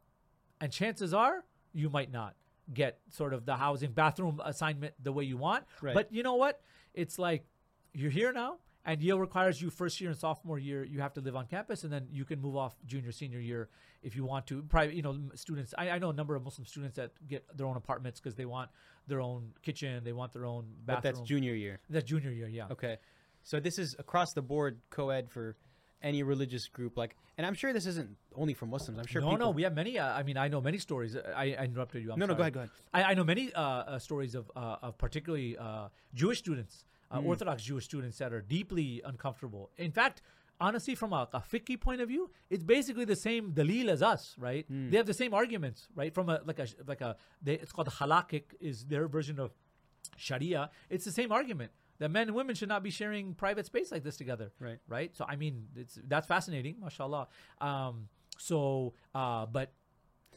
And 0.61 0.71
chances 0.71 1.13
are 1.13 1.43
you 1.73 1.89
might 1.89 2.11
not 2.11 2.35
get 2.73 2.99
sort 3.09 3.33
of 3.33 3.45
the 3.45 3.55
housing 3.55 3.91
bathroom 3.91 4.41
assignment 4.43 4.93
the 5.01 5.11
way 5.11 5.23
you 5.23 5.37
want 5.37 5.65
Right. 5.81 5.93
but 5.93 6.11
you 6.11 6.23
know 6.23 6.35
what 6.35 6.61
it's 6.93 7.17
like 7.19 7.45
you're 7.93 8.11
here 8.11 8.31
now 8.31 8.57
and 8.85 9.01
yale 9.01 9.19
requires 9.19 9.61
you 9.61 9.69
first 9.69 9.99
year 10.01 10.09
and 10.09 10.17
sophomore 10.17 10.57
year 10.57 10.83
you 10.83 11.01
have 11.01 11.13
to 11.13 11.21
live 11.21 11.35
on 11.35 11.45
campus 11.47 11.83
and 11.83 11.91
then 11.91 12.07
you 12.11 12.25
can 12.25 12.39
move 12.41 12.55
off 12.55 12.75
junior 12.85 13.11
senior 13.11 13.39
year 13.39 13.69
if 14.03 14.15
you 14.15 14.23
want 14.25 14.47
to 14.47 14.63
private 14.63 14.95
you 14.95 15.01
know 15.01 15.15
students 15.35 15.73
I, 15.77 15.89
I 15.91 15.99
know 15.99 16.09
a 16.09 16.13
number 16.13 16.35
of 16.35 16.43
muslim 16.43 16.65
students 16.65 16.95
that 16.95 17.11
get 17.27 17.45
their 17.55 17.67
own 17.67 17.77
apartments 17.77 18.19
because 18.19 18.35
they 18.35 18.45
want 18.45 18.69
their 19.07 19.21
own 19.21 19.51
kitchen 19.61 20.03
they 20.03 20.13
want 20.13 20.31
their 20.33 20.45
own 20.45 20.63
bathroom 20.85 20.85
but 20.85 21.03
that's 21.03 21.21
junior 21.21 21.53
year. 21.53 21.79
that's 21.89 22.05
junior 22.05 22.31
year 22.31 22.47
yeah 22.47 22.67
Okay. 22.71 22.97
So 23.43 23.59
this 23.59 23.79
is 23.79 23.95
across 23.97 24.33
the 24.33 24.41
board 24.43 24.79
co-ed 24.91 25.29
for 25.31 25.55
any 26.03 26.23
religious 26.23 26.67
group 26.67 26.97
like 26.97 27.15
and 27.37 27.45
I'm 27.47 27.53
sure 27.53 27.73
this 27.73 27.85
isn't 27.85 28.09
only 28.35 28.53
for 28.53 28.65
Muslims. 28.65 28.99
I'm 28.99 29.05
sure 29.05 29.21
no, 29.21 29.31
people 29.31 29.45
no, 29.47 29.51
we 29.51 29.63
have 29.63 29.73
many. 29.73 29.97
Uh, 29.97 30.13
I 30.13 30.23
mean, 30.23 30.37
I 30.37 30.47
know 30.47 30.61
many 30.61 30.77
stories. 30.77 31.15
I, 31.15 31.55
I 31.57 31.63
interrupted 31.63 32.03
you. 32.03 32.11
I'm 32.11 32.19
No, 32.19 32.25
no, 32.25 32.35
go 32.35 32.41
ahead, 32.41 32.53
go 32.53 32.59
ahead. 32.61 32.69
I, 32.93 33.03
I 33.03 33.13
know 33.13 33.23
many 33.23 33.53
uh, 33.53 33.61
uh, 33.61 33.99
stories 33.99 34.35
of, 34.35 34.51
uh, 34.55 34.77
of 34.81 34.97
particularly 34.97 35.57
uh, 35.57 35.87
Jewish 36.13 36.39
students, 36.39 36.85
uh, 37.09 37.19
Mm. 37.19 37.25
Orthodox 37.25 37.63
Jewish 37.63 37.85
students 37.85 38.17
that 38.19 38.31
are 38.31 38.41
deeply 38.41 39.01
uncomfortable. 39.03 39.69
In 39.77 39.91
fact, 39.91 40.21
honestly, 40.61 40.95
from 40.95 41.13
a, 41.13 41.27
a 41.33 41.77
point 41.77 41.99
of 41.99 42.07
view, 42.07 42.29
it's 42.49 42.63
basically 42.63 43.05
the 43.05 43.15
same 43.15 43.51
dalil 43.51 43.89
as 43.89 44.01
us, 44.01 44.35
right? 44.37 44.65
Mm. 44.71 44.91
They 44.91 44.97
have 44.97 45.07
the 45.07 45.13
same 45.13 45.33
arguments, 45.33 45.87
right? 45.95 46.13
From 46.13 46.29
a 46.29 46.41
like 46.45 46.59
a 46.59 46.67
like 46.87 47.01
a 47.01 47.17
they, 47.41 47.55
it's 47.55 47.71
called 47.71 47.89
halakhic 47.89 48.43
is 48.59 48.85
their 48.85 49.07
version 49.07 49.39
of 49.39 49.51
Sharia. 50.15 50.69
It's 50.89 51.05
the 51.05 51.11
same 51.11 51.31
argument 51.31 51.71
that 52.01 52.09
men 52.09 52.27
and 52.27 52.35
women 52.35 52.55
should 52.55 52.67
not 52.69 52.81
be 52.83 52.89
sharing 52.89 53.33
private 53.35 53.65
space 53.65 53.91
like 53.91 54.03
this 54.03 54.17
together 54.17 54.51
Right. 54.59 54.79
right? 54.87 55.15
So 55.15 55.23
I 55.27 55.35
mean, 55.35 55.67
it's 55.75 55.97
that's 56.07 56.27
fascinating, 56.27 56.75
mashallah. 56.81 57.27
Um, 57.61 58.09
so, 58.37 58.93
uh, 59.15 59.45
but 59.45 59.71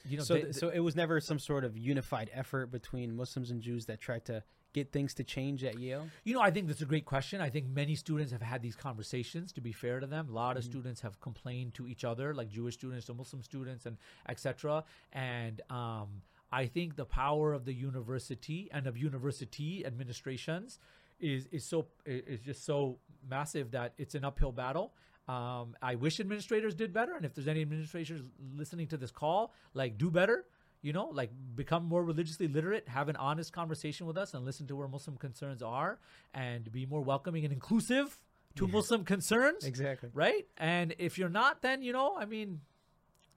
you 0.07 0.19
know, 0.19 0.25
so 0.25 0.35
they- 0.35 0.43
th- 0.43 0.55
so 0.55 0.69
it 0.69 0.81
was 0.81 0.95
never 0.95 1.21
some 1.21 1.39
sort 1.39 1.65
of 1.65 1.77
unified 1.79 2.31
effort 2.35 2.67
between 2.71 3.17
Muslims 3.17 3.51
and 3.51 3.63
Jews 3.63 3.87
that 3.87 3.99
tried 4.01 4.25
to 4.27 4.43
get 4.75 4.91
things 4.93 5.15
to 5.15 5.23
change 5.25 5.63
at 5.65 5.79
Yale. 5.79 6.09
you 6.25 6.35
know, 6.35 6.41
I 6.41 6.51
think 6.51 6.67
that's 6.67 6.83
a 6.83 6.85
great 6.87 7.05
question. 7.07 7.41
I 7.41 7.49
think 7.49 7.69
many 7.69 7.95
students 7.95 8.33
have 8.33 8.43
had 8.43 8.61
these 8.61 8.75
conversations. 8.77 9.53
To 9.53 9.61
be 9.61 9.71
fair 9.73 10.01
to 10.01 10.07
them, 10.07 10.29
a 10.29 10.33
lot 10.33 10.51
Mm-hmm. 10.51 10.59
of 10.59 10.65
students 10.65 11.01
have 11.03 11.21
complained 11.21 11.75
to 11.75 11.87
each 11.87 12.05
other, 12.05 12.35
like 12.35 12.49
Jewish 12.51 12.75
students 12.75 13.07
to 13.07 13.15
Muslim 13.15 13.41
students, 13.43 13.87
and 13.87 13.97
etc. 14.29 14.85
And 15.13 15.63
um, 15.71 16.09
I 16.53 16.67
think 16.67 16.97
the 16.97 17.07
power 17.07 17.53
of 17.55 17.65
the 17.65 17.73
university 17.73 18.69
and 18.73 18.87
of 18.89 18.99
university 18.99 19.87
administrations 19.87 20.79
is 21.25 21.49
is 21.51 21.65
so 21.65 21.87
is 22.05 22.41
just 22.41 22.65
so 22.65 22.99
massive 23.29 23.71
that 23.73 23.95
it's 23.99 24.15
an 24.15 24.25
uphill 24.25 24.53
battle. 24.53 24.93
Um, 25.27 25.75
I 25.81 25.95
wish 25.95 26.21
administrators 26.21 26.75
did 26.75 26.93
better, 26.93 27.17
and 27.17 27.25
if 27.25 27.35
there's 27.35 27.49
any 27.49 27.63
administrators 27.63 28.21
listening 28.55 28.89
to 28.89 28.99
this 28.99 29.11
call, 29.11 29.55
like 29.73 29.97
do 29.97 30.11
better. 30.11 30.45
You 30.83 30.93
know, 30.93 31.09
like 31.11 31.31
become 31.57 31.87
more 31.87 32.05
religiously 32.05 32.47
literate, 32.47 32.87
have 32.89 33.09
an 33.09 33.17
honest 33.17 33.55
conversation 33.55 34.07
with 34.07 34.19
us, 34.19 34.35
and 34.35 34.45
listen 34.45 34.67
to 34.67 34.77
where 34.77 34.87
Muslim 34.87 35.17
concerns 35.17 35.63
are, 35.63 35.99
and 36.35 36.71
be 36.71 36.85
more 36.85 37.01
welcoming 37.01 37.45
and 37.45 37.55
inclusive 37.55 38.21
to 38.57 38.69
Muslim 38.69 39.03
concerns. 39.05 39.65
Exactly. 39.65 40.11
Right? 40.13 40.47
And 40.59 40.95
if 40.99 41.17
you're 41.17 41.31
not, 41.31 41.63
then 41.63 41.81
you 41.81 41.95
know, 41.95 42.15
I 42.19 42.27
mean, 42.27 42.61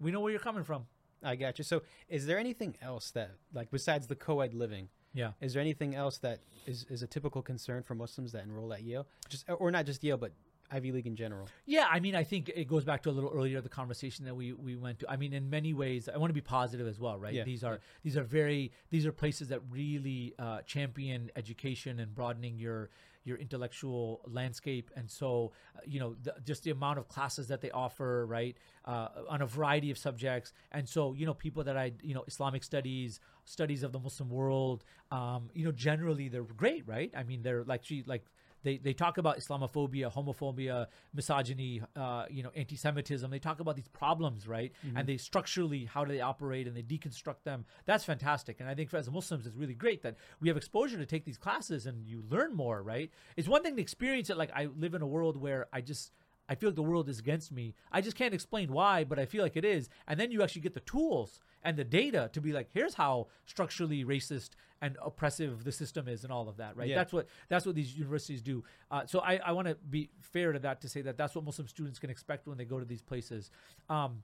we 0.01 0.11
know 0.11 0.19
where 0.19 0.31
you're 0.31 0.41
coming 0.41 0.65
from. 0.65 0.87
I 1.23 1.37
got 1.37 1.57
you. 1.57 1.63
So 1.63 1.83
is 2.09 2.25
there 2.25 2.37
anything 2.37 2.75
else 2.81 3.11
that 3.11 3.31
like 3.53 3.71
besides 3.71 4.07
the 4.07 4.15
co-ed 4.15 4.53
living? 4.53 4.89
Yeah. 5.17 5.31
Is 5.41 5.53
there 5.53 5.61
anything 5.61 5.95
else 5.95 6.19
that 6.19 6.39
is, 6.67 6.85
is 6.89 7.01
a 7.01 7.07
typical 7.07 7.41
concern 7.41 7.81
for 7.81 7.95
Muslims 7.95 8.31
that 8.33 8.43
enroll 8.43 8.71
at 8.71 8.83
Yale? 8.83 9.07
Just 9.29 9.45
or 9.49 9.71
not 9.71 9.85
just 9.85 10.03
Yale, 10.03 10.17
but 10.17 10.31
Ivy 10.71 10.91
League 10.91 11.07
in 11.07 11.15
general. 11.15 11.47
Yeah, 11.65 11.87
I 11.89 11.99
mean, 11.99 12.15
I 12.15 12.23
think 12.23 12.51
it 12.53 12.67
goes 12.67 12.83
back 12.83 13.01
to 13.03 13.09
a 13.09 13.11
little 13.11 13.31
earlier 13.33 13.61
the 13.61 13.69
conversation 13.69 14.25
that 14.25 14.35
we 14.35 14.53
we 14.53 14.75
went 14.75 14.99
to. 14.99 15.09
I 15.09 15.17
mean, 15.17 15.33
in 15.33 15.49
many 15.49 15.73
ways, 15.73 16.07
I 16.13 16.17
want 16.17 16.29
to 16.29 16.35
be 16.35 16.41
positive 16.41 16.87
as 16.87 16.99
well, 16.99 17.17
right? 17.17 17.33
Yeah, 17.33 17.43
These 17.43 17.63
are 17.63 17.79
these 18.03 18.17
are 18.17 18.23
very 18.23 18.71
these 18.89 19.05
are 19.05 19.11
places 19.11 19.47
that 19.47 19.61
really 19.71 20.35
uh, 20.37 20.61
champion 20.61 21.31
education 21.35 21.99
and 21.99 22.13
broadening 22.13 22.59
your 22.59 22.89
your 23.27 23.37
intellectual 23.37 24.21
landscape, 24.25 24.89
and 24.95 25.09
so 25.09 25.51
uh, 25.75 25.79
you 25.85 25.99
know 25.99 26.15
the, 26.23 26.33
just 26.45 26.63
the 26.63 26.71
amount 26.71 26.97
of 26.99 27.07
classes 27.07 27.47
that 27.49 27.61
they 27.61 27.71
offer, 27.71 28.25
right, 28.25 28.57
uh, 28.85 29.09
on 29.29 29.41
a 29.41 29.45
variety 29.45 29.91
of 29.91 29.97
subjects, 29.97 30.53
and 30.71 30.87
so 30.87 31.13
you 31.13 31.25
know 31.25 31.33
people 31.33 31.63
that 31.63 31.77
I 31.77 31.91
you 32.01 32.13
know 32.13 32.23
Islamic 32.27 32.63
studies, 32.63 33.19
studies 33.45 33.83
of 33.83 33.91
the 33.91 33.99
Muslim 33.99 34.29
world, 34.29 34.83
um, 35.11 35.49
you 35.53 35.65
know 35.65 35.71
generally 35.71 36.29
they're 36.29 36.43
great, 36.43 36.87
right? 36.87 37.11
I 37.15 37.23
mean, 37.23 37.41
they're 37.43 37.63
like 37.63 37.83
she 37.83 38.03
like 38.05 38.25
they, 38.67 38.77
they 38.77 38.93
talk 38.93 39.17
about 39.17 39.37
Islamophobia, 39.37 40.13
homophobia, 40.13 40.87
misogyny, 41.13 41.81
uh, 41.95 42.25
you 42.29 42.43
know, 42.43 42.51
anti-Semitism. 42.53 43.31
They 43.31 43.39
talk 43.39 43.61
about 43.61 43.77
these 43.77 43.87
problems, 43.87 44.45
right? 44.45 44.73
And 44.97 45.07
they 45.07 45.15
structurally 45.15 45.85
how 45.85 46.03
do 46.03 46.11
they 46.11 46.19
operate 46.19 46.67
and 46.67 46.75
they 46.75 46.83
deconstruct 46.83 47.43
them. 47.45 47.65
That's 47.85 48.03
fantastic. 48.03 48.59
And 48.59 48.69
I 48.69 48.75
think 48.75 48.89
for, 48.89 48.97
as 48.97 49.09
Muslims, 49.09 49.47
it's 49.47 49.55
really 49.55 49.73
great 49.73 50.03
that 50.03 50.17
we 50.41 50.49
have 50.49 50.57
exposure 50.57 50.97
to 50.97 51.05
take 51.05 51.23
these 51.23 51.37
classes 51.37 51.85
and 51.85 52.05
you 52.05 52.23
learn 52.29 52.53
more, 52.53 52.83
right? 52.83 53.09
It's 53.37 53.47
one 53.47 53.63
thing 53.63 53.77
to 53.77 53.81
experience 53.81 54.29
it. 54.29 54.37
Like 54.37 54.51
I 54.53 54.67
live 54.77 54.93
in 54.93 55.01
a 55.01 55.07
world 55.07 55.37
where 55.37 55.67
I 55.71 55.79
just 55.79 56.11
I 56.49 56.55
feel 56.55 56.69
like 56.69 56.75
the 56.75 56.83
world 56.83 57.09
is 57.09 57.19
against 57.19 57.51
me. 57.51 57.73
I 57.91 58.01
just 58.01 58.15
can't 58.15 58.33
explain 58.33 58.71
why, 58.71 59.03
but 59.03 59.19
I 59.19 59.25
feel 59.25 59.43
like 59.43 59.57
it 59.57 59.65
is. 59.65 59.89
And 60.07 60.19
then 60.19 60.31
you 60.31 60.41
actually 60.43 60.61
get 60.61 60.73
the 60.73 60.79
tools 60.81 61.39
and 61.63 61.75
the 61.75 61.83
data 61.83 62.29
to 62.33 62.41
be 62.41 62.53
like, 62.53 62.69
here's 62.73 62.93
how 62.93 63.27
structurally 63.45 64.05
racist 64.05 64.51
and 64.81 64.97
oppressive 65.03 65.63
the 65.63 65.71
system 65.71 66.07
is, 66.07 66.23
and 66.23 66.31
all 66.31 66.47
of 66.47 66.57
that, 66.57 66.77
right? 66.77 66.87
Yeah. 66.87 66.95
That's 66.95 67.13
what 67.13 67.27
that's 67.49 67.65
what 67.65 67.75
these 67.75 67.97
universities 67.97 68.41
do. 68.41 68.63
Uh, 68.91 69.05
so 69.05 69.19
I, 69.19 69.37
I 69.37 69.51
want 69.51 69.67
to 69.67 69.75
be 69.75 70.09
fair 70.21 70.51
to 70.51 70.59
that 70.59 70.81
to 70.81 70.89
say 70.89 71.01
that 71.01 71.17
that's 71.17 71.35
what 71.35 71.43
Muslim 71.43 71.67
students 71.67 71.99
can 71.99 72.09
expect 72.09 72.47
when 72.47 72.57
they 72.57 72.65
go 72.65 72.79
to 72.79 72.85
these 72.85 73.01
places. 73.01 73.51
Um, 73.89 74.23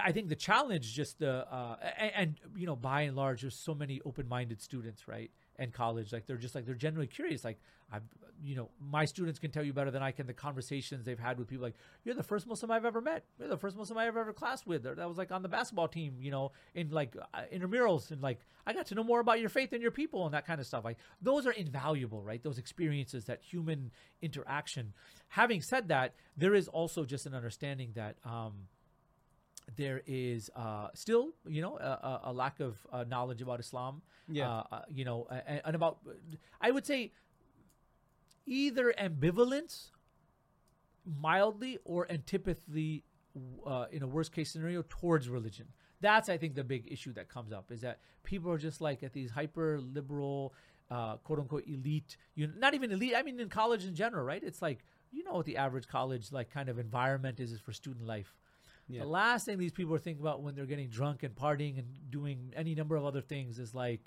I 0.00 0.12
think 0.12 0.28
the 0.28 0.36
challenge, 0.36 0.94
just 0.94 1.18
the 1.18 1.52
uh, 1.52 1.76
and, 1.98 2.12
and 2.14 2.34
you 2.56 2.66
know, 2.66 2.76
by 2.76 3.02
and 3.02 3.16
large, 3.16 3.40
there's 3.40 3.56
so 3.56 3.74
many 3.74 4.00
open-minded 4.04 4.60
students, 4.60 5.08
right? 5.08 5.30
And 5.58 5.72
college, 5.72 6.12
like 6.12 6.26
they're 6.26 6.36
just 6.36 6.54
like 6.54 6.66
they're 6.66 6.74
generally 6.74 7.06
curious. 7.06 7.44
Like 7.44 7.58
I've, 7.90 8.02
you 8.42 8.56
know, 8.56 8.68
my 8.80 9.04
students 9.04 9.38
can 9.38 9.50
tell 9.50 9.64
you 9.64 9.72
better 9.72 9.90
than 9.90 10.02
I 10.02 10.10
can 10.10 10.26
the 10.26 10.34
conversations 10.34 11.04
they've 11.04 11.18
had 11.18 11.38
with 11.38 11.48
people. 11.48 11.64
Like 11.64 11.76
you're 12.04 12.14
the 12.14 12.22
first 12.22 12.46
Muslim 12.46 12.70
I've 12.70 12.84
ever 12.84 13.00
met. 13.00 13.24
You're 13.38 13.48
the 13.48 13.56
first 13.56 13.76
Muslim 13.76 13.98
I 13.98 14.06
ever 14.06 14.20
ever 14.20 14.32
classed 14.32 14.66
with. 14.66 14.86
Or 14.86 14.94
that 14.94 15.08
was 15.08 15.16
like 15.18 15.32
on 15.32 15.42
the 15.42 15.48
basketball 15.48 15.88
team, 15.88 16.16
you 16.20 16.30
know, 16.30 16.52
in 16.74 16.90
like 16.90 17.16
uh, 17.32 17.42
intramurals, 17.52 18.10
and 18.10 18.20
like 18.20 18.40
I 18.66 18.72
got 18.72 18.86
to 18.86 18.94
know 18.94 19.04
more 19.04 19.20
about 19.20 19.40
your 19.40 19.48
faith 19.48 19.72
and 19.72 19.80
your 19.80 19.90
people 19.90 20.26
and 20.26 20.34
that 20.34 20.46
kind 20.46 20.60
of 20.60 20.66
stuff. 20.66 20.84
Like 20.84 20.98
those 21.22 21.46
are 21.46 21.52
invaluable, 21.52 22.22
right? 22.22 22.42
Those 22.42 22.58
experiences, 22.58 23.24
that 23.26 23.40
human 23.42 23.92
interaction. 24.20 24.92
Having 25.28 25.62
said 25.62 25.88
that, 25.88 26.14
there 26.36 26.54
is 26.54 26.68
also 26.68 27.04
just 27.04 27.26
an 27.26 27.34
understanding 27.34 27.92
that. 27.94 28.16
Um, 28.24 28.68
there 29.74 30.02
is 30.06 30.50
uh, 30.54 30.88
still, 30.94 31.30
you 31.46 31.60
know, 31.60 31.76
a, 31.78 32.20
a- 32.24 32.32
lack 32.32 32.60
of 32.60 32.78
uh, 32.92 33.04
knowledge 33.08 33.42
about 33.42 33.58
Islam. 33.58 34.00
Yeah. 34.28 34.48
Uh, 34.48 34.62
uh, 34.72 34.82
you 34.88 35.04
know, 35.04 35.26
and, 35.46 35.60
and 35.64 35.76
about, 35.76 35.98
I 36.60 36.70
would 36.70 36.86
say, 36.86 37.12
either 38.46 38.94
ambivalence, 38.98 39.90
mildly, 41.04 41.78
or 41.84 42.10
antipathy, 42.10 43.04
uh, 43.66 43.86
in 43.90 44.02
a 44.02 44.06
worst 44.06 44.32
case 44.32 44.50
scenario, 44.50 44.84
towards 44.88 45.28
religion. 45.28 45.66
That's, 46.00 46.28
I 46.28 46.36
think, 46.36 46.54
the 46.54 46.64
big 46.64 46.90
issue 46.90 47.12
that 47.14 47.28
comes 47.28 47.52
up 47.52 47.72
is 47.72 47.80
that 47.80 48.00
people 48.22 48.50
are 48.52 48.58
just 48.58 48.80
like 48.80 49.02
at 49.02 49.12
these 49.12 49.30
hyper 49.30 49.80
liberal, 49.80 50.54
uh, 50.90 51.16
quote 51.16 51.38
unquote 51.38 51.64
elite, 51.66 52.16
you 52.34 52.50
not 52.56 52.74
even 52.74 52.92
elite. 52.92 53.14
I 53.16 53.22
mean, 53.22 53.40
in 53.40 53.48
college 53.48 53.84
in 53.84 53.94
general, 53.94 54.24
right? 54.24 54.42
It's 54.42 54.62
like 54.62 54.84
you 55.10 55.24
know 55.24 55.34
what 55.34 55.46
the 55.46 55.56
average 55.56 55.88
college 55.88 56.30
like 56.32 56.50
kind 56.50 56.68
of 56.68 56.78
environment 56.78 57.40
is, 57.40 57.52
is 57.52 57.60
for 57.60 57.72
student 57.72 58.06
life. 58.06 58.36
Yeah. 58.88 59.00
The 59.00 59.08
last 59.08 59.46
thing 59.46 59.58
these 59.58 59.72
people 59.72 59.94
are 59.94 59.98
thinking 59.98 60.22
about 60.22 60.42
when 60.42 60.54
they're 60.54 60.66
getting 60.66 60.88
drunk 60.88 61.22
and 61.22 61.34
partying 61.34 61.78
and 61.78 61.86
doing 62.10 62.52
any 62.56 62.74
number 62.74 62.96
of 62.96 63.04
other 63.04 63.20
things 63.20 63.58
is 63.58 63.74
like 63.74 64.00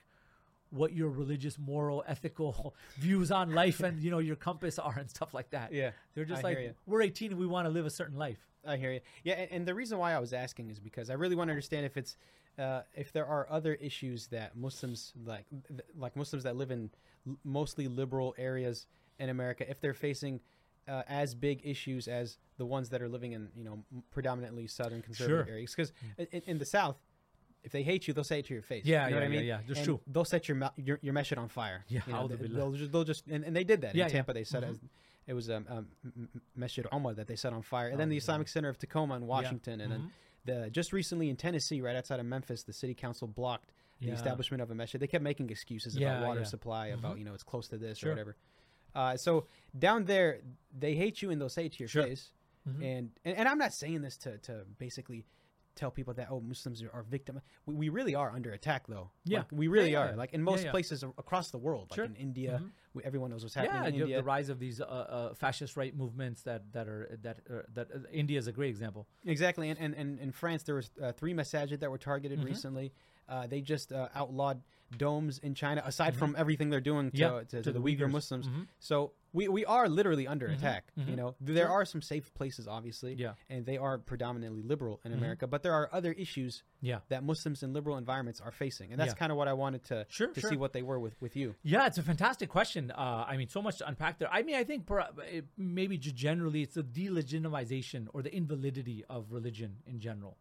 what 0.72 0.94
your 0.94 1.10
religious, 1.10 1.58
moral, 1.58 2.04
ethical 2.08 2.76
views 2.98 3.32
on 3.32 3.54
life 3.54 3.82
and 3.82 4.02
you 4.02 4.12
know 4.12 4.20
your 4.20 4.36
compass 4.36 4.80
are 4.80 4.98
and 4.98 5.10
stuff 5.10 5.34
like 5.34 5.50
that. 5.52 5.74
Yeah, 5.74 5.92
they're 6.14 6.26
just 6.26 6.44
I 6.46 6.50
like 6.50 6.76
we're 6.86 7.02
18 7.02 7.32
and 7.32 7.40
we 7.40 7.48
want 7.48 7.66
to 7.66 7.70
live 7.70 7.86
a 7.86 7.90
certain 7.90 8.18
life. 8.18 8.40
I 8.66 8.78
hear 8.78 8.92
you. 8.92 9.00
Yeah, 9.24 9.36
and, 9.36 9.52
and 9.52 9.66
the 9.66 9.74
reason 9.74 9.98
why 9.98 10.14
I 10.14 10.20
was 10.20 10.34
asking 10.34 10.70
is 10.70 10.80
because 10.80 11.10
I 11.10 11.14
really 11.14 11.36
want 11.36 11.48
to 11.48 11.54
understand 11.54 11.86
if 11.86 11.98
it's 11.98 12.18
uh, 12.58 12.82
if 12.94 13.12
there 13.12 13.26
are 13.26 13.48
other 13.50 13.74
issues 13.76 14.28
that 14.28 14.56
Muslims 14.56 15.14
like 15.26 15.46
like 15.98 16.16
Muslims 16.16 16.44
that 16.44 16.56
live 16.56 16.72
in 16.72 16.90
mostly 17.44 17.88
liberal 17.88 18.36
areas 18.38 18.86
in 19.18 19.30
America, 19.30 19.70
if 19.70 19.82
they're 19.82 19.94
facing 19.94 20.40
uh, 20.90 21.04
as 21.08 21.36
big 21.36 21.62
issues 21.64 22.08
as 22.08 22.38
the 22.58 22.66
ones 22.66 22.90
that 22.90 23.02
are 23.02 23.08
living 23.10 23.32
in 23.34 23.50
you 23.56 23.64
know 23.64 23.84
predominantly 24.12 24.68
southern 24.68 25.02
conservative 25.02 25.46
Sure. 25.46 25.54
areas. 25.54 25.74
Because 25.76 25.94
in, 26.18 26.42
in 26.48 26.58
the 26.58 26.66
South, 26.66 26.98
if 27.64 27.72
they 27.72 27.84
hate 27.84 28.08
you, 28.08 28.14
they'll 28.14 28.24
say 28.24 28.40
it 28.40 28.46
to 28.48 28.54
your 28.54 28.64
face. 28.64 28.86
Yeah, 28.86 29.06
you 29.08 29.12
know 29.12 29.18
yeah, 29.18 29.24
what 29.24 29.32
I 29.32 29.34
yeah, 29.34 29.40
mean. 29.40 29.48
yeah. 29.48 29.60
That's 29.68 29.80
And 29.80 29.86
true. 29.86 30.00
They'll 30.08 30.26
set 30.26 30.48
your 30.50 30.72
your 30.78 31.00
your 31.02 31.14
masjid 31.14 31.38
on 31.38 31.48
fire. 31.50 31.86
Yeah, 31.88 32.02
you 32.08 32.14
know, 32.14 32.28
they, 32.28 32.36
they'll, 32.48 32.72
just 32.72 32.92
they'll 32.92 33.04
just 33.04 33.28
and, 33.28 33.44
and 33.44 33.56
they 33.56 33.64
did 33.64 33.82
that 33.82 33.96
Yeah, 33.96 34.06
in 34.06 34.10
yeah. 34.10 34.14
Tampa. 34.16 34.34
They 34.34 34.44
said 34.44 34.64
Mhm. 34.64 34.70
as 34.72 34.80
it 35.28 35.34
was 35.34 35.50
um, 35.50 35.66
um 35.70 35.88
M- 36.04 36.30
M- 36.36 36.42
Masjid 36.56 36.86
Omar 36.92 37.14
that 37.14 37.28
they 37.28 37.36
set 37.36 37.54
on 37.54 37.62
fire, 37.62 37.90
and 37.90 38.00
then 38.00 38.08
Oh, 38.08 38.10
the 38.10 38.16
yeah. 38.16 38.20
Islamic 38.20 38.48
Center 38.48 38.70
of 38.70 38.78
Tacoma 38.80 39.16
in 39.16 39.28
Washington, 39.28 39.82
and 39.82 39.92
Mhm. 39.92 39.96
then 39.96 40.12
the 40.64 40.70
just 40.72 40.92
recently 40.94 41.30
in 41.30 41.36
Tennessee, 41.36 41.82
right 41.82 41.96
outside 41.96 42.20
of 42.20 42.26
Memphis, 42.26 42.64
the 42.64 42.74
city 42.74 42.94
council 42.96 43.28
blocked 43.28 43.72
the 44.00 44.08
Yeah. 44.08 44.14
establishment 44.14 44.62
of 44.64 44.72
a 44.72 44.76
masjid. 44.76 45.00
They 45.00 45.08
kept 45.08 45.24
making 45.24 45.50
excuses 45.50 45.96
Yeah, 45.96 46.18
about 46.18 46.28
water 46.30 46.40
yeah. 46.40 46.46
supply, 46.46 46.88
about 46.88 47.16
Mhm. 47.16 47.20
you 47.20 47.26
know 47.26 47.34
it's 47.34 47.44
close 47.44 47.68
to 47.68 47.78
this 47.78 47.98
Sure. 48.00 48.10
or 48.10 48.14
whatever. 48.14 48.36
Uh, 48.96 49.16
so 49.18 49.46
down 49.78 50.06
there, 50.06 50.40
they 50.78 50.96
hate 50.96 51.22
you 51.22 51.30
and 51.32 51.40
they'll 51.40 51.50
say 51.50 51.66
it 51.66 51.74
to 51.74 51.80
your 51.80 51.88
Sure. 51.90 52.04
face. 52.04 52.32
Mhm. 52.68 52.84
And, 52.84 53.12
and 53.26 53.38
and 53.38 53.48
I'm 53.48 53.58
not 53.58 53.74
saying 53.74 54.02
this 54.02 54.18
to 54.18 54.38
to 54.40 54.66
basically 54.78 55.26
tell 55.76 55.92
people 55.92 56.14
that 56.16 56.28
oh 56.30 56.42
Muslims 56.42 56.84
are, 56.84 56.92
are 56.92 57.04
victim. 57.04 57.40
We, 57.66 57.74
we 57.74 57.90
really 57.90 58.14
are 58.14 58.32
under 58.32 58.52
attack 58.52 58.86
though. 58.88 59.12
Yeah. 59.24 59.40
Like, 59.40 59.52
we 59.54 59.68
really 59.70 59.92
Yeah, 59.94 60.10
are. 60.10 60.16
Like 60.16 60.34
in 60.34 60.44
most 60.44 60.66
yeah. 60.66 60.72
places 60.72 61.04
across 61.04 61.52
the 61.52 61.58
world, 61.58 61.90
like 61.92 61.96
Sure. 61.96 62.06
in 62.06 62.16
India, 62.18 62.60
Mhm. 62.62 62.72
we, 62.94 63.04
everyone 63.04 63.30
knows 63.32 63.44
what's 63.44 63.56
happening 63.56 63.82
yeah, 63.84 63.88
in 63.88 63.96
India. 63.96 64.18
the 64.18 64.24
rise 64.24 64.50
of 64.50 64.60
these 64.60 64.82
uh, 64.82 64.86
uh, 64.86 65.34
fascist 65.36 65.78
right 65.78 65.96
movements 65.96 66.42
that 66.44 66.74
that 66.74 66.88
are 66.90 67.18
that 67.22 67.40
uh, 67.50 67.62
that 67.74 67.88
uh, 67.92 68.00
India 68.12 68.38
is 68.38 68.48
a 68.48 68.52
great 68.52 68.70
example. 68.70 69.08
Exactly, 69.26 69.70
and 69.70 69.80
and, 69.80 69.94
and 69.96 70.20
in 70.20 70.32
France 70.34 70.64
there 70.64 70.76
was 70.76 70.92
uh, 71.02 71.14
three 71.14 71.34
masajid 71.34 71.80
that 71.80 71.90
were 71.90 71.98
targeted 71.98 72.40
Mhm. 72.40 72.46
recently. 72.46 72.92
Uh, 73.30 73.48
they 73.48 73.62
just 73.62 73.94
uh, 73.94 74.10
outlawed 74.16 74.62
domes 74.98 75.40
in 75.40 75.54
China, 75.56 75.82
aside 75.86 76.16
from 76.16 76.36
everything 76.38 76.70
they're 76.70 76.82
doing 76.82 77.12
to, 77.12 77.18
Mm-hmm. 77.18 77.36
Yeah, 77.36 77.40
to, 77.42 77.46
to 77.58 77.62
to 77.64 77.72
the, 77.72 77.80
the 77.80 77.86
Uyghur 77.86 78.08
Uyghurs. 78.08 78.12
Muslims. 78.12 78.48
Mhm. 78.48 78.68
So 78.80 79.14
we, 79.32 79.48
we 79.48 79.64
are 79.66 79.88
literally 79.88 80.26
under 80.28 80.48
Mhm, 80.50 80.56
attack. 80.58 80.92
You 80.96 81.04
mhm. 81.04 81.16
know, 81.16 81.36
there 81.40 81.70
are 81.70 81.86
some 81.86 82.02
safe 82.02 82.34
places, 82.34 82.68
obviously, 82.68 83.14
Yeah, 83.14 83.34
and 83.48 83.64
they 83.66 83.78
are 83.78 84.00
predominantly 84.00 84.64
liberal 84.64 85.00
in 85.06 85.12
Mhm. 85.12 85.18
America. 85.18 85.46
But 85.46 85.62
there 85.62 85.74
are 85.74 85.88
other 85.94 86.12
issues 86.14 86.64
yeah, 86.82 87.00
that 87.10 87.24
Muslims 87.24 87.62
in 87.62 87.72
liberal 87.74 87.98
environments 87.98 88.42
are 88.42 88.52
facing, 88.52 88.92
and 88.92 89.00
that's 89.00 89.10
Yeah. 89.12 89.16
kind 89.16 89.32
of 89.32 89.38
what 89.38 89.48
I 89.48 89.54
wanted 89.54 89.84
to 89.86 90.06
Sure, 90.10 90.28
to 90.30 90.42
sure. 90.42 90.50
see 90.50 90.58
what 90.58 90.74
they 90.74 90.82
were 90.82 91.00
with 91.00 91.22
with 91.22 91.36
you. 91.36 91.56
yeah. 91.62 91.86
It's 91.86 91.98
a 92.00 92.04
fantastic 92.04 92.50
question. 92.50 92.90
Uh, 92.92 93.26
I 93.28 93.38
mean, 93.38 93.48
so 93.50 93.62
much 93.62 93.78
to 93.80 93.88
unpack 93.88 94.18
there. 94.18 94.30
I 94.34 94.42
mean, 94.42 94.56
I 94.56 94.64
think 94.64 94.88
per, 94.88 95.06
it, 95.32 95.46
maybe 95.58 95.98
just 96.00 96.16
generally 96.16 96.64
it's 96.64 96.74
the 96.76 96.84
delegitimization 96.84 98.08
or 98.14 98.22
the 98.22 98.36
invalidity 98.36 99.04
of 99.10 99.32
religion 99.32 99.78
in 99.86 100.00
general. 100.00 100.38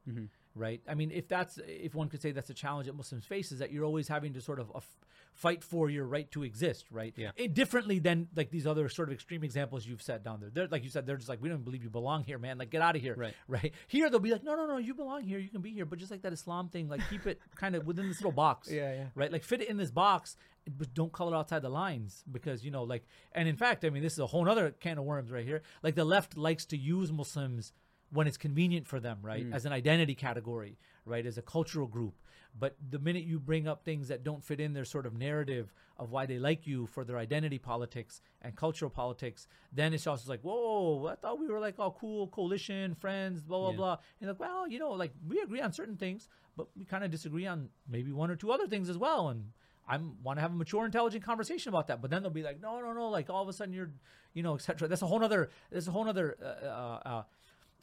Right? 0.58 0.82
I 0.88 0.94
mean, 0.94 1.10
if 1.10 1.28
that's 1.28 1.58
if 1.66 1.94
one 1.94 2.08
could 2.08 2.20
say 2.20 2.32
that's 2.32 2.50
a 2.50 2.54
challenge 2.54 2.86
that 2.86 2.96
Muslims 2.96 3.24
face 3.24 3.52
is 3.52 3.60
that 3.60 3.70
you're 3.72 3.84
always 3.84 4.08
having 4.08 4.34
to 4.34 4.40
sort 4.40 4.58
of 4.58 4.70
uh, 4.74 4.78
f- 4.78 4.98
fight 5.34 5.62
for 5.62 5.88
your 5.88 6.04
right 6.04 6.28
to 6.32 6.42
exist, 6.42 6.86
right? 6.90 7.14
Yeah. 7.16 7.30
It, 7.36 7.54
differently 7.54 8.00
than 8.00 8.28
like 8.34 8.50
these 8.50 8.66
other 8.66 8.88
sort 8.88 9.08
of 9.08 9.14
extreme 9.14 9.44
examples 9.44 9.86
you've 9.86 10.02
set 10.02 10.24
down 10.24 10.40
there. 10.40 10.50
They're 10.52 10.66
like 10.68 10.82
you 10.84 10.90
said, 10.90 11.06
they're 11.06 11.16
just 11.16 11.28
like 11.28 11.40
we 11.40 11.48
don't 11.48 11.64
believe 11.64 11.82
you 11.84 11.90
belong 11.90 12.24
here, 12.24 12.38
man. 12.38 12.58
Like 12.58 12.70
get 12.70 12.82
out 12.82 12.96
of 12.96 13.02
here, 13.02 13.14
Right. 13.14 13.34
Right. 13.46 13.72
Here 13.86 14.10
they'll 14.10 14.18
be 14.20 14.32
like, 14.32 14.42
no, 14.44 14.56
no, 14.56 14.66
no, 14.66 14.78
you 14.78 14.94
belong 14.94 15.22
here. 15.22 15.38
You 15.38 15.48
can 15.48 15.60
be 15.60 15.70
here, 15.70 15.86
but 15.86 15.98
just 15.98 16.10
like 16.10 16.22
that 16.22 16.32
Islam 16.32 16.68
thing, 16.68 16.88
like 16.88 17.00
keep 17.08 17.26
it 17.26 17.40
kind 17.54 17.76
of 17.76 17.86
within 17.86 18.08
this 18.08 18.18
little 18.20 18.32
box 18.32 18.68
Yeah, 18.72 18.92
yeah. 18.92 19.04
right? 19.14 19.30
Like 19.32 19.44
fit 19.44 19.62
it 19.62 19.68
in 19.68 19.76
this 19.76 19.90
box, 19.92 20.36
but 20.76 20.92
don't 20.92 21.12
color 21.12 21.36
outside 21.36 21.62
the 21.62 21.68
lines 21.70 22.24
because 22.30 22.64
you 22.64 22.70
know, 22.70 22.82
like, 22.82 23.06
and 23.32 23.48
in 23.48 23.56
fact, 23.56 23.84
I 23.84 23.90
mean, 23.90 24.02
this 24.02 24.14
is 24.14 24.18
a 24.18 24.26
whole 24.26 24.48
other 24.48 24.70
can 24.72 24.98
of 24.98 25.04
worms 25.04 25.30
right 25.30 25.44
here. 25.46 25.62
Like 25.82 25.94
the 25.94 26.04
left 26.04 26.36
likes 26.36 26.64
to 26.66 26.76
use 26.76 27.12
Muslims 27.12 27.72
when 28.10 28.26
it's 28.26 28.36
convenient 28.38 28.86
for 28.86 29.00
them, 29.00 29.18
right, 29.22 29.46
as 29.52 29.64
an 29.66 29.72
identity 29.72 30.14
category, 30.14 30.78
right, 31.04 31.26
as 31.26 31.36
a 31.38 31.42
cultural 31.42 31.86
group. 31.86 32.14
But 32.58 32.76
the 32.90 32.98
minute 32.98 33.24
you 33.24 33.38
bring 33.38 33.68
up 33.68 33.84
things 33.84 34.08
that 34.08 34.24
don't 34.24 34.42
fit 34.42 34.58
in 34.58 34.72
their 34.72 34.84
sort 34.86 35.06
of 35.06 35.14
narrative 35.14 35.72
of 35.98 36.10
why 36.10 36.26
they 36.26 36.38
like 36.38 36.66
you 36.66 36.86
for 36.86 37.04
their 37.04 37.18
identity 37.18 37.58
politics 37.58 38.20
and 38.42 38.56
cultural 38.56 38.90
politics, 38.90 39.46
then 39.72 39.92
it's 39.92 40.06
also 40.06 40.28
like, 40.30 40.40
whoa, 40.40 41.06
I 41.06 41.14
thought 41.16 41.38
we 41.38 41.46
were 41.48 41.60
like 41.60 41.78
all 41.78 41.92
cool 42.00 42.28
coalition, 42.28 42.94
friends, 42.94 43.42
blah, 43.42 43.58
blah, 43.58 43.70
Yeah. 43.70 43.76
blah. 43.76 43.96
And 44.20 44.28
like, 44.30 44.40
well, 44.40 44.66
you 44.66 44.78
know, 44.78 44.92
like 44.92 45.12
we 45.28 45.40
agree 45.40 45.60
on 45.60 45.72
certain 45.72 45.96
things, 45.96 46.28
but 46.56 46.66
we 46.76 46.84
kind 46.84 47.04
of 47.04 47.10
disagree 47.10 47.46
on 47.46 47.68
maybe 47.88 48.10
one 48.12 48.30
or 48.30 48.36
two 48.36 48.50
other 48.50 48.66
things 48.66 48.88
as 48.88 48.96
well. 48.98 49.28
And 49.28 49.52
I 49.86 49.98
want 50.22 50.38
to 50.38 50.40
have 50.40 50.52
a 50.52 50.56
mature, 50.56 50.84
intelligent 50.84 51.22
conversation 51.24 51.68
about 51.68 51.86
that. 51.88 52.00
But 52.00 52.10
then 52.10 52.22
they'll 52.22 52.30
be 52.30 52.42
like, 52.42 52.60
no, 52.60 52.80
no, 52.80 52.92
no, 52.92 53.08
like 53.10 53.28
all 53.30 53.42
of 53.42 53.48
a 53.48 53.52
sudden 53.52 53.72
you're, 53.74 53.90
you 54.34 54.42
know, 54.42 54.54
etc. 54.54 54.88
That's 54.88 55.02
a 55.02 55.06
whole 55.06 55.22
other, 55.22 55.50
there's 55.70 55.86
a 55.86 55.92
whole 55.92 56.08
other 56.08 56.36
uh, 56.42 57.08
uh, 57.08 57.22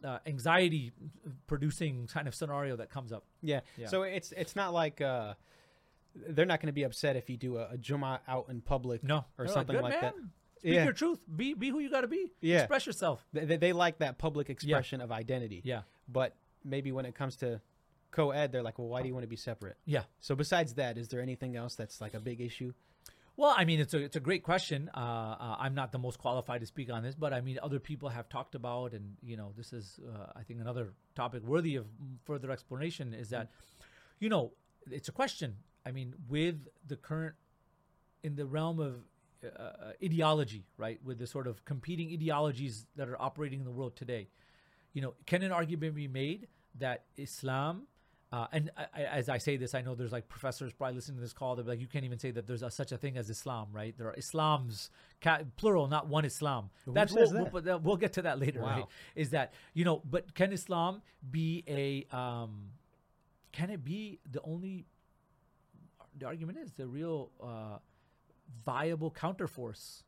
uh, 0.04 0.20
anxiety 0.26 0.92
producing 1.48 2.08
kind 2.08 2.28
of 2.28 2.36
scenario 2.36 2.76
that 2.78 2.90
comes 2.90 3.12
up. 3.12 3.26
Yeah. 3.42 3.62
Yeah. 3.78 3.88
So 3.88 4.04
it's 4.04 4.32
it's 4.32 4.56
not 4.56 4.74
like 4.74 5.02
uh, 5.02 5.34
they're 6.16 6.46
not 6.46 6.60
going 6.62 6.68
to 6.68 6.74
be 6.74 6.84
upset 6.84 7.16
if 7.16 7.30
you 7.30 7.38
do 7.38 7.58
a, 7.58 7.70
a 7.72 7.78
Juma 7.78 8.22
out 8.28 8.48
in 8.50 8.62
public. 8.62 9.04
No, 9.04 9.18
Or 9.38 9.46
They're 9.46 9.48
something 9.50 9.76
"Good 9.76 9.84
like 9.84 10.02
that. 10.02 10.14
Speak 10.60 10.74
Yeah. 10.74 10.84
your 10.86 10.94
truth. 10.94 11.20
Be 11.36 11.54
be 11.54 11.70
who 11.70 11.80
you 11.80 11.90
got 11.90 12.02
to 12.02 12.08
be. 12.08 12.32
Yeah. 12.42 12.60
Express 12.60 12.86
yourself. 12.86 13.26
They, 13.34 13.46
they, 13.46 13.58
they 13.58 13.74
like 13.74 14.00
that 14.00 14.18
public 14.18 14.50
expression 14.50 15.02
of 15.02 15.12
identity. 15.12 15.62
Yeah. 15.64 15.82
But 16.08 16.36
maybe 16.64 16.92
when 16.92 17.06
it 17.06 17.16
comes 17.16 17.36
to 17.38 17.62
co-ed, 18.12 18.52
they're 18.52 18.64
like, 18.64 18.80
well, 18.80 18.88
why 18.88 19.02
do 19.02 19.08
you 19.08 19.14
want 19.14 19.24
to 19.24 19.30
be 19.30 19.36
separate? 19.36 19.78
Yeah. 19.86 20.04
So 20.22 20.36
besides 20.36 20.76
that, 20.76 20.98
is 20.98 21.10
there 21.10 21.22
anything 21.22 21.56
else 21.56 21.76
that's 21.76 22.00
like 22.00 22.14
a 22.14 22.20
big 22.20 22.40
issue? 22.42 22.74
Well, 23.38 23.54
I 23.56 23.66
mean, 23.66 23.82
it's 23.82 23.94
a 23.94 23.98
it's 23.98 24.16
a 24.16 24.22
great 24.22 24.44
question. 24.44 24.90
Uh, 24.96 25.00
uh, 25.00 25.56
I'm 25.60 25.76
not 25.76 25.92
the 25.92 25.98
most 25.98 26.20
qualified 26.20 26.62
to 26.62 26.68
speak 26.68 26.90
on 26.92 27.04
this, 27.04 27.16
but 27.16 27.34
I 27.34 27.42
mean, 27.42 27.60
other 27.62 27.80
people 27.80 28.10
have 28.10 28.30
talked 28.30 28.56
about, 28.56 28.94
and 28.94 29.18
you 29.22 29.36
know, 29.36 29.52
this 29.58 29.74
is 29.74 30.00
uh, 30.08 30.32
I 30.36 30.44
think 30.44 30.62
another 30.62 30.94
topic 31.16 31.44
worthy 31.44 31.76
of 31.76 31.86
further 32.24 32.50
explanation. 32.50 33.14
Is 33.14 33.30
that, 33.30 33.50
you 34.20 34.30
know, 34.30 34.54
it's 34.90 35.10
a 35.10 35.12
question. 35.12 35.58
I 35.86 35.92
mean, 35.92 36.16
with 36.30 36.68
the 36.88 36.96
current 36.96 37.36
in 38.24 38.36
the 38.36 38.46
realm 38.46 38.80
of 38.80 38.96
uh, 39.44 39.62
uh, 39.62 39.92
ideology, 40.04 40.66
right? 40.78 41.00
With 41.04 41.20
the 41.20 41.28
sort 41.28 41.48
of 41.48 41.66
competing 41.66 42.12
ideologies 42.14 42.86
that 42.96 43.10
are 43.10 43.22
operating 43.22 43.60
in 43.60 43.66
the 43.66 43.72
world 43.72 43.98
today, 43.98 44.30
you 44.94 45.02
know, 45.02 45.14
can 45.26 45.44
an 45.44 45.52
argument 45.52 45.94
be 45.94 46.08
made 46.08 46.48
that 46.80 47.04
Islam, 47.18 47.84
uh, 48.36 48.48
and 48.52 48.70
I, 48.76 49.04
as 49.04 49.30
I 49.30 49.38
say 49.38 49.56
this, 49.56 49.74
I 49.74 49.82
know 49.82 49.96
there's 49.96 50.12
like 50.12 50.28
professors 50.28 50.74
probably 50.74 50.96
listening 50.96 51.18
to 51.20 51.22
this 51.22 51.32
call. 51.32 51.56
They're 51.56 51.64
like, 51.64 51.80
you 51.80 51.88
can't 51.88 52.04
even 52.04 52.20
say 52.20 52.32
that 52.32 52.46
there's 52.46 52.64
a, 52.64 52.70
such 52.70 52.92
a 52.92 52.98
thing 52.98 53.16
as 53.16 53.30
Islam, 53.30 53.70
right? 53.72 53.98
There 53.98 54.08
are 54.08 54.16
Islams, 54.16 54.90
ca- 55.22 55.44
plural, 55.56 55.88
not 55.88 56.10
one 56.10 56.26
Islam. 56.26 56.70
Who 56.84 56.94
That's 56.94 57.14
says 57.14 57.32
we'll, 57.32 57.46
that? 57.46 57.54
We'll, 57.54 57.80
we'll 57.80 57.96
get 57.96 58.12
to 58.14 58.24
that 58.24 58.38
later, 58.38 58.60
right? 58.60 58.84
Is 59.16 59.30
that 59.30 59.54
you 59.74 59.86
know? 59.86 60.02
But 60.04 60.34
can 60.34 60.52
Islam 60.52 61.02
be 61.32 61.64
a? 61.66 62.14
Um, 62.14 62.72
can 63.54 63.70
it 63.70 63.86
be 63.86 64.20
the 64.30 64.42
only? 64.42 64.86
The 66.18 66.26
argument 66.26 66.58
is 66.58 66.74
the 66.74 66.88
real 66.88 67.32
uh, 67.42 67.78
viable 68.66 69.12
counterforce, 69.12 70.04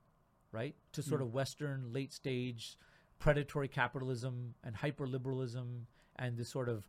right, 0.51 0.75
to 0.91 1.01
sort 1.01 1.21
of 1.21 1.33
Western 1.33 1.93
late 1.93 2.11
stage 2.11 2.77
predatory 3.19 3.69
capitalism 3.69 4.53
and 4.65 4.75
hyper 4.75 5.07
liberalism 5.07 5.87
and 6.17 6.37
this 6.37 6.49
sort 6.49 6.69
of 6.69 6.87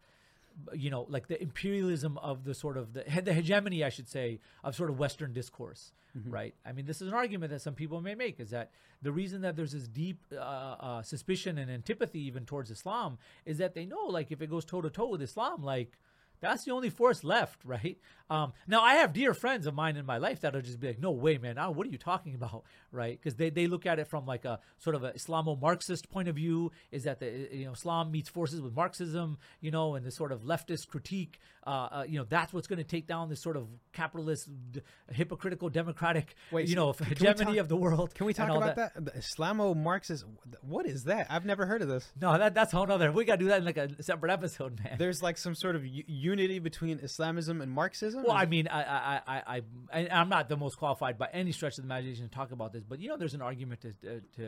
you 0.72 0.90
know 0.90 1.06
like 1.08 1.28
the 1.28 1.40
imperialism 1.42 2.18
of 2.18 2.44
the 2.44 2.54
sort 2.54 2.76
of 2.76 2.92
the, 2.92 3.04
the 3.22 3.32
hegemony 3.32 3.84
i 3.84 3.88
should 3.88 4.08
say 4.08 4.40
of 4.64 4.74
sort 4.74 4.90
of 4.90 4.98
western 4.98 5.32
discourse 5.32 5.92
right? 6.26 6.54
I 6.64 6.72
mean 6.72 6.86
this 6.86 7.00
is 7.00 7.08
an 7.08 7.14
argument 7.14 7.52
that 7.52 7.60
some 7.60 7.74
people 7.74 8.00
may 8.00 8.14
make 8.14 8.40
is 8.40 8.50
that 8.50 8.70
the 9.02 9.12
reason 9.12 9.42
that 9.42 9.56
there's 9.56 9.72
this 9.72 9.86
deep 9.86 10.20
uh, 10.32 10.36
uh, 10.36 11.02
suspicion 11.02 11.58
and 11.58 11.70
antipathy 11.70 12.20
even 12.20 12.44
towards 12.44 12.70
islam 12.70 13.18
is 13.44 13.58
that 13.58 13.74
they 13.74 13.86
know 13.86 14.06
like 14.08 14.32
if 14.32 14.42
it 14.42 14.50
goes 14.50 14.64
toe 14.64 14.80
to 14.80 14.90
toe 14.90 15.08
with 15.08 15.22
islam 15.22 15.62
like 15.62 15.98
that's 16.40 16.64
the 16.64 16.72
only 16.72 16.90
force 16.90 17.24
left, 17.24 17.64
right? 17.64 17.98
Um, 18.30 18.52
now, 18.66 18.82
I 18.82 18.96
have 18.96 19.14
dear 19.14 19.32
friends 19.32 19.66
of 19.66 19.74
mine 19.74 19.96
in 19.96 20.04
my 20.04 20.18
life 20.18 20.42
that'll 20.42 20.60
just 20.60 20.78
be 20.80 20.88
like, 20.88 20.98
"No 21.00 21.12
way, 21.12 21.38
man! 21.38 21.56
Ah, 21.56 21.70
what 21.70 21.86
are 21.86 21.90
you 21.90 21.98
talking 21.98 22.34
about?" 22.34 22.64
Right? 22.90 23.18
Because 23.22 23.34
they, 23.36 23.50
they 23.50 23.66
look 23.66 23.84
at 23.84 23.98
it 23.98 24.06
from 24.08 24.24
like 24.24 24.46
a 24.46 24.60
sort 24.78 24.96
of 24.96 25.04
a 25.04 25.12
Islamo-Marxist 25.12 26.08
point 26.10 26.26
of 26.26 26.36
view. 26.36 26.72
Is 26.90 27.04
that 27.04 27.20
the 27.20 27.48
you 27.52 27.66
know 27.66 27.72
Islam 27.72 28.10
meets 28.10 28.30
forces 28.30 28.62
with 28.62 28.74
Marxism, 28.74 29.36
you 29.60 29.70
know, 29.70 29.94
and 29.94 30.06
the 30.06 30.10
sort 30.10 30.32
of 30.32 30.42
leftist 30.42 30.88
critique. 30.88 31.38
Uh, 31.66 31.70
uh, 31.70 32.04
you 32.08 32.18
know, 32.18 32.24
that's 32.26 32.50
what's 32.54 32.66
going 32.66 32.78
to 32.78 32.84
take 32.84 33.06
down 33.06 33.28
this 33.28 33.42
sort 33.42 33.54
of 33.58 33.68
capitalist, 33.92 34.48
d- 34.72 34.80
hypocritical, 35.12 35.68
democratic, 35.68 36.34
Wait, 36.50 36.66
you 36.66 36.74
know, 36.74 36.94
we 36.98 37.04
hegemony 37.06 37.44
talk- 37.44 37.56
of 37.58 37.68
the 37.68 37.76
world. 37.76 38.14
Can 38.14 38.24
we 38.24 38.32
talk 38.32 38.48
about 38.48 38.76
that? 38.76 38.92
The 39.04 39.10
Islamo-Marxist. 39.10 40.24
What 40.62 40.86
is 40.86 41.04
that? 41.04 41.26
I've 41.28 41.44
never 41.44 41.66
heard 41.66 41.82
of 41.82 41.88
this. 41.88 42.10
No, 42.18 42.38
that 42.38 42.54
that's 42.54 42.72
a 42.72 42.76
whole 42.76 42.90
other. 42.90 43.12
We 43.12 43.26
got 43.26 43.34
to 43.34 43.38
do 43.44 43.48
that 43.48 43.58
in 43.58 43.64
like 43.66 43.76
a 43.76 44.02
separate 44.02 44.32
episode, 44.32 44.80
man. 44.82 44.96
There's 44.98 45.22
like 45.22 45.36
some 45.36 45.54
sort 45.54 45.76
of 45.76 45.84
u- 45.84 46.04
unity 46.30 46.58
between 46.70 46.96
Islamism 47.08 47.56
and 47.64 47.70
Marxism. 47.80 48.22
Well, 48.24 48.36
I 48.44 48.46
mean, 48.54 48.66
I, 48.68 48.80
I, 48.82 49.20
I, 49.56 49.56
I, 49.96 50.08
I'm 50.18 50.28
not 50.36 50.44
the 50.48 50.56
most 50.64 50.76
qualified 50.82 51.16
by 51.22 51.28
any 51.32 51.52
stretch 51.52 51.74
of 51.78 51.82
the 51.84 51.88
imagination 51.92 52.24
to 52.28 52.34
talk 52.40 52.50
about 52.52 52.70
this, 52.74 52.84
but 52.90 52.96
you 53.00 53.08
know, 53.10 53.16
there's 53.20 53.34
an 53.40 53.42
argument 53.50 53.78
to 53.84 53.90
to 54.04 54.12
to, 54.36 54.46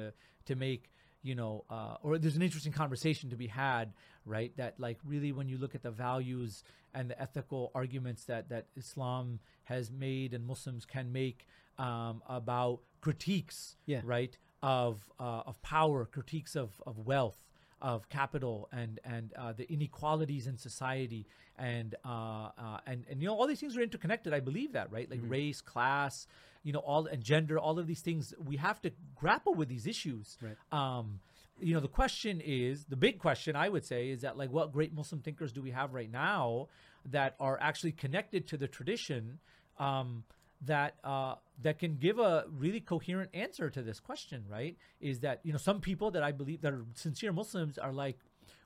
to 0.49 0.55
make, 0.67 0.83
you 1.29 1.35
know, 1.41 1.55
uh, 1.77 1.97
or 2.05 2.19
there's 2.23 2.37
an 2.37 2.43
interesting 2.49 2.73
conversation 2.83 3.31
to 3.31 3.37
be 3.45 3.49
had, 3.65 3.87
right? 4.25 4.53
That 4.61 4.73
like 4.87 4.99
really, 5.13 5.33
when 5.39 5.49
you 5.49 5.59
look 5.63 5.75
at 5.75 5.83
the 5.83 5.91
values 6.09 6.53
and 6.97 7.05
the 7.11 7.19
ethical 7.27 7.63
arguments 7.75 8.23
that 8.31 8.49
that 8.53 8.65
Islam 8.77 9.41
has 9.73 9.85
made 10.07 10.35
and 10.37 10.43
Muslims 10.53 10.85
can 10.95 11.07
make 11.13 11.47
um, 11.79 12.23
about 12.41 12.81
critiques, 13.01 13.77
Yeah. 13.87 14.03
right, 14.05 14.35
of 14.63 14.93
uh, 15.19 15.43
of 15.51 15.55
power, 15.63 16.05
critiques 16.17 16.55
of 16.57 16.71
of 16.87 16.95
wealth. 17.13 17.39
Of 17.83 18.09
capital 18.09 18.69
and 18.73 19.01
and 19.05 19.33
uh, 19.35 19.53
the 19.53 19.71
inequalities 19.73 20.47
in 20.47 20.57
society 20.57 21.27
and 21.59 21.95
uh, 22.05 22.49
uh, 22.59 22.79
and 22.87 23.05
and 23.11 23.21
you 23.21 23.29
know 23.29 23.35
all 23.35 23.47
these 23.47 23.61
things 23.61 23.77
are 23.77 23.83
interconnected. 23.83 24.33
I 24.33 24.41
believe 24.41 24.73
that 24.73 24.91
right, 24.91 25.11
like 25.11 25.21
race, 25.23 25.61
class, 25.61 26.27
you 26.63 26.73
know, 26.73 26.81
all 26.81 27.07
and 27.07 27.23
gender, 27.23 27.59
all 27.59 27.79
of 27.79 27.87
these 27.87 28.01
things. 28.01 28.35
We 28.43 28.57
have 28.57 28.81
to 28.83 28.93
grapple 29.15 29.55
with 29.55 29.69
these 29.69 29.87
issues. 29.87 30.37
Right. 30.41 30.57
Um, 30.73 31.21
you 31.59 31.75
know, 31.75 31.81
the 31.81 31.89
question 31.89 32.41
is 32.43 32.85
the 32.85 32.97
big 32.97 33.19
question 33.19 33.55
I 33.55 33.69
would 33.69 33.85
say 33.85 34.09
is 34.09 34.23
that 34.23 34.39
like 34.39 34.51
what 34.51 34.73
great 34.73 34.95
Muslim 34.95 35.21
thinkers 35.21 35.53
do 35.53 35.61
we 35.61 35.71
have 35.71 35.93
right 35.93 36.11
now 36.11 36.69
that 37.05 37.35
are 37.39 37.59
actually 37.61 37.93
connected 37.93 38.49
to 38.49 38.57
the 38.57 38.67
tradition? 38.67 39.39
Um, 39.79 40.25
that 40.63 40.95
uh, 41.05 41.37
that 41.63 41.79
can 41.79 41.97
give 41.97 42.19
a 42.19 42.45
really 42.51 42.81
coherent 42.81 43.31
answer 43.35 43.71
to 43.71 43.83
this 43.83 44.01
question, 44.01 44.45
right? 44.49 44.77
Is 45.01 45.21
that 45.21 45.41
you 45.43 45.53
know 45.53 45.59
some 45.59 45.81
people 45.81 46.11
that 46.13 46.23
I 46.23 46.33
believe 46.33 46.61
that 46.63 46.73
are 46.73 46.85
sincere 46.95 47.33
Muslims 47.33 47.79
are 47.79 47.93
like, 47.93 48.19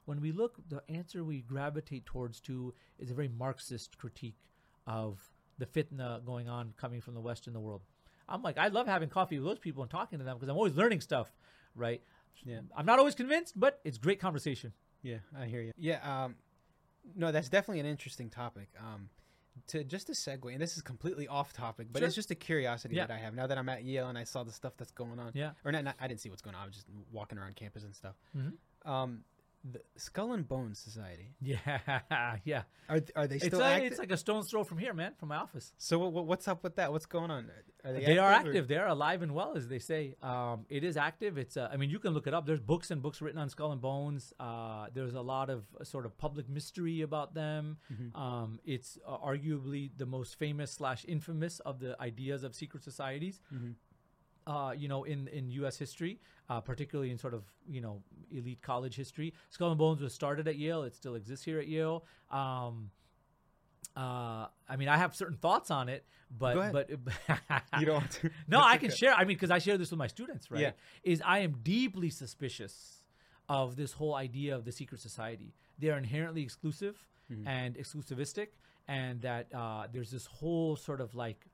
when 0.04 0.20
we 0.20 0.32
look, 0.32 0.56
the 0.68 0.82
answer 0.88 1.24
we 1.24 1.40
gravitate 1.40 2.06
towards 2.06 2.40
to 2.40 2.74
is 2.98 3.10
a 3.10 3.14
very 3.14 3.28
Marxist 3.28 3.96
critique 3.98 4.38
of 4.86 5.20
the 5.58 5.66
fitna 5.66 6.24
going 6.24 6.48
on 6.48 6.74
coming 6.76 7.00
from 7.00 7.14
the 7.14 7.20
West 7.20 7.46
in 7.46 7.52
the 7.52 7.60
world. 7.60 7.82
I'm 8.28 8.42
like, 8.42 8.58
I 8.58 8.68
love 8.68 8.86
having 8.86 9.08
coffee 9.08 9.38
with 9.38 9.46
those 9.46 9.58
people 9.58 9.82
and 9.82 9.90
talking 9.90 10.18
to 10.18 10.24
them 10.24 10.36
because 10.36 10.48
I'm 10.48 10.56
always 10.56 10.74
learning 10.74 11.00
stuff, 11.00 11.30
right? 11.74 12.02
Yeah. 12.44 12.60
I'm 12.76 12.86
not 12.86 12.98
always 12.98 13.14
convinced, 13.14 13.58
but 13.58 13.80
it's 13.84 13.98
great 13.98 14.20
conversation. 14.20 14.72
Yeah, 15.02 15.18
I 15.38 15.46
hear 15.46 15.60
you. 15.60 15.72
Yeah, 15.76 16.24
um, 16.24 16.34
no, 17.14 17.30
that's 17.30 17.48
definitely 17.48 17.80
an 17.80 17.86
interesting 17.86 18.30
topic. 18.30 18.68
Um, 18.78 19.10
to 19.68 19.84
just 19.84 20.08
a 20.08 20.12
segue, 20.12 20.52
and 20.52 20.60
this 20.60 20.76
is 20.76 20.82
completely 20.82 21.28
off 21.28 21.52
topic, 21.52 21.88
but 21.92 22.00
Sure. 22.00 22.06
it's 22.06 22.14
just 22.14 22.30
a 22.30 22.34
curiosity 22.34 22.96
Yeah. 22.96 23.06
that 23.06 23.14
I 23.14 23.18
have 23.18 23.34
now 23.34 23.46
that 23.46 23.56
I'm 23.56 23.68
at 23.68 23.84
Yale 23.84 24.08
and 24.08 24.18
I 24.18 24.24
saw 24.24 24.42
the 24.44 24.52
stuff 24.52 24.76
that's 24.76 24.90
going 24.92 25.18
on. 25.18 25.30
Yeah. 25.34 25.52
or 25.64 25.72
not, 25.72 25.84
not 25.84 25.96
I 26.00 26.08
didn't 26.08 26.20
see 26.20 26.28
what's 26.30 26.42
going 26.42 26.56
on. 26.56 26.62
I 26.62 26.66
was 26.66 26.74
just 26.74 26.86
walking 27.12 27.38
around 27.38 27.56
campus 27.56 27.84
and 27.84 27.94
stuff. 27.94 28.16
Mhm. 28.36 28.56
Um, 28.84 29.24
the 29.72 29.80
Skull 29.96 30.32
and 30.34 30.46
Bones 30.46 30.78
Society 30.78 31.34
Yeah, 31.40 31.58
yeah. 32.44 32.62
are 32.88 33.00
are 33.16 33.26
they 33.26 33.36
It's 33.36 33.46
still 33.46 33.60
like, 33.60 33.76
active? 33.76 33.92
it's 33.92 33.98
like 33.98 34.10
a 34.12 34.16
stone's 34.16 34.50
throw 34.50 34.62
from 34.62 34.76
here, 34.78 34.92
man, 34.92 35.12
from 35.18 35.30
my 35.30 35.36
office. 35.36 35.72
so 35.78 35.98
what, 35.98 36.26
what's 36.26 36.46
up 36.48 36.62
with 36.62 36.76
that? 36.76 36.92
What's 36.92 37.06
going 37.06 37.30
on? 37.30 37.50
Are 37.84 37.92
they, 37.92 38.04
They 38.04 38.18
are 38.18 38.30
or- 38.30 38.34
active. 38.34 38.68
They 38.68 38.76
are 38.76 38.88
alive 38.88 39.22
and 39.22 39.32
well, 39.34 39.56
as 39.56 39.68
they 39.68 39.78
say. 39.78 40.16
Um, 40.22 40.66
it 40.68 40.84
is 40.84 40.96
active. 40.96 41.36
It's. 41.38 41.56
Uh, 41.56 41.68
I 41.72 41.76
mean, 41.78 41.90
you 41.90 41.98
can 41.98 42.12
look 42.12 42.26
it 42.26 42.34
up. 42.34 42.44
There's 42.46 42.60
books 42.60 42.90
and 42.90 43.00
books 43.02 43.20
written 43.22 43.38
on 43.40 43.48
Skull 43.50 43.72
and 43.72 43.80
Bones. 43.80 44.32
Uh, 44.40 44.86
there's 44.94 45.14
a 45.14 45.20
lot 45.20 45.48
of 45.50 45.64
uh, 45.80 45.84
sort 45.84 46.04
of 46.06 46.16
public 46.18 46.48
mystery 46.48 47.00
about 47.02 47.34
them. 47.34 47.76
Mm-hmm. 47.92 48.16
Um, 48.20 48.58
it's 48.64 48.98
uh, 49.06 49.18
arguably 49.18 49.90
the 49.96 50.06
most 50.06 50.38
famous 50.38 50.70
slash 50.72 51.04
infamous 51.08 51.60
of 51.60 51.78
the 51.80 51.96
ideas 52.00 52.42
of 52.44 52.54
secret 52.54 52.82
societies. 52.84 53.40
Mm-hmm. 53.54 53.72
Uh, 54.46 54.74
you 54.76 54.88
know, 54.88 55.04
in 55.04 55.26
in 55.28 55.50
U.S. 55.52 55.78
history, 55.78 56.20
uh, 56.50 56.60
particularly 56.60 57.10
in 57.10 57.16
sort 57.18 57.32
of 57.32 57.44
you 57.66 57.80
know 57.80 58.02
elite 58.30 58.60
college 58.60 58.94
history, 58.94 59.32
Skull 59.50 59.70
and 59.70 59.78
Bones 59.78 60.02
was 60.02 60.12
started 60.12 60.46
at 60.48 60.56
Yale. 60.56 60.82
It 60.82 60.94
still 60.94 61.14
exists 61.14 61.44
here 61.44 61.58
at 61.58 61.66
Yale. 61.66 62.04
Um, 62.30 62.90
uh, 63.96 64.46
I 64.68 64.76
mean, 64.76 64.88
I 64.88 64.96
have 64.96 65.14
certain 65.14 65.36
thoughts 65.36 65.70
on 65.70 65.88
it, 65.88 66.04
but 66.36 66.54
Go 66.54 66.60
ahead. 66.60 66.72
but 67.04 67.14
You 67.80 67.86
don't 67.86 67.94
want 67.96 68.10
to. 68.12 68.30
no, 68.48 68.60
I 68.60 68.76
can 68.76 68.88
okay. 68.90 68.96
share. 68.96 69.14
I 69.14 69.20
mean, 69.20 69.36
because 69.36 69.50
I 69.50 69.58
share 69.58 69.78
this 69.78 69.90
with 69.90 69.98
my 69.98 70.08
students, 70.08 70.50
right? 70.50 70.60
Yeah. 70.60 70.72
Is 71.04 71.22
I 71.24 71.38
am 71.40 71.60
deeply 71.62 72.10
suspicious 72.10 73.02
of 73.48 73.76
this 73.76 73.92
whole 73.92 74.14
idea 74.14 74.54
of 74.56 74.64
the 74.64 74.72
secret 74.72 75.00
society. 75.00 75.54
They 75.78 75.90
are 75.90 75.98
inherently 75.98 76.42
exclusive 76.42 76.96
Mm-hmm. 77.32 77.48
and 77.48 77.74
exclusivistic, 77.76 78.48
and 78.86 79.22
that 79.22 79.46
uh, 79.54 79.86
there's 79.90 80.10
this 80.10 80.26
whole 80.26 80.76
sort 80.76 81.00
of 81.00 81.14
like 81.14 81.46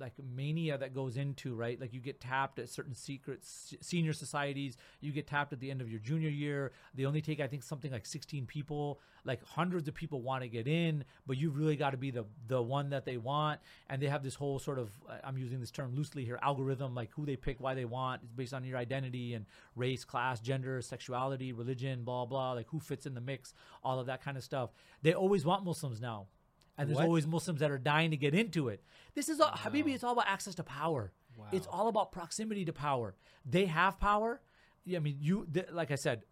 like 0.00 0.12
mania 0.34 0.78
that 0.78 0.94
goes 0.94 1.16
into 1.16 1.54
right? 1.54 1.80
Like 1.80 1.92
you 1.92 2.00
get 2.00 2.20
tapped 2.20 2.58
at 2.58 2.68
certain 2.68 2.94
secret 2.94 3.40
senior 3.42 4.12
societies. 4.12 4.76
You 5.00 5.12
get 5.12 5.26
tapped 5.26 5.52
at 5.52 5.60
the 5.60 5.70
end 5.70 5.80
of 5.80 5.90
your 5.90 6.00
junior 6.00 6.28
year. 6.28 6.72
They 6.94 7.04
only 7.04 7.20
take 7.20 7.40
i 7.40 7.46
think 7.46 7.62
something 7.62 7.92
like 7.92 8.06
16 8.06 8.46
people. 8.46 9.00
Like 9.24 9.44
hundreds 9.44 9.88
of 9.88 9.94
people 9.94 10.22
want 10.22 10.42
to 10.42 10.48
get 10.48 10.66
in 10.66 11.04
but 11.26 11.36
you've 11.36 11.56
really 11.56 11.76
got 11.76 11.90
to 11.90 11.96
be 11.96 12.10
the 12.10 12.24
the 12.46 12.60
one 12.60 12.90
that 12.90 13.04
they 13.04 13.16
want. 13.16 13.60
And 13.88 14.00
they 14.00 14.06
have 14.06 14.22
this 14.22 14.34
whole 14.34 14.58
sort 14.58 14.78
of 14.78 14.90
i'm 15.24 15.36
using 15.36 15.60
this 15.60 15.70
term 15.70 15.94
loosely 15.94 16.24
here 16.24 16.38
algorithm 16.42 16.94
like 16.94 17.10
who 17.12 17.26
they 17.26 17.36
pick 17.36 17.60
why 17.60 17.74
they 17.74 17.84
want. 17.84 18.22
It's 18.24 18.32
based 18.32 18.54
on 18.54 18.64
your 18.64 18.78
identity 18.78 19.34
and 19.34 19.44
race 19.74 20.04
class 20.04 20.40
gender 20.40 20.80
sexuality 20.80 21.52
religion 21.52 22.04
blah 22.04 22.24
blah. 22.24 22.52
Like 22.52 22.68
who 22.68 22.80
fits 22.80 23.06
in 23.06 23.14
the 23.14 23.20
mix 23.20 23.54
all 23.84 23.98
of 24.00 24.06
that 24.06 24.22
kind 24.22 24.36
of 24.36 24.44
stuff. 24.44 24.70
They 25.02 25.12
always 25.12 25.44
want 25.44 25.64
muslims 25.64 26.00
now 26.00 26.26
and 26.78 26.88
there's 26.88 26.96
What? 26.96 27.06
always 27.06 27.26
Muslims 27.26 27.60
that 27.60 27.70
are 27.70 27.78
dying 27.78 28.10
to 28.10 28.16
get 28.16 28.34
into 28.34 28.68
it. 28.68 28.82
This 29.14 29.28
is 29.28 29.40
all, 29.40 29.50
Habibi. 29.50 29.94
It's 29.94 30.04
all 30.04 30.12
about 30.12 30.26
access 30.28 30.54
to 30.56 30.62
power. 30.62 31.12
It's 31.52 31.66
all 31.66 31.88
about 31.88 32.12
proximity 32.12 32.64
to 32.64 32.72
power. 32.72 33.14
They 33.44 33.66
have 33.66 34.00
power. 34.00 34.40
Yeah, 34.84 34.98
I 34.98 35.00
mean, 35.00 35.16
you 35.20 35.46
th- 35.52 35.70
like 35.72 35.90
I 35.90 35.94
said, 35.96 36.22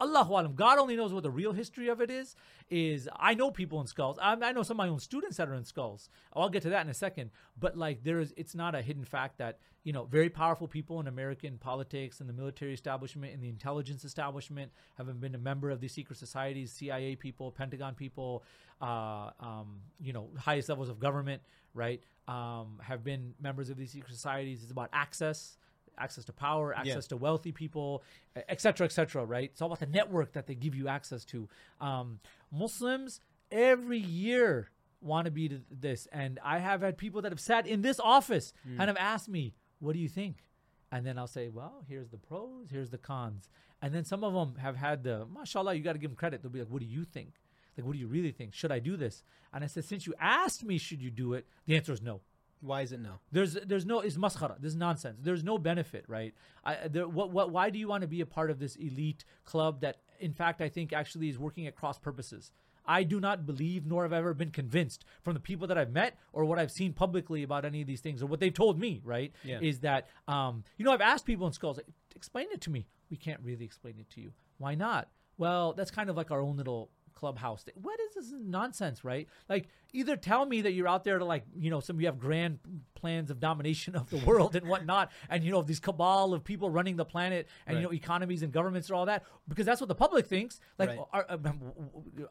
Allahu 0.00 0.32
alam. 0.32 0.54
God 0.54 0.78
only 0.78 0.96
knows 0.96 1.12
what 1.12 1.22
the 1.22 1.30
real 1.30 1.52
history 1.52 1.88
of 1.88 2.00
it 2.00 2.10
is. 2.10 2.34
Is 2.70 3.08
I 3.16 3.34
know 3.34 3.50
people 3.50 3.80
in 3.80 3.86
skulls. 3.86 4.18
I, 4.20 4.32
I 4.32 4.52
know 4.52 4.62
some 4.62 4.76
of 4.76 4.78
my 4.78 4.88
own 4.88 4.98
students 5.00 5.36
that 5.36 5.48
are 5.48 5.54
in 5.54 5.64
skulls. 5.64 6.08
I'll 6.34 6.48
get 6.48 6.62
to 6.62 6.70
that 6.70 6.84
in 6.84 6.90
a 6.90 6.94
second. 6.94 7.30
But 7.58 7.76
like, 7.76 8.02
there 8.02 8.20
is. 8.20 8.32
It's 8.36 8.54
not 8.54 8.74
a 8.74 8.82
hidden 8.82 9.04
fact 9.04 9.38
that 9.38 9.58
you 9.84 9.92
know 9.92 10.04
very 10.04 10.30
powerful 10.30 10.68
people 10.68 11.00
in 11.00 11.06
American 11.06 11.58
politics 11.58 12.20
and 12.20 12.28
the 12.28 12.32
military 12.32 12.72
establishment 12.72 13.34
and 13.34 13.42
the 13.42 13.48
intelligence 13.48 14.04
establishment 14.04 14.70
have 14.96 15.20
been 15.20 15.34
a 15.34 15.38
member 15.38 15.70
of 15.70 15.80
these 15.80 15.92
secret 15.92 16.18
societies, 16.18 16.72
CIA 16.72 17.16
people, 17.16 17.50
Pentagon 17.50 17.94
people, 17.94 18.42
uh, 18.80 19.30
um, 19.40 19.80
you 20.00 20.12
know, 20.12 20.28
highest 20.38 20.68
levels 20.68 20.88
of 20.88 20.98
government, 20.98 21.42
right? 21.74 22.02
Um, 22.28 22.80
have 22.82 23.04
been 23.04 23.34
members 23.40 23.70
of 23.70 23.76
these 23.76 23.90
secret 23.90 24.12
societies. 24.12 24.62
It's 24.62 24.72
about 24.72 24.90
access 24.92 25.58
access 26.00 26.24
to 26.24 26.32
power, 26.32 26.74
access 26.74 27.06
to 27.08 27.16
wealthy 27.16 27.52
people, 27.52 28.02
et 28.34 28.60
cetera, 28.60 28.84
et 28.84 28.92
cetera, 28.92 29.24
right? 29.24 29.50
It's 29.52 29.60
all 29.60 29.68
about 29.68 29.80
the 29.80 29.86
network 29.86 30.32
that 30.32 30.46
they 30.46 30.54
give 30.54 30.74
you 30.74 30.88
access 30.88 31.24
to. 31.26 31.48
Um, 31.80 32.20
Muslims 32.50 33.20
every 33.50 33.98
year 33.98 34.70
want 35.00 35.24
to 35.26 35.30
be 35.30 35.48
to 35.48 35.60
this. 35.70 36.08
And 36.12 36.38
I 36.44 36.58
have 36.58 36.82
had 36.82 36.98
people 36.98 37.22
that 37.22 37.32
have 37.32 37.40
sat 37.40 37.66
in 37.66 37.82
this 37.82 38.00
office 38.00 38.52
and 38.64 38.88
have 38.88 38.96
asked 38.96 39.28
me, 39.28 39.54
what 39.78 39.92
do 39.92 39.98
you 39.98 40.08
think? 40.08 40.44
And 40.92 41.06
then 41.06 41.18
I'll 41.18 41.26
say, 41.26 41.48
well, 41.48 41.84
here's 41.88 42.08
the 42.08 42.18
pros, 42.18 42.68
here's 42.70 42.90
the 42.90 42.98
cons. 42.98 43.48
And 43.80 43.94
then 43.94 44.04
some 44.04 44.24
of 44.24 44.34
them 44.34 44.56
have 44.60 44.76
had 44.76 45.04
the, 45.04 45.26
mashallah, 45.32 45.74
you 45.74 45.82
got 45.82 45.94
to 45.94 45.98
give 45.98 46.10
them 46.10 46.16
credit. 46.16 46.42
They'll 46.42 46.50
be 46.50 46.58
like, 46.58 46.68
what 46.68 46.80
do 46.80 46.86
you 46.86 47.04
think? 47.04 47.34
Like, 47.76 47.86
what 47.86 47.92
do 47.94 47.98
you 47.98 48.08
really 48.08 48.32
think? 48.32 48.52
Should 48.52 48.72
I 48.72 48.78
do 48.78 48.96
this? 48.96 49.22
And 49.54 49.64
I 49.64 49.68
said, 49.68 49.84
since 49.84 50.06
you 50.06 50.14
asked 50.20 50.64
me, 50.64 50.76
should 50.76 51.00
you 51.00 51.10
do 51.10 51.32
it? 51.32 51.46
The 51.66 51.76
answer 51.76 51.92
is 51.92 52.02
no. 52.02 52.20
Why 52.60 52.82
is 52.82 52.92
it 52.92 53.00
no? 53.00 53.20
There's 53.32 53.54
there's 53.54 53.86
no 53.86 54.00
is 54.00 54.18
maskhara. 54.18 54.60
This 54.60 54.72
is 54.72 54.76
nonsense. 54.76 55.18
There's 55.22 55.42
no 55.42 55.56
benefit, 55.58 56.04
right? 56.08 56.34
I, 56.64 56.88
there, 56.88 57.08
what 57.08 57.30
what 57.30 57.50
why 57.50 57.70
do 57.70 57.78
you 57.78 57.88
want 57.88 58.02
to 58.02 58.08
be 58.08 58.20
a 58.20 58.26
part 58.26 58.50
of 58.50 58.58
this 58.58 58.76
elite 58.76 59.24
club 59.44 59.80
that, 59.80 59.96
in 60.18 60.32
fact, 60.34 60.60
I 60.60 60.68
think 60.68 60.92
actually 60.92 61.28
is 61.28 61.38
working 61.38 61.66
at 61.66 61.74
cross 61.74 61.98
purposes? 61.98 62.52
I 62.86 63.04
do 63.04 63.20
not 63.20 63.46
believe, 63.46 63.86
nor 63.86 64.02
have 64.02 64.12
I 64.12 64.18
ever 64.18 64.34
been 64.34 64.50
convinced 64.50 65.04
from 65.22 65.34
the 65.34 65.40
people 65.40 65.66
that 65.68 65.78
I've 65.78 65.92
met 65.92 66.18
or 66.32 66.44
what 66.44 66.58
I've 66.58 66.72
seen 66.72 66.92
publicly 66.92 67.42
about 67.42 67.64
any 67.64 67.82
of 67.82 67.86
these 67.86 68.00
things 68.00 68.22
or 68.22 68.26
what 68.26 68.40
they've 68.40 68.52
told 68.52 68.80
me, 68.80 69.00
right? 69.04 69.32
Yeah. 69.44 69.60
Is 69.60 69.80
that, 69.80 70.08
um, 70.26 70.64
you 70.76 70.84
know, 70.84 70.92
I've 70.92 71.00
asked 71.00 71.24
people 71.24 71.46
in 71.46 71.52
skulls, 71.52 71.76
like, 71.76 71.86
explain 72.16 72.46
it 72.52 72.60
to 72.62 72.70
me. 72.70 72.86
We 73.10 73.16
can't 73.16 73.40
really 73.42 73.64
explain 73.64 73.94
it 74.00 74.10
to 74.10 74.20
you. 74.20 74.32
Why 74.58 74.74
not? 74.74 75.08
Well, 75.38 75.72
that's 75.72 75.90
kind 75.90 76.10
of 76.10 76.16
like 76.16 76.30
our 76.30 76.40
own 76.40 76.56
little 76.56 76.90
clubhouse. 77.14 77.64
What 77.74 77.98
is 78.00 78.14
this 78.14 78.32
nonsense, 78.40 79.04
right? 79.04 79.28
Like, 79.48 79.68
either 79.92 80.16
tell 80.16 80.46
me 80.46 80.60
that 80.62 80.72
you're 80.72 80.88
out 80.88 81.04
there 81.04 81.18
to 81.18 81.24
like, 81.24 81.44
you 81.56 81.70
know, 81.70 81.80
some 81.80 82.00
you 82.00 82.06
have 82.06 82.18
grand 82.18 82.58
plans 82.94 83.30
of 83.30 83.40
domination 83.40 83.96
of 83.96 84.08
the 84.10 84.18
world 84.26 84.54
and 84.56 84.68
whatnot, 84.68 85.10
and 85.28 85.42
you 85.44 85.50
know, 85.50 85.62
these 85.62 85.80
cabal 85.80 86.32
of 86.34 86.44
people 86.44 86.70
running 86.70 86.96
the 86.96 87.04
planet, 87.04 87.48
and 87.66 87.76
you 87.78 87.82
know, 87.84 87.92
economies 87.92 88.42
and 88.42 88.52
governments 88.52 88.88
and 88.88 88.96
all 88.96 89.06
that, 89.06 89.24
because 89.48 89.66
that's 89.66 89.80
what 89.80 89.88
the 89.88 89.94
public 89.94 90.26
thinks. 90.26 90.60
Like, 90.78 90.90
Right. 90.90 90.98
are, 91.12 91.26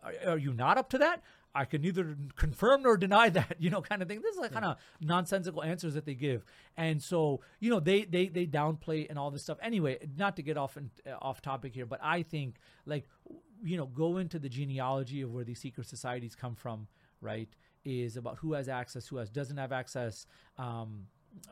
are, 0.03 0.31
are 0.33 0.37
you 0.37 0.53
not 0.53 0.77
up 0.77 0.89
to 0.91 0.97
that? 0.99 1.21
I 1.55 1.65
can 1.65 1.81
neither 1.81 2.15
confirm 2.35 2.83
nor 2.83 2.95
deny 2.95 3.29
that, 3.29 3.55
you 3.59 3.71
know, 3.71 3.81
kind 3.81 4.01
of 4.03 4.07
thing. 4.07 4.21
This 4.21 4.35
is 4.35 4.39
like 4.39 4.51
kind 4.51 4.65
of 4.65 4.77
nonsensical 5.01 5.63
answers 5.63 5.95
that 5.95 6.05
they 6.05 6.13
give, 6.13 6.45
and 6.77 7.01
so 7.01 7.41
you 7.59 7.71
know 7.71 7.79
they 7.79 8.03
they 8.05 8.27
they 8.27 8.45
downplay 8.45 9.09
and 9.09 9.17
all 9.17 9.31
this 9.31 9.41
stuff. 9.43 9.57
Anyway, 9.61 9.97
not 10.15 10.35
to 10.35 10.43
get 10.43 10.57
off 10.57 10.77
and 10.77 10.91
uh, 11.07 11.15
off 11.21 11.41
topic 11.41 11.73
here, 11.73 11.87
but 11.87 11.99
I 12.03 12.21
think 12.21 12.57
like 12.85 13.07
you 13.63 13.77
know 13.77 13.85
go 13.85 14.17
into 14.17 14.39
the 14.39 14.49
genealogy 14.49 15.21
of 15.21 15.33
where 15.33 15.43
these 15.43 15.59
secret 15.59 15.87
societies 15.87 16.35
come 16.35 16.55
from, 16.55 16.87
right? 17.21 17.49
Is 17.85 18.17
about 18.17 18.37
who 18.37 18.53
has 18.53 18.67
access, 18.69 19.07
who 19.07 19.17
has 19.17 19.29
doesn't 19.29 19.57
have 19.57 19.71
access. 19.71 20.25
Um, 20.57 21.07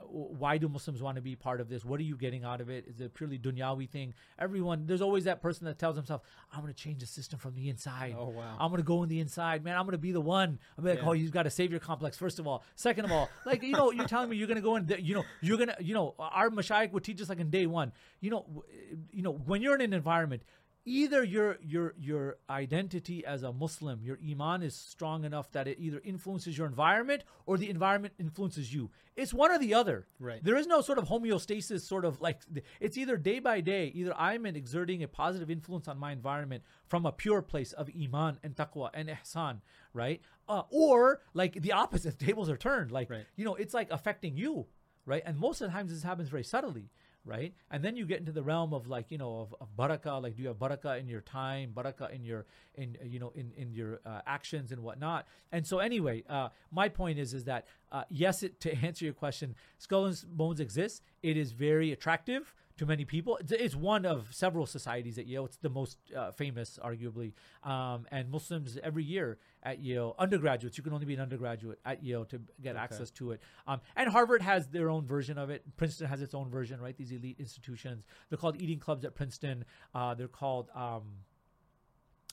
why 0.10 0.58
do 0.58 0.68
Muslims 0.68 1.04
want 1.04 1.18
to 1.18 1.22
be 1.22 1.36
part 1.36 1.62
of 1.62 1.70
this? 1.70 1.86
What 1.86 2.00
are 2.00 2.04
you 2.04 2.18
getting 2.18 2.44
out 2.44 2.62
of 2.62 2.70
it? 2.70 2.86
Is 2.88 3.00
it 3.00 3.14
purely 3.14 3.38
dunyawi 3.38 3.88
thing? 3.88 4.16
Everyone, 4.40 4.88
there's 4.88 5.02
always 5.04 5.26
that 5.26 5.40
person 5.40 5.66
that 5.66 5.78
tells 5.78 5.96
himself, 5.96 6.22
"I'm 6.52 6.62
going 6.62 6.74
to 6.74 6.80
change 6.80 7.00
the 7.00 7.06
system 7.06 7.38
from 7.38 7.54
the 7.54 7.70
inside. 7.70 8.16
Oh, 8.18 8.30
wow. 8.30 8.58
I'm 8.60 8.70
going 8.72 8.82
to 8.82 8.86
go 8.86 9.04
in 9.04 9.10
the 9.10 9.20
inside, 9.20 9.64
man. 9.64 9.78
I'm 9.78 9.84
going 9.84 9.92
to 9.92 10.00
be 10.00 10.12
the 10.12 10.20
one." 10.22 10.58
I'm 10.78 10.84
like, 10.84 10.98
Yeah. 11.00 11.06
"Oh, 11.08 11.14
you've 11.14 11.32
got 11.32 11.46
a 11.46 11.52
savior 11.52 11.78
complex." 11.80 12.18
First 12.18 12.40
of 12.40 12.48
all, 12.48 12.64
second 12.76 13.06
of 13.06 13.12
all, 13.12 13.30
like 13.46 13.62
you 13.62 13.74
know, 13.74 13.92
you're 13.92 14.08
telling 14.08 14.30
me 14.30 14.38
you're 14.38 14.48
going 14.48 14.56
to 14.56 14.64
go 14.64 14.76
in. 14.78 14.88
The, 14.88 15.02
you 15.02 15.14
know, 15.14 15.24
you're 15.42 15.58
going 15.58 15.70
to, 15.70 15.78
you 15.80 15.94
know, 15.94 16.16
our 16.18 16.50
mashayikh 16.50 16.92
would 16.92 17.04
teach 17.04 17.22
us 17.22 17.30
like 17.30 17.40
in 17.40 17.52
day 17.52 17.68
one. 17.68 17.92
You 18.20 18.32
know, 18.32 18.64
you 19.12 19.22
know, 19.22 19.32
when 19.34 19.62
you're 19.62 19.76
in 19.76 19.82
an 19.82 19.94
environment. 19.94 20.42
Either 20.88 21.22
your 21.24 21.58
your 21.62 21.94
your 22.00 22.38
identity 22.50 23.26
as 23.26 23.44
a 23.44 23.52
Muslim, 23.52 24.02
your 24.04 24.18
iman 24.28 24.64
is 24.64 24.74
strong 24.76 25.26
enough 25.26 25.52
that 25.52 25.68
it 25.68 25.78
either 25.80 26.02
influences 26.04 26.58
your 26.58 26.66
environment 26.66 27.24
or 27.46 27.58
the 27.58 27.70
environment 27.70 28.14
influences 28.18 28.74
you. 28.74 28.90
It's 29.16 29.34
one 29.34 29.52
or 29.52 29.60
the 29.60 29.74
other. 29.74 30.08
Right. 30.20 30.42
There 30.44 30.56
is 30.56 30.66
no 30.66 30.82
sort 30.82 30.98
of 30.98 31.06
homeostasis, 31.10 31.82
sort 31.82 32.06
of 32.06 32.22
like 32.22 32.42
it's 32.80 32.98
either 32.98 33.18
day 33.18 33.40
by 33.40 33.62
day. 33.62 33.92
Either 33.94 34.14
I'm 34.18 34.46
exerting 34.46 35.04
a 35.04 35.08
positive 35.08 35.52
influence 35.52 35.88
on 35.88 35.98
my 35.98 36.12
environment 36.14 36.64
from 36.86 37.06
a 37.06 37.12
pure 37.12 37.42
place 37.42 37.74
of 37.74 37.90
iman 38.02 38.40
and 38.44 38.56
taqwa 38.56 38.90
and 38.94 39.10
ihsan, 39.10 39.60
right? 39.94 40.22
Uh, 40.48 40.64
or 40.70 41.20
like 41.34 41.62
the 41.62 41.74
opposite. 41.74 42.18
Tables 42.28 42.50
are 42.50 42.58
turned. 42.58 42.92
Like 42.92 43.10
Right. 43.10 43.26
you 43.36 43.44
know, 43.44 43.56
it's 43.56 43.74
like 43.74 43.90
affecting 43.92 44.38
you, 44.38 44.68
right? 45.06 45.24
And 45.26 45.38
most 45.38 45.60
of 45.62 45.68
the 45.68 45.74
times 45.74 45.92
this 45.92 46.04
happens 46.04 46.30
very 46.30 46.44
subtly, 46.44 46.90
right? 47.28 47.54
And 47.70 47.84
then 47.84 47.96
you 47.96 48.06
get 48.06 48.20
into 48.20 48.32
the 48.32 48.42
realm 48.42 48.74
of 48.74 48.88
like 48.88 49.12
you 49.12 49.18
know 49.18 49.42
of, 49.42 49.56
of 49.62 49.68
barakah, 49.78 50.24
like 50.24 50.36
do 50.36 50.42
you 50.42 50.48
have 50.48 50.58
barakah 50.58 51.00
in 51.00 51.08
your 51.08 51.22
time, 51.22 51.74
barakah 51.76 52.12
in 52.14 52.24
your 52.24 52.46
in 52.76 52.98
uh, 53.02 53.06
you 53.06 53.20
know 53.20 53.32
in 53.36 53.52
in 53.58 53.72
your 53.72 54.00
uh, 54.06 54.22
actions 54.26 54.72
and 54.72 54.82
whatnot. 54.82 55.28
And 55.52 55.68
so 55.68 55.80
anyway, 55.80 56.24
uh, 56.30 56.50
my 56.72 56.90
point 56.90 57.20
is 57.20 57.34
is 57.34 57.44
that 57.44 57.68
uh, 57.92 58.04
yes, 58.10 58.44
it, 58.44 58.60
to 58.62 58.74
answer 58.86 59.06
your 59.06 59.14
question, 59.14 59.56
skull 59.78 60.06
and 60.06 60.24
bones 60.30 60.60
exists. 60.60 61.02
It 61.22 61.38
is 61.38 61.52
very 61.52 61.92
attractive 61.92 62.54
to 62.78 62.86
many 62.86 63.06
people. 63.06 63.38
It's, 63.38 63.52
it's 63.52 63.76
one 63.76 64.06
of 64.06 64.28
several 64.32 64.66
societies 64.66 65.18
at 65.18 65.28
Yale. 65.28 65.46
It's 65.46 65.58
the 65.58 65.70
most 65.70 65.98
uh, 66.16 66.32
famous, 66.32 66.80
arguably. 66.84 67.34
Um, 67.64 68.06
and 68.12 68.30
Muslims 68.30 68.78
every 68.84 69.04
year 69.04 69.38
at 69.64 69.80
Yale, 69.80 70.16
undergraduates, 70.18 70.78
you 70.78 70.84
can 70.84 70.94
only 70.94 71.06
be 71.06 71.14
an 71.14 71.20
undergraduate 71.20 71.80
at 71.86 72.04
Yale 72.04 72.26
to 72.26 72.40
get 72.62 72.76
access 72.76 73.10
to 73.12 73.32
it. 73.32 73.42
Um, 73.68 73.82
and 73.96 74.10
Harvard 74.10 74.42
has 74.42 74.68
their 74.68 74.90
own 74.90 75.06
version 75.06 75.38
of 75.38 75.50
it. 75.50 75.64
Princeton 75.76 76.08
has 76.08 76.22
its 76.22 76.34
own 76.34 76.50
version, 76.50 76.80
right? 76.80 76.96
These 76.96 77.12
elite 77.12 77.38
institutions. 77.40 78.06
They're 78.30 78.38
called 78.38 78.62
eating 78.62 78.80
clubs 78.80 79.04
at 79.06 79.16
Princeton. 79.16 79.66
Uh, 79.94 80.14
they're 80.14 80.28
called. 80.28 80.70
Um, 80.76 81.04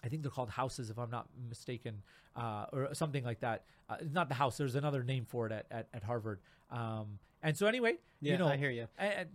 I 0.04 0.08
think 0.08 0.20
they're 0.20 0.30
called 0.30 0.50
houses, 0.50 0.90
if 0.90 0.98
I'm 0.98 1.10
not 1.10 1.28
mistaken, 1.48 2.02
uh, 2.36 2.66
or 2.74 2.92
something 2.92 3.24
like 3.24 3.40
that. 3.40 3.64
Uh, 3.88 3.96
not 4.12 4.28
the 4.28 4.34
house. 4.34 4.58
There's 4.58 4.74
another 4.74 5.02
name 5.02 5.24
for 5.24 5.46
it 5.46 5.52
at, 5.52 5.64
at, 5.70 5.88
at 5.94 6.02
Harvard. 6.04 6.40
Um, 6.70 7.18
and 7.42 7.56
so 7.56 7.66
anyway, 7.66 7.94
Yeah, 8.20 8.32
you 8.32 8.38
know, 8.38 8.46
I 8.48 8.58
hear 8.58 8.70
you. 8.70 8.86
and 8.98 9.28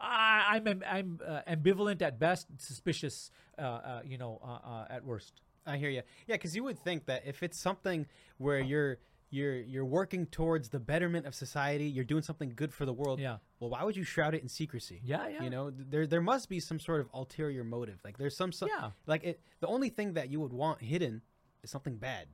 I, 0.00 0.60
I'm 0.66 0.82
I'm 0.86 1.20
uh, 1.26 1.40
ambivalent 1.48 2.02
at 2.02 2.18
best, 2.18 2.46
suspicious, 2.58 3.30
uh, 3.58 3.62
uh, 3.62 4.00
you 4.04 4.18
know, 4.18 4.40
uh, 4.42 4.68
uh, 4.68 4.86
at 4.90 5.04
worst. 5.04 5.42
I 5.66 5.76
hear 5.76 5.90
you. 5.90 6.02
Yeah, 6.26 6.36
because 6.36 6.56
you 6.56 6.64
would 6.64 6.78
think 6.78 7.06
that 7.06 7.22
if 7.26 7.42
it's 7.42 7.58
something 7.58 8.06
where 8.38 8.60
you're 8.60 8.98
you're 9.30 9.56
you're 9.60 9.84
working 9.84 10.26
towards 10.26 10.70
the 10.70 10.80
betterment 10.80 11.26
of 11.26 11.34
society, 11.34 11.84
you're 11.84 12.04
doing 12.04 12.22
something 12.22 12.52
good 12.56 12.72
for 12.72 12.84
the 12.86 12.92
world. 12.92 13.20
Yeah. 13.20 13.36
Well, 13.60 13.70
why 13.70 13.84
would 13.84 13.96
you 13.96 14.02
shroud 14.04 14.34
it 14.34 14.42
in 14.42 14.48
secrecy? 14.48 15.00
Yeah, 15.04 15.28
yeah. 15.28 15.42
You 15.42 15.50
know, 15.50 15.70
there 15.70 16.06
there 16.06 16.22
must 16.22 16.48
be 16.48 16.60
some 16.60 16.80
sort 16.80 17.00
of 17.00 17.08
ulterior 17.14 17.62
motive. 17.62 18.00
Like 18.04 18.16
there's 18.18 18.36
some, 18.36 18.52
some 18.52 18.68
Yeah. 18.68 18.90
like 19.06 19.22
it. 19.24 19.40
The 19.60 19.66
only 19.68 19.90
thing 19.90 20.14
that 20.14 20.30
you 20.30 20.40
would 20.40 20.52
want 20.52 20.80
hidden 20.80 21.22
is 21.62 21.70
something 21.70 21.96
bad. 21.96 22.28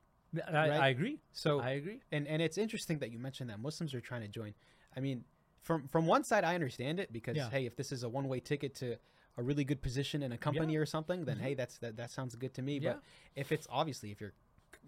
I, 0.47 0.51
Right. 0.53 0.71
I 0.71 0.87
agree. 0.89 1.19
So 1.33 1.59
I 1.59 1.71
agree. 1.71 1.99
and 2.11 2.27
and 2.27 2.41
it's 2.41 2.57
interesting 2.57 2.99
that 2.99 3.11
you 3.11 3.19
mentioned 3.19 3.49
that 3.49 3.59
Muslims 3.59 3.93
are 3.93 4.01
trying 4.01 4.21
to 4.21 4.27
join. 4.27 4.53
I 4.95 4.99
mean, 4.99 5.23
from 5.67 5.87
from 5.89 6.07
one 6.07 6.23
side, 6.23 6.43
I 6.45 6.55
understand 6.55 6.99
it 6.99 7.11
because 7.11 7.35
Yeah. 7.37 7.49
hey, 7.49 7.65
if 7.65 7.75
this 7.75 7.91
is 7.91 8.03
a 8.03 8.09
one 8.09 8.27
way 8.29 8.39
ticket 8.39 8.73
to 8.75 8.97
a 9.39 9.43
really 9.43 9.65
good 9.65 9.81
position 9.81 10.23
in 10.23 10.31
a 10.31 10.37
company 10.37 10.75
or 10.77 10.85
something, 10.85 11.25
then 11.25 11.37
hey, 11.37 11.53
that's 11.53 11.77
that 11.79 11.97
that 11.97 12.09
sounds 12.09 12.35
good 12.35 12.53
to 12.55 12.61
me. 12.61 12.77
Mm-hmm. 12.77 12.85
Yeah. 12.85 12.93
But 12.93 13.03
if 13.35 13.51
it's 13.51 13.67
obviously 13.69 14.09
if 14.11 14.21
you're 14.21 14.33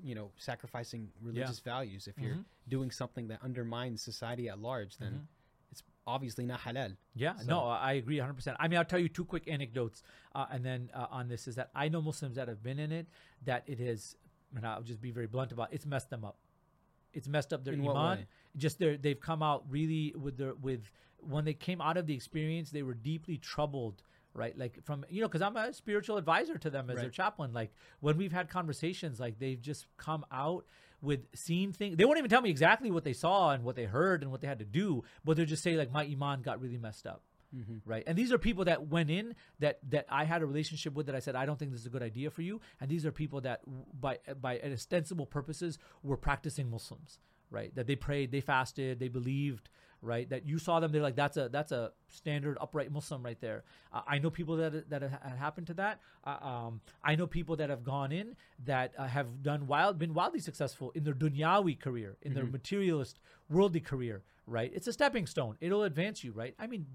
you 0.01 0.15
know 0.15 0.31
sacrificing 0.37 1.11
religious 1.21 1.59
values, 1.59 2.07
if 2.07 2.17
you're 2.17 2.35
Mhm. 2.35 2.45
doing 2.75 2.89
something 2.91 3.27
that 3.27 3.39
undermines 3.43 4.01
society 4.01 4.47
at 4.49 4.57
large, 4.59 4.97
then 4.97 5.11
Mm-hmm. 5.13 5.71
it's 5.71 5.83
obviously 6.07 6.45
not 6.45 6.61
halal. 6.61 6.95
Yeah, 7.13 7.35
So- 7.35 7.47
no, 7.53 7.59
I 7.65 7.93
agree 7.93 8.17
100%. 8.17 8.55
I 8.59 8.67
mean, 8.69 8.77
I'll 8.79 8.85
tell 8.93 8.99
you 9.05 9.09
two 9.09 9.25
quick 9.25 9.45
anecdotes 9.49 10.01
uh, 10.33 10.45
and 10.49 10.63
then 10.65 10.89
uh, 10.93 11.07
on 11.11 11.27
this 11.27 11.47
is 11.49 11.55
that 11.55 11.69
I 11.75 11.89
know 11.89 12.01
Muslims 12.01 12.35
that 12.37 12.47
have 12.47 12.63
been 12.63 12.79
in 12.79 12.91
it 12.93 13.07
that 13.43 13.67
it 13.67 13.79
is, 13.81 14.15
and 14.55 14.65
I'll 14.65 14.81
just 14.83 15.01
be 15.01 15.11
very 15.11 15.27
blunt 15.27 15.51
about 15.51 15.71
it, 15.71 15.75
it's 15.75 15.85
messed 15.85 16.09
them 16.09 16.23
up. 16.23 16.37
It's 17.11 17.27
messed 17.27 17.51
up 17.53 17.63
their 17.65 17.73
In 17.73 17.81
iman. 17.81 18.27
Just 18.59 18.79
their, 18.79 18.97
they've 18.97 19.19
come 19.19 19.41
out 19.41 19.65
really 19.69 20.13
with 20.17 20.37
their, 20.37 20.53
with, 20.53 20.91
when 21.17 21.45
they 21.45 21.53
came 21.53 21.81
out 21.81 21.97
of 21.97 22.05
the 22.05 22.13
experience, 22.13 22.69
they 22.69 22.83
were 22.83 22.93
deeply 22.93 23.37
troubled. 23.37 24.03
Right, 24.31 24.55
like 24.55 24.85
from 24.85 25.03
you 25.09 25.21
know, 25.21 25.27
because 25.27 25.41
I'm 25.41 25.57
a 25.57 25.73
spiritual 25.73 26.17
advisor 26.17 26.55
to 26.59 26.69
them 26.69 26.91
as 26.91 26.97
their 26.97 27.09
chaplain. 27.09 27.51
Like 27.51 27.73
when 27.99 28.15
we've 28.15 28.31
had 28.31 28.47
conversations, 28.47 29.19
like 29.19 29.39
they've 29.39 29.59
just 29.59 29.87
come 29.97 30.23
out 30.31 30.65
with 31.01 31.21
seeing 31.33 31.73
things. 31.73 31.97
They 31.97 32.05
won't 32.05 32.19
even 32.19 32.29
tell 32.29 32.41
me 32.41 32.51
exactly 32.51 32.91
what 32.91 33.03
they 33.03 33.11
saw 33.11 33.49
and 33.49 33.63
what 33.63 33.75
they 33.75 33.85
heard 33.85 34.21
and 34.21 34.31
what 34.31 34.39
they 34.39 34.47
had 34.47 34.59
to 34.59 34.65
do, 34.65 35.03
but 35.25 35.35
they'll 35.35 35.47
just 35.47 35.63
say 35.63 35.75
like 35.75 35.91
my 35.91 36.03
iman 36.03 36.43
got 36.43 36.61
really 36.61 36.77
messed 36.77 37.07
up 37.07 37.23
mm-hmm. 37.55 37.77
right 37.85 38.03
and 38.07 38.17
these 38.17 38.31
are 38.31 38.37
people 38.37 38.65
that 38.65 38.87
went 38.87 39.09
in 39.09 39.35
that 39.59 39.79
that 39.89 40.05
i 40.09 40.23
had 40.23 40.41
a 40.41 40.45
relationship 40.45 40.93
with 40.93 41.05
that 41.05 41.15
i 41.15 41.19
said 41.19 41.35
i 41.35 41.45
don't 41.45 41.57
think 41.57 41.71
this 41.71 41.81
is 41.81 41.85
a 41.85 41.89
good 41.89 42.03
idea 42.03 42.29
for 42.29 42.41
you 42.41 42.59
and 42.79 42.89
these 42.89 43.05
are 43.05 43.11
people 43.11 43.41
that 43.41 43.61
by 43.99 44.17
by 44.39 44.59
ostensible 44.59 45.25
purposes 45.25 45.77
were 46.03 46.17
practicing 46.17 46.69
muslims 46.69 47.19
right? 47.51 47.73
That 47.75 47.87
they 47.87 47.95
prayed 47.95 48.31
they 48.31 48.41
fasted 48.41 48.99
they 48.99 49.07
believed 49.09 49.69
right? 50.01 50.29
That 50.29 50.47
you 50.47 50.59
saw 50.59 50.79
them 50.79 50.93
they're 50.93 51.01
like 51.01 51.17
that's 51.17 51.35
a 51.35 51.49
that's 51.49 51.73
a 51.73 51.91
standard 52.07 52.57
upright 52.61 52.89
muslim 52.89 53.21
right 53.21 53.39
there. 53.41 53.63
Uh, 53.91 54.01
i 54.07 54.17
know 54.17 54.29
people 54.29 54.55
that 54.57 54.89
that 54.89 55.01
have 55.01 55.37
happened 55.37 55.67
to 55.67 55.73
that. 55.73 55.99
Uh, 56.25 56.37
um, 56.41 56.81
i 57.03 57.15
know 57.15 57.27
people 57.27 57.57
that 57.57 57.69
have 57.69 57.83
gone 57.83 58.11
in 58.13 58.35
that 58.65 58.93
uh, 58.97 59.05
have 59.07 59.43
done 59.43 59.67
wild 59.67 59.99
been 59.99 60.13
wildly 60.13 60.39
successful 60.39 60.91
in 60.95 61.03
their 61.03 61.13
dunyawi 61.13 61.77
career 61.77 62.15
in 62.21 62.33
their 62.33 62.45
materialist 62.45 63.19
worldly 63.49 63.81
career 63.81 64.23
right? 64.47 64.71
It's 64.73 64.87
a 64.87 64.93
stepping 64.93 65.27
stone. 65.27 65.57
It'll 65.61 65.83
advance 65.83 66.23
you 66.23 66.31
right? 66.31 66.55
I 66.57 66.65
mean 66.67 66.85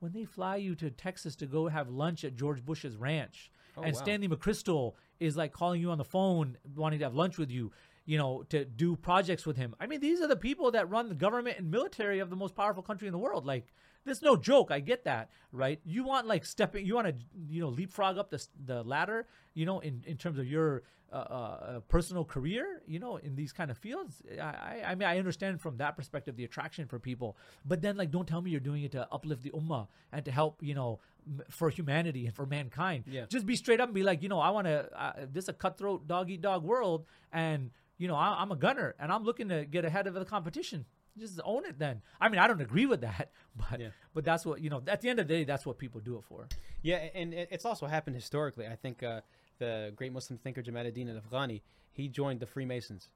when 0.00 0.12
they 0.12 0.24
fly 0.26 0.56
you 0.56 0.74
to 0.76 0.90
Texas 0.90 1.34
to 1.36 1.46
go 1.46 1.68
have 1.68 1.88
lunch 1.88 2.24
at 2.24 2.36
George 2.36 2.62
Bush's 2.64 2.94
ranch, 2.96 3.50
Oh, 3.76 3.82
and 3.82 3.94
wow. 3.96 4.02
Stanley 4.02 4.28
McChrystal 4.28 4.92
is 5.18 5.36
like 5.36 5.52
calling 5.52 5.80
you 5.80 5.90
on 5.90 5.98
the 5.98 6.04
phone, 6.04 6.56
wanting 6.76 6.98
to 7.00 7.06
have 7.06 7.14
lunch 7.14 7.38
with 7.38 7.50
you, 7.50 7.72
you 8.06 8.18
know, 8.18 8.44
to 8.50 8.64
do 8.64 8.96
projects 8.96 9.46
with 9.46 9.56
him. 9.56 9.74
I 9.80 9.86
mean, 9.86 10.00
these 10.00 10.20
are 10.20 10.28
the 10.28 10.36
people 10.36 10.70
that 10.72 10.90
run 10.90 11.08
the 11.08 11.14
government 11.14 11.58
and 11.58 11.70
military 11.70 12.18
of 12.18 12.30
the 12.30 12.36
most 12.36 12.54
powerful 12.54 12.82
country 12.82 13.08
in 13.08 13.12
the 13.12 13.18
world. 13.18 13.46
Like, 13.46 13.72
this 14.04 14.20
no 14.20 14.36
joke. 14.36 14.70
I 14.70 14.80
get 14.80 15.04
that, 15.04 15.30
right? 15.50 15.80
You 15.84 16.04
want 16.04 16.26
like 16.26 16.44
stepping, 16.44 16.84
you 16.84 16.94
want 16.94 17.08
to, 17.08 17.14
you 17.48 17.60
know, 17.60 17.68
leapfrog 17.68 18.18
up 18.18 18.30
the 18.30 18.46
the 18.64 18.82
ladder, 18.82 19.26
you 19.54 19.64
know, 19.64 19.80
in 19.80 20.02
in 20.06 20.16
terms 20.16 20.38
of 20.38 20.46
your 20.46 20.82
uh, 21.14 21.16
uh, 21.16 21.80
personal 21.88 22.24
career, 22.24 22.82
you 22.88 22.98
know, 22.98 23.18
in 23.18 23.36
these 23.36 23.52
kind 23.52 23.70
of 23.70 23.78
fields. 23.78 24.20
I, 24.40 24.82
I, 24.84 24.94
mean, 24.96 25.06
I 25.06 25.18
understand 25.18 25.60
from 25.60 25.76
that 25.76 25.96
perspective 25.96 26.34
the 26.34 26.42
attraction 26.42 26.88
for 26.88 26.98
people, 26.98 27.36
but 27.64 27.80
then 27.80 27.96
like, 27.96 28.10
don't 28.10 28.26
tell 28.26 28.42
me 28.42 28.50
you're 28.50 28.58
doing 28.58 28.82
it 28.82 28.90
to 28.92 29.06
uplift 29.12 29.44
the 29.44 29.50
ummah 29.50 29.86
and 30.12 30.24
to 30.24 30.32
help, 30.32 30.60
you 30.60 30.74
know, 30.74 30.98
m- 31.24 31.42
for 31.50 31.70
humanity 31.70 32.26
and 32.26 32.34
for 32.34 32.46
mankind. 32.46 33.04
Yeah. 33.06 33.26
Just 33.28 33.46
be 33.46 33.54
straight 33.54 33.80
up 33.80 33.86
and 33.86 33.94
be 33.94 34.02
like, 34.02 34.24
you 34.24 34.28
know, 34.28 34.40
I 34.40 34.50
want 34.50 34.66
to. 34.66 34.88
Uh, 34.92 35.12
this 35.32 35.44
is 35.44 35.50
a 35.50 35.52
cutthroat 35.52 36.08
dog 36.08 36.30
eat 36.30 36.40
dog 36.40 36.64
world, 36.64 37.06
and 37.32 37.70
you 37.98 38.08
know, 38.08 38.14
I, 38.16 38.40
I'm 38.40 38.50
a 38.52 38.56
gunner 38.56 38.94
and 38.98 39.12
I'm 39.12 39.24
looking 39.24 39.48
to 39.48 39.64
get 39.64 39.84
ahead 39.84 40.06
of 40.06 40.14
the 40.14 40.24
competition. 40.24 40.84
Just 41.16 41.40
own 41.44 41.64
it 41.64 41.78
then. 41.78 42.02
I 42.20 42.28
mean, 42.28 42.40
I 42.40 42.48
don't 42.48 42.60
agree 42.60 42.86
with 42.86 43.02
that, 43.02 43.30
but 43.56 43.78
Yeah. 43.80 43.88
but 44.14 44.24
that's 44.24 44.44
what 44.44 44.60
you 44.60 44.68
know. 44.70 44.82
At 44.88 45.00
the 45.00 45.08
end 45.08 45.20
of 45.20 45.28
the 45.28 45.34
day, 45.34 45.44
that's 45.44 45.64
what 45.64 45.78
people 45.78 46.00
do 46.00 46.16
it 46.16 46.24
for. 46.24 46.48
Yeah, 46.82 46.96
and 47.14 47.32
it's 47.32 47.64
also 47.64 47.86
happened 47.86 48.16
historically. 48.16 48.66
I 48.66 48.74
think 48.74 49.02
uh, 49.04 49.20
the 49.58 49.92
great 49.94 50.12
Muslim 50.12 50.38
thinker 50.38 50.60
Jamaluddin 50.62 51.08
al-Afghani, 51.14 51.62
he 51.92 52.08
joined 52.08 52.40
the 52.40 52.46
Freemasons. 52.46 53.10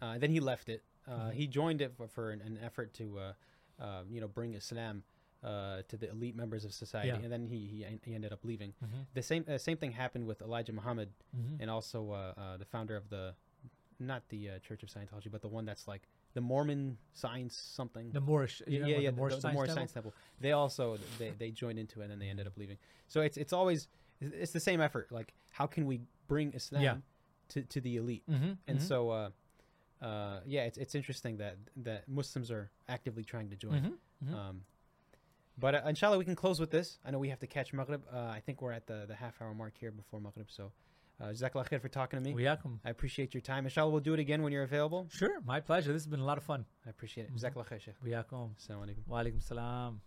Uh, 0.00 0.16
then 0.18 0.30
he 0.30 0.40
left 0.40 0.68
it. 0.68 0.82
Uh, 1.06 1.30
He 1.30 1.46
joined 1.46 1.80
it 1.82 1.92
for, 1.96 2.06
for 2.08 2.30
an, 2.30 2.40
an 2.40 2.58
effort 2.62 2.94
to, 2.94 3.18
uh, 3.18 3.32
uh, 3.82 4.02
you 4.08 4.20
know, 4.20 4.28
bring 4.28 4.54
Islam 4.54 5.02
uh, 5.42 5.82
to 5.88 5.96
the 5.98 6.08
elite 6.10 6.34
members 6.36 6.64
of 6.64 6.72
society, 6.72 7.08
Yeah. 7.08 7.16
and 7.24 7.30
then 7.30 7.46
he, 7.46 7.58
he 7.66 7.98
he 8.06 8.14
ended 8.14 8.32
up 8.32 8.42
leaving. 8.44 8.72
The 9.12 9.20
same 9.22 9.44
uh, 9.46 9.58
same 9.58 9.76
thing 9.76 9.92
happened 9.92 10.26
with 10.26 10.40
Elijah 10.40 10.72
Muhammad, 10.72 11.10
and 11.60 11.68
also 11.68 11.98
uh, 12.12 12.16
uh, 12.40 12.56
the 12.56 12.64
founder 12.64 12.96
of 12.96 13.10
the, 13.10 13.34
not 14.06 14.22
the 14.28 14.50
uh, 14.50 14.58
Church 14.60 14.82
of 14.82 14.88
Scientology, 14.88 15.30
but 15.30 15.42
the 15.42 15.48
one 15.48 15.64
that's 15.64 15.86
like 15.88 16.02
the 16.34 16.40
Mormon 16.40 16.98
Science 17.12 17.56
something. 17.56 18.10
The 18.12 18.20
Moorish, 18.20 18.62
know, 18.66 18.72
yeah, 18.86 18.98
yeah, 18.98 19.10
the 19.10 19.16
Moorish, 19.16 19.32
the, 19.34 19.36
the 19.36 19.40
Science 19.42 19.54
Moorish 19.56 19.68
Temple? 19.68 19.80
Science 19.80 19.92
Temple. 19.92 20.14
They 20.40 20.52
also 20.52 20.98
they, 21.18 21.32
they 21.38 21.50
joined 21.50 21.78
into 21.78 22.00
it 22.00 22.04
and 22.04 22.12
then 22.12 22.18
they 22.18 22.28
ended 22.28 22.46
up 22.46 22.56
leaving. 22.56 22.78
So 23.08 23.20
it's 23.22 23.36
it's 23.36 23.52
always 23.52 23.88
it's 24.20 24.52
the 24.52 24.60
same 24.60 24.80
effort. 24.80 25.10
Like 25.10 25.34
how 25.50 25.66
can 25.66 25.86
we 25.86 26.00
bring 26.28 26.52
Islam 26.52 26.82
Yeah. 26.82 26.96
to, 27.48 27.62
to 27.62 27.80
the 27.80 27.96
elite? 27.96 28.22
Mhm, 28.30 28.56
And 28.66 28.78
mhm. 28.78 28.82
so 28.82 29.10
uh, 29.10 29.30
uh, 30.02 30.40
yeah, 30.46 30.64
it's 30.64 30.78
it's 30.78 30.94
interesting 30.94 31.36
that 31.38 31.56
that 31.76 32.08
Muslims 32.08 32.50
are 32.50 32.70
actively 32.88 33.24
trying 33.24 33.50
to 33.50 33.56
join. 33.56 33.98
Mhm, 34.22 34.28
mhm. 34.28 34.34
Um, 34.34 34.64
but 35.56 35.74
uh, 35.74 35.82
inshallah, 35.88 36.18
we 36.18 36.24
can 36.24 36.34
close 36.34 36.58
with 36.58 36.70
this. 36.70 36.98
I 37.04 37.10
know 37.12 37.18
we 37.18 37.28
have 37.28 37.38
to 37.40 37.46
catch 37.46 37.72
Maghrib. 37.72 38.02
Uh, 38.12 38.18
I 38.18 38.42
think 38.44 38.60
we're 38.60 38.72
at 38.72 38.86
the, 38.88 39.04
the 39.06 39.14
half 39.14 39.40
hour 39.40 39.54
mark 39.54 39.74
here 39.78 39.92
before 39.92 40.20
Maghrib. 40.20 40.50
So, 40.50 40.72
uh, 41.20 41.26
Jazakallah 41.26 41.68
khair 41.68 41.80
for 41.80 41.88
talking 41.88 42.22
to 42.22 42.24
me. 42.24 42.34
Wiyakum. 42.34 42.78
I 42.84 42.90
appreciate 42.90 43.34
your 43.34 43.40
time. 43.40 43.64
Inshallah, 43.64 43.90
we'll 43.90 44.00
do 44.00 44.14
it 44.14 44.20
again 44.20 44.42
when 44.42 44.52
you're 44.52 44.64
available. 44.64 45.08
Sure, 45.12 45.40
my 45.44 45.60
pleasure. 45.60 45.92
This 45.92 46.02
has 46.02 46.10
been 46.10 46.20
a 46.20 46.24
lot 46.24 46.38
of 46.38 46.44
fun. 46.44 46.64
I 46.86 46.90
appreciate 46.90 47.24
it. 47.28 47.34
Jazakallah 47.36 47.68
khair, 47.68 47.80
Sheikh. 47.80 47.94
Wiyakum. 48.04 48.50
Assalamu 48.56 48.86
alaikum. 48.86 49.06
Wa 49.06 49.22
alaikum 49.22 49.42
salam. 49.42 50.00